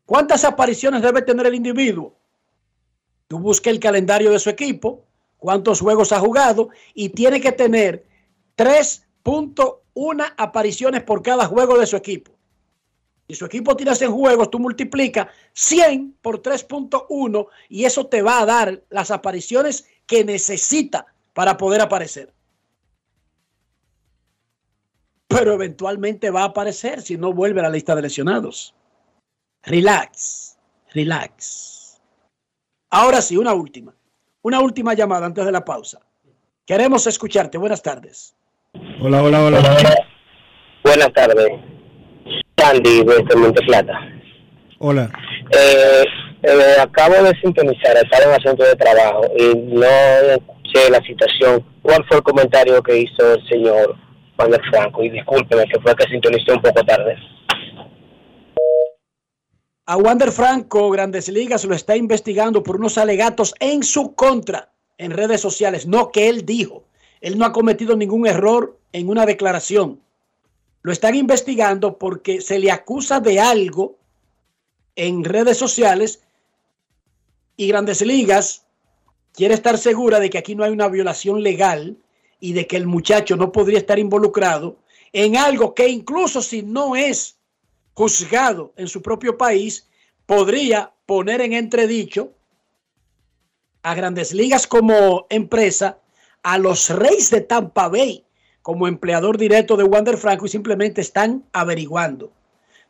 ¿Cuántas 0.07 0.43
apariciones 0.43 1.03
debe 1.03 1.21
tener 1.21 1.45
el 1.45 1.57
individuo? 1.57 2.17
Tú 3.29 3.39
busca 3.39 3.69
el 3.69 3.81
calendario 3.81 4.31
de 4.31 4.39
su 4.39 4.49
equipo, 4.49 5.05
cuántos 5.37 5.83
juegos 5.83 6.11
ha 6.13 6.21
jugado 6.21 6.71
y 6.95 7.11
tiene 7.11 7.43
que 7.43 7.53
tener 7.53 8.07
3.1 8.57 10.35
apariciones 10.39 11.03
por 11.03 11.23
cada 11.23 11.45
juego 11.45 11.79
de 11.79 11.87
su 11.87 11.97
equipo. 11.97 12.36
Si 13.29 13.35
su 13.35 13.45
equipo 13.45 13.77
tiene 13.77 13.95
100 13.95 14.13
juegos, 14.13 14.51
tú 14.51 14.59
multiplicas 14.59 15.29
100 15.53 16.19
por 16.23 16.43
3.1 16.43 17.47
y 17.69 17.85
eso 17.85 18.07
te 18.07 18.23
va 18.23 18.41
a 18.41 18.47
dar 18.47 18.83
las 18.89 19.11
apariciones 19.11 19.87
que 20.07 20.25
necesita 20.25 21.07
para 21.33 21.57
poder 21.57 21.81
aparecer 21.81 22.37
pero 25.37 25.53
eventualmente 25.53 26.31
va 26.31 26.43
a 26.43 26.47
aparecer 26.47 27.03
si 27.03 27.19
no 27.19 27.33
vuelve 27.33 27.61
a 27.61 27.65
la 27.65 27.71
lista 27.71 27.95
de 27.95 28.03
lesionados. 28.03 28.75
Relax, 29.65 30.57
relax. 30.95 32.01
Ahora 32.91 33.21
sí, 33.21 33.37
una 33.37 33.53
última. 33.53 33.95
Una 34.43 34.61
última 34.61 34.95
llamada 34.95 35.27
antes 35.27 35.45
de 35.45 35.53
la 35.53 35.65
pausa. 35.65 36.01
Queremos 36.65 37.07
escucharte. 37.07 37.59
Buenas 37.59 37.83
tardes. 37.83 38.35
Hola, 39.03 39.23
hola, 39.23 39.45
hola. 39.45 40.09
Buenas 40.83 41.13
tardes. 41.13 41.76
Sandy 42.59 43.05
desde 43.05 43.37
Monte 43.37 43.63
Plata. 43.63 43.93
Hola. 44.79 45.11
Eh, 45.51 46.05
eh, 46.43 46.77
acabo 46.81 47.15
de 47.23 47.33
sintonizar, 47.41 47.97
estaba 47.97 48.25
en 48.25 48.41
asunto 48.41 48.65
de 48.65 48.75
trabajo 48.77 49.23
y 49.39 49.55
no 49.57 49.87
escuché 49.87 50.91
la 50.91 51.01
situación. 51.03 51.65
¿Cuál 51.83 52.05
fue 52.09 52.19
el 52.19 52.23
comentario 52.23 52.83
que 52.83 52.99
hizo 52.99 53.35
el 53.35 53.49
señor 53.49 53.97
Wander 54.39 54.61
Franco? 54.71 55.03
Y 55.03 55.11
discúlpeme 55.11 55.65
que 55.67 55.81
fue 55.81 55.95
que 55.95 56.09
sintonicé 56.11 56.53
un 56.53 56.63
poco 56.63 56.83
tarde. 56.85 57.17
A 59.87 59.97
Wander 59.97 60.33
Franco, 60.33 60.91
Grandes 60.91 61.29
Ligas 61.29 61.65
lo 61.65 61.75
está 61.75 61.97
investigando 61.97 62.63
por 62.63 62.77
unos 62.77 62.99
alegatos 62.99 63.55
en 63.61 63.83
su 63.83 64.15
contra 64.15 64.73
en 64.99 65.13
redes 65.13 65.41
sociales. 65.41 65.87
No 65.87 66.11
que 66.11 66.29
él 66.29 66.45
dijo. 66.45 66.85
Él 67.21 67.39
no 67.39 67.45
ha 67.45 67.53
cometido 67.53 67.97
ningún 67.97 68.27
error 68.27 68.79
en 68.93 69.09
una 69.09 69.27
declaración. 69.27 70.01
Lo 70.87 70.93
están 70.93 71.17
investigando 71.17 71.99
porque 71.99 72.41
se 72.41 72.61
le 72.61 72.71
acusa 72.71 73.19
de 73.19 73.41
algo 73.41 73.99
en 74.95 75.25
redes 75.25 75.59
sociales 75.59 76.23
y 77.57 77.67
Grandes 77.67 78.03
Ligas 78.03 78.67
quiere 79.33 79.55
estar 79.55 79.79
segura 79.79 80.21
de 80.21 80.31
que 80.31 80.39
aquí 80.39 80.55
no 80.55 80.63
hay 80.63 80.71
una 80.71 80.87
violación 80.87 81.43
legal 81.43 81.97
y 82.39 82.53
de 82.53 82.69
que 82.69 82.77
el 82.77 82.87
muchacho 82.87 83.37
no 83.37 83.51
podría 83.51 83.79
estar 83.79 83.99
involucrado 83.99 84.79
en 85.13 85.37
algo 85.37 85.75
que 85.75 85.89
incluso 85.89 86.41
si 86.41 86.63
no 86.63 86.95
es 86.95 87.37
juzgado 87.95 88.73
en 88.77 88.87
su 88.87 89.03
propio 89.03 89.37
país, 89.37 89.89
podría 90.25 90.93
poner 91.05 91.41
en 91.41 91.55
entredicho 91.55 92.33
a 93.83 93.93
Grandes 93.97 94.33
Ligas 94.33 94.69
como 94.69 95.27
empresa, 95.31 95.99
a 96.45 96.59
los 96.59 96.91
Reyes 96.91 97.31
de 97.31 97.41
Tampa 97.41 97.89
Bay 97.89 98.26
como 98.67 98.89
empleador 98.89 99.39
directo 99.39 99.77
de 99.77 99.85
Wander 99.85 100.17
Franco 100.17 100.45
y 100.45 100.49
simplemente 100.49 101.01
están 101.01 101.45
averiguando. 101.53 102.33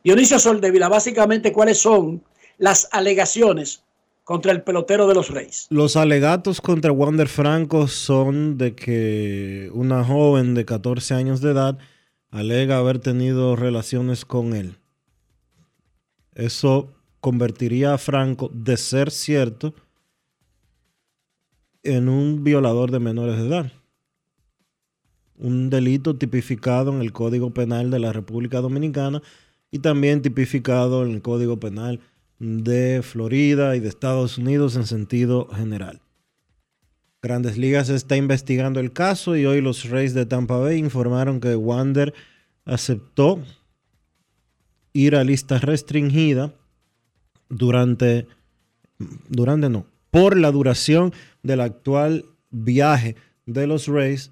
Dionisio 0.03 0.39
Soldevila, 0.39 0.89
básicamente, 0.89 1.53
¿cuáles 1.53 1.77
son 1.77 2.23
las 2.57 2.89
alegaciones 2.91 3.83
contra 4.23 4.51
el 4.51 4.63
pelotero 4.63 5.05
de 5.05 5.13
los 5.13 5.29
Reyes? 5.29 5.67
Los 5.69 5.95
alegatos 5.95 6.61
contra 6.61 6.91
Wander 6.91 7.27
Franco 7.27 7.87
son 7.87 8.57
de 8.57 8.73
que 8.73 9.69
una 9.71 10.03
joven 10.03 10.55
de 10.55 10.65
14 10.65 11.13
años 11.13 11.41
de 11.41 11.51
edad 11.51 11.77
alega 12.31 12.79
haber 12.79 12.97
tenido 12.97 13.55
relaciones 13.55 14.25
con 14.25 14.55
él. 14.55 14.79
Eso 16.33 16.91
convertiría 17.19 17.93
a 17.93 17.99
Franco, 17.99 18.49
de 18.51 18.77
ser 18.77 19.11
cierto, 19.11 19.75
en 21.83 22.09
un 22.09 22.43
violador 22.43 22.89
de 22.89 22.97
menores 22.97 23.37
de 23.37 23.45
edad. 23.45 23.76
Un 25.37 25.69
delito 25.69 26.15
tipificado 26.15 26.91
en 26.91 27.01
el 27.01 27.11
Código 27.11 27.53
Penal 27.53 27.91
de 27.91 27.99
la 27.99 28.11
República 28.11 28.59
Dominicana 28.59 29.21
y 29.71 29.79
también 29.79 30.21
tipificado 30.21 31.05
en 31.05 31.11
el 31.11 31.21
Código 31.21 31.59
Penal 31.59 31.99
de 32.39 33.01
Florida 33.03 33.75
y 33.75 33.79
de 33.79 33.89
Estados 33.89 34.37
Unidos 34.37 34.75
en 34.75 34.85
sentido 34.85 35.47
general. 35.49 36.01
Grandes 37.21 37.57
Ligas 37.57 37.89
está 37.89 38.15
investigando 38.15 38.79
el 38.79 38.93
caso 38.93 39.35
y 39.35 39.45
hoy 39.45 39.61
los 39.61 39.89
Reyes 39.89 40.13
de 40.13 40.25
Tampa 40.25 40.57
Bay 40.57 40.77
informaron 40.77 41.39
que 41.39 41.55
Wander 41.55 42.13
aceptó 42.65 43.41
ir 44.93 45.15
a 45.15 45.23
lista 45.23 45.57
restringida 45.59 46.53
durante, 47.49 48.27
durante 49.29 49.69
no, 49.69 49.85
por 50.11 50.37
la 50.37 50.51
duración 50.51 51.13
del 51.43 51.61
actual 51.61 52.25
viaje 52.49 53.15
de 53.45 53.67
los 53.67 53.87
Rays 53.87 54.31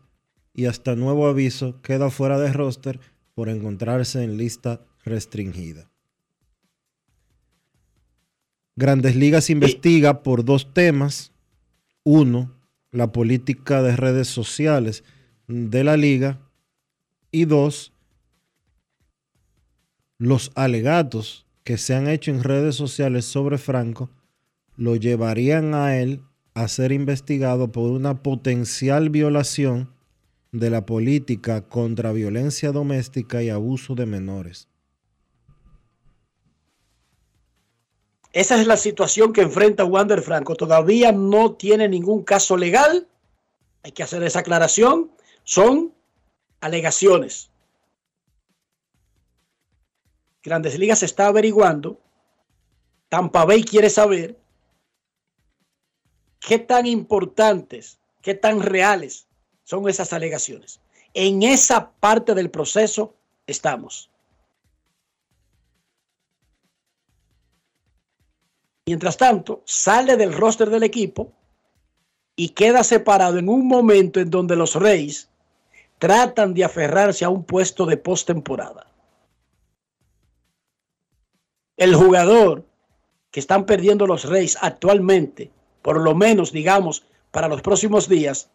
y 0.56 0.66
hasta 0.66 0.96
nuevo 0.96 1.28
aviso 1.28 1.82
queda 1.82 2.10
fuera 2.10 2.40
de 2.40 2.54
roster 2.54 3.00
por 3.34 3.50
encontrarse 3.50 4.24
en 4.24 4.38
lista 4.38 4.82
restringida. 5.04 5.92
Grandes 8.78 9.16
Ligas 9.16 9.50
investiga 9.50 10.24
por 10.24 10.44
dos 10.46 10.74
temas. 10.74 11.34
Uno, 12.04 12.54
la 12.92 13.12
política 13.12 13.82
de 13.82 13.96
redes 13.96 14.28
sociales 14.28 15.04
de 15.48 15.84
la 15.84 15.98
liga. 15.98 16.40
Y 17.32 17.46
dos, 17.46 17.94
los 20.18 20.52
alegatos 20.56 21.46
que 21.64 21.78
se 21.78 21.96
han 21.96 22.08
hecho 22.08 22.32
en 22.32 22.44
redes 22.44 22.76
sociales 22.76 23.26
sobre 23.26 23.58
Franco 23.58 24.10
lo 24.78 24.96
llevarían 24.96 25.74
a 25.74 25.98
él 25.98 26.22
a 26.54 26.68
ser 26.70 26.94
investigado 26.94 27.72
por 27.72 27.92
una 27.92 28.24
potencial 28.24 29.10
violación 29.10 29.95
de 30.60 30.70
la 30.70 30.86
política 30.86 31.68
contra 31.68 32.14
violencia 32.14 32.72
doméstica 32.72 33.44
y 33.44 33.50
abuso 33.50 33.94
de 33.94 34.06
menores. 34.06 34.70
Esa 38.32 38.60
es 38.60 38.68
la 38.68 38.78
situación 38.78 39.34
que 39.34 39.42
enfrenta 39.42 39.86
Wander 39.86 40.22
Franco. 40.22 40.56
Todavía 40.56 41.12
no 41.12 41.54
tiene 41.54 41.88
ningún 41.88 42.24
caso 42.24 42.58
legal. 42.58 43.08
Hay 43.84 43.92
que 43.92 44.04
hacer 44.04 44.24
esa 44.24 44.40
aclaración. 44.40 45.12
Son 45.44 45.94
alegaciones. 46.62 47.50
Grandes 50.44 50.78
Ligas 50.78 51.04
está 51.04 51.28
averiguando. 51.28 52.00
Tampa 53.10 53.46
Bay 53.46 53.64
quiere 53.64 53.90
saber 53.90 54.38
qué 56.40 56.60
tan 56.60 56.86
importantes, 56.86 58.00
qué 58.22 58.34
tan 58.36 58.62
reales 58.62 59.28
son 59.66 59.90
esas 59.90 60.14
alegaciones. 60.14 60.80
En 61.14 61.44
esa 61.44 61.92
parte 61.92 62.34
del 62.34 62.50
proceso 62.50 63.16
estamos. 63.46 64.10
Mientras 68.88 69.18
tanto, 69.18 69.64
sale 69.66 70.16
del 70.16 70.34
roster 70.34 70.70
del 70.70 70.84
equipo 70.84 71.32
y 72.36 72.50
queda 72.50 72.84
separado 72.84 73.40
en 73.40 73.50
un 73.50 73.68
momento 73.68 74.20
en 74.20 74.30
donde 74.30 74.56
los 74.56 74.76
Reyes 74.76 75.30
tratan 75.98 76.54
de 76.54 76.64
aferrarse 76.64 77.26
a 77.26 77.30
un 77.30 77.44
puesto 77.44 77.86
de 77.86 77.98
postemporada. 77.98 78.86
El 81.78 81.96
jugador 81.96 82.66
que 83.32 83.40
están 83.40 83.66
perdiendo 83.66 84.06
los 84.06 84.26
Reyes 84.26 84.58
actualmente, 84.62 85.52
por 85.82 86.00
lo 86.00 86.14
menos 86.14 86.52
digamos 86.52 87.04
para 87.32 87.48
los 87.48 87.62
próximos 87.64 88.08
días, 88.08 88.52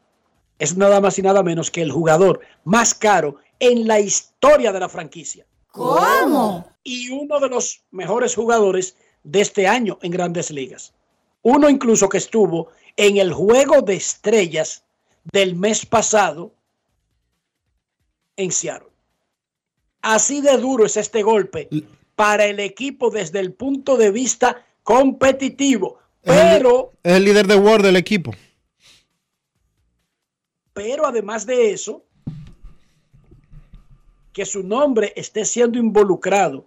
es 0.60 0.76
nada 0.76 1.00
más 1.00 1.18
y 1.18 1.22
nada 1.22 1.42
menos 1.42 1.70
que 1.70 1.82
el 1.82 1.90
jugador 1.90 2.40
más 2.64 2.94
caro 2.94 3.36
en 3.58 3.88
la 3.88 3.98
historia 3.98 4.70
de 4.72 4.78
la 4.78 4.88
franquicia. 4.88 5.46
¿Cómo? 5.72 6.68
Y 6.84 7.08
uno 7.10 7.40
de 7.40 7.48
los 7.48 7.82
mejores 7.90 8.34
jugadores 8.34 8.94
de 9.24 9.40
este 9.40 9.66
año 9.66 9.98
en 10.02 10.12
grandes 10.12 10.50
ligas. 10.50 10.92
Uno 11.42 11.68
incluso 11.68 12.08
que 12.08 12.18
estuvo 12.18 12.68
en 12.96 13.16
el 13.16 13.32
juego 13.32 13.80
de 13.80 13.94
estrellas 13.94 14.84
del 15.32 15.56
mes 15.56 15.86
pasado 15.86 16.52
en 18.36 18.52
Seattle. 18.52 18.88
Así 20.02 20.42
de 20.42 20.58
duro 20.58 20.84
es 20.84 20.96
este 20.98 21.22
golpe 21.22 21.68
para 22.16 22.44
el 22.44 22.60
equipo 22.60 23.10
desde 23.10 23.40
el 23.40 23.54
punto 23.54 23.96
de 23.96 24.10
vista 24.10 24.62
competitivo. 24.82 25.98
Pero, 26.22 26.92
Es 27.02 27.14
el 27.14 27.24
líder 27.24 27.46
de 27.46 27.56
Word 27.56 27.82
del 27.82 27.96
equipo. 27.96 28.32
Pero 30.82 31.06
además 31.06 31.44
de 31.44 31.72
eso, 31.72 32.02
que 34.32 34.46
su 34.46 34.62
nombre 34.62 35.12
esté 35.14 35.44
siendo 35.44 35.78
involucrado 35.78 36.64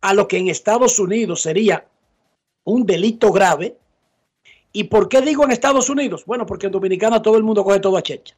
a 0.00 0.14
lo 0.14 0.26
que 0.26 0.38
en 0.38 0.48
Estados 0.48 0.98
Unidos 0.98 1.42
sería 1.42 1.86
un 2.64 2.86
delito 2.86 3.30
grave. 3.32 3.76
¿Y 4.72 4.84
por 4.84 5.10
qué 5.10 5.20
digo 5.20 5.44
en 5.44 5.50
Estados 5.50 5.90
Unidos? 5.90 6.24
Bueno, 6.24 6.46
porque 6.46 6.64
en 6.64 6.72
Dominicana 6.72 7.20
todo 7.20 7.36
el 7.36 7.42
mundo 7.42 7.62
coge 7.62 7.80
todo 7.80 7.98
a 7.98 8.02
checha. 8.02 8.34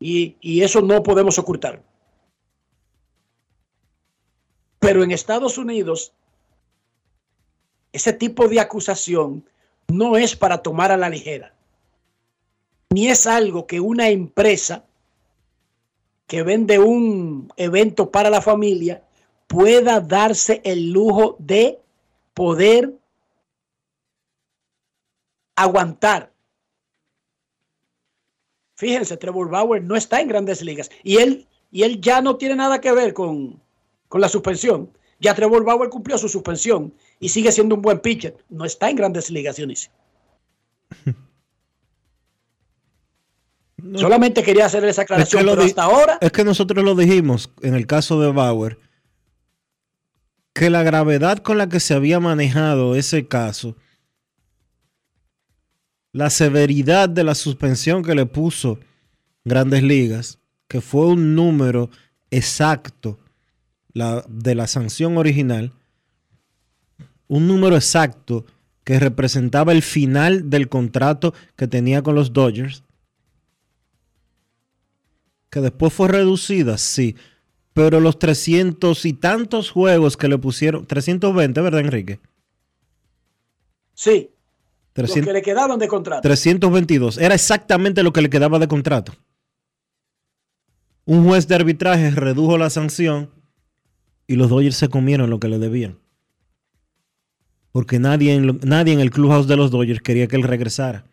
Y, 0.00 0.38
y 0.40 0.62
eso 0.62 0.80
no 0.80 1.02
podemos 1.02 1.38
ocultar. 1.38 1.82
Pero 4.78 5.04
en 5.04 5.10
Estados 5.10 5.58
Unidos, 5.58 6.14
ese 7.92 8.14
tipo 8.14 8.48
de 8.48 8.58
acusación 8.58 9.44
no 9.88 10.16
es 10.16 10.36
para 10.36 10.62
tomar 10.62 10.92
a 10.92 10.96
la 10.96 11.08
ligera. 11.08 11.54
Ni 12.90 13.08
es 13.08 13.26
algo 13.26 13.66
que 13.66 13.80
una 13.80 14.08
empresa 14.08 14.84
que 16.26 16.42
vende 16.42 16.78
un 16.78 17.52
evento 17.56 18.10
para 18.10 18.30
la 18.30 18.40
familia 18.40 19.02
pueda 19.46 20.00
darse 20.00 20.60
el 20.64 20.90
lujo 20.90 21.36
de 21.38 21.78
poder 22.34 22.94
aguantar. 25.56 26.32
Fíjense, 28.74 29.16
Trevor 29.16 29.50
Bauer 29.50 29.82
no 29.82 29.94
está 29.94 30.20
en 30.20 30.28
grandes 30.28 30.62
ligas 30.62 30.90
y 31.02 31.18
él, 31.18 31.46
y 31.70 31.82
él 31.82 32.00
ya 32.00 32.20
no 32.20 32.36
tiene 32.36 32.56
nada 32.56 32.80
que 32.80 32.92
ver 32.92 33.12
con, 33.14 33.62
con 34.08 34.20
la 34.20 34.28
suspensión. 34.28 34.90
Ya 35.20 35.34
Trevor 35.34 35.64
Bauer 35.64 35.88
cumplió 35.88 36.18
su 36.18 36.28
suspensión 36.28 36.92
y 37.22 37.28
sigue 37.30 37.50
siendo 37.52 37.76
un 37.76 37.82
buen 37.82 38.00
pitcher. 38.00 38.36
No 38.50 38.64
está 38.64 38.90
en 38.90 38.96
grandes 38.96 39.30
ligas, 39.30 39.56
Dionisio. 39.56 39.90
Solamente 43.96 44.42
quería 44.42 44.66
hacer 44.66 44.84
esa 44.84 45.02
aclaración, 45.02 45.44
lo 45.46 45.52
pero 45.52 45.64
hasta 45.64 45.82
ahora 45.82 46.18
Es 46.20 46.30
que 46.30 46.44
nosotros 46.44 46.84
lo 46.84 46.94
dijimos 46.94 47.50
en 47.62 47.74
el 47.74 47.86
caso 47.86 48.20
de 48.20 48.30
Bauer, 48.30 48.78
que 50.52 50.70
la 50.70 50.82
gravedad 50.84 51.38
con 51.38 51.58
la 51.58 51.68
que 51.68 51.80
se 51.80 51.94
había 51.94 52.20
manejado 52.20 52.94
ese 52.94 53.26
caso, 53.26 53.76
la 56.12 56.30
severidad 56.30 57.08
de 57.08 57.24
la 57.24 57.34
suspensión 57.34 58.04
que 58.04 58.14
le 58.14 58.26
puso 58.26 58.78
Grandes 59.44 59.82
Ligas, 59.82 60.38
que 60.68 60.80
fue 60.80 61.06
un 61.06 61.34
número 61.34 61.90
exacto 62.30 63.18
la- 63.94 64.24
de 64.28 64.54
la 64.54 64.66
sanción 64.68 65.18
original, 65.18 65.72
un 67.32 67.48
número 67.48 67.76
exacto 67.76 68.44
que 68.84 68.98
representaba 68.98 69.72
el 69.72 69.80
final 69.80 70.50
del 70.50 70.68
contrato 70.68 71.32
que 71.56 71.66
tenía 71.66 72.02
con 72.02 72.14
los 72.14 72.34
Dodgers, 72.34 72.84
que 75.48 75.60
después 75.60 75.94
fue 75.94 76.08
reducida, 76.08 76.76
sí, 76.76 77.16
pero 77.72 78.00
los 78.00 78.18
300 78.18 79.06
y 79.06 79.14
tantos 79.14 79.70
juegos 79.70 80.18
que 80.18 80.28
le 80.28 80.36
pusieron, 80.36 80.84
320, 80.86 81.58
¿verdad, 81.62 81.80
Enrique? 81.80 82.20
sí, 83.94 84.28
los 84.94 85.10
300 85.10 85.26
que 85.26 85.32
le 85.32 85.42
quedaban 85.42 85.78
de 85.78 85.88
contrato. 85.88 86.20
322, 86.20 87.16
era 87.16 87.34
exactamente 87.34 88.02
lo 88.02 88.12
que 88.12 88.20
le 88.20 88.28
quedaba 88.28 88.58
de 88.58 88.68
contrato. 88.68 89.14
Un 91.06 91.24
juez 91.26 91.48
de 91.48 91.54
arbitraje 91.54 92.10
redujo 92.10 92.58
la 92.58 92.68
sanción 92.68 93.30
y 94.26 94.36
los 94.36 94.50
Dodgers 94.50 94.76
se 94.76 94.90
comieron 94.90 95.30
lo 95.30 95.40
que 95.40 95.48
le 95.48 95.58
debían. 95.58 96.01
Porque 97.72 97.98
nadie 97.98 98.34
en, 98.34 98.46
lo- 98.46 98.58
nadie 98.62 98.92
en 98.92 99.00
el 99.00 99.10
clubhouse 99.10 99.46
de 99.48 99.56
los 99.56 99.70
Dodgers 99.70 100.02
quería 100.02 100.26
que 100.28 100.36
él 100.36 100.42
regresara. 100.42 101.04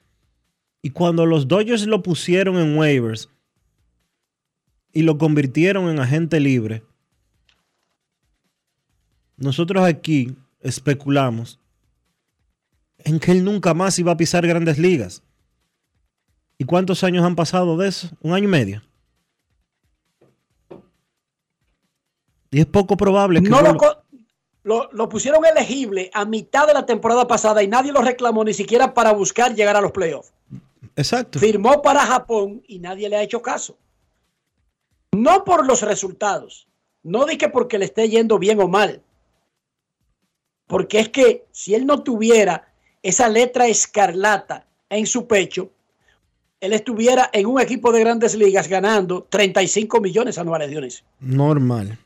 Y 0.82 0.92
cuando 0.92 1.26
los 1.26 1.48
Dodgers 1.48 1.88
lo 1.88 2.04
pusieron 2.04 2.58
en 2.58 2.78
waivers 2.78 3.30
y 4.94 5.02
lo 5.04 5.18
convirtieron 5.18 5.90
en 5.90 6.00
agente 6.00 6.40
libre, 6.40 6.84
nosotros 9.38 9.84
aquí 9.84 10.36
especulamos 10.62 11.60
en 13.00 13.20
que 13.20 13.32
él 13.32 13.44
nunca 13.46 13.74
más 13.74 13.98
iba 14.00 14.12
a 14.12 14.18
pisar 14.18 14.46
grandes 14.46 14.78
ligas. 14.78 15.24
¿Y 16.58 16.66
cuántos 16.66 17.06
años 17.06 17.24
han 17.24 17.36
pasado 17.38 17.78
de 17.78 17.88
eso? 17.88 18.10
Un 18.22 18.34
año 18.34 18.46
y 18.46 18.52
medio. 18.52 18.82
Y 22.52 22.60
es 22.60 22.66
poco 22.66 22.98
probable 22.98 23.42
que 23.42 23.50
No 23.50 23.62
lo, 23.62 23.78
lo, 24.70 24.88
lo 24.92 25.10
pusieron 25.10 25.44
elegible 25.46 26.12
a 26.14 26.26
mitad 26.26 26.68
de 26.68 26.76
la 26.76 26.86
temporada 26.86 27.28
pasada 27.28 27.64
y 27.64 27.68
nadie 27.68 27.92
lo 27.92 28.04
reclamó 28.04 28.44
ni 28.44 28.54
siquiera 28.54 28.94
para 28.94 29.14
buscar 29.14 29.56
llegar 29.56 29.76
a 29.76 29.82
los 29.82 29.92
playoffs. 29.92 30.32
Exacto. 30.96 31.40
Firmó 31.40 31.82
para 31.82 32.06
Japón 32.06 32.62
y 32.68 32.78
nadie 32.78 33.10
le 33.10 33.16
ha 33.16 33.24
hecho 33.24 33.42
caso. 33.42 33.78
No 35.12 35.44
por 35.44 35.66
los 35.66 35.82
resultados, 35.82 36.68
no 37.02 37.26
di 37.26 37.36
que 37.36 37.50
porque 37.50 37.80
le 37.80 37.86
esté 37.86 38.10
yendo 38.10 38.38
bien 38.38 38.60
o 38.62 38.68
mal, 38.68 39.02
porque 40.68 41.00
es 41.00 41.10
que 41.10 41.48
si 41.52 41.74
él 41.74 41.88
no 41.88 42.04
tuviera 42.04 42.72
esa 43.02 43.28
letra 43.28 43.68
escarlata 43.68 44.68
en 44.88 45.08
su 45.08 45.26
pecho, 45.26 45.72
él 46.60 46.74
estuviera 46.74 47.32
en 47.34 47.48
un 47.48 47.60
equipo 47.60 47.92
de 47.92 48.02
grandes 48.02 48.36
ligas 48.36 48.68
ganando 48.68 49.24
35 49.24 50.00
millones 50.00 50.38
anuales, 50.38 50.70
Dionisio. 50.70 51.06
Normal. 51.20 51.98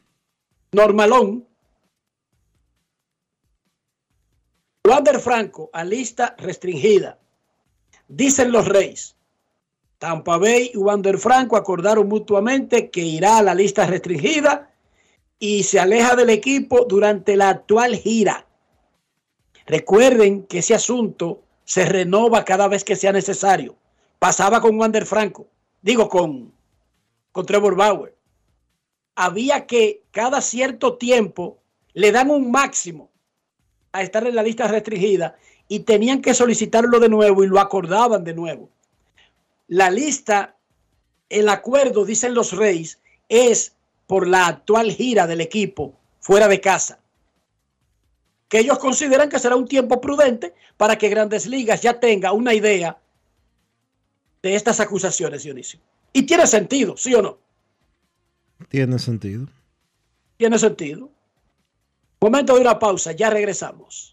Normalón. 0.72 1.46
Wander 4.86 5.20
Franco 5.20 5.70
a 5.74 5.84
lista 5.84 6.36
restringida. 6.38 7.18
Dicen 8.08 8.52
los 8.52 8.68
Reyes. 8.68 9.16
Tampa 9.98 10.38
Bay 10.38 10.72
y 10.74 10.78
Wander 10.78 11.18
Franco 11.18 11.56
acordaron 11.56 12.08
mutuamente 12.08 12.90
que 12.90 13.02
irá 13.02 13.38
a 13.38 13.44
la 13.44 13.56
lista 13.56 13.86
restringida 13.86 14.70
y 15.40 15.64
se 15.64 15.80
aleja 15.80 16.16
del 16.16 16.30
equipo 16.30 16.86
durante 16.86 17.38
la 17.38 17.50
actual 17.50 17.96
gira. 17.96 18.46
Recuerden 19.66 20.44
que 20.44 20.60
ese 20.60 20.76
asunto 20.76 21.44
se 21.64 21.86
renova 21.86 22.44
cada 22.44 22.68
vez 22.68 22.84
que 22.84 22.98
sea 22.98 23.14
necesario. 23.14 23.78
Pasaba 24.20 24.60
con 24.60 24.78
Wander 24.78 25.06
Franco, 25.06 25.48
digo 25.82 26.10
con, 26.10 26.54
con 27.32 27.46
Trevor 27.46 27.76
Bauer 27.76 28.14
había 29.16 29.66
que 29.68 30.04
cada 30.12 30.42
cierto 30.42 30.98
tiempo 30.98 31.60
le 31.94 32.12
dan 32.12 32.32
un 32.32 32.52
máximo 32.52 33.10
a 33.94 34.02
estar 34.02 34.28
en 34.28 34.36
la 34.36 34.44
lista 34.44 34.68
restringida 34.68 35.38
y 35.68 35.82
tenían 35.82 36.22
que 36.22 36.34
solicitarlo 36.34 37.00
de 37.00 37.10
nuevo 37.10 37.44
y 37.44 37.48
lo 37.48 37.60
acordaban 37.60 38.24
de 38.24 38.34
nuevo. 38.34 38.70
La 39.68 39.90
lista, 39.90 40.58
el 41.30 41.48
acuerdo, 41.48 42.04
dicen 42.04 42.34
los 42.34 42.52
Reyes, 42.52 43.00
es 43.30 43.76
por 44.08 44.28
la 44.28 44.48
actual 44.48 44.92
gira 44.92 45.28
del 45.28 45.42
equipo 45.42 45.98
fuera 46.20 46.48
de 46.48 46.60
casa. 46.60 47.00
Que 48.50 48.60
ellos 48.60 48.78
consideran 48.80 49.30
que 49.30 49.40
será 49.40 49.56
un 49.56 49.68
tiempo 49.68 50.02
prudente 50.02 50.54
para 50.78 50.98
que 50.98 51.10
Grandes 51.10 51.48
Ligas 51.48 51.82
ya 51.82 52.00
tenga 52.00 52.34
una 52.34 52.54
idea 52.54 53.00
de 54.42 54.56
estas 54.56 54.80
acusaciones, 54.80 55.44
Dionisio. 55.44 55.80
Y 56.12 56.24
tiene 56.24 56.46
sentido, 56.46 56.98
¿sí 56.98 57.16
o 57.16 57.22
no? 57.22 57.38
Tiene 58.70 59.00
sentido. 59.00 59.48
Tiene 60.38 60.60
sentido. 60.60 61.10
Momento 62.24 62.56
de 62.56 62.62
una 62.62 62.80
pausa, 62.80 63.12
ya 63.12 63.30
regresamos. 63.30 64.13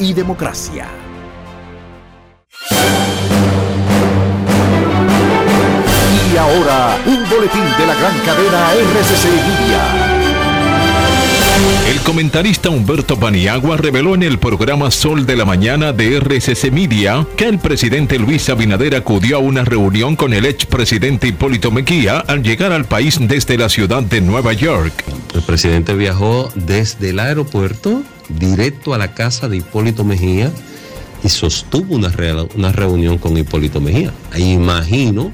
y 0.00 0.14
democracia. 0.14 0.88
Y 6.32 6.36
ahora, 6.36 6.98
un 7.06 7.28
boletín 7.28 7.64
de 7.78 7.86
la 7.86 7.94
gran 7.94 8.18
cadena 8.24 8.72
RCC 8.72 9.24
Media. 9.24 10.20
El 11.90 12.00
comentarista 12.00 12.70
Humberto 12.70 13.18
Paniagua 13.18 13.76
reveló 13.76 14.14
en 14.14 14.22
el 14.22 14.38
programa 14.38 14.90
Sol 14.90 15.26
de 15.26 15.36
la 15.36 15.44
Mañana 15.44 15.92
de 15.92 16.16
RCC 16.18 16.70
Media 16.72 17.26
que 17.36 17.46
el 17.46 17.58
presidente 17.58 18.18
Luis 18.18 18.48
Abinader 18.48 18.94
acudió 18.94 19.36
a 19.36 19.40
una 19.40 19.64
reunión 19.64 20.16
con 20.16 20.32
el 20.32 20.46
expresidente 20.46 21.28
Hipólito 21.28 21.70
Mejía 21.70 22.20
al 22.20 22.42
llegar 22.42 22.72
al 22.72 22.86
país 22.86 23.18
desde 23.20 23.58
la 23.58 23.68
ciudad 23.68 24.02
de 24.02 24.22
Nueva 24.22 24.54
York. 24.54 25.04
El 25.34 25.42
presidente 25.42 25.94
viajó 25.94 26.50
desde 26.54 27.10
el 27.10 27.18
aeropuerto 27.18 28.02
directo 28.38 28.94
a 28.94 28.98
la 28.98 29.14
casa 29.14 29.48
de 29.48 29.58
Hipólito 29.58 30.04
Mejía 30.04 30.50
y 31.22 31.28
sostuvo 31.28 31.94
una, 31.94 32.12
una 32.54 32.72
reunión 32.72 33.18
con 33.18 33.36
Hipólito 33.36 33.80
Mejía. 33.80 34.12
Imagino 34.36 35.32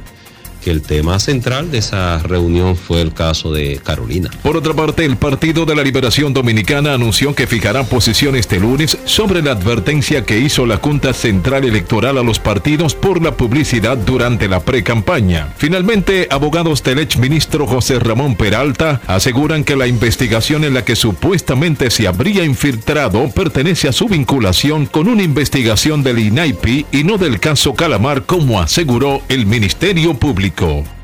el 0.71 0.83
tema 0.83 1.19
central 1.19 1.71
de 1.71 1.79
esa 1.79 2.19
reunión 2.19 2.77
fue 2.77 3.01
el 3.01 3.13
caso 3.13 3.53
de 3.53 3.81
Carolina. 3.83 4.31
Por 4.43 4.57
otra 4.57 4.75
parte, 4.75 5.05
el 5.05 5.17
Partido 5.17 5.65
de 5.65 5.75
la 5.75 5.83
Liberación 5.83 6.33
Dominicana 6.33 6.95
anunció 6.95 7.35
que 7.35 7.47
fijará 7.47 7.85
posición 7.85 8.37
este 8.37 8.59
lunes 8.59 8.99
sobre 9.05 9.43
la 9.43 9.53
advertencia 9.53 10.25
que 10.25 10.39
hizo 10.39 10.67
la 10.67 10.79
Junta 10.79 11.13
Central 11.13 11.65
Electoral 11.65 12.19
a 12.19 12.23
los 12.23 12.39
partidos 12.39 12.95
por 12.95 13.23
la 13.23 13.37
publicidad 13.37 13.97
durante 13.97 14.49
la 14.49 14.61
pre-campaña. 14.61 15.55
Finalmente, 15.57 16.29
abogados 16.31 16.83
del 16.83 16.99
exministro 16.99 17.67
José 17.67 17.99
Ramón 17.99 18.37
Peralta 18.37 19.01
aseguran 19.07 19.65
que 19.65 19.77
la 19.77 19.87
investigación 19.87 20.65
en 20.65 20.75
la 20.75 20.85
que 20.85 20.97
supuestamente 20.97 21.91
se 21.91 22.07
habría 22.07 22.45
infiltrado 22.45 23.29
pertenece 23.31 23.89
a 23.89 23.93
su 23.93 24.09
vinculación 24.09 24.87
con 24.87 25.09
una 25.09 25.23
investigación 25.23 26.03
del 26.03 26.19
INAIPI 26.19 26.87
y 26.93 27.05
no 27.05 27.19
del 27.19 27.41
caso 27.41 27.75
Calamar, 27.75 28.25
como 28.25 28.61
aseguró 28.61 29.23
el 29.29 29.47
Ministerio 29.47 30.15
Público. 30.15 30.56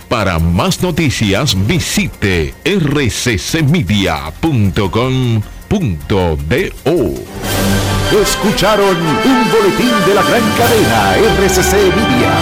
Para 0.08 0.38
más 0.38 0.82
noticias 0.82 1.54
visite 1.66 2.54
rccmedia.com.do. 2.64 3.92
Escucharon 8.22 8.96
un 8.96 9.50
boletín 9.50 9.92
de 10.06 10.14
la 10.14 10.22
gran 10.22 10.42
cadena 10.58 11.16
RCC 11.16 11.72
Media. 11.96 12.32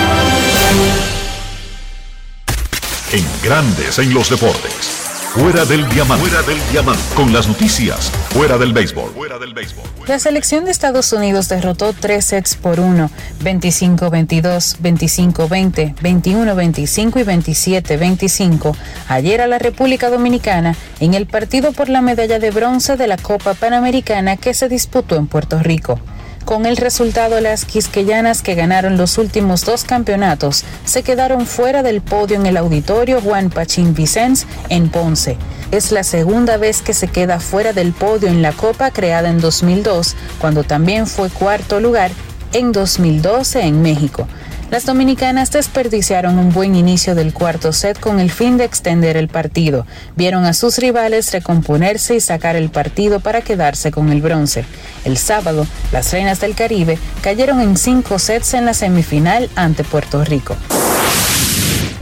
En 3.12 3.26
Grandes 3.42 3.98
en 3.98 4.14
los 4.14 4.30
Deportes. 4.30 4.99
Fuera 5.30 5.64
del 5.64 5.88
diamante. 5.88 6.26
Fuera 6.26 6.42
del 6.44 6.58
diamante. 6.72 7.02
Con 7.14 7.32
las 7.32 7.46
noticias. 7.46 8.10
Fuera 8.30 8.58
del 8.58 8.72
béisbol. 8.72 9.12
Fuera 9.12 9.38
del 9.38 9.54
béisbol. 9.54 9.84
La 10.08 10.18
selección 10.18 10.64
de 10.64 10.72
Estados 10.72 11.12
Unidos 11.12 11.48
derrotó 11.48 11.92
tres 11.92 12.24
sets 12.24 12.56
por 12.56 12.80
uno, 12.80 13.12
25-22, 13.44 14.78
25-20, 14.82 15.94
21-25 15.94 17.20
y 17.20 17.52
27-25 17.52 18.74
ayer 19.06 19.40
a 19.40 19.46
la 19.46 19.60
República 19.60 20.10
Dominicana 20.10 20.74
en 20.98 21.14
el 21.14 21.26
partido 21.26 21.70
por 21.70 21.88
la 21.88 22.00
medalla 22.00 22.40
de 22.40 22.50
bronce 22.50 22.96
de 22.96 23.06
la 23.06 23.16
Copa 23.16 23.54
Panamericana 23.54 24.36
que 24.36 24.52
se 24.52 24.68
disputó 24.68 25.14
en 25.14 25.28
Puerto 25.28 25.60
Rico. 25.60 26.00
Con 26.44 26.66
el 26.66 26.76
resultado, 26.76 27.40
las 27.40 27.64
quisqueyanas 27.64 28.42
que 28.42 28.54
ganaron 28.54 28.96
los 28.96 29.18
últimos 29.18 29.64
dos 29.64 29.84
campeonatos 29.84 30.64
se 30.84 31.02
quedaron 31.02 31.46
fuera 31.46 31.82
del 31.82 32.00
podio 32.00 32.36
en 32.36 32.46
el 32.46 32.56
auditorio 32.56 33.20
Juan 33.20 33.50
Pachín 33.50 33.94
Vicens 33.94 34.46
en 34.68 34.88
Ponce. 34.88 35.36
Es 35.70 35.92
la 35.92 36.02
segunda 36.02 36.56
vez 36.56 36.82
que 36.82 36.94
se 36.94 37.06
queda 37.06 37.38
fuera 37.38 37.72
del 37.72 37.92
podio 37.92 38.28
en 38.28 38.42
la 38.42 38.52
Copa 38.52 38.90
creada 38.90 39.28
en 39.28 39.40
2002, 39.40 40.16
cuando 40.40 40.64
también 40.64 41.06
fue 41.06 41.30
cuarto 41.30 41.78
lugar 41.78 42.10
en 42.52 42.72
2012 42.72 43.60
en 43.62 43.82
México. 43.82 44.26
Las 44.70 44.86
dominicanas 44.86 45.50
desperdiciaron 45.50 46.38
un 46.38 46.52
buen 46.52 46.76
inicio 46.76 47.16
del 47.16 47.34
cuarto 47.34 47.72
set 47.72 47.98
con 47.98 48.20
el 48.20 48.30
fin 48.30 48.56
de 48.56 48.62
extender 48.62 49.16
el 49.16 49.26
partido. 49.26 49.84
Vieron 50.14 50.44
a 50.44 50.52
sus 50.52 50.78
rivales 50.78 51.32
recomponerse 51.32 52.14
y 52.14 52.20
sacar 52.20 52.54
el 52.54 52.70
partido 52.70 53.18
para 53.18 53.40
quedarse 53.40 53.90
con 53.90 54.12
el 54.12 54.22
bronce. 54.22 54.64
El 55.04 55.16
sábado, 55.18 55.66
las 55.90 56.12
Reinas 56.12 56.38
del 56.38 56.54
Caribe 56.54 57.00
cayeron 57.20 57.60
en 57.60 57.76
cinco 57.76 58.20
sets 58.20 58.54
en 58.54 58.64
la 58.64 58.72
semifinal 58.72 59.50
ante 59.56 59.82
Puerto 59.82 60.24
Rico. 60.24 60.54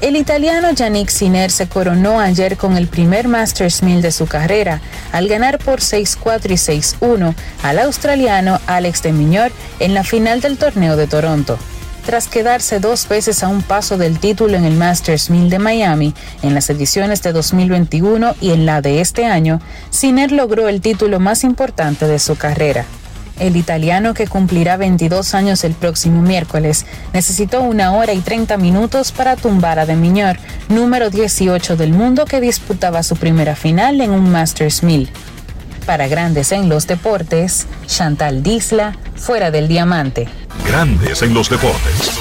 El 0.02 0.16
italiano 0.16 0.70
Yannick 0.70 1.08
Sinner 1.08 1.50
se 1.50 1.68
coronó 1.68 2.20
ayer 2.20 2.58
con 2.58 2.76
el 2.76 2.86
primer 2.86 3.28
Masters 3.28 3.82
1000 3.82 4.02
de 4.02 4.12
su 4.12 4.26
carrera, 4.26 4.82
al 5.10 5.26
ganar 5.26 5.58
por 5.58 5.80
6-4 5.80 6.50
y 6.50 6.82
6-1 7.00 7.34
al 7.62 7.78
australiano 7.78 8.60
Alex 8.66 9.02
de 9.02 9.12
Miñor 9.12 9.52
en 9.80 9.94
la 9.94 10.04
final 10.04 10.42
del 10.42 10.58
torneo 10.58 10.98
de 10.98 11.06
Toronto. 11.06 11.58
Tras 12.08 12.26
quedarse 12.26 12.80
dos 12.80 13.06
veces 13.06 13.42
a 13.42 13.48
un 13.48 13.60
paso 13.60 13.98
del 13.98 14.18
título 14.18 14.56
en 14.56 14.64
el 14.64 14.72
Masters 14.76 15.28
1000 15.28 15.50
de 15.50 15.58
Miami, 15.58 16.14
en 16.42 16.54
las 16.54 16.70
ediciones 16.70 17.22
de 17.22 17.32
2021 17.32 18.34
y 18.40 18.52
en 18.52 18.64
la 18.64 18.80
de 18.80 19.02
este 19.02 19.26
año, 19.26 19.60
Sinner 19.90 20.32
logró 20.32 20.68
el 20.68 20.80
título 20.80 21.20
más 21.20 21.44
importante 21.44 22.06
de 22.06 22.18
su 22.18 22.36
carrera. 22.36 22.86
El 23.38 23.58
italiano, 23.58 24.14
que 24.14 24.26
cumplirá 24.26 24.78
22 24.78 25.34
años 25.34 25.64
el 25.64 25.74
próximo 25.74 26.22
miércoles, 26.22 26.86
necesitó 27.12 27.60
una 27.60 27.92
hora 27.92 28.14
y 28.14 28.20
30 28.20 28.56
minutos 28.56 29.12
para 29.12 29.36
tumbar 29.36 29.78
a 29.78 29.84
De 29.84 29.94
Miñor, 29.94 30.38
número 30.70 31.10
18 31.10 31.76
del 31.76 31.92
mundo 31.92 32.24
que 32.24 32.40
disputaba 32.40 33.02
su 33.02 33.16
primera 33.16 33.54
final 33.54 34.00
en 34.00 34.12
un 34.12 34.30
Masters 34.30 34.82
1000. 34.82 35.10
Para 35.88 36.06
Grandes 36.06 36.52
en 36.52 36.68
los 36.68 36.86
Deportes, 36.86 37.66
Chantal 37.86 38.42
Disla, 38.42 38.94
fuera 39.14 39.50
del 39.50 39.68
diamante. 39.68 40.28
Grandes 40.66 41.22
en 41.22 41.32
los 41.32 41.48
deportes. 41.48 42.20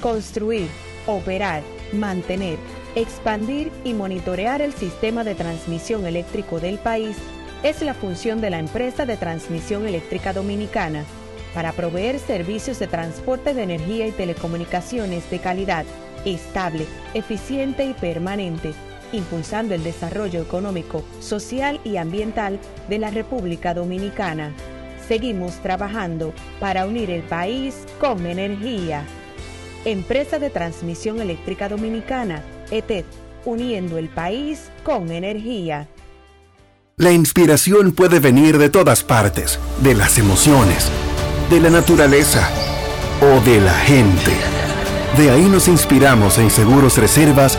Construir, 0.00 0.66
operar, 1.06 1.62
mantener, 1.92 2.58
expandir 2.96 3.70
y 3.84 3.94
monitorear 3.94 4.60
el 4.60 4.72
sistema 4.72 5.22
de 5.22 5.36
transmisión 5.36 6.04
eléctrico 6.04 6.58
del 6.58 6.78
país 6.78 7.16
es 7.62 7.80
la 7.80 7.94
función 7.94 8.40
de 8.40 8.50
la 8.50 8.58
empresa 8.58 9.06
de 9.06 9.16
transmisión 9.16 9.86
eléctrica 9.86 10.32
dominicana 10.32 11.04
para 11.54 11.70
proveer 11.70 12.18
servicios 12.18 12.80
de 12.80 12.88
transporte 12.88 13.54
de 13.54 13.62
energía 13.62 14.08
y 14.08 14.10
telecomunicaciones 14.10 15.30
de 15.30 15.38
calidad, 15.38 15.84
estable, 16.24 16.86
eficiente 17.14 17.84
y 17.84 17.94
permanente, 17.94 18.74
impulsando 19.14 19.74
el 19.74 19.82
desarrollo 19.82 20.42
económico, 20.42 21.04
social 21.20 21.80
y 21.84 21.96
ambiental 21.96 22.58
de 22.88 22.98
la 22.98 23.10
República 23.10 23.74
Dominicana. 23.74 24.52
Seguimos 25.06 25.54
trabajando 25.62 26.32
para 26.60 26.86
unir 26.86 27.10
el 27.10 27.22
país 27.22 27.84
con 28.00 28.26
energía. 28.26 29.04
Empresa 29.84 30.38
de 30.38 30.50
Transmisión 30.50 31.20
Eléctrica 31.20 31.68
Dominicana, 31.68 32.42
ETED, 32.70 33.04
uniendo 33.44 33.98
el 33.98 34.08
país 34.08 34.70
con 34.82 35.10
energía. 35.10 35.88
La 36.96 37.10
inspiración 37.10 37.92
puede 37.92 38.20
venir 38.20 38.56
de 38.56 38.70
todas 38.70 39.02
partes, 39.02 39.58
de 39.82 39.94
las 39.94 40.16
emociones, 40.16 40.90
de 41.50 41.60
la 41.60 41.68
naturaleza 41.68 42.48
o 43.20 43.40
de 43.40 43.60
la 43.60 43.74
gente. 43.74 44.32
De 45.16 45.30
ahí 45.30 45.42
nos 45.42 45.68
inspiramos 45.68 46.38
en 46.38 46.50
Seguros 46.50 46.96
Reservas 46.98 47.58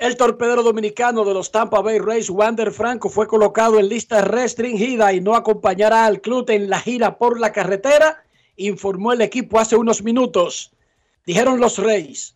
El 0.00 0.16
torpedero 0.16 0.62
dominicano 0.62 1.26
de 1.26 1.34
los 1.34 1.52
Tampa 1.52 1.82
Bay 1.82 1.98
Rays, 1.98 2.30
Wander 2.30 2.72
Franco, 2.72 3.10
fue 3.10 3.26
colocado 3.26 3.78
en 3.78 3.90
lista 3.90 4.22
restringida 4.22 5.12
y 5.12 5.20
no 5.20 5.34
acompañará 5.34 6.06
al 6.06 6.22
club 6.22 6.48
en 6.48 6.70
la 6.70 6.80
gira 6.80 7.18
por 7.18 7.38
la 7.38 7.52
carretera, 7.52 8.24
informó 8.56 9.12
el 9.12 9.20
equipo 9.20 9.60
hace 9.60 9.76
unos 9.76 10.02
minutos. 10.02 10.72
Dijeron 11.26 11.60
los 11.60 11.76
Rays. 11.76 12.34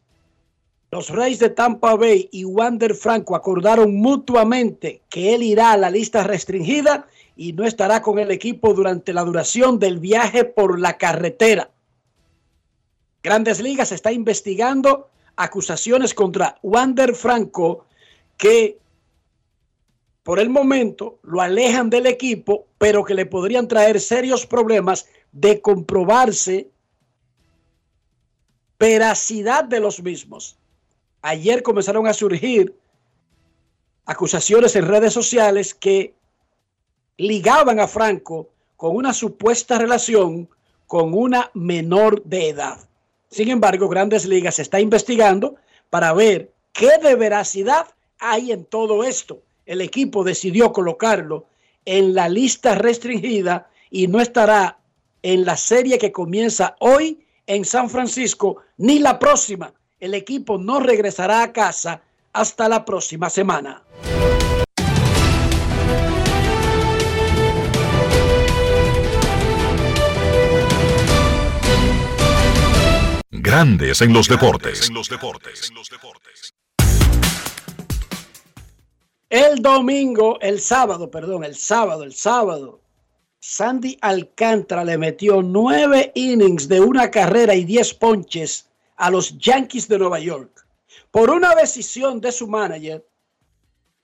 Los 0.90 1.08
Rays 1.08 1.38
de 1.38 1.48
Tampa 1.48 1.94
Bay 1.94 2.28
y 2.30 2.44
Wander 2.44 2.94
Franco 2.94 3.34
acordaron 3.34 3.96
mutuamente 3.96 5.00
que 5.08 5.34
él 5.34 5.42
irá 5.42 5.72
a 5.72 5.78
la 5.78 5.88
lista 5.88 6.22
restringida 6.22 7.08
y 7.34 7.54
no 7.54 7.64
estará 7.64 8.02
con 8.02 8.18
el 8.18 8.30
equipo 8.30 8.74
durante 8.74 9.14
la 9.14 9.24
duración 9.24 9.78
del 9.78 10.00
viaje 10.00 10.44
por 10.44 10.78
la 10.78 10.98
carretera. 10.98 11.70
Grandes 13.22 13.62
Ligas 13.62 13.90
está 13.90 14.12
investigando 14.12 15.08
acusaciones 15.36 16.14
contra 16.14 16.58
Wander 16.62 17.14
Franco 17.14 17.86
que 18.36 18.78
por 20.22 20.38
el 20.40 20.48
momento 20.48 21.18
lo 21.22 21.40
alejan 21.40 21.90
del 21.90 22.06
equipo, 22.06 22.66
pero 22.78 23.04
que 23.04 23.14
le 23.14 23.26
podrían 23.26 23.68
traer 23.68 24.00
serios 24.00 24.46
problemas 24.46 25.06
de 25.32 25.60
comprobarse 25.60 26.70
veracidad 28.78 29.64
de 29.64 29.80
los 29.80 30.02
mismos. 30.02 30.56
Ayer 31.22 31.62
comenzaron 31.62 32.06
a 32.06 32.12
surgir 32.12 32.74
acusaciones 34.06 34.76
en 34.76 34.86
redes 34.86 35.12
sociales 35.12 35.74
que 35.74 36.14
ligaban 37.16 37.80
a 37.80 37.88
Franco 37.88 38.48
con 38.76 38.96
una 38.96 39.12
supuesta 39.12 39.78
relación 39.78 40.48
con 40.86 41.14
una 41.14 41.50
menor 41.54 42.22
de 42.24 42.48
edad. 42.50 42.78
Sin 43.34 43.48
embargo, 43.50 43.88
Grandes 43.88 44.26
Ligas 44.26 44.60
está 44.60 44.78
investigando 44.78 45.56
para 45.90 46.12
ver 46.12 46.52
qué 46.72 46.98
de 47.02 47.16
veracidad 47.16 47.88
hay 48.20 48.52
en 48.52 48.64
todo 48.64 49.02
esto. 49.02 49.42
El 49.66 49.80
equipo 49.80 50.22
decidió 50.22 50.72
colocarlo 50.72 51.46
en 51.84 52.14
la 52.14 52.28
lista 52.28 52.76
restringida 52.76 53.68
y 53.90 54.06
no 54.06 54.20
estará 54.20 54.78
en 55.24 55.44
la 55.44 55.56
serie 55.56 55.98
que 55.98 56.12
comienza 56.12 56.76
hoy 56.78 57.26
en 57.48 57.64
San 57.64 57.90
Francisco 57.90 58.58
ni 58.76 59.00
la 59.00 59.18
próxima. 59.18 59.74
El 59.98 60.14
equipo 60.14 60.56
no 60.56 60.78
regresará 60.78 61.42
a 61.42 61.52
casa 61.52 62.02
hasta 62.32 62.68
la 62.68 62.84
próxima 62.84 63.30
semana. 63.30 63.82
Grandes 73.36 74.00
en 74.00 74.12
los 74.12 74.28
deportes. 74.28 74.92
El 79.28 79.56
domingo, 79.56 80.38
el 80.40 80.60
sábado, 80.60 81.10
perdón, 81.10 81.42
el 81.42 81.56
sábado, 81.56 82.04
el 82.04 82.14
sábado, 82.14 82.80
Sandy 83.40 83.98
Alcántara 84.02 84.84
le 84.84 84.98
metió 84.98 85.42
nueve 85.42 86.12
innings 86.14 86.68
de 86.68 86.78
una 86.78 87.10
carrera 87.10 87.56
y 87.56 87.64
diez 87.64 87.92
ponches 87.92 88.68
a 88.94 89.10
los 89.10 89.36
Yankees 89.36 89.88
de 89.88 89.98
Nueva 89.98 90.20
York. 90.20 90.64
Por 91.10 91.30
una 91.30 91.56
decisión 91.56 92.20
de 92.20 92.30
su 92.30 92.46
manager, 92.46 93.04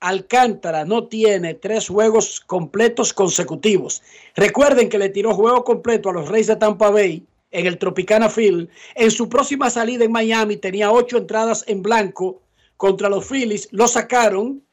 Alcántara 0.01 0.83
no 0.83 1.07
tiene 1.07 1.53
tres 1.53 1.87
juegos 1.87 2.41
completos 2.41 3.13
consecutivos. 3.13 4.01
Recuerden 4.35 4.89
que 4.89 4.97
le 4.97 5.07
tiró 5.07 5.33
juego 5.33 5.63
completo 5.63 6.09
a 6.09 6.13
los 6.13 6.27
Reyes 6.27 6.47
de 6.47 6.57
Tampa 6.57 6.89
Bay 6.89 7.25
en 7.51 7.67
el 7.67 7.77
Tropicana 7.77 8.29
Field. 8.29 8.69
En 8.95 9.11
su 9.11 9.29
próxima 9.29 9.69
salida 9.69 10.05
en 10.05 10.11
Miami 10.11 10.57
tenía 10.57 10.91
ocho 10.91 11.17
entradas 11.17 11.63
en 11.67 11.81
blanco 11.81 12.41
contra 12.77 13.09
los 13.09 13.27
Phillies. 13.27 13.67
Lo 13.71 13.87
sacaron 13.87 14.63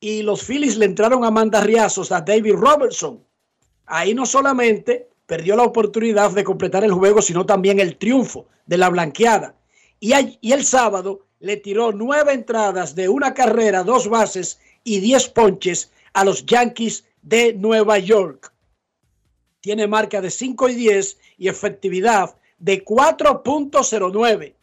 y 0.00 0.22
los 0.22 0.42
Phillies 0.42 0.76
le 0.76 0.86
entraron 0.86 1.24
a 1.24 1.30
mandarriazos 1.30 2.12
a 2.12 2.20
David 2.20 2.54
Robertson. 2.54 3.22
Ahí 3.86 4.14
no 4.14 4.26
solamente 4.26 5.08
perdió 5.26 5.56
la 5.56 5.64
oportunidad 5.64 6.30
de 6.30 6.44
completar 6.44 6.84
el 6.84 6.92
juego, 6.92 7.20
sino 7.20 7.44
también 7.44 7.80
el 7.80 7.96
triunfo 7.96 8.46
de 8.66 8.78
la 8.78 8.88
blanqueada. 8.88 9.54
Y, 9.98 10.12
y 10.40 10.52
el 10.52 10.64
sábado 10.64 11.26
le 11.40 11.56
tiró 11.56 11.92
nueve 11.92 12.32
entradas 12.32 12.94
de 12.94 13.08
una 13.08 13.34
carrera, 13.34 13.82
dos 13.82 14.08
bases 14.08 14.60
y 14.84 15.00
diez 15.00 15.28
ponches 15.28 15.90
a 16.12 16.24
los 16.24 16.46
Yankees 16.46 17.04
de 17.22 17.52
Nueva 17.54 17.98
York. 17.98 18.52
Tiene 19.66 19.88
marca 19.88 20.20
de 20.20 20.30
5 20.30 20.68
y 20.68 20.74
10 20.76 21.18
y 21.38 21.48
efectividad 21.48 22.36
de 22.60 22.84
4.09. 22.84 24.54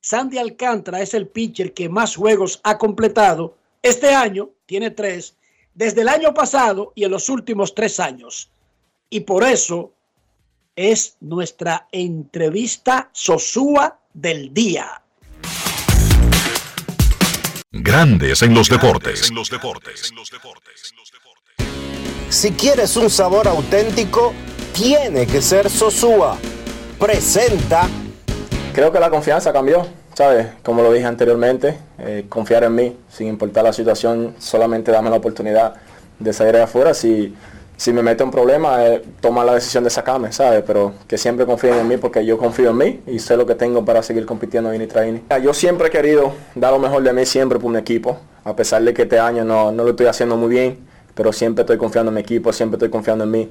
Sandy 0.00 0.38
Alcántara 0.38 1.00
es 1.00 1.14
el 1.14 1.28
pitcher 1.28 1.72
que 1.72 1.88
más 1.88 2.16
juegos 2.16 2.58
ha 2.64 2.76
completado. 2.76 3.56
Este 3.80 4.12
año 4.12 4.50
tiene 4.66 4.90
tres, 4.90 5.36
desde 5.74 6.00
el 6.00 6.08
año 6.08 6.34
pasado 6.34 6.92
y 6.96 7.04
en 7.04 7.12
los 7.12 7.28
últimos 7.28 7.72
tres 7.72 8.00
años. 8.00 8.50
Y 9.08 9.20
por 9.20 9.44
eso 9.44 9.92
es 10.74 11.16
nuestra 11.20 11.86
entrevista 11.92 13.10
Sosúa 13.12 14.00
del 14.12 14.52
día. 14.52 15.04
Grandes 17.70 18.42
en 18.42 18.54
los 18.54 18.68
deportes. 18.68 19.30
Si 22.30 22.52
quieres 22.52 22.94
un 22.98 23.08
sabor 23.08 23.48
auténtico, 23.48 24.34
tiene 24.74 25.26
que 25.26 25.40
ser 25.40 25.70
Sosúa. 25.70 26.36
Presenta. 26.98 27.88
Creo 28.74 28.92
que 28.92 29.00
la 29.00 29.08
confianza 29.08 29.50
cambió, 29.50 29.86
¿sabes? 30.12 30.46
Como 30.62 30.82
lo 30.82 30.92
dije 30.92 31.06
anteriormente, 31.06 31.78
eh, 31.98 32.26
confiar 32.28 32.64
en 32.64 32.74
mí, 32.74 32.96
sin 33.10 33.28
importar 33.28 33.64
la 33.64 33.72
situación, 33.72 34.34
solamente 34.38 34.92
dame 34.92 35.08
la 35.08 35.16
oportunidad 35.16 35.76
de 36.18 36.32
salir 36.34 36.52
de 36.52 36.62
afuera. 36.62 36.92
Si, 36.92 37.34
si 37.78 37.94
me 37.94 38.02
meto 38.02 38.24
en 38.24 38.30
problema, 38.30 38.86
eh, 38.86 39.02
toma 39.22 39.42
la 39.42 39.54
decisión 39.54 39.82
de 39.82 39.88
sacarme, 39.88 40.30
¿sabes? 40.30 40.62
Pero 40.66 40.92
que 41.08 41.16
siempre 41.16 41.46
confíen 41.46 41.78
en 41.78 41.88
mí 41.88 41.96
porque 41.96 42.26
yo 42.26 42.36
confío 42.36 42.70
en 42.70 42.76
mí 42.76 43.00
y 43.06 43.20
sé 43.20 43.38
lo 43.38 43.46
que 43.46 43.54
tengo 43.54 43.86
para 43.86 44.02
seguir 44.02 44.26
compitiendo 44.26 44.70
en 44.70 44.86
training. 44.86 45.20
Yo 45.42 45.54
siempre 45.54 45.88
he 45.88 45.90
querido 45.90 46.34
dar 46.54 46.72
lo 46.72 46.78
mejor 46.78 47.02
de 47.02 47.12
mí 47.14 47.24
siempre 47.24 47.58
por 47.58 47.70
un 47.70 47.78
equipo, 47.78 48.18
a 48.44 48.54
pesar 48.54 48.82
de 48.82 48.92
que 48.92 49.02
este 49.02 49.18
año 49.18 49.44
no, 49.44 49.72
no 49.72 49.82
lo 49.82 49.90
estoy 49.90 50.06
haciendo 50.06 50.36
muy 50.36 50.50
bien, 50.50 50.87
pero 51.18 51.32
siempre 51.32 51.62
estoy 51.62 51.78
confiando 51.78 52.10
en 52.10 52.14
mi 52.14 52.20
equipo, 52.20 52.52
siempre 52.52 52.76
estoy 52.76 52.90
confiando 52.90 53.24
en 53.24 53.30
mí. 53.32 53.50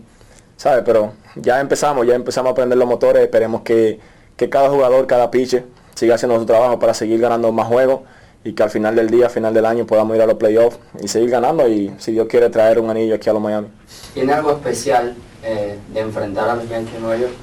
¿sabes? 0.56 0.84
Pero 0.85 1.11
ya 1.35 1.60
empezamos, 1.60 2.07
ya 2.07 2.15
empezamos 2.15 2.48
a 2.48 2.52
aprender 2.53 2.77
los 2.77 2.88
motores, 2.88 3.22
esperemos 3.22 3.61
que, 3.64 3.99
que 4.38 4.49
cada 4.49 4.69
jugador, 4.69 5.06
cada 5.06 5.30
pitcher 5.30 5.65
siga 5.94 6.15
haciendo 6.15 6.39
su 6.39 6.45
trabajo 6.45 6.80
para 6.80 6.94
seguir 6.94 7.19
ganando 7.19 7.52
más 7.52 7.68
juegos 7.68 8.03
y 8.45 8.53
que 8.53 8.64
al 8.64 8.69
final 8.69 8.95
del 8.95 9.10
día, 9.10 9.26
al 9.26 9.31
final 9.31 9.53
del 9.53 9.65
año 9.65 9.85
podamos 9.85 10.15
ir 10.15 10.22
a 10.22 10.26
los 10.26 10.35
playoffs 10.35 10.80
y 11.02 11.10
seguir 11.10 11.30
ganando 11.30 11.68
y 11.68 11.94
si 11.98 12.14
Dios 12.14 12.27
quiere 12.30 12.49
traer 12.49 12.80
un 12.80 12.89
anillo 12.89 13.15
aquí 13.15 13.30
a 13.30 13.34
los 13.34 13.41
Miami. 13.41 13.68
¿Tiene 14.14 14.31
algo 14.31 14.52
especial 14.52 15.18
eh, 15.44 15.77
de 15.94 15.99
enfrentar 15.99 16.49
a 16.49 16.56
los 16.56 16.69
Yankees 16.69 17.02
Nueva 17.02 17.18
York? 17.18 17.34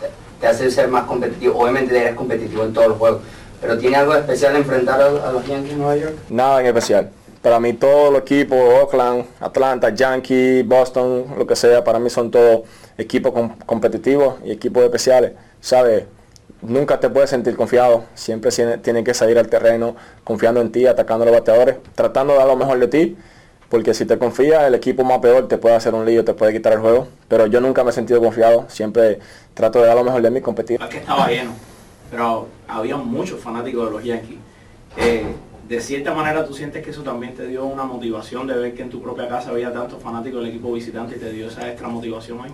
Te, 0.00 0.06
te, 0.40 0.46
hace 0.46 0.70
ser 0.70 0.88
más 0.88 1.04
competitivo, 1.04 1.58
obviamente 1.58 1.94
eres 1.94 2.14
competitivo 2.14 2.64
en 2.64 2.72
todos 2.72 2.88
los 2.88 2.96
juegos, 2.96 3.20
pero 3.60 3.76
¿tiene 3.76 3.96
algo 3.96 4.14
especial 4.14 4.54
de 4.54 4.60
enfrentar 4.60 4.98
a, 5.02 5.28
a 5.28 5.30
los 5.30 5.46
Yankees 5.46 5.72
de 5.72 5.76
Nueva 5.76 5.96
York? 5.96 6.14
Nada 6.30 6.62
en 6.62 6.66
especial, 6.68 7.10
para 7.44 7.60
mí 7.60 7.74
todos 7.74 8.10
los 8.10 8.22
equipos, 8.22 8.58
Oakland, 8.58 9.26
Atlanta, 9.38 9.90
Yankee, 9.90 10.62
Boston, 10.62 11.26
lo 11.36 11.46
que 11.46 11.54
sea, 11.54 11.84
para 11.84 11.98
mí 11.98 12.08
son 12.08 12.30
todos 12.30 12.62
equipos 12.96 13.32
com- 13.32 13.54
competitivos 13.66 14.36
y 14.44 14.50
equipos 14.50 14.82
especiales, 14.82 15.32
¿sabes? 15.60 16.04
Nunca 16.62 16.98
te 16.98 17.10
puedes 17.10 17.28
sentir 17.28 17.54
confiado, 17.54 18.04
siempre 18.14 18.50
tiene- 18.50 18.78
tienes 18.78 19.04
que 19.04 19.12
salir 19.12 19.38
al 19.38 19.48
terreno 19.48 19.94
confiando 20.24 20.62
en 20.62 20.72
ti, 20.72 20.86
atacando 20.86 21.24
a 21.24 21.26
los 21.26 21.34
bateadores, 21.36 21.76
tratando 21.94 22.32
de 22.32 22.38
dar 22.38 22.48
lo 22.48 22.56
mejor 22.56 22.78
de 22.78 22.88
ti, 22.88 23.16
porque 23.68 23.92
si 23.92 24.06
te 24.06 24.16
confías, 24.16 24.64
el 24.64 24.74
equipo 24.74 25.04
más 25.04 25.18
peor 25.18 25.46
te 25.46 25.58
puede 25.58 25.74
hacer 25.74 25.92
un 25.94 26.06
lío, 26.06 26.24
te 26.24 26.32
puede 26.32 26.54
quitar 26.54 26.72
el 26.72 26.78
juego, 26.78 27.08
pero 27.28 27.44
yo 27.46 27.60
nunca 27.60 27.84
me 27.84 27.90
he 27.90 27.92
sentido 27.92 28.20
confiado, 28.20 28.64
siempre 28.68 29.18
trato 29.52 29.80
de 29.82 29.86
dar 29.88 29.96
lo 29.96 30.04
mejor 30.04 30.22
de 30.22 30.30
mí 30.30 30.40
competir. 30.40 30.80
que 30.88 30.96
estaba 30.96 31.28
lleno, 31.28 31.50
pero 32.10 32.46
había 32.68 32.96
muchos 32.96 33.38
fanáticos 33.38 33.84
de 33.84 33.90
los 33.90 34.02
Yankees. 34.02 34.38
Eh, 34.96 35.26
de 35.68 35.80
cierta 35.80 36.12
manera 36.14 36.44
tú 36.44 36.54
sientes 36.54 36.82
que 36.82 36.90
eso 36.90 37.02
también 37.02 37.34
te 37.34 37.46
dio 37.46 37.64
una 37.64 37.84
motivación 37.84 38.46
de 38.46 38.54
ver 38.54 38.74
que 38.74 38.82
en 38.82 38.90
tu 38.90 39.02
propia 39.02 39.28
casa 39.28 39.50
había 39.50 39.72
tantos 39.72 40.02
fanáticos 40.02 40.40
del 40.40 40.50
equipo 40.50 40.72
visitante 40.72 41.16
y 41.16 41.18
te 41.18 41.30
dio 41.30 41.48
esa 41.48 41.68
extra 41.68 41.88
motivación 41.88 42.40
ahí. 42.42 42.50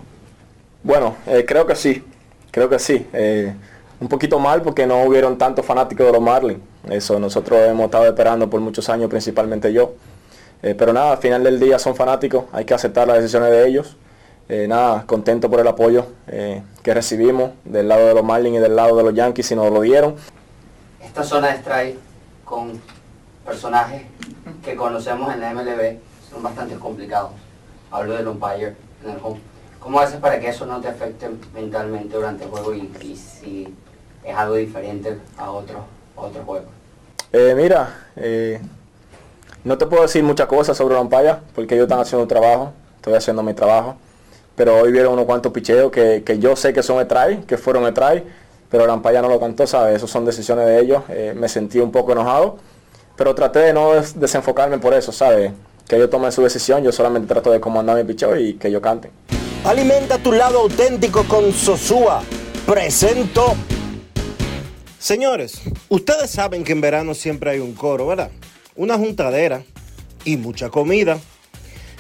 Bueno, 0.83 1.17
eh, 1.27 1.45
creo 1.47 1.67
que 1.67 1.75
sí, 1.75 2.03
creo 2.51 2.69
que 2.69 2.79
sí. 2.79 3.07
Eh, 3.13 3.55
un 4.01 4.09
poquito 4.09 4.39
mal 4.39 4.63
porque 4.63 4.87
no 4.87 5.03
hubieron 5.05 5.37
tantos 5.37 5.65
fanáticos 5.65 6.07
de 6.07 6.13
los 6.13 6.23
Marlins. 6.23 6.61
Eso 6.89 7.19
nosotros 7.19 7.59
hemos 7.61 7.87
estado 7.87 8.07
esperando 8.07 8.49
por 8.49 8.61
muchos 8.61 8.89
años, 8.89 9.11
principalmente 9.11 9.73
yo. 9.73 9.95
Eh, 10.63 10.75
pero 10.75 10.93
nada, 10.93 11.13
al 11.13 11.19
final 11.19 11.43
del 11.43 11.59
día 11.59 11.79
son 11.79 11.95
fanáticos, 11.95 12.45
hay 12.53 12.65
que 12.65 12.75
aceptar 12.75 13.07
las 13.07 13.19
decisiones 13.19 13.51
de 13.51 13.67
ellos. 13.67 13.97
Eh, 14.49 14.67
nada, 14.67 15.05
contento 15.07 15.49
por 15.49 15.61
el 15.61 15.69
apoyo 15.69 16.07
eh, 16.27 16.63
que 16.83 16.93
recibimos 16.93 17.53
del 17.65 17.89
lado 17.89 18.09
de 18.09 18.15
los 18.15 18.25
Marlins 18.25 18.57
y 18.57 18.61
del 18.61 18.75
lado 18.75 18.97
de 18.97 19.05
los 19.05 19.15
Yankees 19.15 19.47
si 19.47 19.55
nos 19.55 19.71
lo 19.71 19.81
dieron. 19.81 20.17
Esta 21.01 21.23
zona 21.23 21.49
de 21.49 21.59
strike 21.59 21.99
con 22.45 22.81
personajes 23.51 24.03
que 24.65 24.77
conocemos 24.77 25.35
en 25.35 25.41
la 25.41 25.53
MLB 25.53 25.99
son 26.31 26.41
bastante 26.41 26.77
complicados. 26.77 27.33
Hablo 27.91 28.15
del 28.15 28.29
umpire 28.29 28.77
en 29.05 29.11
el 29.11 29.17
home. 29.21 29.41
¿Cómo 29.81 29.99
haces 29.99 30.21
para 30.21 30.39
que 30.39 30.49
eso 30.49 30.67
no 30.67 30.81
te 30.81 30.87
afecte 30.87 31.29
mentalmente 31.53 32.15
durante 32.15 32.45
el 32.45 32.51
juego 32.51 32.73
y, 32.75 33.17
si 33.17 33.75
es 34.23 34.37
algo 34.37 34.55
diferente 34.55 35.19
a 35.37 35.51
otro, 35.51 35.85
a 36.17 36.21
otro 36.21 36.45
juego? 36.45 36.67
Eh, 37.33 37.55
mira, 37.57 38.07
eh, 38.15 38.61
no 39.65 39.77
te 39.77 39.87
puedo 39.87 40.03
decir 40.03 40.23
muchas 40.23 40.47
cosas 40.47 40.77
sobre 40.77 40.95
la 40.95 41.01
umpaya 41.01 41.41
porque 41.53 41.75
ellos 41.75 41.87
están 41.87 41.99
haciendo 41.99 42.23
un 42.23 42.29
trabajo, 42.29 42.73
estoy 42.97 43.15
haciendo 43.15 43.43
mi 43.43 43.55
trabajo. 43.55 43.97
Pero 44.55 44.77
hoy 44.77 44.93
vieron 44.93 45.15
unos 45.15 45.25
cuantos 45.25 45.51
picheos 45.53 45.91
que, 45.91 46.23
que 46.23 46.39
yo 46.39 46.55
sé 46.55 46.73
que 46.73 46.85
son 46.85 47.05
try, 47.09 47.39
que 47.49 47.57
fueron 47.57 47.93
try, 47.93 48.23
pero 48.71 48.87
la 48.87 48.95
umpaya 48.95 49.21
no 49.21 49.29
lo 49.29 49.41
cantó, 49.41 49.67
¿sabes? 49.67 49.97
Esas 49.97 50.11
son 50.11 50.25
decisiones 50.25 50.67
de 50.67 50.79
ellos. 50.79 51.03
Eh, 51.09 51.35
me 51.37 51.49
sentí 51.49 51.81
un 51.81 51.91
poco 51.91 52.13
enojado, 52.13 52.59
pero 53.21 53.35
traté 53.35 53.59
de 53.59 53.75
no 53.75 53.93
des- 53.93 54.19
desenfocarme 54.19 54.79
por 54.79 54.95
eso, 54.95 55.13
¿sabes? 55.13 55.53
Que 55.87 55.97
ellos 55.97 56.09
tomen 56.09 56.33
su 56.33 56.41
decisión, 56.43 56.83
yo 56.83 56.91
solamente 56.91 57.29
trato 57.29 57.51
de 57.53 57.61
comandar 57.61 57.95
mi 57.99 58.05
picheo 58.05 58.35
y 58.41 58.55
que 58.55 58.69
ellos 58.69 58.81
canten. 58.81 59.11
Alimenta 59.63 60.17
tu 60.17 60.33
lado 60.33 60.61
auténtico 60.61 61.25
con 61.25 61.53
Sosúa. 61.53 62.23
Presento. 62.65 63.55
Señores, 64.99 65.61
ustedes 65.91 66.31
saben 66.31 66.65
que 66.65 66.73
en 66.73 66.81
verano 66.81 67.13
siempre 67.13 67.51
hay 67.51 67.59
un 67.59 67.75
coro, 67.75 68.07
¿verdad? 68.07 68.31
Una 68.75 68.97
juntadera 68.97 69.65
y 70.25 70.39
mucha 70.39 70.71
comida. 70.71 71.19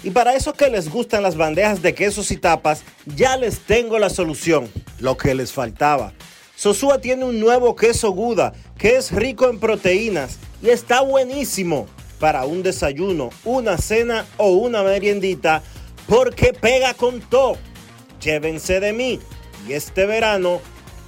Y 0.02 0.08
para 0.12 0.34
esos 0.34 0.54
que 0.54 0.70
les 0.70 0.88
gustan 0.88 1.22
las 1.22 1.36
bandejas 1.36 1.82
de 1.82 1.94
quesos 1.94 2.30
y 2.30 2.38
tapas, 2.38 2.82
ya 3.14 3.36
les 3.36 3.58
tengo 3.58 3.98
la 3.98 4.08
solución, 4.08 4.70
lo 5.00 5.18
que 5.18 5.34
les 5.34 5.52
faltaba. 5.52 6.14
Sosúa 6.60 7.00
tiene 7.00 7.24
un 7.24 7.40
nuevo 7.40 7.74
queso 7.74 8.10
Guda 8.10 8.52
que 8.76 8.96
es 8.96 9.12
rico 9.12 9.48
en 9.48 9.58
proteínas 9.58 10.38
y 10.62 10.68
está 10.68 11.00
buenísimo 11.00 11.88
para 12.18 12.44
un 12.44 12.62
desayuno, 12.62 13.30
una 13.46 13.78
cena 13.78 14.26
o 14.36 14.50
una 14.50 14.82
meriendita 14.82 15.62
porque 16.06 16.52
pega 16.52 16.92
con 16.92 17.22
todo. 17.22 17.56
Llévense 18.22 18.78
de 18.78 18.92
mí 18.92 19.18
y 19.66 19.72
este 19.72 20.04
verano 20.04 20.60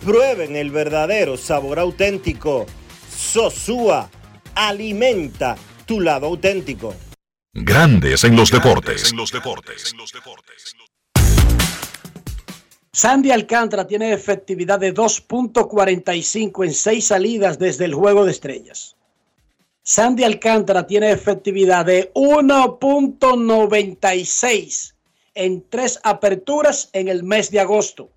prueben 0.02 0.56
el 0.56 0.70
verdadero 0.70 1.36
sabor 1.36 1.78
auténtico. 1.78 2.64
Sosúa 3.14 4.08
alimenta 4.54 5.58
tu 5.84 6.00
lado 6.00 6.28
auténtico. 6.28 6.94
Grandes 7.52 8.24
en 8.24 8.36
los 8.36 8.50
deportes. 8.50 9.12
Sandy 12.94 13.30
Alcántara 13.30 13.86
tiene 13.86 14.12
efectividad 14.12 14.78
de 14.78 14.92
2.45 14.92 16.66
en 16.66 16.74
seis 16.74 17.06
salidas 17.06 17.58
desde 17.58 17.86
el 17.86 17.94
juego 17.94 18.26
de 18.26 18.32
estrellas. 18.32 18.96
Sandy 19.82 20.24
Alcántara 20.24 20.86
tiene 20.86 21.10
efectividad 21.10 21.86
de 21.86 22.12
1.96 22.12 24.92
en 25.34 25.66
tres 25.70 26.00
aperturas 26.02 26.90
en 26.92 27.08
el 27.08 27.22
mes 27.22 27.50
de 27.50 27.60
agosto. 27.60 28.10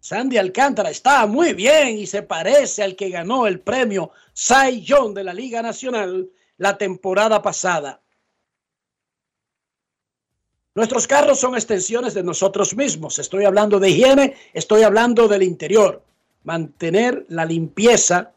Sandy 0.00 0.36
Alcántara 0.36 0.90
está 0.90 1.26
muy 1.26 1.54
bien 1.54 1.96
y 1.96 2.06
se 2.06 2.20
parece 2.20 2.82
al 2.82 2.94
que 2.94 3.08
ganó 3.08 3.46
el 3.46 3.60
premio 3.60 4.10
Cy 4.34 4.82
Young 4.82 5.14
de 5.14 5.24
la 5.24 5.32
Liga 5.32 5.62
Nacional 5.62 6.28
la 6.58 6.76
temporada 6.76 7.40
pasada. 7.40 8.02
Nuestros 10.76 11.06
carros 11.06 11.38
son 11.38 11.54
extensiones 11.54 12.14
de 12.14 12.24
nosotros 12.24 12.74
mismos. 12.74 13.20
Estoy 13.20 13.44
hablando 13.44 13.78
de 13.78 13.90
higiene, 13.90 14.34
estoy 14.52 14.82
hablando 14.82 15.28
del 15.28 15.44
interior. 15.44 16.02
Mantener 16.42 17.24
la 17.28 17.44
limpieza 17.44 18.32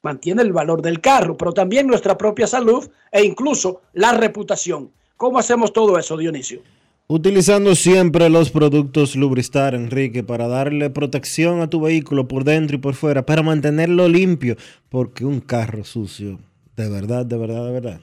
mantiene 0.00 0.42
el 0.42 0.52
valor 0.52 0.80
del 0.80 1.00
carro, 1.00 1.36
pero 1.36 1.52
también 1.52 1.88
nuestra 1.88 2.16
propia 2.16 2.46
salud 2.46 2.88
e 3.10 3.24
incluso 3.24 3.82
la 3.94 4.12
reputación. 4.12 4.92
¿Cómo 5.16 5.40
hacemos 5.40 5.72
todo 5.72 5.98
eso, 5.98 6.16
Dionisio? 6.16 6.60
Utilizando 7.08 7.74
siempre 7.74 8.30
los 8.30 8.50
productos 8.50 9.16
Lubristar, 9.16 9.74
Enrique, 9.74 10.22
para 10.22 10.46
darle 10.46 10.88
protección 10.88 11.62
a 11.62 11.68
tu 11.68 11.80
vehículo 11.80 12.28
por 12.28 12.44
dentro 12.44 12.76
y 12.76 12.78
por 12.78 12.94
fuera, 12.94 13.26
para 13.26 13.42
mantenerlo 13.42 14.08
limpio, 14.08 14.56
porque 14.88 15.24
un 15.24 15.40
carro 15.40 15.82
sucio, 15.82 16.38
de 16.76 16.88
verdad, 16.88 17.26
de 17.26 17.36
verdad, 17.36 17.66
de 17.66 17.72
verdad, 17.72 18.00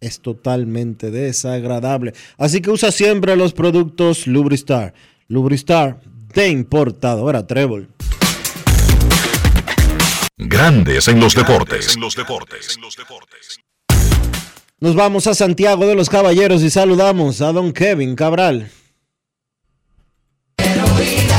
es 0.00 0.20
totalmente 0.20 1.10
desagradable. 1.10 2.14
Así 2.36 2.60
que 2.60 2.70
usa 2.70 2.92
siempre 2.92 3.36
los 3.36 3.52
productos 3.52 4.26
Lubristar. 4.26 4.94
Lubristar 5.28 6.00
de 6.34 6.48
importadora 6.48 7.46
Trébol. 7.46 7.88
Grandes 10.36 11.08
en 11.08 11.20
los 11.20 11.34
deportes. 11.34 11.98
Nos 14.80 14.94
vamos 14.94 15.26
a 15.26 15.34
Santiago 15.34 15.86
de 15.86 15.96
los 15.96 16.08
Caballeros 16.08 16.62
y 16.62 16.70
saludamos 16.70 17.40
a 17.40 17.52
don 17.52 17.72
Kevin 17.72 18.14
Cabral. 18.14 18.70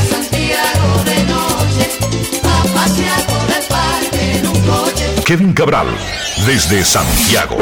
Santiago 0.10 1.04
de 1.06 1.24
noche, 1.24 1.90
a 2.44 2.64
pasear 2.74 3.39
Kevin 5.30 5.54
Cabral, 5.54 5.86
desde 6.48 6.84
Santiago. 6.84 7.56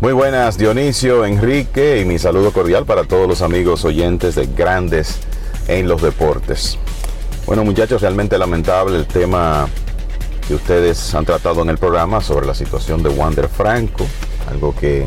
Muy 0.00 0.14
buenas, 0.14 0.56
Dionisio, 0.56 1.26
Enrique, 1.26 2.00
y 2.00 2.06
mi 2.06 2.18
saludo 2.18 2.50
cordial 2.54 2.86
para 2.86 3.04
todos 3.04 3.28
los 3.28 3.42
amigos 3.42 3.84
oyentes 3.84 4.36
de 4.36 4.46
Grandes 4.46 5.18
en 5.68 5.86
los 5.86 6.00
Deportes. 6.00 6.78
Bueno, 7.44 7.62
muchachos, 7.62 8.00
realmente 8.00 8.38
lamentable 8.38 8.96
el 8.96 9.06
tema 9.06 9.68
que 10.48 10.54
ustedes 10.54 11.14
han 11.14 11.26
tratado 11.26 11.60
en 11.60 11.68
el 11.68 11.76
programa 11.76 12.22
sobre 12.22 12.46
la 12.46 12.54
situación 12.54 13.02
de 13.02 13.10
Wander 13.10 13.50
Franco, 13.50 14.06
algo 14.50 14.74
que 14.74 15.06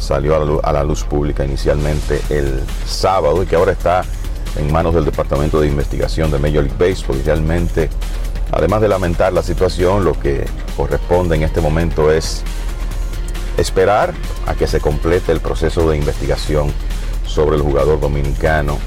salió 0.00 0.60
a 0.64 0.72
la, 0.72 0.82
luz, 0.82 1.04
pública 1.04 1.44
inicialmente 1.44 2.20
el 2.28 2.60
sábado 2.86 3.40
y 3.44 3.46
que 3.46 3.54
ahora 3.54 3.70
está 3.70 4.04
en 4.58 4.72
manos 4.72 4.94
del 4.94 5.04
Departamento 5.04 5.60
de 5.60 5.68
Investigación 5.68 6.30
de 6.30 6.38
Major 6.38 6.64
League 6.64 6.76
Baseball 6.78 7.18
y 7.18 7.22
realmente, 7.22 7.88
además 8.50 8.80
de 8.80 8.88
lamentar 8.88 9.32
la 9.32 9.42
situación, 9.42 10.04
lo 10.04 10.18
que 10.18 10.44
corresponde 10.76 11.36
en 11.36 11.44
este 11.44 11.60
momento 11.60 12.12
es 12.12 12.42
esperar 13.56 14.12
a 14.46 14.54
que 14.54 14.66
se 14.66 14.80
complete 14.80 15.32
el 15.32 15.40
proceso 15.40 15.88
de 15.88 15.96
investigación 15.96 16.72
sobre 17.26 17.56
el 17.56 17.62
jugador 17.62 18.00
dominicano 18.00 18.78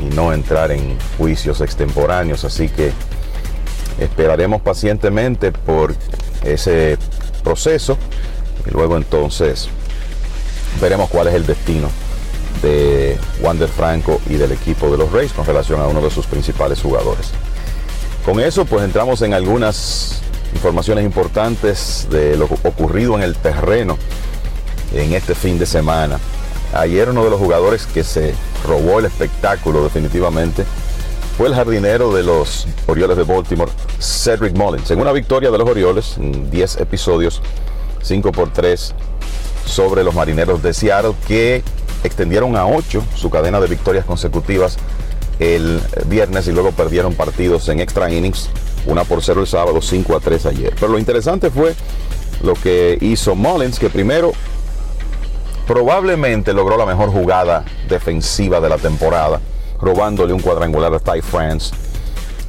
y 0.00 0.14
no 0.14 0.32
entrar 0.32 0.70
en 0.72 0.96
juicios 1.18 1.60
extemporáneos. 1.60 2.44
Así 2.44 2.68
que 2.68 2.92
esperaremos 3.98 4.62
pacientemente 4.62 5.52
por 5.52 5.94
ese 6.42 6.98
proceso 7.44 7.98
y 8.66 8.70
luego 8.70 8.96
entonces 8.96 9.68
veremos 10.80 11.10
cuál 11.10 11.28
es 11.28 11.34
el 11.34 11.46
destino 11.46 11.88
de 12.60 13.18
Wander 13.40 13.68
Franco 13.68 14.20
y 14.28 14.34
del 14.34 14.52
equipo 14.52 14.90
de 14.90 14.98
los 14.98 15.10
Rays 15.12 15.32
con 15.32 15.46
relación 15.46 15.80
a 15.80 15.86
uno 15.86 16.00
de 16.00 16.10
sus 16.10 16.26
principales 16.26 16.80
jugadores. 16.80 17.30
Con 18.24 18.40
eso 18.40 18.64
pues 18.64 18.84
entramos 18.84 19.22
en 19.22 19.34
algunas 19.34 20.20
informaciones 20.54 21.04
importantes 21.04 22.06
de 22.10 22.36
lo 22.36 22.44
ocurrido 22.44 23.16
en 23.16 23.22
el 23.22 23.36
terreno 23.36 23.98
en 24.94 25.14
este 25.14 25.34
fin 25.34 25.58
de 25.58 25.66
semana. 25.66 26.18
Ayer 26.74 27.08
uno 27.10 27.24
de 27.24 27.30
los 27.30 27.38
jugadores 27.38 27.86
que 27.86 28.04
se 28.04 28.34
robó 28.66 28.98
el 28.98 29.06
espectáculo 29.06 29.82
definitivamente 29.82 30.64
fue 31.36 31.48
el 31.48 31.54
jardinero 31.54 32.12
de 32.12 32.22
los 32.22 32.66
Orioles 32.86 33.16
de 33.16 33.24
Baltimore, 33.24 33.70
Cedric 33.98 34.54
Mullins. 34.54 34.90
En 34.90 35.00
una 35.00 35.12
victoria 35.12 35.50
de 35.50 35.58
los 35.58 35.68
Orioles, 35.68 36.16
en 36.18 36.50
10 36.50 36.76
episodios, 36.76 37.40
5 38.02 38.32
por 38.32 38.52
3 38.52 38.94
sobre 39.64 40.04
los 40.04 40.14
Marineros 40.14 40.62
de 40.62 40.74
Seattle, 40.74 41.14
que 41.26 41.62
extendieron 42.04 42.56
a 42.56 42.66
8 42.66 43.02
su 43.14 43.30
cadena 43.30 43.60
de 43.60 43.68
victorias 43.68 44.04
consecutivas 44.04 44.78
el 45.38 45.80
viernes 46.06 46.46
y 46.46 46.52
luego 46.52 46.72
perdieron 46.72 47.14
partidos 47.14 47.68
en 47.68 47.80
extra 47.80 48.10
innings, 48.10 48.48
una 48.86 49.04
por 49.04 49.22
0 49.22 49.40
el 49.40 49.46
sábado, 49.46 49.80
5 49.80 50.16
a 50.16 50.20
3 50.20 50.46
ayer. 50.46 50.74
Pero 50.78 50.92
lo 50.92 50.98
interesante 50.98 51.50
fue 51.50 51.74
lo 52.42 52.54
que 52.54 52.98
hizo 53.00 53.34
Mullins, 53.34 53.78
que 53.78 53.90
primero 53.90 54.32
probablemente 55.66 56.52
logró 56.52 56.76
la 56.76 56.86
mejor 56.86 57.10
jugada 57.10 57.64
defensiva 57.88 58.60
de 58.60 58.68
la 58.68 58.78
temporada, 58.78 59.40
robándole 59.80 60.32
un 60.32 60.40
cuadrangular 60.40 60.94
a 60.94 60.98
Ty 60.98 61.22
France 61.22 61.74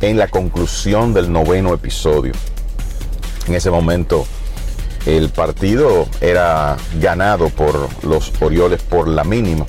en 0.01 0.17
la 0.17 0.27
conclusión 0.27 1.13
del 1.13 1.31
noveno 1.31 1.73
episodio. 1.73 2.33
En 3.47 3.55
ese 3.55 3.69
momento 3.71 4.25
el 5.05 5.29
partido 5.29 6.07
era 6.21 6.77
ganado 6.99 7.49
por 7.49 7.89
los 8.03 8.31
Orioles 8.41 8.81
por 8.81 9.07
la 9.07 9.23
mínima. 9.23 9.65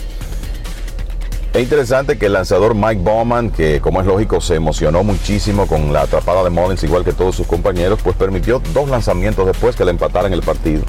Es 1.52 1.62
interesante 1.62 2.19
que 2.19 2.27
el 2.27 2.32
lanzador 2.32 2.74
Mike 2.74 3.01
Bowman, 3.02 3.51
que 3.51 3.81
como 3.81 4.01
es 4.01 4.06
lógico 4.06 4.40
se 4.40 4.56
emocionó 4.56 5.05
muchísimo 5.05 5.66
con 5.69 5.93
la 5.93 6.02
atrapada 6.02 6.43
de 6.43 6.51
Mullins, 6.51 6.82
igual 6.82 7.05
que 7.05 7.12
todos 7.12 7.36
sus 7.36 7.47
compañeros, 7.47 8.01
pues 8.02 8.16
permitió 8.16 8.61
dos 8.73 8.89
lanzamientos 8.89 9.47
después 9.47 9.77
que 9.77 9.85
le 9.85 9.93
empataran 9.93 10.32
el 10.32 10.43
partido. 10.43 10.82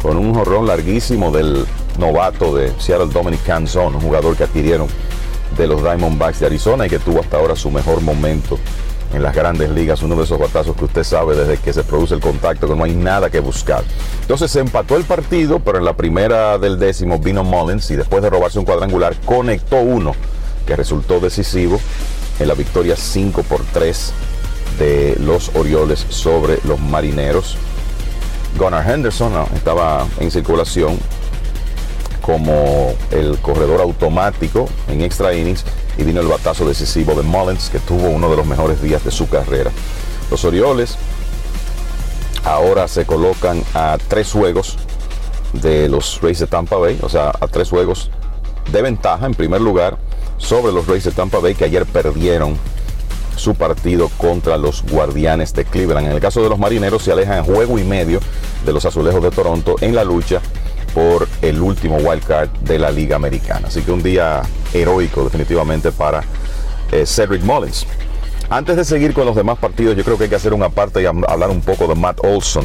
Con 0.00 0.16
un 0.16 0.34
jorrón 0.34 0.66
larguísimo 0.66 1.30
del 1.30 1.66
novato 1.98 2.54
de 2.54 2.72
Seattle 2.78 3.12
Dominic 3.12 3.44
Canzon, 3.44 3.94
un 3.94 4.00
jugador 4.00 4.36
que 4.36 4.44
adquirieron 4.44 4.88
de 5.58 5.66
los 5.66 5.82
Diamondbacks 5.82 6.40
de 6.40 6.46
Arizona 6.46 6.86
y 6.86 6.88
que 6.88 6.98
tuvo 6.98 7.20
hasta 7.20 7.36
ahora 7.36 7.54
su 7.54 7.70
mejor 7.70 8.00
momento 8.00 8.58
en 9.12 9.22
las 9.22 9.34
grandes 9.34 9.70
ligas, 9.70 10.02
uno 10.02 10.16
de 10.16 10.24
esos 10.24 10.38
batazos 10.38 10.76
que 10.76 10.84
usted 10.84 11.04
sabe 11.04 11.36
desde 11.36 11.56
que 11.58 11.72
se 11.72 11.82
produce 11.82 12.14
el 12.14 12.20
contacto, 12.20 12.68
que 12.68 12.76
no 12.76 12.84
hay 12.84 12.94
nada 12.94 13.30
que 13.30 13.40
buscar. 13.40 13.82
Entonces 14.22 14.50
se 14.50 14.60
empató 14.60 14.96
el 14.96 15.04
partido, 15.04 15.60
pero 15.60 15.78
en 15.78 15.84
la 15.84 15.96
primera 15.96 16.58
del 16.58 16.78
décimo 16.78 17.18
vino 17.18 17.42
Mullins 17.42 17.90
y 17.90 17.96
después 17.96 18.22
de 18.22 18.30
robarse 18.30 18.58
un 18.58 18.64
cuadrangular 18.64 19.16
conectó 19.24 19.76
uno 19.80 20.14
que 20.66 20.76
resultó 20.76 21.18
decisivo 21.20 21.80
en 22.38 22.48
la 22.48 22.54
victoria 22.54 22.96
5 22.96 23.42
por 23.42 23.62
3 23.72 24.12
de 24.78 25.16
los 25.20 25.50
Orioles 25.54 26.06
sobre 26.08 26.58
los 26.64 26.78
Marineros. 26.78 27.56
Gunnar 28.58 28.88
Henderson 28.88 29.32
estaba 29.54 30.06
en 30.18 30.30
circulación 30.30 30.98
como 32.20 32.94
el 33.10 33.38
corredor 33.38 33.80
automático 33.80 34.68
en 34.88 35.00
extra 35.02 35.34
innings 35.34 35.64
y 35.98 36.04
vino 36.04 36.20
el 36.20 36.26
batazo 36.26 36.66
decisivo 36.66 37.14
de 37.14 37.22
Mullins 37.22 37.70
que 37.70 37.78
tuvo 37.78 38.08
uno 38.08 38.30
de 38.30 38.36
los 38.36 38.46
mejores 38.46 38.80
días 38.82 39.04
de 39.04 39.10
su 39.10 39.28
carrera. 39.28 39.70
Los 40.30 40.44
Orioles 40.44 40.96
ahora 42.44 42.88
se 42.88 43.04
colocan 43.04 43.62
a 43.74 43.98
tres 44.08 44.32
juegos 44.32 44.78
de 45.52 45.88
los 45.88 46.20
Rays 46.22 46.38
de 46.38 46.46
Tampa 46.46 46.76
Bay, 46.76 46.98
o 47.02 47.08
sea, 47.08 47.32
a 47.40 47.48
tres 47.48 47.70
juegos 47.70 48.10
de 48.70 48.82
ventaja 48.82 49.26
en 49.26 49.34
primer 49.34 49.60
lugar 49.60 49.98
sobre 50.38 50.72
los 50.72 50.86
Rays 50.86 51.04
de 51.04 51.10
Tampa 51.10 51.38
Bay 51.38 51.54
que 51.54 51.64
ayer 51.64 51.84
perdieron 51.86 52.56
su 53.36 53.54
partido 53.54 54.10
contra 54.18 54.56
los 54.58 54.82
Guardianes 54.82 55.54
de 55.54 55.64
Cleveland. 55.64 56.06
En 56.08 56.12
el 56.12 56.20
caso 56.20 56.42
de 56.42 56.48
los 56.48 56.58
Marineros 56.58 57.02
se 57.02 57.12
alejan 57.12 57.44
juego 57.44 57.78
y 57.78 57.84
medio 57.84 58.20
de 58.64 58.72
los 58.72 58.84
Azulejos 58.84 59.22
de 59.22 59.30
Toronto 59.30 59.76
en 59.80 59.94
la 59.94 60.04
lucha 60.04 60.40
por 60.94 61.28
el 61.42 61.60
último 61.60 61.96
wild 61.96 62.24
card 62.24 62.48
de 62.60 62.78
la 62.78 62.90
Liga 62.90 63.16
Americana. 63.16 63.68
Así 63.68 63.82
que 63.82 63.92
un 63.92 64.02
día 64.02 64.42
heroico 64.72 65.24
definitivamente 65.24 65.92
para 65.92 66.22
eh, 66.92 67.04
Cedric 67.06 67.42
Mullins. 67.42 67.86
Antes 68.48 68.76
de 68.76 68.84
seguir 68.84 69.14
con 69.14 69.26
los 69.26 69.36
demás 69.36 69.58
partidos, 69.58 69.96
yo 69.96 70.04
creo 70.04 70.18
que 70.18 70.24
hay 70.24 70.30
que 70.30 70.36
hacer 70.36 70.52
una 70.52 70.70
parte 70.70 71.02
y 71.02 71.06
hablar 71.06 71.50
un 71.50 71.60
poco 71.60 71.86
de 71.86 71.94
Matt 71.94 72.18
Olson. 72.24 72.64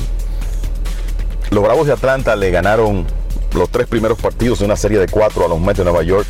Los 1.52 1.64
Bravos 1.64 1.86
de 1.86 1.94
Atlanta 1.94 2.36
le 2.36 2.50
ganaron 2.50 3.06
los 3.54 3.70
tres 3.70 3.88
primeros 3.88 4.20
partidos 4.20 4.60
de 4.60 4.66
una 4.66 4.76
serie 4.76 4.98
de 4.98 5.08
cuatro 5.08 5.46
a 5.46 5.48
los 5.48 5.60
Mets 5.60 5.78
de 5.78 5.84
Nueva 5.84 6.02
York, 6.02 6.26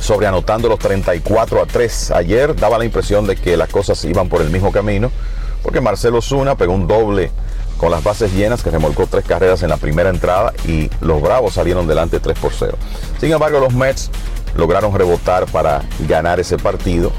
sobreanotando 0.00 0.68
los 0.68 0.78
34 0.78 1.62
a 1.62 1.66
3. 1.66 2.10
Ayer 2.10 2.54
daba 2.54 2.78
la 2.78 2.84
impresión 2.84 3.26
de 3.26 3.36
que 3.36 3.56
las 3.56 3.70
cosas 3.70 4.04
iban 4.04 4.28
por 4.28 4.42
el 4.42 4.50
mismo 4.50 4.72
camino, 4.72 5.10
porque 5.62 5.80
Marcelo 5.80 6.20
Zuna 6.20 6.56
pegó 6.56 6.74
un 6.74 6.86
doble 6.86 7.30
con 7.80 7.90
las 7.90 8.04
bases 8.04 8.34
llenas 8.34 8.62
que 8.62 8.70
remolcó 8.70 9.06
tres 9.06 9.24
carreras 9.24 9.62
en 9.62 9.70
la 9.70 9.78
primera 9.78 10.10
entrada 10.10 10.52
y 10.66 10.90
los 11.00 11.22
Bravos 11.22 11.54
salieron 11.54 11.88
delante 11.88 12.20
3 12.20 12.38
por 12.38 12.52
0. 12.52 12.76
Sin 13.18 13.32
embargo, 13.32 13.58
los 13.58 13.72
Mets 13.72 14.10
lograron 14.54 14.94
rebotar 14.94 15.46
para 15.46 15.80
ganar 16.06 16.38
ese 16.40 16.58
partido 16.58 17.10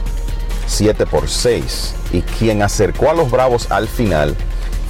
7 0.67 1.07
por 1.07 1.27
6 1.27 1.95
y 2.13 2.21
quien 2.21 2.61
acercó 2.61 3.09
a 3.09 3.15
los 3.15 3.31
Bravos 3.31 3.71
al 3.71 3.87
final 3.87 4.35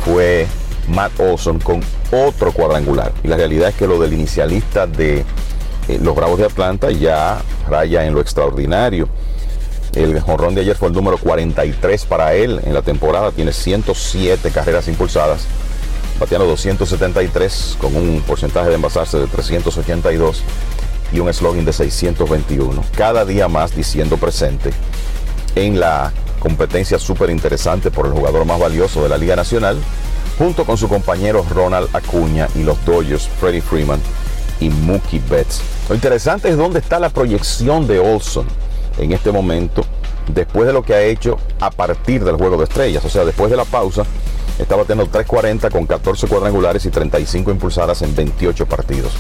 fue 0.04 0.46
Matt 0.90 1.18
Olson 1.22 1.58
con 1.60 1.80
otro 2.12 2.52
cuadrangular. 2.52 3.14
Y 3.24 3.30
la 3.30 3.38
realidad 3.38 3.70
es 3.70 3.76
que 3.76 3.88
lo 3.88 3.98
del 3.98 4.12
inicialista 4.12 4.88
de 4.88 5.20
eh, 5.88 6.00
los 6.02 6.14
Bravos 6.14 6.38
de 6.38 6.48
Atlanta 6.48 6.92
ya 6.92 7.42
raya 7.70 8.06
en 8.06 8.14
lo 8.14 8.20
extraordinario. 8.20 9.08
El 9.96 10.20
jonrón 10.22 10.56
de 10.56 10.62
ayer 10.62 10.76
fue 10.76 10.88
el 10.88 10.94
número 10.94 11.18
43 11.18 12.06
para 12.06 12.34
él 12.34 12.62
en 12.64 12.74
la 12.74 12.82
temporada. 12.82 13.32
Tiene 13.32 13.52
107 13.52 14.52
carreras 14.52 14.88
impulsadas 14.88 15.46
bateando 16.22 16.48
273 16.48 17.78
con 17.82 17.96
un 17.96 18.22
porcentaje 18.22 18.70
de 18.70 18.76
envasarse 18.76 19.18
de 19.18 19.26
382 19.26 20.44
y 21.12 21.20
un 21.20 21.34
slogan 21.34 21.66
de 21.66 21.74
621. 21.74 22.84
Cada 22.96 23.26
día 23.26 23.48
más 23.48 23.76
diciendo 23.76 24.18
presente 24.18 24.70
en 25.56 25.80
la 25.80 26.14
competencia 26.40 27.00
súper 27.00 27.32
interesante 27.32 27.90
por 27.90 28.06
el 28.06 28.14
jugador 28.14 28.46
más 28.46 28.60
valioso 28.60 29.02
de 29.04 29.10
la 29.10 29.18
Liga 29.18 29.36
Nacional, 29.36 29.78
junto 30.38 30.64
con 30.64 30.78
su 30.78 30.88
compañero 30.88 31.44
Ronald 31.50 31.90
Acuña 31.94 32.48
y 32.56 32.64
los 32.64 32.84
Dodgers, 32.86 33.28
Freddie 33.40 33.62
Freeman 33.62 34.00
y 34.60 34.70
Mookie 34.70 35.22
Betts. 35.28 35.62
Lo 35.90 35.96
interesante 35.96 36.50
es 36.50 36.56
dónde 36.56 36.80
está 36.80 37.00
la 37.00 37.10
proyección 37.10 37.88
de 37.88 38.00
Olson 38.00 38.61
en 38.98 39.12
este 39.12 39.32
momento, 39.32 39.84
después 40.34 40.68
de 40.68 40.74
lo 40.74 40.84
que 40.84 40.94
ha 40.94 41.02
hecho 41.02 41.38
a 41.60 41.72
partir 41.72 42.24
del 42.24 42.36
juego 42.36 42.58
de 42.58 42.66
estrellas, 42.66 43.04
o 43.06 43.10
sea, 43.10 43.26
después 43.26 43.50
de 43.52 43.58
la 43.58 43.66
pausa 43.66 44.04
estaba 44.60 44.84
teniendo 44.84 45.12
340 45.12 45.70
con 45.70 45.86
14 45.86 46.28
cuadrangulares 46.28 46.86
y 46.86 46.90
35 46.90 47.52
impulsadas 47.52 48.02
en 48.02 48.16
28 48.16 48.66
partidos. 48.68 49.14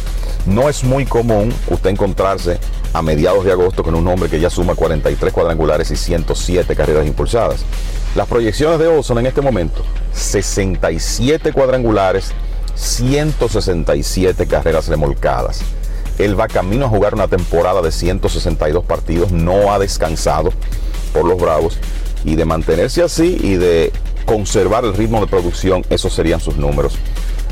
No 0.45 0.69
es 0.69 0.84
muy 0.84 1.06
común 1.06 1.53
usted 1.68 1.89
encontrarse 1.89 2.60
a 2.93 3.02
mediados 3.02 3.45
de 3.45 3.52
agosto 3.52 3.84
con 3.84 3.95
un 3.95 4.07
hombre 4.07 4.30
que 4.30 4.39
ya 4.39 4.49
suma 4.49 4.76
43 4.76 5.34
cuadrangulares 5.34 5.89
y 5.91 5.95
107 5.95 6.76
carreras 6.76 7.07
impulsadas. 7.07 7.64
Las 8.15 8.27
proyecciones 8.27 8.80
de 8.80 8.88
Olson 8.88 9.19
en 9.19 9.27
este 9.27 9.41
momento, 9.41 9.84
67 10.14 11.53
cuadrangulares, 11.53 12.34
167 12.76 14.48
carreras 14.48 14.88
remolcadas. 14.88 15.61
Él 16.18 16.40
va 16.40 16.48
camino 16.48 16.86
a 16.86 16.90
jugar 16.90 17.14
una 17.14 17.28
temporada 17.28 17.82
de 17.82 17.92
162 17.92 18.84
partidos, 18.86 19.32
no 19.32 19.74
ha 19.74 19.80
descansado 19.80 20.52
por 21.14 21.26
los 21.26 21.40
Bravos 21.40 21.78
y 22.24 22.36
de 22.36 22.46
mantenerse 22.46 23.04
así 23.04 23.38
y 23.42 23.56
de 23.56 23.92
conservar 24.26 24.86
el 24.86 24.94
ritmo 24.94 25.20
de 25.20 25.28
producción, 25.28 25.84
esos 25.90 26.14
serían 26.14 26.40
sus 26.40 26.58
números 26.58 26.98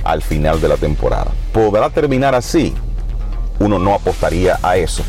al 0.03 0.22
final 0.22 0.61
de 0.61 0.69
la 0.69 0.77
temporada. 0.77 1.31
¿Podrá 1.52 1.90
terminar 1.90 2.36
así? 2.36 2.73
Uno 3.60 3.80
no 3.80 3.94
apostaría 3.94 4.60
a 4.61 4.77
eso. 4.77 5.03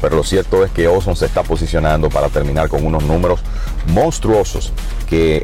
Pero 0.00 0.16
lo 0.16 0.24
cierto 0.24 0.64
es 0.64 0.70
que 0.70 0.88
Olson 0.88 1.16
se 1.16 1.26
está 1.26 1.42
posicionando 1.42 2.10
para 2.10 2.28
terminar 2.28 2.68
con 2.68 2.84
unos 2.84 3.02
números 3.04 3.40
monstruosos 3.88 4.72
que 5.08 5.42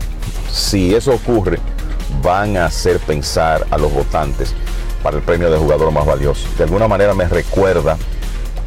si 0.53 0.95
eso 0.95 1.15
ocurre 1.15 1.59
van 2.23 2.57
a 2.57 2.67
hacer 2.67 2.99
pensar 3.01 3.67
a 3.71 3.79
los 3.79 3.93
votantes 3.93 4.55
para 5.03 5.17
el 5.17 5.23
premio 5.23 5.51
de 5.51 5.59
jugador 5.59 5.91
más 5.91 6.07
valioso. 6.07 6.49
De 6.57 6.65
alguna 6.65 6.89
manera 6.89 7.15
me 7.15 7.27
recuerda 7.27 7.97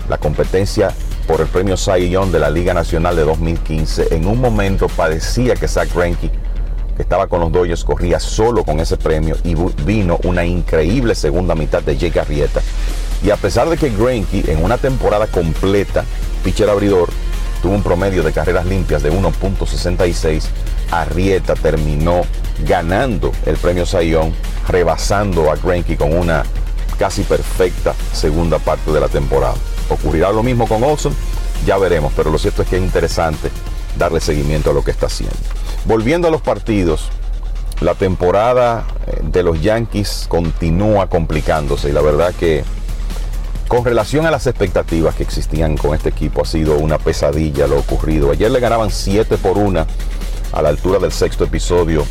la 0.10 0.18
competencia 0.18 0.94
por 1.28 1.42
el 1.42 1.48
premio 1.48 1.78
Cy 1.78 2.10
Young 2.10 2.32
de 2.32 2.40
la 2.40 2.50
Liga 2.50 2.74
Nacional 2.74 3.16
de 3.16 3.24
2015. 3.24 4.14
En 4.16 4.28
un 4.28 4.40
momento 4.40 4.88
parecía 4.88 5.56
que 5.56 5.68
Zach 5.68 5.94
Greinke 5.94 6.32
que 6.96 7.02
estaba 7.02 7.28
con 7.28 7.42
los 7.42 7.52
Dodgers, 7.52 7.84
corría 7.84 8.20
solo 8.20 8.64
con 8.64 8.80
ese 8.80 8.98
premio 8.98 9.36
y 9.44 9.56
vino 9.84 10.20
una 10.24 10.46
increíble 10.46 11.14
segunda 11.14 11.54
mitad 11.54 11.84
de 11.84 11.98
Jake 11.98 12.20
Arrieta. 12.20 12.62
Y 13.24 13.30
a 13.32 13.36
pesar 13.36 13.70
de 13.70 13.78
que 13.78 13.90
Greinke 13.90 14.52
en 14.52 14.64
una 14.64 14.78
temporada 14.78 15.28
completa, 15.28 16.06
pitcher 16.44 16.70
abridor, 16.70 17.10
tuvo 17.62 17.74
un 17.74 17.84
promedio 17.84 18.24
de 18.24 18.32
carreras 18.32 18.66
limpias 18.66 19.04
de 19.04 19.12
1.66, 19.12 20.44
Arrieta 20.92 21.56
terminó 21.56 22.22
ganando 22.66 23.32
el 23.46 23.58
premio 23.58 23.86
Sayón, 23.86 24.34
rebasando 24.68 25.52
a 25.52 25.56
Greinke 25.56 25.98
con 25.98 26.14
una 26.14 26.44
casi 26.98 27.24
perfecta 27.24 27.94
segunda 28.14 28.60
parte 28.60 28.92
de 28.92 29.00
la 29.00 29.08
temporada. 29.08 29.56
¿Ocurrirá 29.90 30.32
lo 30.32 30.44
mismo 30.44 30.68
con 30.68 30.84
Olson? 30.84 31.14
Ya 31.66 31.78
veremos, 31.78 32.14
pero 32.16 32.32
lo 32.32 32.38
cierto 32.38 32.62
es 32.62 32.70
que 32.70 32.78
es 32.78 32.84
interesante 32.84 33.50
darle 33.98 34.20
seguimiento 34.20 34.72
a 34.72 34.74
lo 34.74 34.84
que 34.84 34.92
está 34.92 35.08
haciendo. 35.08 35.36
Volviendo 35.86 36.28
a 36.28 36.32
los 36.32 36.42
partidos, 36.42 37.10
la 37.82 37.96
temporada 37.96 38.86
eh, 39.08 39.20
de 39.24 39.44
los 39.44 39.62
Yankees 39.62 40.26
continúa 40.28 41.08
complicándose 41.08 41.90
y 41.90 41.92
la 41.92 42.02
verdad 42.02 42.34
que 42.34 42.64
Con 43.68 43.84
relación 43.84 44.26
a 44.26 44.32
las 44.32 44.46
expectativas 44.46 45.16
que 45.16 45.24
existían 45.24 45.76
con 45.76 45.96
este 45.96 46.10
equipo, 46.10 46.44
ha 46.44 46.46
sido 46.46 46.78
una 46.78 47.00
pesadilla 47.00 47.68
lo 47.68 47.80
ocurrido. 47.80 48.32
Ayer 48.32 48.52
le 48.52 48.60
ganaban 48.60 48.92
7 48.92 49.38
por 49.38 49.58
1 49.58 49.86
a 50.52 50.62
la 50.62 50.70
altura 50.70 51.00
del 51.00 51.12
sexto 51.12 51.46
episodio 51.46 52.06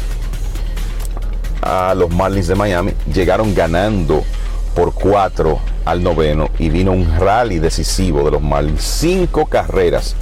a 1.62 1.94
los 1.94 2.10
Marlins 2.10 2.48
de 2.48 2.56
Miami. 2.56 2.92
Llegaron 3.12 3.54
ganando 3.54 4.24
por 4.74 4.92
4 4.94 5.58
al 5.84 6.02
noveno 6.02 6.50
y 6.58 6.70
vino 6.70 6.92
un 6.92 7.18
rally 7.20 7.60
decisivo 7.60 8.24
de 8.24 8.32
los 8.32 8.42
Marlins. 8.42 8.82
Cinco 8.82 9.46
carreras 9.46 10.16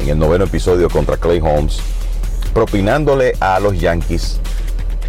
en 0.00 0.10
el 0.10 0.18
noveno 0.18 0.44
episodio 0.44 0.90
contra 0.90 1.16
Clay 1.16 1.40
Holmes, 1.40 1.78
propinándole 2.52 3.32
a 3.40 3.58
los 3.58 3.80
Yankees 3.80 4.38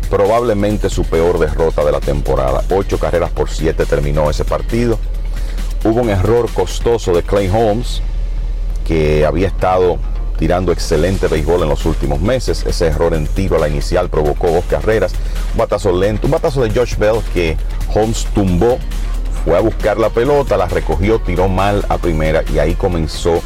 probablemente 0.10 0.90
su 0.90 1.04
peor 1.04 1.38
derrota 1.38 1.84
de 1.84 1.92
la 1.92 2.00
temporada. 2.00 2.64
Ocho 2.72 2.98
carreras 2.98 3.30
por 3.30 3.50
siete 3.50 3.86
terminó 3.86 4.30
ese 4.30 4.46
partido. 4.46 4.98
Hubo 5.84 6.02
un 6.02 6.10
error 6.10 6.50
costoso 6.54 7.14
de 7.14 7.24
Clay 7.24 7.50
Holmes, 7.50 8.02
que 8.86 9.26
había 9.26 9.48
estado 9.48 9.98
tirando 10.38 10.72
excelente 10.72 11.28
béisbol 11.28 11.64
en 11.64 11.70
los 11.70 11.86
últimos 11.86 12.20
meses. 12.22 12.66
Ese 12.66 12.88
error 12.88 13.14
en 13.14 13.28
tiro 13.28 13.56
a 13.58 13.60
la 13.60 13.70
inicial 13.70 14.10
provocó 14.10 14.50
dos 14.52 14.66
carreras. 14.66 15.14
Un 15.54 15.60
batazo 15.60 15.92
lento, 15.92 16.28
un 16.28 16.32
batazo 16.32 16.62
de 16.64 16.72
Josh 16.72 16.98
Bell 16.98 17.22
que 17.34 17.58
Holmes 17.94 18.28
tumbó, 18.34 18.78
fue 19.46 19.58
a 19.58 19.62
buscar 19.62 19.98
la 19.98 20.10
pelota, 20.10 20.58
la 20.58 20.68
recogió, 20.68 21.20
tiró 21.20 21.48
mal 21.48 21.86
a 21.90 21.98
primera 21.98 22.44
y 22.54 22.60
ahí 22.60 22.76
comenzó 22.76 23.42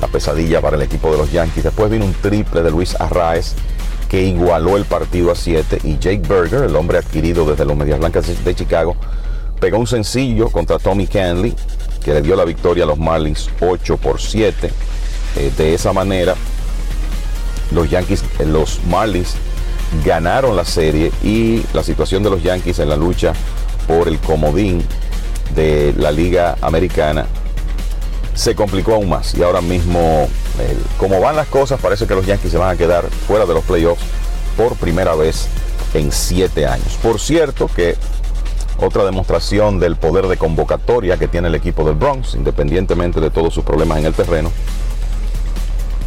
la 0.00 0.08
pesadilla 0.08 0.60
para 0.60 0.76
el 0.76 0.82
equipo 0.82 1.10
de 1.12 1.18
los 1.18 1.30
Yankees. 1.32 1.64
Después 1.64 1.90
vino 1.90 2.04
un 2.04 2.14
triple 2.14 2.62
de 2.62 2.70
Luis 2.70 3.00
Arraez 3.00 3.54
que 4.08 4.22
igualó 4.22 4.76
el 4.76 4.84
partido 4.84 5.30
a 5.30 5.34
7 5.34 5.80
y 5.84 5.98
Jake 5.98 6.22
Berger, 6.26 6.64
el 6.64 6.74
hombre 6.76 6.98
adquirido 6.98 7.44
desde 7.44 7.64
los 7.64 7.76
Medias 7.76 7.98
Blancas 7.98 8.44
de 8.44 8.54
Chicago, 8.54 8.96
pegó 9.60 9.78
un 9.78 9.86
sencillo 9.86 10.50
contra 10.50 10.78
Tommy 10.78 11.06
Canley 11.06 11.54
que 12.04 12.14
le 12.14 12.22
dio 12.22 12.36
la 12.36 12.44
victoria 12.44 12.84
a 12.84 12.86
los 12.86 12.98
Marlins 12.98 13.50
8 13.60 13.96
por 13.96 14.20
7. 14.20 14.70
Eh, 15.36 15.52
de 15.56 15.74
esa 15.74 15.92
manera, 15.92 16.34
los 17.72 17.90
Yankees, 17.90 18.24
eh, 18.38 18.46
los 18.46 18.80
Marlins 18.88 19.34
ganaron 20.04 20.56
la 20.56 20.64
serie 20.64 21.12
y 21.22 21.62
la 21.72 21.82
situación 21.82 22.22
de 22.22 22.30
los 22.30 22.42
Yankees 22.42 22.78
en 22.78 22.88
la 22.88 22.96
lucha 22.96 23.32
por 23.86 24.08
el 24.08 24.18
comodín 24.18 24.82
de 25.54 25.94
la 25.96 26.10
Liga 26.10 26.56
Americana 26.60 27.26
se 28.34 28.54
complicó 28.54 28.94
aún 28.94 29.08
más. 29.08 29.34
Y 29.34 29.42
ahora 29.42 29.60
mismo, 29.60 30.28
como 30.98 31.20
van 31.20 31.36
las 31.36 31.48
cosas, 31.48 31.80
parece 31.80 32.06
que 32.06 32.14
los 32.14 32.24
Yankees 32.24 32.52
se 32.52 32.58
van 32.58 32.74
a 32.74 32.78
quedar 32.78 33.08
fuera 33.26 33.46
de 33.46 33.54
los 33.54 33.64
playoffs 33.64 34.02
por 34.56 34.76
primera 34.76 35.14
vez 35.14 35.48
en 35.94 36.12
siete 36.12 36.66
años. 36.66 36.98
Por 37.02 37.20
cierto 37.20 37.68
que 37.74 37.96
otra 38.78 39.04
demostración 39.04 39.78
del 39.78 39.96
poder 39.96 40.26
de 40.26 40.36
convocatoria 40.36 41.16
que 41.16 41.28
tiene 41.28 41.48
el 41.48 41.54
equipo 41.54 41.84
del 41.84 41.94
Bronx, 41.94 42.34
independientemente 42.34 43.20
de 43.20 43.30
todos 43.30 43.52
sus 43.52 43.64
problemas 43.64 43.98
en 43.98 44.06
el 44.06 44.14
terreno. 44.14 44.50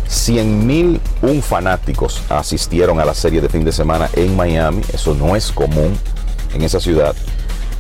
100.000 0.10 1.00
un 1.22 1.42
fanáticos 1.42 2.22
asistieron 2.30 3.00
a 3.00 3.06
la 3.06 3.14
serie 3.14 3.40
de 3.40 3.50
fin 3.50 3.64
de 3.64 3.72
semana 3.72 4.10
en 4.14 4.36
Miami. 4.36 4.82
Eso 4.94 5.14
no 5.14 5.36
es 5.36 5.52
común 5.52 5.98
en 6.54 6.62
esa 6.64 6.80
ciudad. 6.80 7.16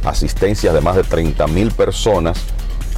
Asistencias 0.05 0.73
de 0.73 0.81
más 0.81 0.95
de 0.95 1.03
30.000 1.03 1.73
personas 1.73 2.37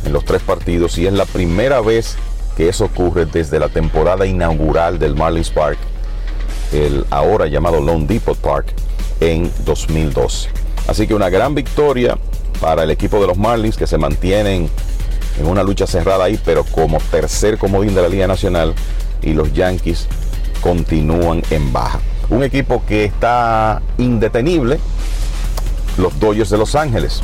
en 0.06 0.14
los 0.14 0.24
tres 0.26 0.42
partidos 0.42 0.98
y 0.98 1.08
es 1.08 1.14
la 1.14 1.26
primera 1.26 1.82
vez 1.82 2.16
que 2.56 2.70
eso 2.70 2.86
ocurre 2.86 3.26
desde 3.26 3.60
la 3.60 3.70
temporada 3.70 4.26
inaugural 4.26 5.00
del 5.00 5.16
Marlins 5.16 5.50
Park, 5.50 5.80
el 6.72 7.06
ahora 7.10 7.48
llamado 7.48 7.82
Lone 7.82 8.06
Depot 8.06 8.38
Park, 8.38 8.68
en 9.20 9.52
2012. 9.66 10.63
Así 10.88 11.08
que 11.08 11.14
una 11.14 11.30
gran 11.30 11.56
victoria 11.56 12.18
para 12.60 12.84
el 12.84 12.92
equipo 12.92 13.20
de 13.20 13.28
los 13.28 13.38
Marlins 13.38 13.78
que 13.78 13.88
se 13.88 13.98
mantienen 13.98 14.70
en 15.40 15.48
una 15.48 15.64
lucha 15.64 15.88
cerrada 15.88 16.26
ahí, 16.26 16.40
pero 16.44 16.64
como 16.64 17.00
tercer 17.12 17.58
comodín 17.58 17.96
de 17.96 18.02
la 18.02 18.10
Liga 18.10 18.28
Nacional 18.28 18.74
y 19.22 19.34
los 19.34 19.54
Yankees 19.54 20.08
continúan 20.62 21.42
en 21.50 21.74
baja. 21.74 22.00
Un 22.30 22.44
equipo 22.44 22.84
que 22.88 23.06
está 23.06 23.82
indetenible, 23.98 24.80
los 25.98 26.20
Dodgers 26.20 26.50
de 26.50 26.58
Los 26.58 26.76
Ángeles. 26.76 27.22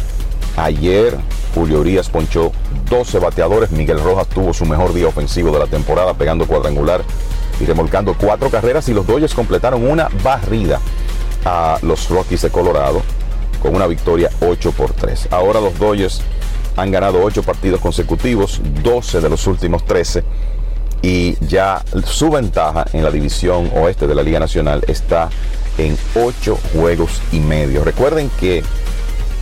Ayer 0.57 1.17
Julio 1.53 1.79
Urias 1.79 2.09
ponchó 2.09 2.51
12 2.89 3.19
bateadores. 3.19 3.71
Miguel 3.71 4.01
Rojas 4.01 4.27
tuvo 4.27 4.53
su 4.53 4.65
mejor 4.65 4.93
día 4.93 5.07
ofensivo 5.07 5.51
de 5.51 5.59
la 5.59 5.67
temporada, 5.67 6.13
pegando 6.13 6.45
cuadrangular 6.47 7.03
y 7.59 7.65
remolcando 7.65 8.13
cuatro 8.13 8.49
carreras. 8.49 8.87
Y 8.89 8.93
los 8.93 9.07
Dodgers 9.07 9.33
completaron 9.33 9.89
una 9.89 10.09
barrida 10.23 10.79
a 11.45 11.79
los 11.81 12.09
Rockies 12.09 12.41
de 12.41 12.49
Colorado 12.49 13.01
con 13.61 13.75
una 13.75 13.87
victoria 13.87 14.29
8 14.41 14.71
por 14.71 14.93
3. 14.93 15.29
Ahora 15.31 15.59
los 15.59 15.77
Dodgers 15.77 16.21
han 16.75 16.91
ganado 16.91 17.21
8 17.23 17.43
partidos 17.43 17.81
consecutivos, 17.81 18.61
12 18.83 19.21
de 19.21 19.29
los 19.29 19.45
últimos 19.47 19.85
13. 19.85 20.23
Y 21.01 21.37
ya 21.45 21.83
su 22.05 22.29
ventaja 22.29 22.85
en 22.91 23.03
la 23.03 23.11
división 23.11 23.71
oeste 23.75 24.07
de 24.07 24.15
la 24.15 24.23
Liga 24.23 24.39
Nacional 24.39 24.83
está 24.87 25.29
en 25.77 25.97
8 26.15 26.57
juegos 26.73 27.21
y 27.31 27.39
medio. 27.39 27.83
Recuerden 27.83 28.29
que 28.39 28.63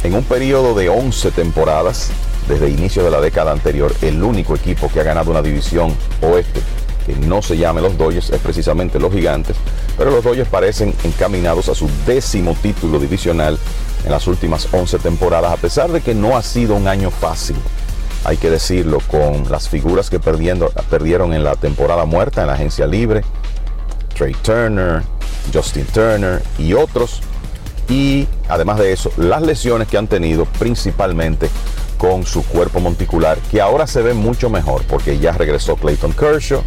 en 0.03 0.13
un 0.13 0.23
periodo 0.23 0.75
de 0.75 0.89
11 0.89 1.31
temporadas, 1.31 2.09
desde 2.47 2.69
inicio 2.69 3.03
de 3.03 3.11
la 3.11 3.21
década 3.21 3.51
anterior, 3.51 3.93
el 4.01 4.21
único 4.23 4.55
equipo 4.55 4.89
que 4.91 4.99
ha 4.99 5.03
ganado 5.03 5.31
una 5.31 5.41
división 5.41 5.93
oeste 6.21 6.61
que 7.07 7.15
no 7.15 7.41
se 7.41 7.57
llame 7.57 7.81
los 7.81 7.97
Dodgers 7.97 8.29
es 8.29 8.39
precisamente 8.39 8.99
los 8.99 9.11
Gigantes, 9.11 9.55
pero 9.97 10.11
los 10.11 10.23
Dodgers 10.23 10.49
parecen 10.49 10.93
encaminados 11.03 11.69
a 11.69 11.75
su 11.75 11.89
décimo 12.05 12.55
título 12.61 12.99
divisional 12.99 13.57
en 14.05 14.11
las 14.11 14.27
últimas 14.27 14.67
11 14.71 14.99
temporadas, 14.99 15.51
a 15.51 15.57
pesar 15.57 15.91
de 15.91 16.01
que 16.01 16.13
no 16.13 16.37
ha 16.37 16.43
sido 16.43 16.75
un 16.75 16.87
año 16.87 17.09
fácil, 17.09 17.55
hay 18.23 18.37
que 18.37 18.49
decirlo, 18.49 18.99
con 19.07 19.49
las 19.49 19.69
figuras 19.69 20.09
que 20.09 20.19
perdieron 20.19 21.33
en 21.33 21.43
la 21.43 21.55
temporada 21.55 22.05
muerta 22.05 22.41
en 22.41 22.47
la 22.47 22.53
agencia 22.53 22.85
libre, 22.85 23.23
Trey 24.15 24.35
Turner, 24.41 25.01
Justin 25.53 25.85
Turner 25.85 26.41
y 26.57 26.73
otros. 26.73 27.21
Y 27.87 28.27
además 28.49 28.79
de 28.79 28.91
eso, 28.91 29.11
las 29.15 29.41
lesiones 29.41 29.87
que 29.87 29.97
han 29.97 30.07
tenido 30.07 30.43
principalmente 30.59 31.49
con 31.97 32.25
su 32.25 32.43
cuerpo 32.43 32.79
monticular, 32.79 33.37
que 33.51 33.61
ahora 33.61 33.87
se 33.87 34.01
ve 34.01 34.13
mucho 34.13 34.49
mejor 34.49 34.83
porque 34.83 35.19
ya 35.19 35.31
regresó 35.31 35.75
Clayton 35.75 36.13
Kershaw. 36.13 36.63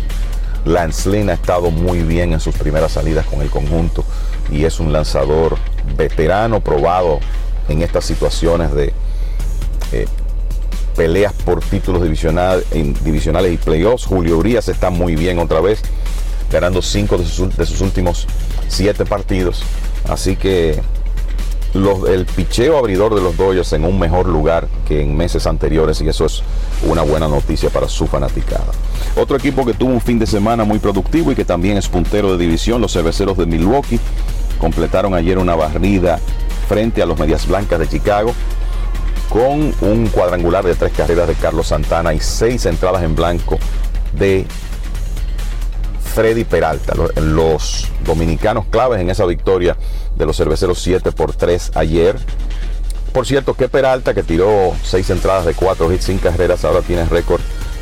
Lance 0.64 1.08
Lynn 1.08 1.30
ha 1.30 1.34
estado 1.34 1.70
muy 1.70 2.02
bien 2.02 2.32
en 2.34 2.40
sus 2.40 2.54
primeras 2.54 2.92
salidas 2.92 3.24
con 3.26 3.40
el 3.40 3.48
conjunto 3.48 4.04
y 4.50 4.64
es 4.64 4.78
un 4.78 4.92
lanzador 4.92 5.56
veterano, 5.96 6.60
probado 6.60 7.20
en 7.68 7.82
estas 7.82 8.04
situaciones 8.04 8.72
de 8.72 8.92
eh, 9.92 10.06
peleas 10.96 11.32
por 11.32 11.60
títulos 11.60 12.02
divisionales 12.02 12.64
y 12.72 13.56
playoffs. 13.56 14.04
Julio 14.04 14.36
Urias 14.36 14.68
está 14.68 14.90
muy 14.90 15.16
bien 15.16 15.38
otra 15.38 15.60
vez, 15.60 15.80
ganando 16.52 16.82
cinco 16.82 17.16
de 17.16 17.24
sus 17.24 17.80
últimos 17.80 18.26
siete 18.68 19.06
partidos. 19.06 19.62
Así 20.08 20.36
que 20.36 20.80
el 21.74 22.26
picheo 22.26 22.76
abridor 22.78 23.14
de 23.14 23.20
los 23.20 23.36
Dodgers 23.36 23.72
en 23.72 23.84
un 23.84 23.98
mejor 23.98 24.28
lugar 24.28 24.68
que 24.88 25.02
en 25.02 25.16
meses 25.16 25.46
anteriores 25.46 26.00
y 26.00 26.08
eso 26.08 26.26
es 26.26 26.42
una 26.86 27.02
buena 27.02 27.28
noticia 27.28 27.70
para 27.70 27.88
su 27.88 28.06
fanaticada. 28.06 28.72
Otro 29.16 29.36
equipo 29.36 29.64
que 29.64 29.74
tuvo 29.74 29.92
un 29.92 30.00
fin 30.00 30.18
de 30.18 30.26
semana 30.26 30.64
muy 30.64 30.78
productivo 30.78 31.30
y 31.30 31.34
que 31.34 31.44
también 31.44 31.76
es 31.76 31.88
puntero 31.88 32.32
de 32.32 32.38
división, 32.38 32.80
los 32.80 32.92
cerveceros 32.92 33.36
de 33.36 33.46
Milwaukee, 33.46 34.00
completaron 34.58 35.14
ayer 35.14 35.38
una 35.38 35.54
barrida 35.54 36.18
frente 36.68 37.02
a 37.02 37.06
los 37.06 37.18
Medias 37.18 37.46
Blancas 37.46 37.78
de 37.78 37.88
Chicago 37.88 38.34
con 39.28 39.72
un 39.80 40.08
cuadrangular 40.12 40.64
de 40.64 40.74
tres 40.74 40.92
carreras 40.92 41.28
de 41.28 41.34
Carlos 41.34 41.68
Santana 41.68 42.12
y 42.12 42.20
seis 42.20 42.66
entradas 42.66 43.02
en 43.04 43.14
blanco 43.14 43.58
de 44.12 44.44
Freddy 46.14 46.44
Peralta. 46.44 46.94
Los 47.20 47.88
dominicanos 48.04 48.66
claves 48.66 49.00
en 49.00 49.10
esa 49.10 49.24
victoria 49.24 49.76
de 50.16 50.26
los 50.26 50.36
cerveceros 50.36 50.80
7 50.82 51.12
por 51.12 51.34
3 51.34 51.72
ayer. 51.74 52.16
Por 53.12 53.26
cierto, 53.26 53.54
que 53.54 53.68
Peralta, 53.68 54.14
que 54.14 54.22
tiró 54.22 54.72
6 54.84 55.10
entradas 55.10 55.44
de 55.44 55.54
4 55.54 55.92
hits 55.92 56.04
sin 56.04 56.18
carreras, 56.18 56.64
ahora 56.64 56.80
tiene 56.82 57.04
récord 57.06 57.40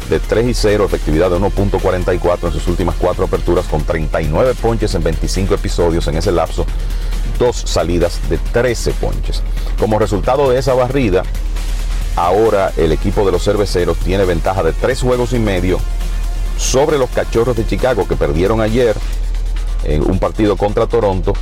de 0.09 0.21
3 0.21 0.47
y 0.47 0.55
0, 0.55 0.87
efectividad 0.87 1.31
de 1.31 1.37
1.44 1.37 2.47
en 2.47 2.53
sus 2.53 2.67
últimas 2.67 2.95
4 2.99 3.27
aperturas, 3.27 3.67
con 3.67 3.83
39 3.85 4.55
ponches 4.61 4.95
en 4.95 5.03
25 5.03 5.55
episodios 5.55 6.07
en 6.09 6.17
ese 6.17 6.33
lapso, 6.33 6.65
dos 7.39 7.57
salidas 7.57 8.19
de 8.31 8.39
13 8.39 8.93
ponches. 8.93 9.43
Como 9.79 9.99
resultado 9.99 10.49
de 10.49 10.59
esa 10.59 10.73
barrida, 10.73 11.25
ahora 12.17 12.73
el 12.79 12.93
equipo 12.93 13.27
de 13.27 13.33
los 13.33 13.45
cerveceros 13.45 13.99
tiene 13.99 14.25
ventaja 14.25 14.63
de 14.63 14.73
3 14.73 15.03
juegos 15.03 15.35
y 15.35 15.39
medio 15.39 15.79
sobre 16.59 16.99
los 16.99 17.09
cachorros 17.11 17.57
de 17.57 17.67
Chicago 17.67 18.07
que 18.07 18.17
perdieron 18.17 18.61
ayer 18.61 18.95
en 19.85 20.03
un 20.03 20.19
partido 20.19 20.57
contra 20.57 20.87
Toronto 20.87 21.33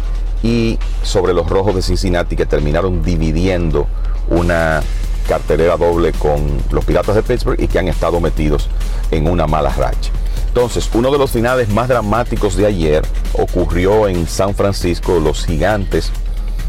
y 0.43 0.78
sobre 1.02 1.32
los 1.32 1.48
rojos 1.48 1.74
de 1.74 1.82
Cincinnati 1.82 2.36
que 2.36 2.47
terminaron 2.47 3.02
dividiendo 3.02 3.88
una 4.28 4.82
cartelera 5.26 5.76
doble 5.76 6.12
con 6.12 6.62
los 6.70 6.84
Piratas 6.84 7.16
de 7.16 7.22
Pittsburgh 7.22 7.60
y 7.60 7.66
que 7.66 7.78
han 7.78 7.88
estado 7.88 8.20
metidos 8.20 8.68
en 9.10 9.28
una 9.28 9.47
mala 9.47 9.70
racha. 9.70 10.12
Entonces, 10.48 10.88
uno 10.94 11.10
de 11.10 11.18
los 11.18 11.32
finales 11.32 11.68
más 11.68 11.88
dramáticos 11.88 12.56
de 12.56 12.66
ayer 12.66 13.05
ocurrió 13.34 14.09
en 14.09 14.26
San 14.26 14.55
Francisco. 14.55 15.18
Los 15.20 15.44
gigantes 15.44 16.10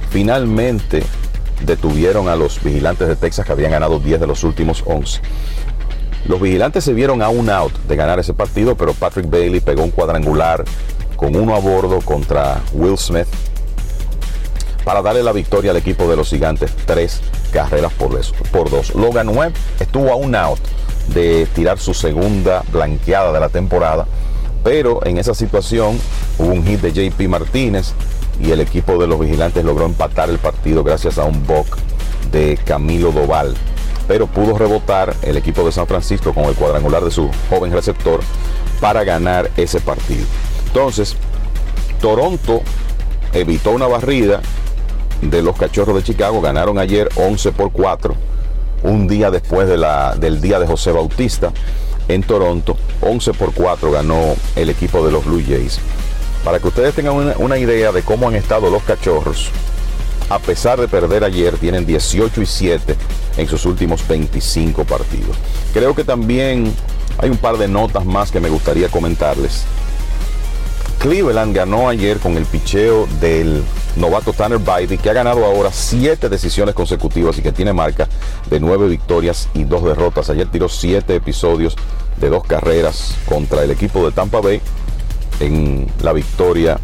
finalmente 0.09 1.03
detuvieron 1.65 2.27
a 2.27 2.35
los 2.35 2.61
vigilantes 2.61 3.07
de 3.07 3.15
Texas 3.15 3.45
que 3.45 3.51
habían 3.51 3.71
ganado 3.71 3.99
10 3.99 4.19
de 4.19 4.27
los 4.27 4.43
últimos 4.43 4.83
11. 4.85 5.21
Los 6.27 6.41
vigilantes 6.41 6.83
se 6.83 6.93
vieron 6.93 7.21
a 7.21 7.29
un 7.29 7.49
out 7.49 7.73
de 7.87 7.95
ganar 7.95 8.19
ese 8.19 8.33
partido, 8.33 8.75
pero 8.75 8.93
Patrick 8.93 9.29
Bailey 9.29 9.61
pegó 9.61 9.83
un 9.83 9.91
cuadrangular 9.91 10.65
con 11.15 11.35
uno 11.35 11.55
a 11.55 11.59
bordo 11.59 11.99
contra 12.01 12.61
Will 12.73 12.97
Smith 12.97 13.27
para 14.83 15.01
darle 15.01 15.23
la 15.23 15.31
victoria 15.31 15.71
al 15.71 15.77
equipo 15.77 16.07
de 16.09 16.17
los 16.17 16.29
gigantes, 16.29 16.71
tres 16.85 17.21
carreras 17.51 17.93
por, 17.93 18.19
por 18.51 18.69
dos. 18.69 18.93
Logan 18.93 19.29
Webb 19.29 19.53
estuvo 19.79 20.11
a 20.11 20.15
un 20.15 20.35
out 20.35 20.59
de 21.13 21.45
tirar 21.55 21.79
su 21.79 21.93
segunda 21.93 22.61
blanqueada 22.73 23.31
de 23.31 23.39
la 23.39 23.49
temporada, 23.49 24.05
pero 24.65 25.05
en 25.05 25.17
esa 25.17 25.33
situación 25.33 25.97
hubo 26.37 26.51
un 26.51 26.65
hit 26.65 26.81
de 26.81 26.91
JP 26.91 27.21
Martínez 27.29 27.93
y 28.41 28.51
el 28.51 28.59
equipo 28.59 28.97
de 28.97 29.07
los 29.07 29.19
vigilantes 29.19 29.63
logró 29.63 29.85
empatar 29.85 30.29
el 30.29 30.39
partido 30.39 30.83
gracias 30.83 31.17
a 31.17 31.23
un 31.23 31.45
bock 31.47 31.77
de 32.31 32.59
Camilo 32.65 33.13
Doval. 33.13 33.55
Pero 34.07 34.27
pudo 34.27 34.57
rebotar 34.57 35.15
el 35.21 35.37
equipo 35.37 35.63
de 35.65 35.71
San 35.71 35.87
Francisco 35.87 36.33
con 36.33 36.45
el 36.45 36.55
cuadrangular 36.55 37.03
de 37.03 37.11
su 37.11 37.29
joven 37.49 37.71
receptor 37.73 38.21
para 38.79 39.03
ganar 39.03 39.49
ese 39.57 39.79
partido. 39.81 40.25
Entonces, 40.67 41.15
Toronto 42.01 42.61
evitó 43.33 43.71
una 43.71 43.87
barrida 43.87 44.41
de 45.21 45.41
los 45.41 45.57
Cachorros 45.57 45.95
de 45.95 46.03
Chicago. 46.03 46.41
Ganaron 46.41 46.77
ayer 46.77 47.09
11 47.15 47.51
por 47.51 47.71
4, 47.71 48.15
un 48.83 49.07
día 49.07 49.31
después 49.31 49.67
de 49.67 49.77
la- 49.77 50.15
del 50.15 50.39
día 50.41 50.59
de 50.59 50.67
José 50.67 50.91
Bautista 50.91 51.51
en 52.07 52.23
Toronto. 52.23 52.77
11 53.01 53.33
por 53.33 53.53
4 53.53 53.91
ganó 53.91 54.35
el 54.55 54.69
equipo 54.69 55.05
de 55.05 55.11
los 55.11 55.25
Blue 55.25 55.41
Jays. 55.45 55.79
Para 56.43 56.59
que 56.59 56.67
ustedes 56.67 56.93
tengan 56.95 57.15
una, 57.15 57.33
una 57.39 57.57
idea 57.57 57.91
de 57.91 58.03
cómo 58.03 58.27
han 58.29 58.35
estado 58.35 58.69
los 58.69 58.83
Cachorros, 58.83 59.49
a 60.29 60.39
pesar 60.39 60.79
de 60.79 60.87
perder 60.87 61.23
ayer, 61.23 61.57
tienen 61.57 61.85
18 61.85 62.41
y 62.41 62.45
7 62.45 62.95
en 63.37 63.47
sus 63.47 63.65
últimos 63.65 64.07
25 64.07 64.83
partidos. 64.83 65.37
Creo 65.73 65.95
que 65.95 66.03
también 66.03 66.73
hay 67.19 67.29
un 67.29 67.37
par 67.37 67.57
de 67.57 67.67
notas 67.67 68.05
más 68.05 68.31
que 68.31 68.39
me 68.39 68.49
gustaría 68.49 68.89
comentarles. 68.89 69.63
Cleveland 70.99 71.55
ganó 71.55 71.89
ayer 71.89 72.17
con 72.17 72.37
el 72.37 72.45
picheo 72.45 73.07
del 73.21 73.63
novato 73.95 74.33
Tanner 74.33 74.57
Bybee, 74.57 74.97
que 74.97 75.09
ha 75.09 75.13
ganado 75.13 75.45
ahora 75.45 75.71
siete 75.71 76.27
decisiones 76.27 76.73
consecutivas 76.73 77.37
y 77.37 77.41
que 77.41 77.51
tiene 77.51 77.71
marca 77.71 78.07
de 78.49 78.59
nueve 78.59 78.87
victorias 78.87 79.47
y 79.53 79.63
dos 79.63 79.83
derrotas. 79.83 80.29
Ayer 80.29 80.47
tiró 80.47 80.67
siete 80.69 81.15
episodios 81.15 81.75
de 82.19 82.29
dos 82.29 82.43
carreras 82.43 83.15
contra 83.27 83.63
el 83.63 83.71
equipo 83.71 84.03
de 84.05 84.11
Tampa 84.11 84.41
Bay 84.41 84.59
en 85.39 85.87
la 86.01 86.13
victoria 86.13 86.79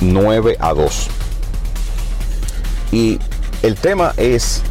9 0.00 0.56
a 0.60 0.74
2. 0.74 1.08
Y 2.92 3.18
el 3.62 3.76
tema 3.76 4.12
es 4.16 4.62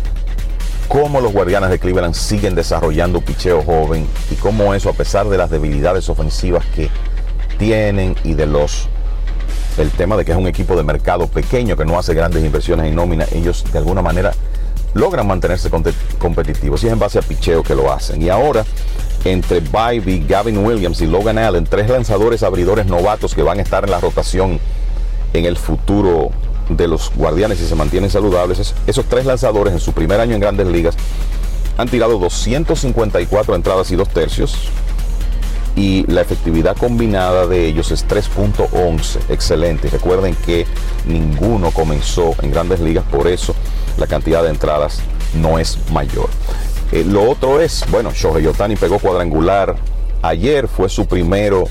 cómo 0.87 1.21
los 1.21 1.33
guardianes 1.33 1.69
de 1.69 1.79
Cleveland 1.79 2.13
siguen 2.13 2.55
desarrollando 2.55 3.21
picheo 3.21 3.61
joven 3.63 4.07
y 4.31 4.35
cómo 4.35 4.73
eso, 4.73 4.89
a 4.89 4.93
pesar 4.93 5.27
de 5.29 5.37
las 5.37 5.49
debilidades 5.49 6.09
ofensivas 6.09 6.65
que 6.75 6.89
tienen 7.57 8.15
y 8.23 8.33
de 8.33 8.45
los 8.45 8.89
el 9.77 9.91
tema 9.91 10.15
de 10.15 10.23
que 10.23 10.31
es 10.31 10.37
un 10.37 10.47
equipo 10.47 10.75
de 10.75 10.83
mercado 10.83 11.27
pequeño 11.27 11.75
que 11.75 11.85
no 11.85 11.99
hace 11.99 12.13
grandes 12.13 12.43
inversiones 12.43 12.87
en 12.87 12.95
nómina, 12.95 13.25
ellos 13.33 13.65
de 13.71 13.77
alguna 13.77 14.01
manera 14.01 14.31
logran 14.93 15.27
mantenerse 15.27 15.69
competitivos 16.17 16.83
y 16.83 16.87
es 16.87 16.93
en 16.93 16.99
base 16.99 17.19
a 17.19 17.21
picheo 17.21 17.61
que 17.61 17.75
lo 17.75 17.91
hacen. 17.91 18.21
Y 18.21 18.29
ahora, 18.29 18.63
entre 19.25 19.59
Bybee, 19.59 20.25
Gavin 20.25 20.65
Williams 20.65 21.01
y 21.01 21.07
Logan 21.07 21.37
Allen, 21.37 21.65
tres 21.65 21.89
lanzadores 21.89 22.43
abridores 22.43 22.85
novatos 22.85 23.35
que 23.35 23.43
van 23.43 23.59
a 23.59 23.61
estar 23.61 23.83
en 23.83 23.91
la 23.91 23.99
rotación 23.99 24.59
en 25.33 25.45
el 25.45 25.57
futuro 25.57 26.31
de 26.69 26.87
los 26.87 27.11
guardianes 27.15 27.59
si 27.59 27.67
se 27.67 27.75
mantienen 27.75 28.09
saludables, 28.09 28.59
es- 28.59 28.73
esos 28.87 29.05
tres 29.05 29.25
lanzadores 29.25 29.73
en 29.73 29.79
su 29.79 29.93
primer 29.93 30.19
año 30.19 30.33
en 30.35 30.41
grandes 30.41 30.67
ligas 30.67 30.95
han 31.77 31.87
tirado 31.89 32.17
254 32.19 33.53
entradas 33.55 33.91
y 33.91 33.95
dos 33.95 34.09
tercios, 34.09 34.55
y 35.75 36.09
la 36.09 36.21
efectividad 36.21 36.77
combinada 36.77 37.47
de 37.47 37.65
ellos 37.67 37.91
es 37.91 38.05
3.11, 38.07 39.19
excelente. 39.29 39.89
Recuerden 39.89 40.33
que 40.45 40.65
ninguno 41.05 41.71
comenzó 41.71 42.33
en 42.41 42.51
grandes 42.51 42.79
ligas, 42.79 43.03
por 43.11 43.27
eso 43.27 43.53
la 43.97 44.07
cantidad 44.07 44.41
de 44.41 44.49
entradas 44.51 44.99
no 45.33 45.59
es 45.59 45.77
mayor. 45.91 46.29
Eh, 46.93 47.03
lo 47.05 47.29
otro 47.29 47.59
es, 47.59 47.83
bueno, 47.91 48.11
Shohei 48.13 48.47
Otani 48.47 48.77
pegó 48.77 48.99
cuadrangular 48.99 49.75
ayer, 50.21 50.69
fue 50.69 50.87
su 50.87 51.07
primero 51.07 51.65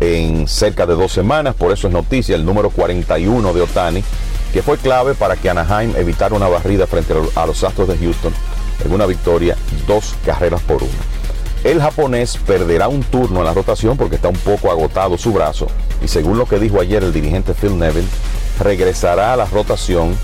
en 0.00 0.46
cerca 0.48 0.84
de 0.84 0.94
dos 0.94 1.12
semanas, 1.12 1.54
por 1.54 1.72
eso 1.72 1.86
es 1.86 1.92
noticia 1.94 2.36
el 2.36 2.44
número 2.44 2.68
41 2.68 3.54
de 3.54 3.62
Otani, 3.62 4.04
que 4.56 4.62
fue 4.62 4.78
clave 4.78 5.12
para 5.12 5.36
que 5.36 5.50
Anaheim 5.50 5.94
evitara 5.96 6.34
una 6.34 6.48
barrida 6.48 6.86
frente 6.86 7.12
a 7.34 7.44
los 7.44 7.62
Astros 7.62 7.88
de 7.88 7.98
Houston 7.98 8.32
en 8.82 8.90
una 8.90 9.04
victoria, 9.04 9.54
dos 9.86 10.14
carreras 10.24 10.62
por 10.62 10.82
una. 10.82 10.94
El 11.62 11.78
japonés 11.78 12.38
perderá 12.38 12.88
un 12.88 13.02
turno 13.02 13.40
en 13.40 13.44
la 13.44 13.52
rotación 13.52 13.98
porque 13.98 14.16
está 14.16 14.28
un 14.28 14.36
poco 14.36 14.70
agotado 14.70 15.18
su 15.18 15.30
brazo 15.34 15.66
y 16.02 16.08
según 16.08 16.38
lo 16.38 16.46
que 16.46 16.58
dijo 16.58 16.80
ayer 16.80 17.04
el 17.04 17.12
dirigente 17.12 17.52
Phil 17.52 17.78
Neville, 17.78 18.08
regresará 18.58 19.34
a 19.34 19.36
la 19.36 19.44
rotación 19.44 20.16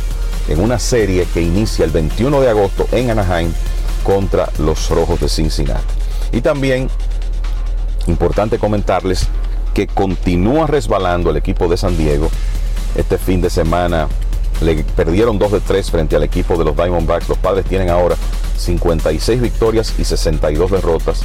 en 0.48 0.60
una 0.60 0.78
serie 0.78 1.26
que 1.34 1.42
inicia 1.42 1.84
el 1.84 1.90
21 1.90 2.40
de 2.40 2.48
agosto 2.48 2.88
en 2.92 3.10
Anaheim 3.10 3.52
contra 4.02 4.48
los 4.56 4.88
Rojos 4.88 5.20
de 5.20 5.28
Cincinnati. 5.28 5.92
Y 6.32 6.40
también, 6.40 6.88
importante 8.06 8.58
comentarles 8.58 9.28
que 9.74 9.86
continúa 9.88 10.66
resbalando 10.66 11.28
el 11.28 11.36
equipo 11.36 11.68
de 11.68 11.76
San 11.76 11.98
Diego. 11.98 12.30
Este 12.94 13.18
fin 13.18 13.40
de 13.40 13.50
semana 13.50 14.08
le 14.60 14.84
perdieron 14.84 15.38
2 15.38 15.52
de 15.52 15.60
3 15.60 15.90
frente 15.90 16.16
al 16.16 16.22
equipo 16.22 16.56
de 16.56 16.64
los 16.64 16.76
Diamondbacks. 16.76 17.28
Los 17.28 17.38
padres 17.38 17.64
tienen 17.66 17.90
ahora 17.90 18.16
56 18.56 19.40
victorias 19.40 19.94
y 19.98 20.04
62 20.04 20.70
derrotas 20.70 21.22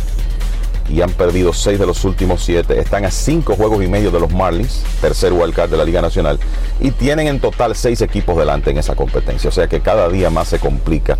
y 0.89 1.01
han 1.01 1.11
perdido 1.11 1.53
6 1.53 1.79
de 1.79 1.85
los 1.85 2.05
últimos 2.05 2.43
7. 2.43 2.79
Están 2.79 3.05
a 3.05 3.11
5 3.11 3.55
juegos 3.55 3.83
y 3.83 3.87
medio 3.87 4.11
de 4.11 4.19
los 4.19 4.31
Marlins, 4.31 4.83
tercer 5.01 5.33
wildcard 5.33 5.69
de 5.69 5.77
la 5.77 5.83
Liga 5.83 6.01
Nacional, 6.01 6.39
y 6.79 6.91
tienen 6.91 7.27
en 7.27 7.39
total 7.39 7.75
6 7.75 8.01
equipos 8.01 8.37
delante 8.37 8.71
en 8.71 8.77
esa 8.77 8.95
competencia. 8.95 9.49
O 9.49 9.53
sea 9.53 9.67
que 9.67 9.81
cada 9.81 10.07
día 10.09 10.29
más 10.29 10.47
se 10.47 10.59
complica 10.59 11.17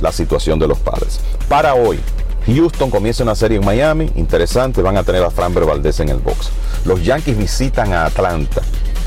la 0.00 0.12
situación 0.12 0.58
de 0.58 0.68
los 0.68 0.78
padres. 0.78 1.20
Para 1.48 1.74
hoy, 1.74 2.00
Houston 2.46 2.90
comienza 2.90 3.22
una 3.22 3.34
serie 3.34 3.58
en 3.58 3.64
Miami, 3.64 4.10
interesante, 4.16 4.82
van 4.82 4.96
a 4.96 5.04
tener 5.04 5.22
a 5.22 5.30
Framber 5.30 5.64
Valdez 5.64 6.00
en 6.00 6.08
el 6.08 6.18
box. 6.18 6.50
Los 6.84 7.02
Yankees 7.02 7.38
visitan 7.38 7.92
a 7.92 8.06
Atlanta. 8.06 8.60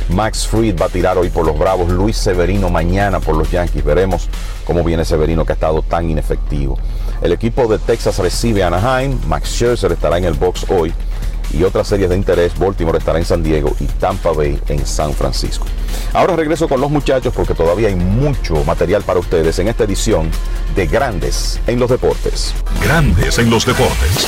Max 0.10 0.48
Fried 0.48 0.80
va 0.80 0.86
a 0.86 0.90
tirar 0.90 1.18
hoy 1.18 1.30
por 1.30 1.46
los 1.46 1.58
Bravos, 1.58 1.90
Luis 1.90 2.18
Severino 2.18 2.70
mañana 2.70 3.20
por 3.20 3.36
los 3.36 3.52
Yankees. 3.52 3.84
Veremos 3.84 4.30
cómo 4.66 4.84
viene 4.84 5.06
Severino 5.06 5.46
que 5.46 5.54
ha 5.54 5.56
estado 5.56 5.82
tan 5.82 6.10
inefectivo. 6.10 6.78
El 7.22 7.32
equipo 7.32 7.68
de 7.68 7.80
Texas 7.80 8.18
recibe 8.20 8.64
a 8.64 8.68
Anaheim, 8.68 9.20
Max 9.28 9.50
Scherzer 9.50 9.92
estará 9.92 10.18
en 10.18 10.26
el 10.26 10.34
box 10.34 10.66
hoy 10.70 10.94
y 11.54 11.64
otras 11.64 11.88
series 11.88 12.10
de 12.10 12.16
interés, 12.16 12.58
Baltimore 12.58 12.98
estará 12.98 13.20
en 13.20 13.26
San 13.26 13.42
Diego 13.42 13.76
y 13.80 13.86
Tampa 13.86 14.32
Bay 14.32 14.60
en 14.68 14.86
San 14.86 15.14
Francisco. 15.14 15.66
Ahora 16.14 16.36
regreso 16.36 16.68
con 16.68 16.82
los 16.82 16.92
muchachos 16.92 17.34
porque 17.36 17.54
todavía 17.54 17.88
hay 17.88 17.96
mucho 17.96 18.64
material 18.66 19.04
para 19.04 19.20
ustedes 19.20 19.58
en 19.60 19.68
esta 19.68 19.84
edición 19.84 20.30
de 20.76 20.88
Grandes 20.88 21.60
en 21.68 21.80
los 21.80 21.90
Deportes. 21.90 22.54
Grandes 22.84 23.40
en 23.40 23.50
los 23.50 23.66
deportes. 23.66 24.28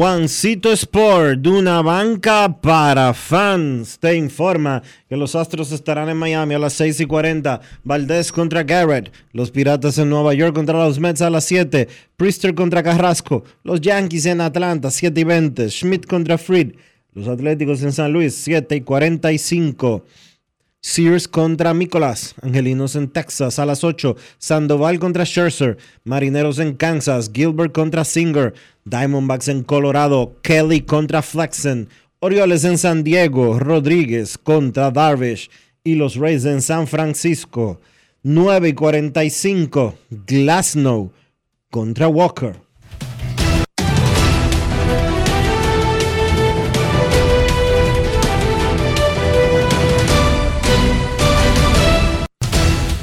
Juancito 0.00 0.72
Sport, 0.72 1.40
de 1.40 1.50
una 1.50 1.82
banca 1.82 2.60
para 2.62 3.12
fans, 3.12 3.98
te 3.98 4.16
informa 4.16 4.82
que 5.06 5.14
los 5.14 5.34
Astros 5.34 5.72
estarán 5.72 6.08
en 6.08 6.16
Miami 6.16 6.54
a 6.54 6.58
las 6.58 6.72
6 6.72 7.00
y 7.00 7.04
40. 7.04 7.60
Valdés 7.84 8.32
contra 8.32 8.62
Garrett. 8.62 9.12
Los 9.34 9.50
Piratas 9.50 9.98
en 9.98 10.08
Nueva 10.08 10.32
York 10.32 10.54
contra 10.54 10.78
los 10.78 10.98
Mets 10.98 11.20
a 11.20 11.28
las 11.28 11.44
7. 11.44 11.86
Priester 12.16 12.54
contra 12.54 12.82
Carrasco. 12.82 13.44
Los 13.62 13.82
Yankees 13.82 14.24
en 14.24 14.40
Atlanta, 14.40 14.90
7 14.90 15.20
y 15.20 15.24
20. 15.24 15.68
Schmidt 15.68 16.06
contra 16.06 16.38
Fried. 16.38 16.76
Los 17.12 17.28
Atléticos 17.28 17.82
en 17.82 17.92
San 17.92 18.10
Luis, 18.10 18.34
7 18.36 18.76
y 18.76 18.80
45. 18.80 20.06
Sears 20.82 21.28
contra 21.28 21.74
Nicolás, 21.74 22.34
Angelinos 22.40 22.96
en 22.96 23.08
Texas 23.08 23.58
a 23.58 23.66
las 23.66 23.84
8, 23.84 24.16
Sandoval 24.38 24.98
contra 24.98 25.24
Scherzer, 25.24 25.76
Marineros 26.04 26.58
en 26.58 26.74
Kansas, 26.74 27.30
Gilbert 27.32 27.72
contra 27.72 28.04
Singer, 28.04 28.54
Diamondbacks 28.86 29.48
en 29.48 29.62
Colorado, 29.62 30.36
Kelly 30.42 30.80
contra 30.80 31.20
Flexen, 31.20 31.88
Orioles 32.20 32.64
en 32.64 32.78
San 32.78 33.04
Diego, 33.04 33.58
Rodríguez 33.58 34.38
contra 34.38 34.90
Darvish 34.90 35.50
y 35.84 35.96
los 35.96 36.16
Rays 36.16 36.44
en 36.46 36.62
San 36.62 36.86
Francisco. 36.86 37.80
9 38.22 38.70
y 38.70 38.72
45, 38.74 39.94
Glasnow 40.26 41.12
contra 41.70 42.08
Walker. 42.08 42.69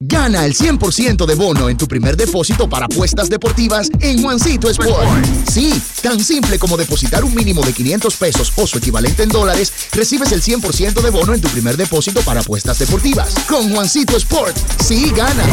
Gana 0.00 0.44
el 0.44 0.54
100% 0.54 1.24
de 1.24 1.34
bono 1.36 1.68
en 1.68 1.76
tu 1.76 1.86
primer 1.86 2.16
depósito 2.16 2.68
para 2.68 2.86
apuestas 2.86 3.30
deportivas 3.30 3.88
en 4.00 4.22
Juancito 4.22 4.68
Sport. 4.68 5.24
Sí, 5.48 5.80
tan 6.02 6.18
simple 6.18 6.58
como 6.58 6.76
depositar 6.76 7.24
un 7.24 7.32
mínimo 7.32 7.62
de 7.62 7.72
500 7.72 8.16
pesos 8.16 8.52
o 8.56 8.66
su 8.66 8.78
equivalente 8.78 9.22
en 9.22 9.28
dólares, 9.28 9.72
recibes 9.92 10.32
el 10.32 10.42
100% 10.42 11.00
de 11.00 11.10
bono 11.10 11.32
en 11.32 11.40
tu 11.40 11.48
primer 11.48 11.76
depósito 11.76 12.22
para 12.22 12.40
apuestas 12.40 12.78
deportivas. 12.80 13.34
Con 13.48 13.72
Juancito 13.72 14.16
Sport, 14.16 14.56
sí 14.82 15.12
ganas. 15.14 15.46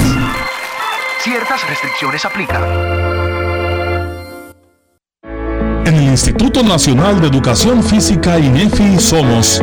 Ciertas 1.23 1.61
restricciones 1.69 2.25
aplican. 2.25 2.63
En 5.85 5.95
el 5.95 6.03
Instituto 6.09 6.63
Nacional 6.63 7.21
de 7.21 7.27
Educación 7.27 7.83
Física 7.83 8.39
INEFI 8.39 8.99
somos 8.99 9.61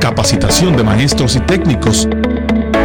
capacitación 0.00 0.76
de 0.76 0.82
maestros 0.82 1.36
y 1.36 1.40
técnicos, 1.40 2.08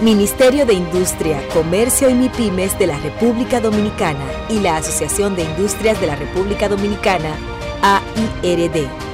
Ministerio 0.00 0.66
de 0.66 0.74
Industria, 0.74 1.40
Comercio 1.54 2.10
y 2.10 2.14
MIPIMES 2.14 2.76
de 2.80 2.88
la 2.88 2.98
República 2.98 3.60
Dominicana 3.60 4.24
y 4.48 4.58
la 4.58 4.78
Asociación 4.78 5.36
de 5.36 5.44
Industrias 5.44 6.00
de 6.00 6.08
la 6.08 6.16
República 6.16 6.68
Dominicana, 6.68 7.36
AIRD. 7.80 9.13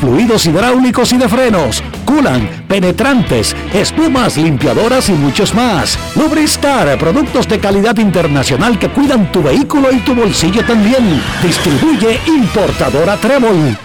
fluidos 0.00 0.46
hidráulicos 0.46 1.12
y 1.12 1.18
de 1.18 1.28
frenos, 1.28 1.82
culan, 2.04 2.64
penetrantes, 2.68 3.54
espumas, 3.72 4.36
limpiadoras 4.36 5.08
y 5.08 5.12
muchos 5.12 5.54
más. 5.54 5.98
Lubristar, 6.16 6.98
productos 6.98 7.48
de 7.48 7.58
calidad 7.58 7.96
internacional 7.98 8.78
que 8.78 8.88
cuidan 8.88 9.30
tu 9.32 9.42
vehículo 9.42 9.92
y 9.92 9.98
tu 10.00 10.14
bolsillo 10.14 10.64
también. 10.64 11.22
Distribuye 11.42 12.20
importadora 12.26 13.16
Trébol. 13.16 13.76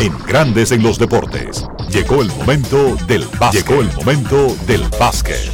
En 0.00 0.18
Grandes 0.26 0.72
en 0.72 0.82
los 0.82 0.98
Deportes, 0.98 1.64
llegó 1.88 2.20
el 2.20 2.28
momento 2.28 2.96
del 3.06 3.24
básquet. 3.38 3.66
Llegó 3.66 3.80
el 3.80 3.92
momento 3.94 4.56
del 4.66 4.82
básquet. 4.98 5.52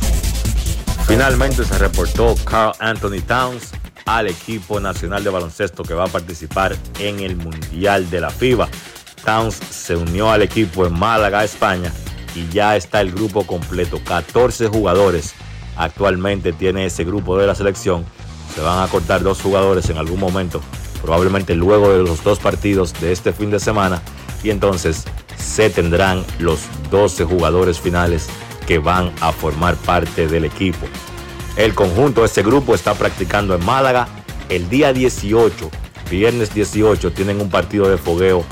Finalmente 1.06 1.64
se 1.64 1.78
reportó 1.78 2.34
Carl 2.44 2.72
Anthony 2.78 3.20
Towns 3.26 3.72
al 4.16 4.26
equipo 4.26 4.80
nacional 4.80 5.22
de 5.22 5.30
baloncesto 5.30 5.82
que 5.84 5.94
va 5.94 6.04
a 6.04 6.08
participar 6.08 6.76
en 6.98 7.20
el 7.20 7.36
Mundial 7.36 8.10
de 8.10 8.20
la 8.20 8.30
FIBA. 8.30 8.68
Towns 9.24 9.54
se 9.54 9.94
unió 9.94 10.30
al 10.30 10.42
equipo 10.42 10.84
en 10.86 10.98
Málaga, 10.98 11.44
España, 11.44 11.92
y 12.34 12.48
ya 12.48 12.76
está 12.76 13.00
el 13.00 13.12
grupo 13.12 13.46
completo. 13.46 14.00
14 14.04 14.68
jugadores 14.68 15.34
actualmente 15.76 16.52
tiene 16.52 16.86
ese 16.86 17.04
grupo 17.04 17.38
de 17.38 17.46
la 17.46 17.54
selección. 17.54 18.04
Se 18.54 18.60
van 18.60 18.82
a 18.82 18.88
cortar 18.88 19.22
dos 19.22 19.40
jugadores 19.40 19.88
en 19.90 19.98
algún 19.98 20.18
momento, 20.18 20.60
probablemente 21.02 21.54
luego 21.54 21.92
de 21.92 22.02
los 22.02 22.24
dos 22.24 22.40
partidos 22.40 22.92
de 23.00 23.12
este 23.12 23.32
fin 23.32 23.50
de 23.50 23.60
semana, 23.60 24.02
y 24.42 24.50
entonces 24.50 25.04
se 25.36 25.70
tendrán 25.70 26.24
los 26.40 26.60
12 26.90 27.24
jugadores 27.24 27.78
finales 27.78 28.28
que 28.66 28.78
van 28.78 29.12
a 29.20 29.30
formar 29.30 29.76
parte 29.76 30.26
del 30.26 30.44
equipo. 30.44 30.86
El 31.56 31.74
conjunto 31.74 32.22
de 32.22 32.28
este 32.28 32.42
grupo 32.42 32.74
está 32.74 32.94
practicando 32.94 33.54
en 33.54 33.64
Málaga. 33.64 34.08
El 34.48 34.68
día 34.68 34.92
18, 34.92 35.70
viernes 36.10 36.54
18, 36.54 37.12
tienen 37.12 37.40
un 37.40 37.50
partido 37.50 37.88
de 37.88 37.98
fogueo 37.98 38.44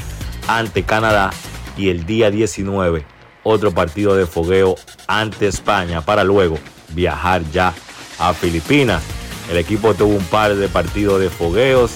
ante 0.46 0.82
Canadá 0.82 1.30
y 1.76 1.88
el 1.88 2.06
día 2.06 2.30
19 2.30 3.18
otro 3.48 3.72
partido 3.72 4.14
de 4.14 4.26
fogueo 4.26 4.76
ante 5.06 5.46
España 5.46 6.02
para 6.02 6.24
luego 6.24 6.58
viajar 6.90 7.42
ya 7.50 7.72
a 8.18 8.34
Filipinas. 8.34 9.02
El 9.50 9.56
equipo 9.56 9.94
tuvo 9.94 10.14
un 10.14 10.24
par 10.24 10.54
de 10.54 10.68
partidos 10.68 11.20
de 11.20 11.30
fogueos 11.30 11.92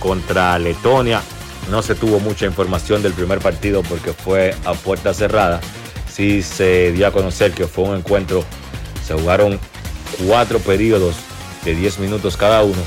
contra 0.00 0.58
Letonia. 0.58 1.22
No 1.70 1.82
se 1.82 1.94
tuvo 1.94 2.18
mucha 2.18 2.46
información 2.46 3.02
del 3.02 3.12
primer 3.12 3.38
partido 3.38 3.82
porque 3.82 4.12
fue 4.12 4.56
a 4.64 4.72
puerta 4.72 5.14
cerrada. 5.14 5.60
Sí 6.12 6.42
se 6.42 6.90
dio 6.92 7.06
a 7.06 7.12
conocer 7.12 7.52
que 7.52 7.68
fue 7.68 7.84
un 7.84 7.96
encuentro. 7.96 8.42
Se 9.06 9.14
jugaron 9.14 9.60
cuatro 10.26 10.58
periodos 10.58 11.16
de 11.64 11.74
10 11.74 11.98
minutos 11.98 12.36
cada 12.36 12.62
uno 12.62 12.82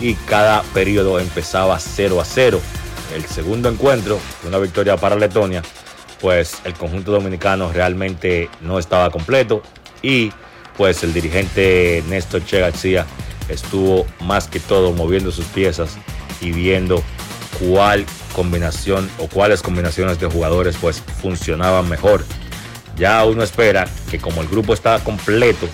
y 0.00 0.14
cada 0.14 0.62
periodo 0.74 1.18
empezaba 1.18 1.78
0 1.78 2.20
a 2.20 2.24
0. 2.24 2.60
El 3.14 3.24
segundo 3.24 3.68
encuentro, 3.68 4.18
una 4.46 4.58
victoria 4.58 4.96
para 4.96 5.16
Letonia, 5.16 5.62
pues 6.20 6.58
el 6.64 6.74
conjunto 6.74 7.12
dominicano 7.12 7.72
realmente 7.72 8.50
no 8.60 8.78
estaba 8.78 9.10
completo 9.10 9.62
y 10.02 10.32
pues 10.76 11.02
el 11.02 11.12
dirigente 11.12 12.02
Néstor 12.08 12.44
Che 12.44 12.60
García 12.60 13.06
estuvo 13.48 14.06
más 14.20 14.46
que 14.46 14.60
todo 14.60 14.92
moviendo 14.92 15.32
sus 15.32 15.46
piezas 15.46 15.96
y 16.40 16.52
viendo 16.52 17.02
cuál 17.58 18.04
combinación 18.34 19.10
o 19.18 19.26
cuáles 19.26 19.62
combinaciones 19.62 20.20
de 20.20 20.26
jugadores 20.26 20.76
pues 20.80 21.00
funcionaban 21.00 21.88
mejor. 21.88 22.24
Ya 22.96 23.24
uno 23.24 23.42
espera 23.42 23.88
que 24.10 24.18
como 24.18 24.42
el 24.42 24.48
grupo 24.48 24.74
está 24.74 25.02
completo 25.02 25.68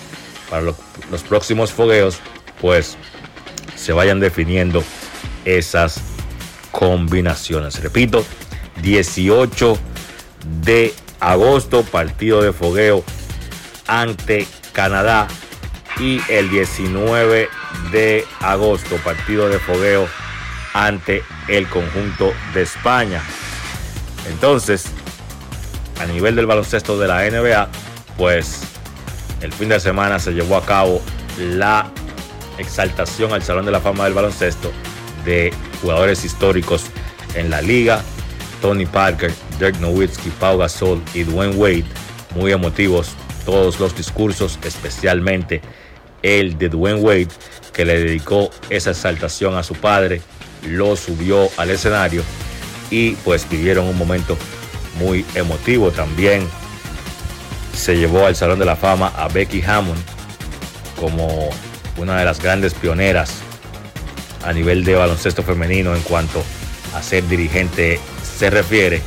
para 0.49 0.61
lo- 0.61 0.77
los 1.11 1.23
próximos 1.23 1.71
fogueos, 1.71 2.17
pues 2.61 2.97
se 3.75 3.93
vayan 3.93 4.19
definiendo 4.19 4.83
esas 5.45 5.99
combinaciones. 6.71 7.81
Repito, 7.81 8.25
18 8.81 9.77
de 10.63 10.93
agosto, 11.19 11.83
partido 11.83 12.41
de 12.41 12.53
fogueo 12.53 13.03
ante 13.87 14.47
Canadá 14.73 15.27
y 15.99 16.21
el 16.29 16.49
19 16.49 17.49
de 17.91 18.25
agosto, 18.41 18.97
partido 18.97 19.47
de 19.49 19.59
fogueo 19.59 20.07
ante 20.73 21.23
el 21.47 21.67
conjunto 21.69 22.33
de 22.53 22.63
España. 22.63 23.21
Entonces, 24.29 24.85
a 26.01 26.05
nivel 26.05 26.35
del 26.35 26.45
baloncesto 26.47 26.99
de 26.99 27.07
la 27.07 27.25
NBA, 27.25 27.69
pues 28.17 28.61
el 29.41 29.51
fin 29.51 29.69
de 29.69 29.79
semana 29.79 30.19
se 30.19 30.31
llevó 30.31 30.57
a 30.57 30.65
cabo 30.65 31.01
la 31.39 31.91
exaltación 32.57 33.33
al 33.33 33.43
Salón 33.43 33.65
de 33.65 33.71
la 33.71 33.81
Fama 33.81 34.05
del 34.05 34.13
Baloncesto 34.13 34.71
de 35.25 35.53
jugadores 35.81 36.23
históricos 36.23 36.85
en 37.35 37.49
la 37.49 37.61
liga. 37.61 38.01
Tony 38.61 38.85
Parker, 38.85 39.31
Dirk 39.59 39.79
Nowitzki, 39.79 40.29
Pau 40.39 40.57
Gasol 40.57 41.01
y 41.13 41.23
Dwayne 41.23 41.55
Wade, 41.55 41.85
muy 42.33 42.51
emotivos 42.51 43.09
todos 43.45 43.79
los 43.79 43.95
discursos, 43.95 44.57
especialmente 44.63 45.61
el 46.23 46.57
de 46.57 46.69
Dwayne 46.69 46.99
Wade, 46.99 47.27
que 47.73 47.85
le 47.85 47.99
dedicó 47.99 48.49
esa 48.69 48.91
exaltación 48.91 49.55
a 49.55 49.63
su 49.63 49.75
padre, 49.75 50.21
lo 50.67 50.95
subió 50.95 51.49
al 51.57 51.69
escenario 51.69 52.23
y 52.89 53.11
pues 53.17 53.47
vivieron 53.49 53.85
un 53.85 53.97
momento 53.97 54.35
muy 54.99 55.25
emotivo 55.35 55.91
también. 55.91 56.47
Se 57.75 57.97
llevó 57.97 58.25
al 58.25 58.35
Salón 58.35 58.57
de 58.57 58.65
la 58.65 58.75
Fama 58.75 59.11
a 59.15 59.27
Becky 59.27 59.61
Hammond 59.61 59.99
como 60.99 61.49
una 61.97 62.17
de 62.17 62.25
las 62.25 62.41
grandes 62.41 62.73
pioneras 62.73 63.35
a 64.43 64.53
nivel 64.53 64.83
de 64.83 64.95
baloncesto 64.95 65.43
femenino 65.43 65.95
en 65.95 66.01
cuanto 66.01 66.41
a 66.95 67.03
ser 67.03 67.27
dirigente 67.27 67.99
se 68.37 68.49
refiere. 68.49 69.01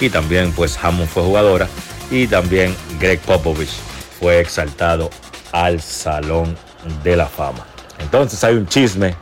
Y 0.00 0.10
también 0.10 0.52
pues 0.52 0.76
Hammond 0.82 1.08
fue 1.08 1.22
jugadora 1.22 1.68
y 2.10 2.26
también 2.26 2.74
Greg 2.98 3.20
Popovich 3.20 3.70
fue 4.18 4.40
exaltado 4.40 5.10
al 5.52 5.80
Salón 5.80 6.56
de 7.02 7.16
la 7.16 7.26
Fama. 7.26 7.66
Entonces 7.98 8.42
hay 8.42 8.54
un 8.54 8.66
chisme 8.66 9.14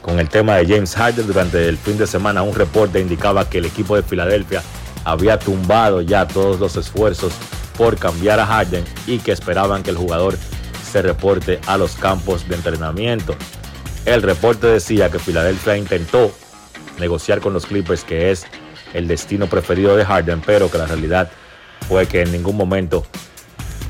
con 0.00 0.18
el 0.18 0.28
tema 0.28 0.56
de 0.56 0.66
James 0.66 0.94
Harden. 0.94 1.26
Durante 1.26 1.68
el 1.68 1.76
fin 1.76 1.98
de 1.98 2.06
semana 2.06 2.42
un 2.42 2.54
reporte 2.54 3.00
indicaba 3.00 3.48
que 3.48 3.58
el 3.58 3.66
equipo 3.66 3.96
de 3.96 4.02
Filadelfia 4.02 4.62
había 5.04 5.38
tumbado 5.38 6.00
ya 6.00 6.26
todos 6.26 6.58
los 6.58 6.76
esfuerzos 6.76 7.32
por 7.76 7.98
cambiar 7.98 8.40
a 8.40 8.46
Harden 8.46 8.84
y 9.06 9.18
que 9.18 9.32
esperaban 9.32 9.82
que 9.82 9.90
el 9.90 9.96
jugador 9.96 10.36
se 10.90 11.02
reporte 11.02 11.60
a 11.66 11.76
los 11.76 11.96
campos 11.96 12.48
de 12.48 12.54
entrenamiento. 12.54 13.34
El 14.04 14.22
reporte 14.22 14.66
decía 14.66 15.10
que 15.10 15.18
Filadelfia 15.18 15.76
intentó 15.76 16.32
negociar 16.98 17.40
con 17.40 17.52
los 17.52 17.66
Clippers, 17.66 18.04
que 18.04 18.30
es 18.30 18.46
el 18.92 19.08
destino 19.08 19.48
preferido 19.48 19.96
de 19.96 20.04
Harden, 20.04 20.40
pero 20.44 20.70
que 20.70 20.78
la 20.78 20.86
realidad 20.86 21.30
fue 21.88 22.06
que 22.06 22.22
en 22.22 22.32
ningún 22.32 22.56
momento 22.56 23.04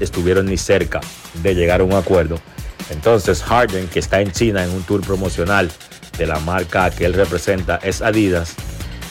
estuvieron 0.01 0.47
ni 0.47 0.57
cerca 0.57 1.01
de 1.43 1.55
llegar 1.55 1.81
a 1.81 1.85
un 1.85 1.93
acuerdo. 1.93 2.39
Entonces 2.91 3.43
Harden, 3.43 3.89
que 3.89 3.99
está 3.99 4.21
en 4.21 4.33
China 4.33 4.65
en 4.65 4.71
un 4.71 4.83
tour 4.83 5.01
promocional 5.03 5.71
de 6.17 6.27
la 6.27 6.39
marca 6.41 6.91
que 6.91 7.05
él 7.05 7.15
representa, 7.15 7.79
es 7.83 8.03
Adidas, 8.03 8.55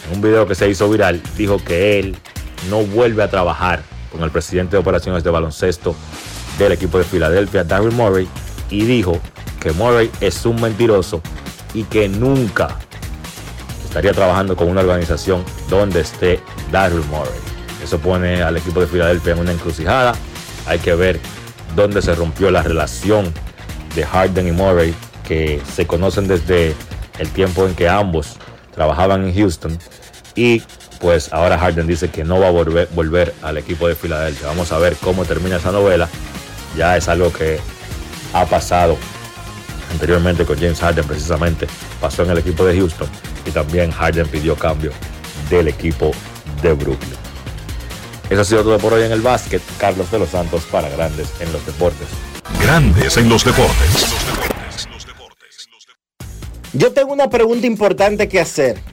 en 0.07 0.15
un 0.15 0.21
video 0.21 0.47
que 0.47 0.55
se 0.55 0.69
hizo 0.69 0.89
viral, 0.89 1.21
dijo 1.37 1.57
que 1.63 1.99
él 1.99 2.15
no 2.69 2.83
vuelve 2.83 3.23
a 3.23 3.29
trabajar 3.29 3.83
con 4.13 4.23
el 4.23 4.31
presidente 4.31 4.77
de 4.77 4.81
operaciones 4.81 5.23
de 5.23 5.29
baloncesto 5.29 5.95
del 6.57 6.71
equipo 6.71 6.99
de 6.99 7.03
Filadelfia, 7.03 7.63
Daryl 7.63 7.91
Murray, 7.91 8.27
y 8.69 8.85
dijo 8.85 9.19
que 9.59 9.71
Murray 9.71 10.09
es 10.21 10.45
un 10.45 10.61
mentiroso 10.61 11.21
y 11.73 11.83
que 11.83 12.07
nunca 12.07 12.77
estaría 13.83 14.13
trabajando 14.13 14.55
con 14.55 14.69
una 14.69 14.81
organización 14.81 15.43
donde 15.69 16.01
esté 16.01 16.39
Daryl 16.71 17.03
Murray. 17.09 17.39
Eso 17.83 17.99
pone 17.99 18.41
al 18.41 18.55
equipo 18.55 18.79
de 18.79 18.87
Filadelfia 18.87 19.33
en 19.33 19.39
una 19.39 19.51
encrucijada. 19.51 20.13
Hay 20.67 20.79
que 20.79 20.95
ver 20.95 21.19
dónde 21.75 22.01
se 22.01 22.15
rompió 22.15 22.49
la 22.51 22.63
relación 22.63 23.33
de 23.95 24.05
Harden 24.05 24.47
y 24.47 24.51
Murray, 24.51 24.93
que 25.27 25.61
se 25.73 25.85
conocen 25.85 26.27
desde 26.27 26.75
el 27.19 27.29
tiempo 27.29 27.65
en 27.65 27.75
que 27.75 27.89
ambos 27.89 28.37
trabajaban 28.73 29.27
en 29.27 29.35
Houston. 29.35 29.77
Y 30.35 30.63
pues 31.03 31.33
ahora 31.33 31.59
Harden 31.59 31.85
dice 31.85 32.09
que 32.09 32.23
no 32.23 32.39
va 32.39 32.47
a 32.47 32.51
volver, 32.51 32.87
volver 32.93 33.35
al 33.41 33.57
equipo 33.57 33.89
de 33.89 33.93
Filadelfia. 33.93 34.47
Vamos 34.47 34.71
a 34.71 34.77
ver 34.77 34.95
cómo 34.95 35.25
termina 35.25 35.57
esa 35.57 35.73
novela. 35.73 36.07
Ya 36.77 36.95
es 36.95 37.09
algo 37.09 37.31
que 37.31 37.59
ha 38.31 38.45
pasado 38.45 38.97
anteriormente 39.91 40.45
con 40.45 40.57
James 40.57 40.79
Harden 40.79 41.05
precisamente. 41.05 41.67
Pasó 41.99 42.23
en 42.23 42.31
el 42.31 42.37
equipo 42.37 42.65
de 42.65 42.77
Houston 42.77 43.09
y 43.45 43.51
también 43.51 43.91
Harden 43.91 44.25
pidió 44.27 44.55
cambio 44.55 44.93
del 45.49 45.67
equipo 45.67 46.11
de 46.61 46.71
Brooklyn. 46.71 47.17
Eso 48.29 48.39
ha 48.39 48.45
sido 48.45 48.63
todo 48.63 48.77
por 48.79 48.93
hoy 48.93 49.03
en 49.03 49.11
el 49.11 49.19
básquet. 49.19 49.61
Carlos 49.77 50.09
de 50.09 50.19
los 50.19 50.29
Santos 50.29 50.63
para 50.71 50.87
Grandes 50.87 51.27
en 51.41 51.51
los 51.51 51.65
Deportes. 51.65 52.07
Grandes 52.61 53.17
en 53.17 53.27
los 53.27 53.43
deportes. 53.43 54.07
Yo 56.71 56.93
tengo 56.93 57.11
una 57.11 57.29
pregunta 57.29 57.67
importante 57.67 58.29
que 58.29 58.39
hacer 58.39 58.92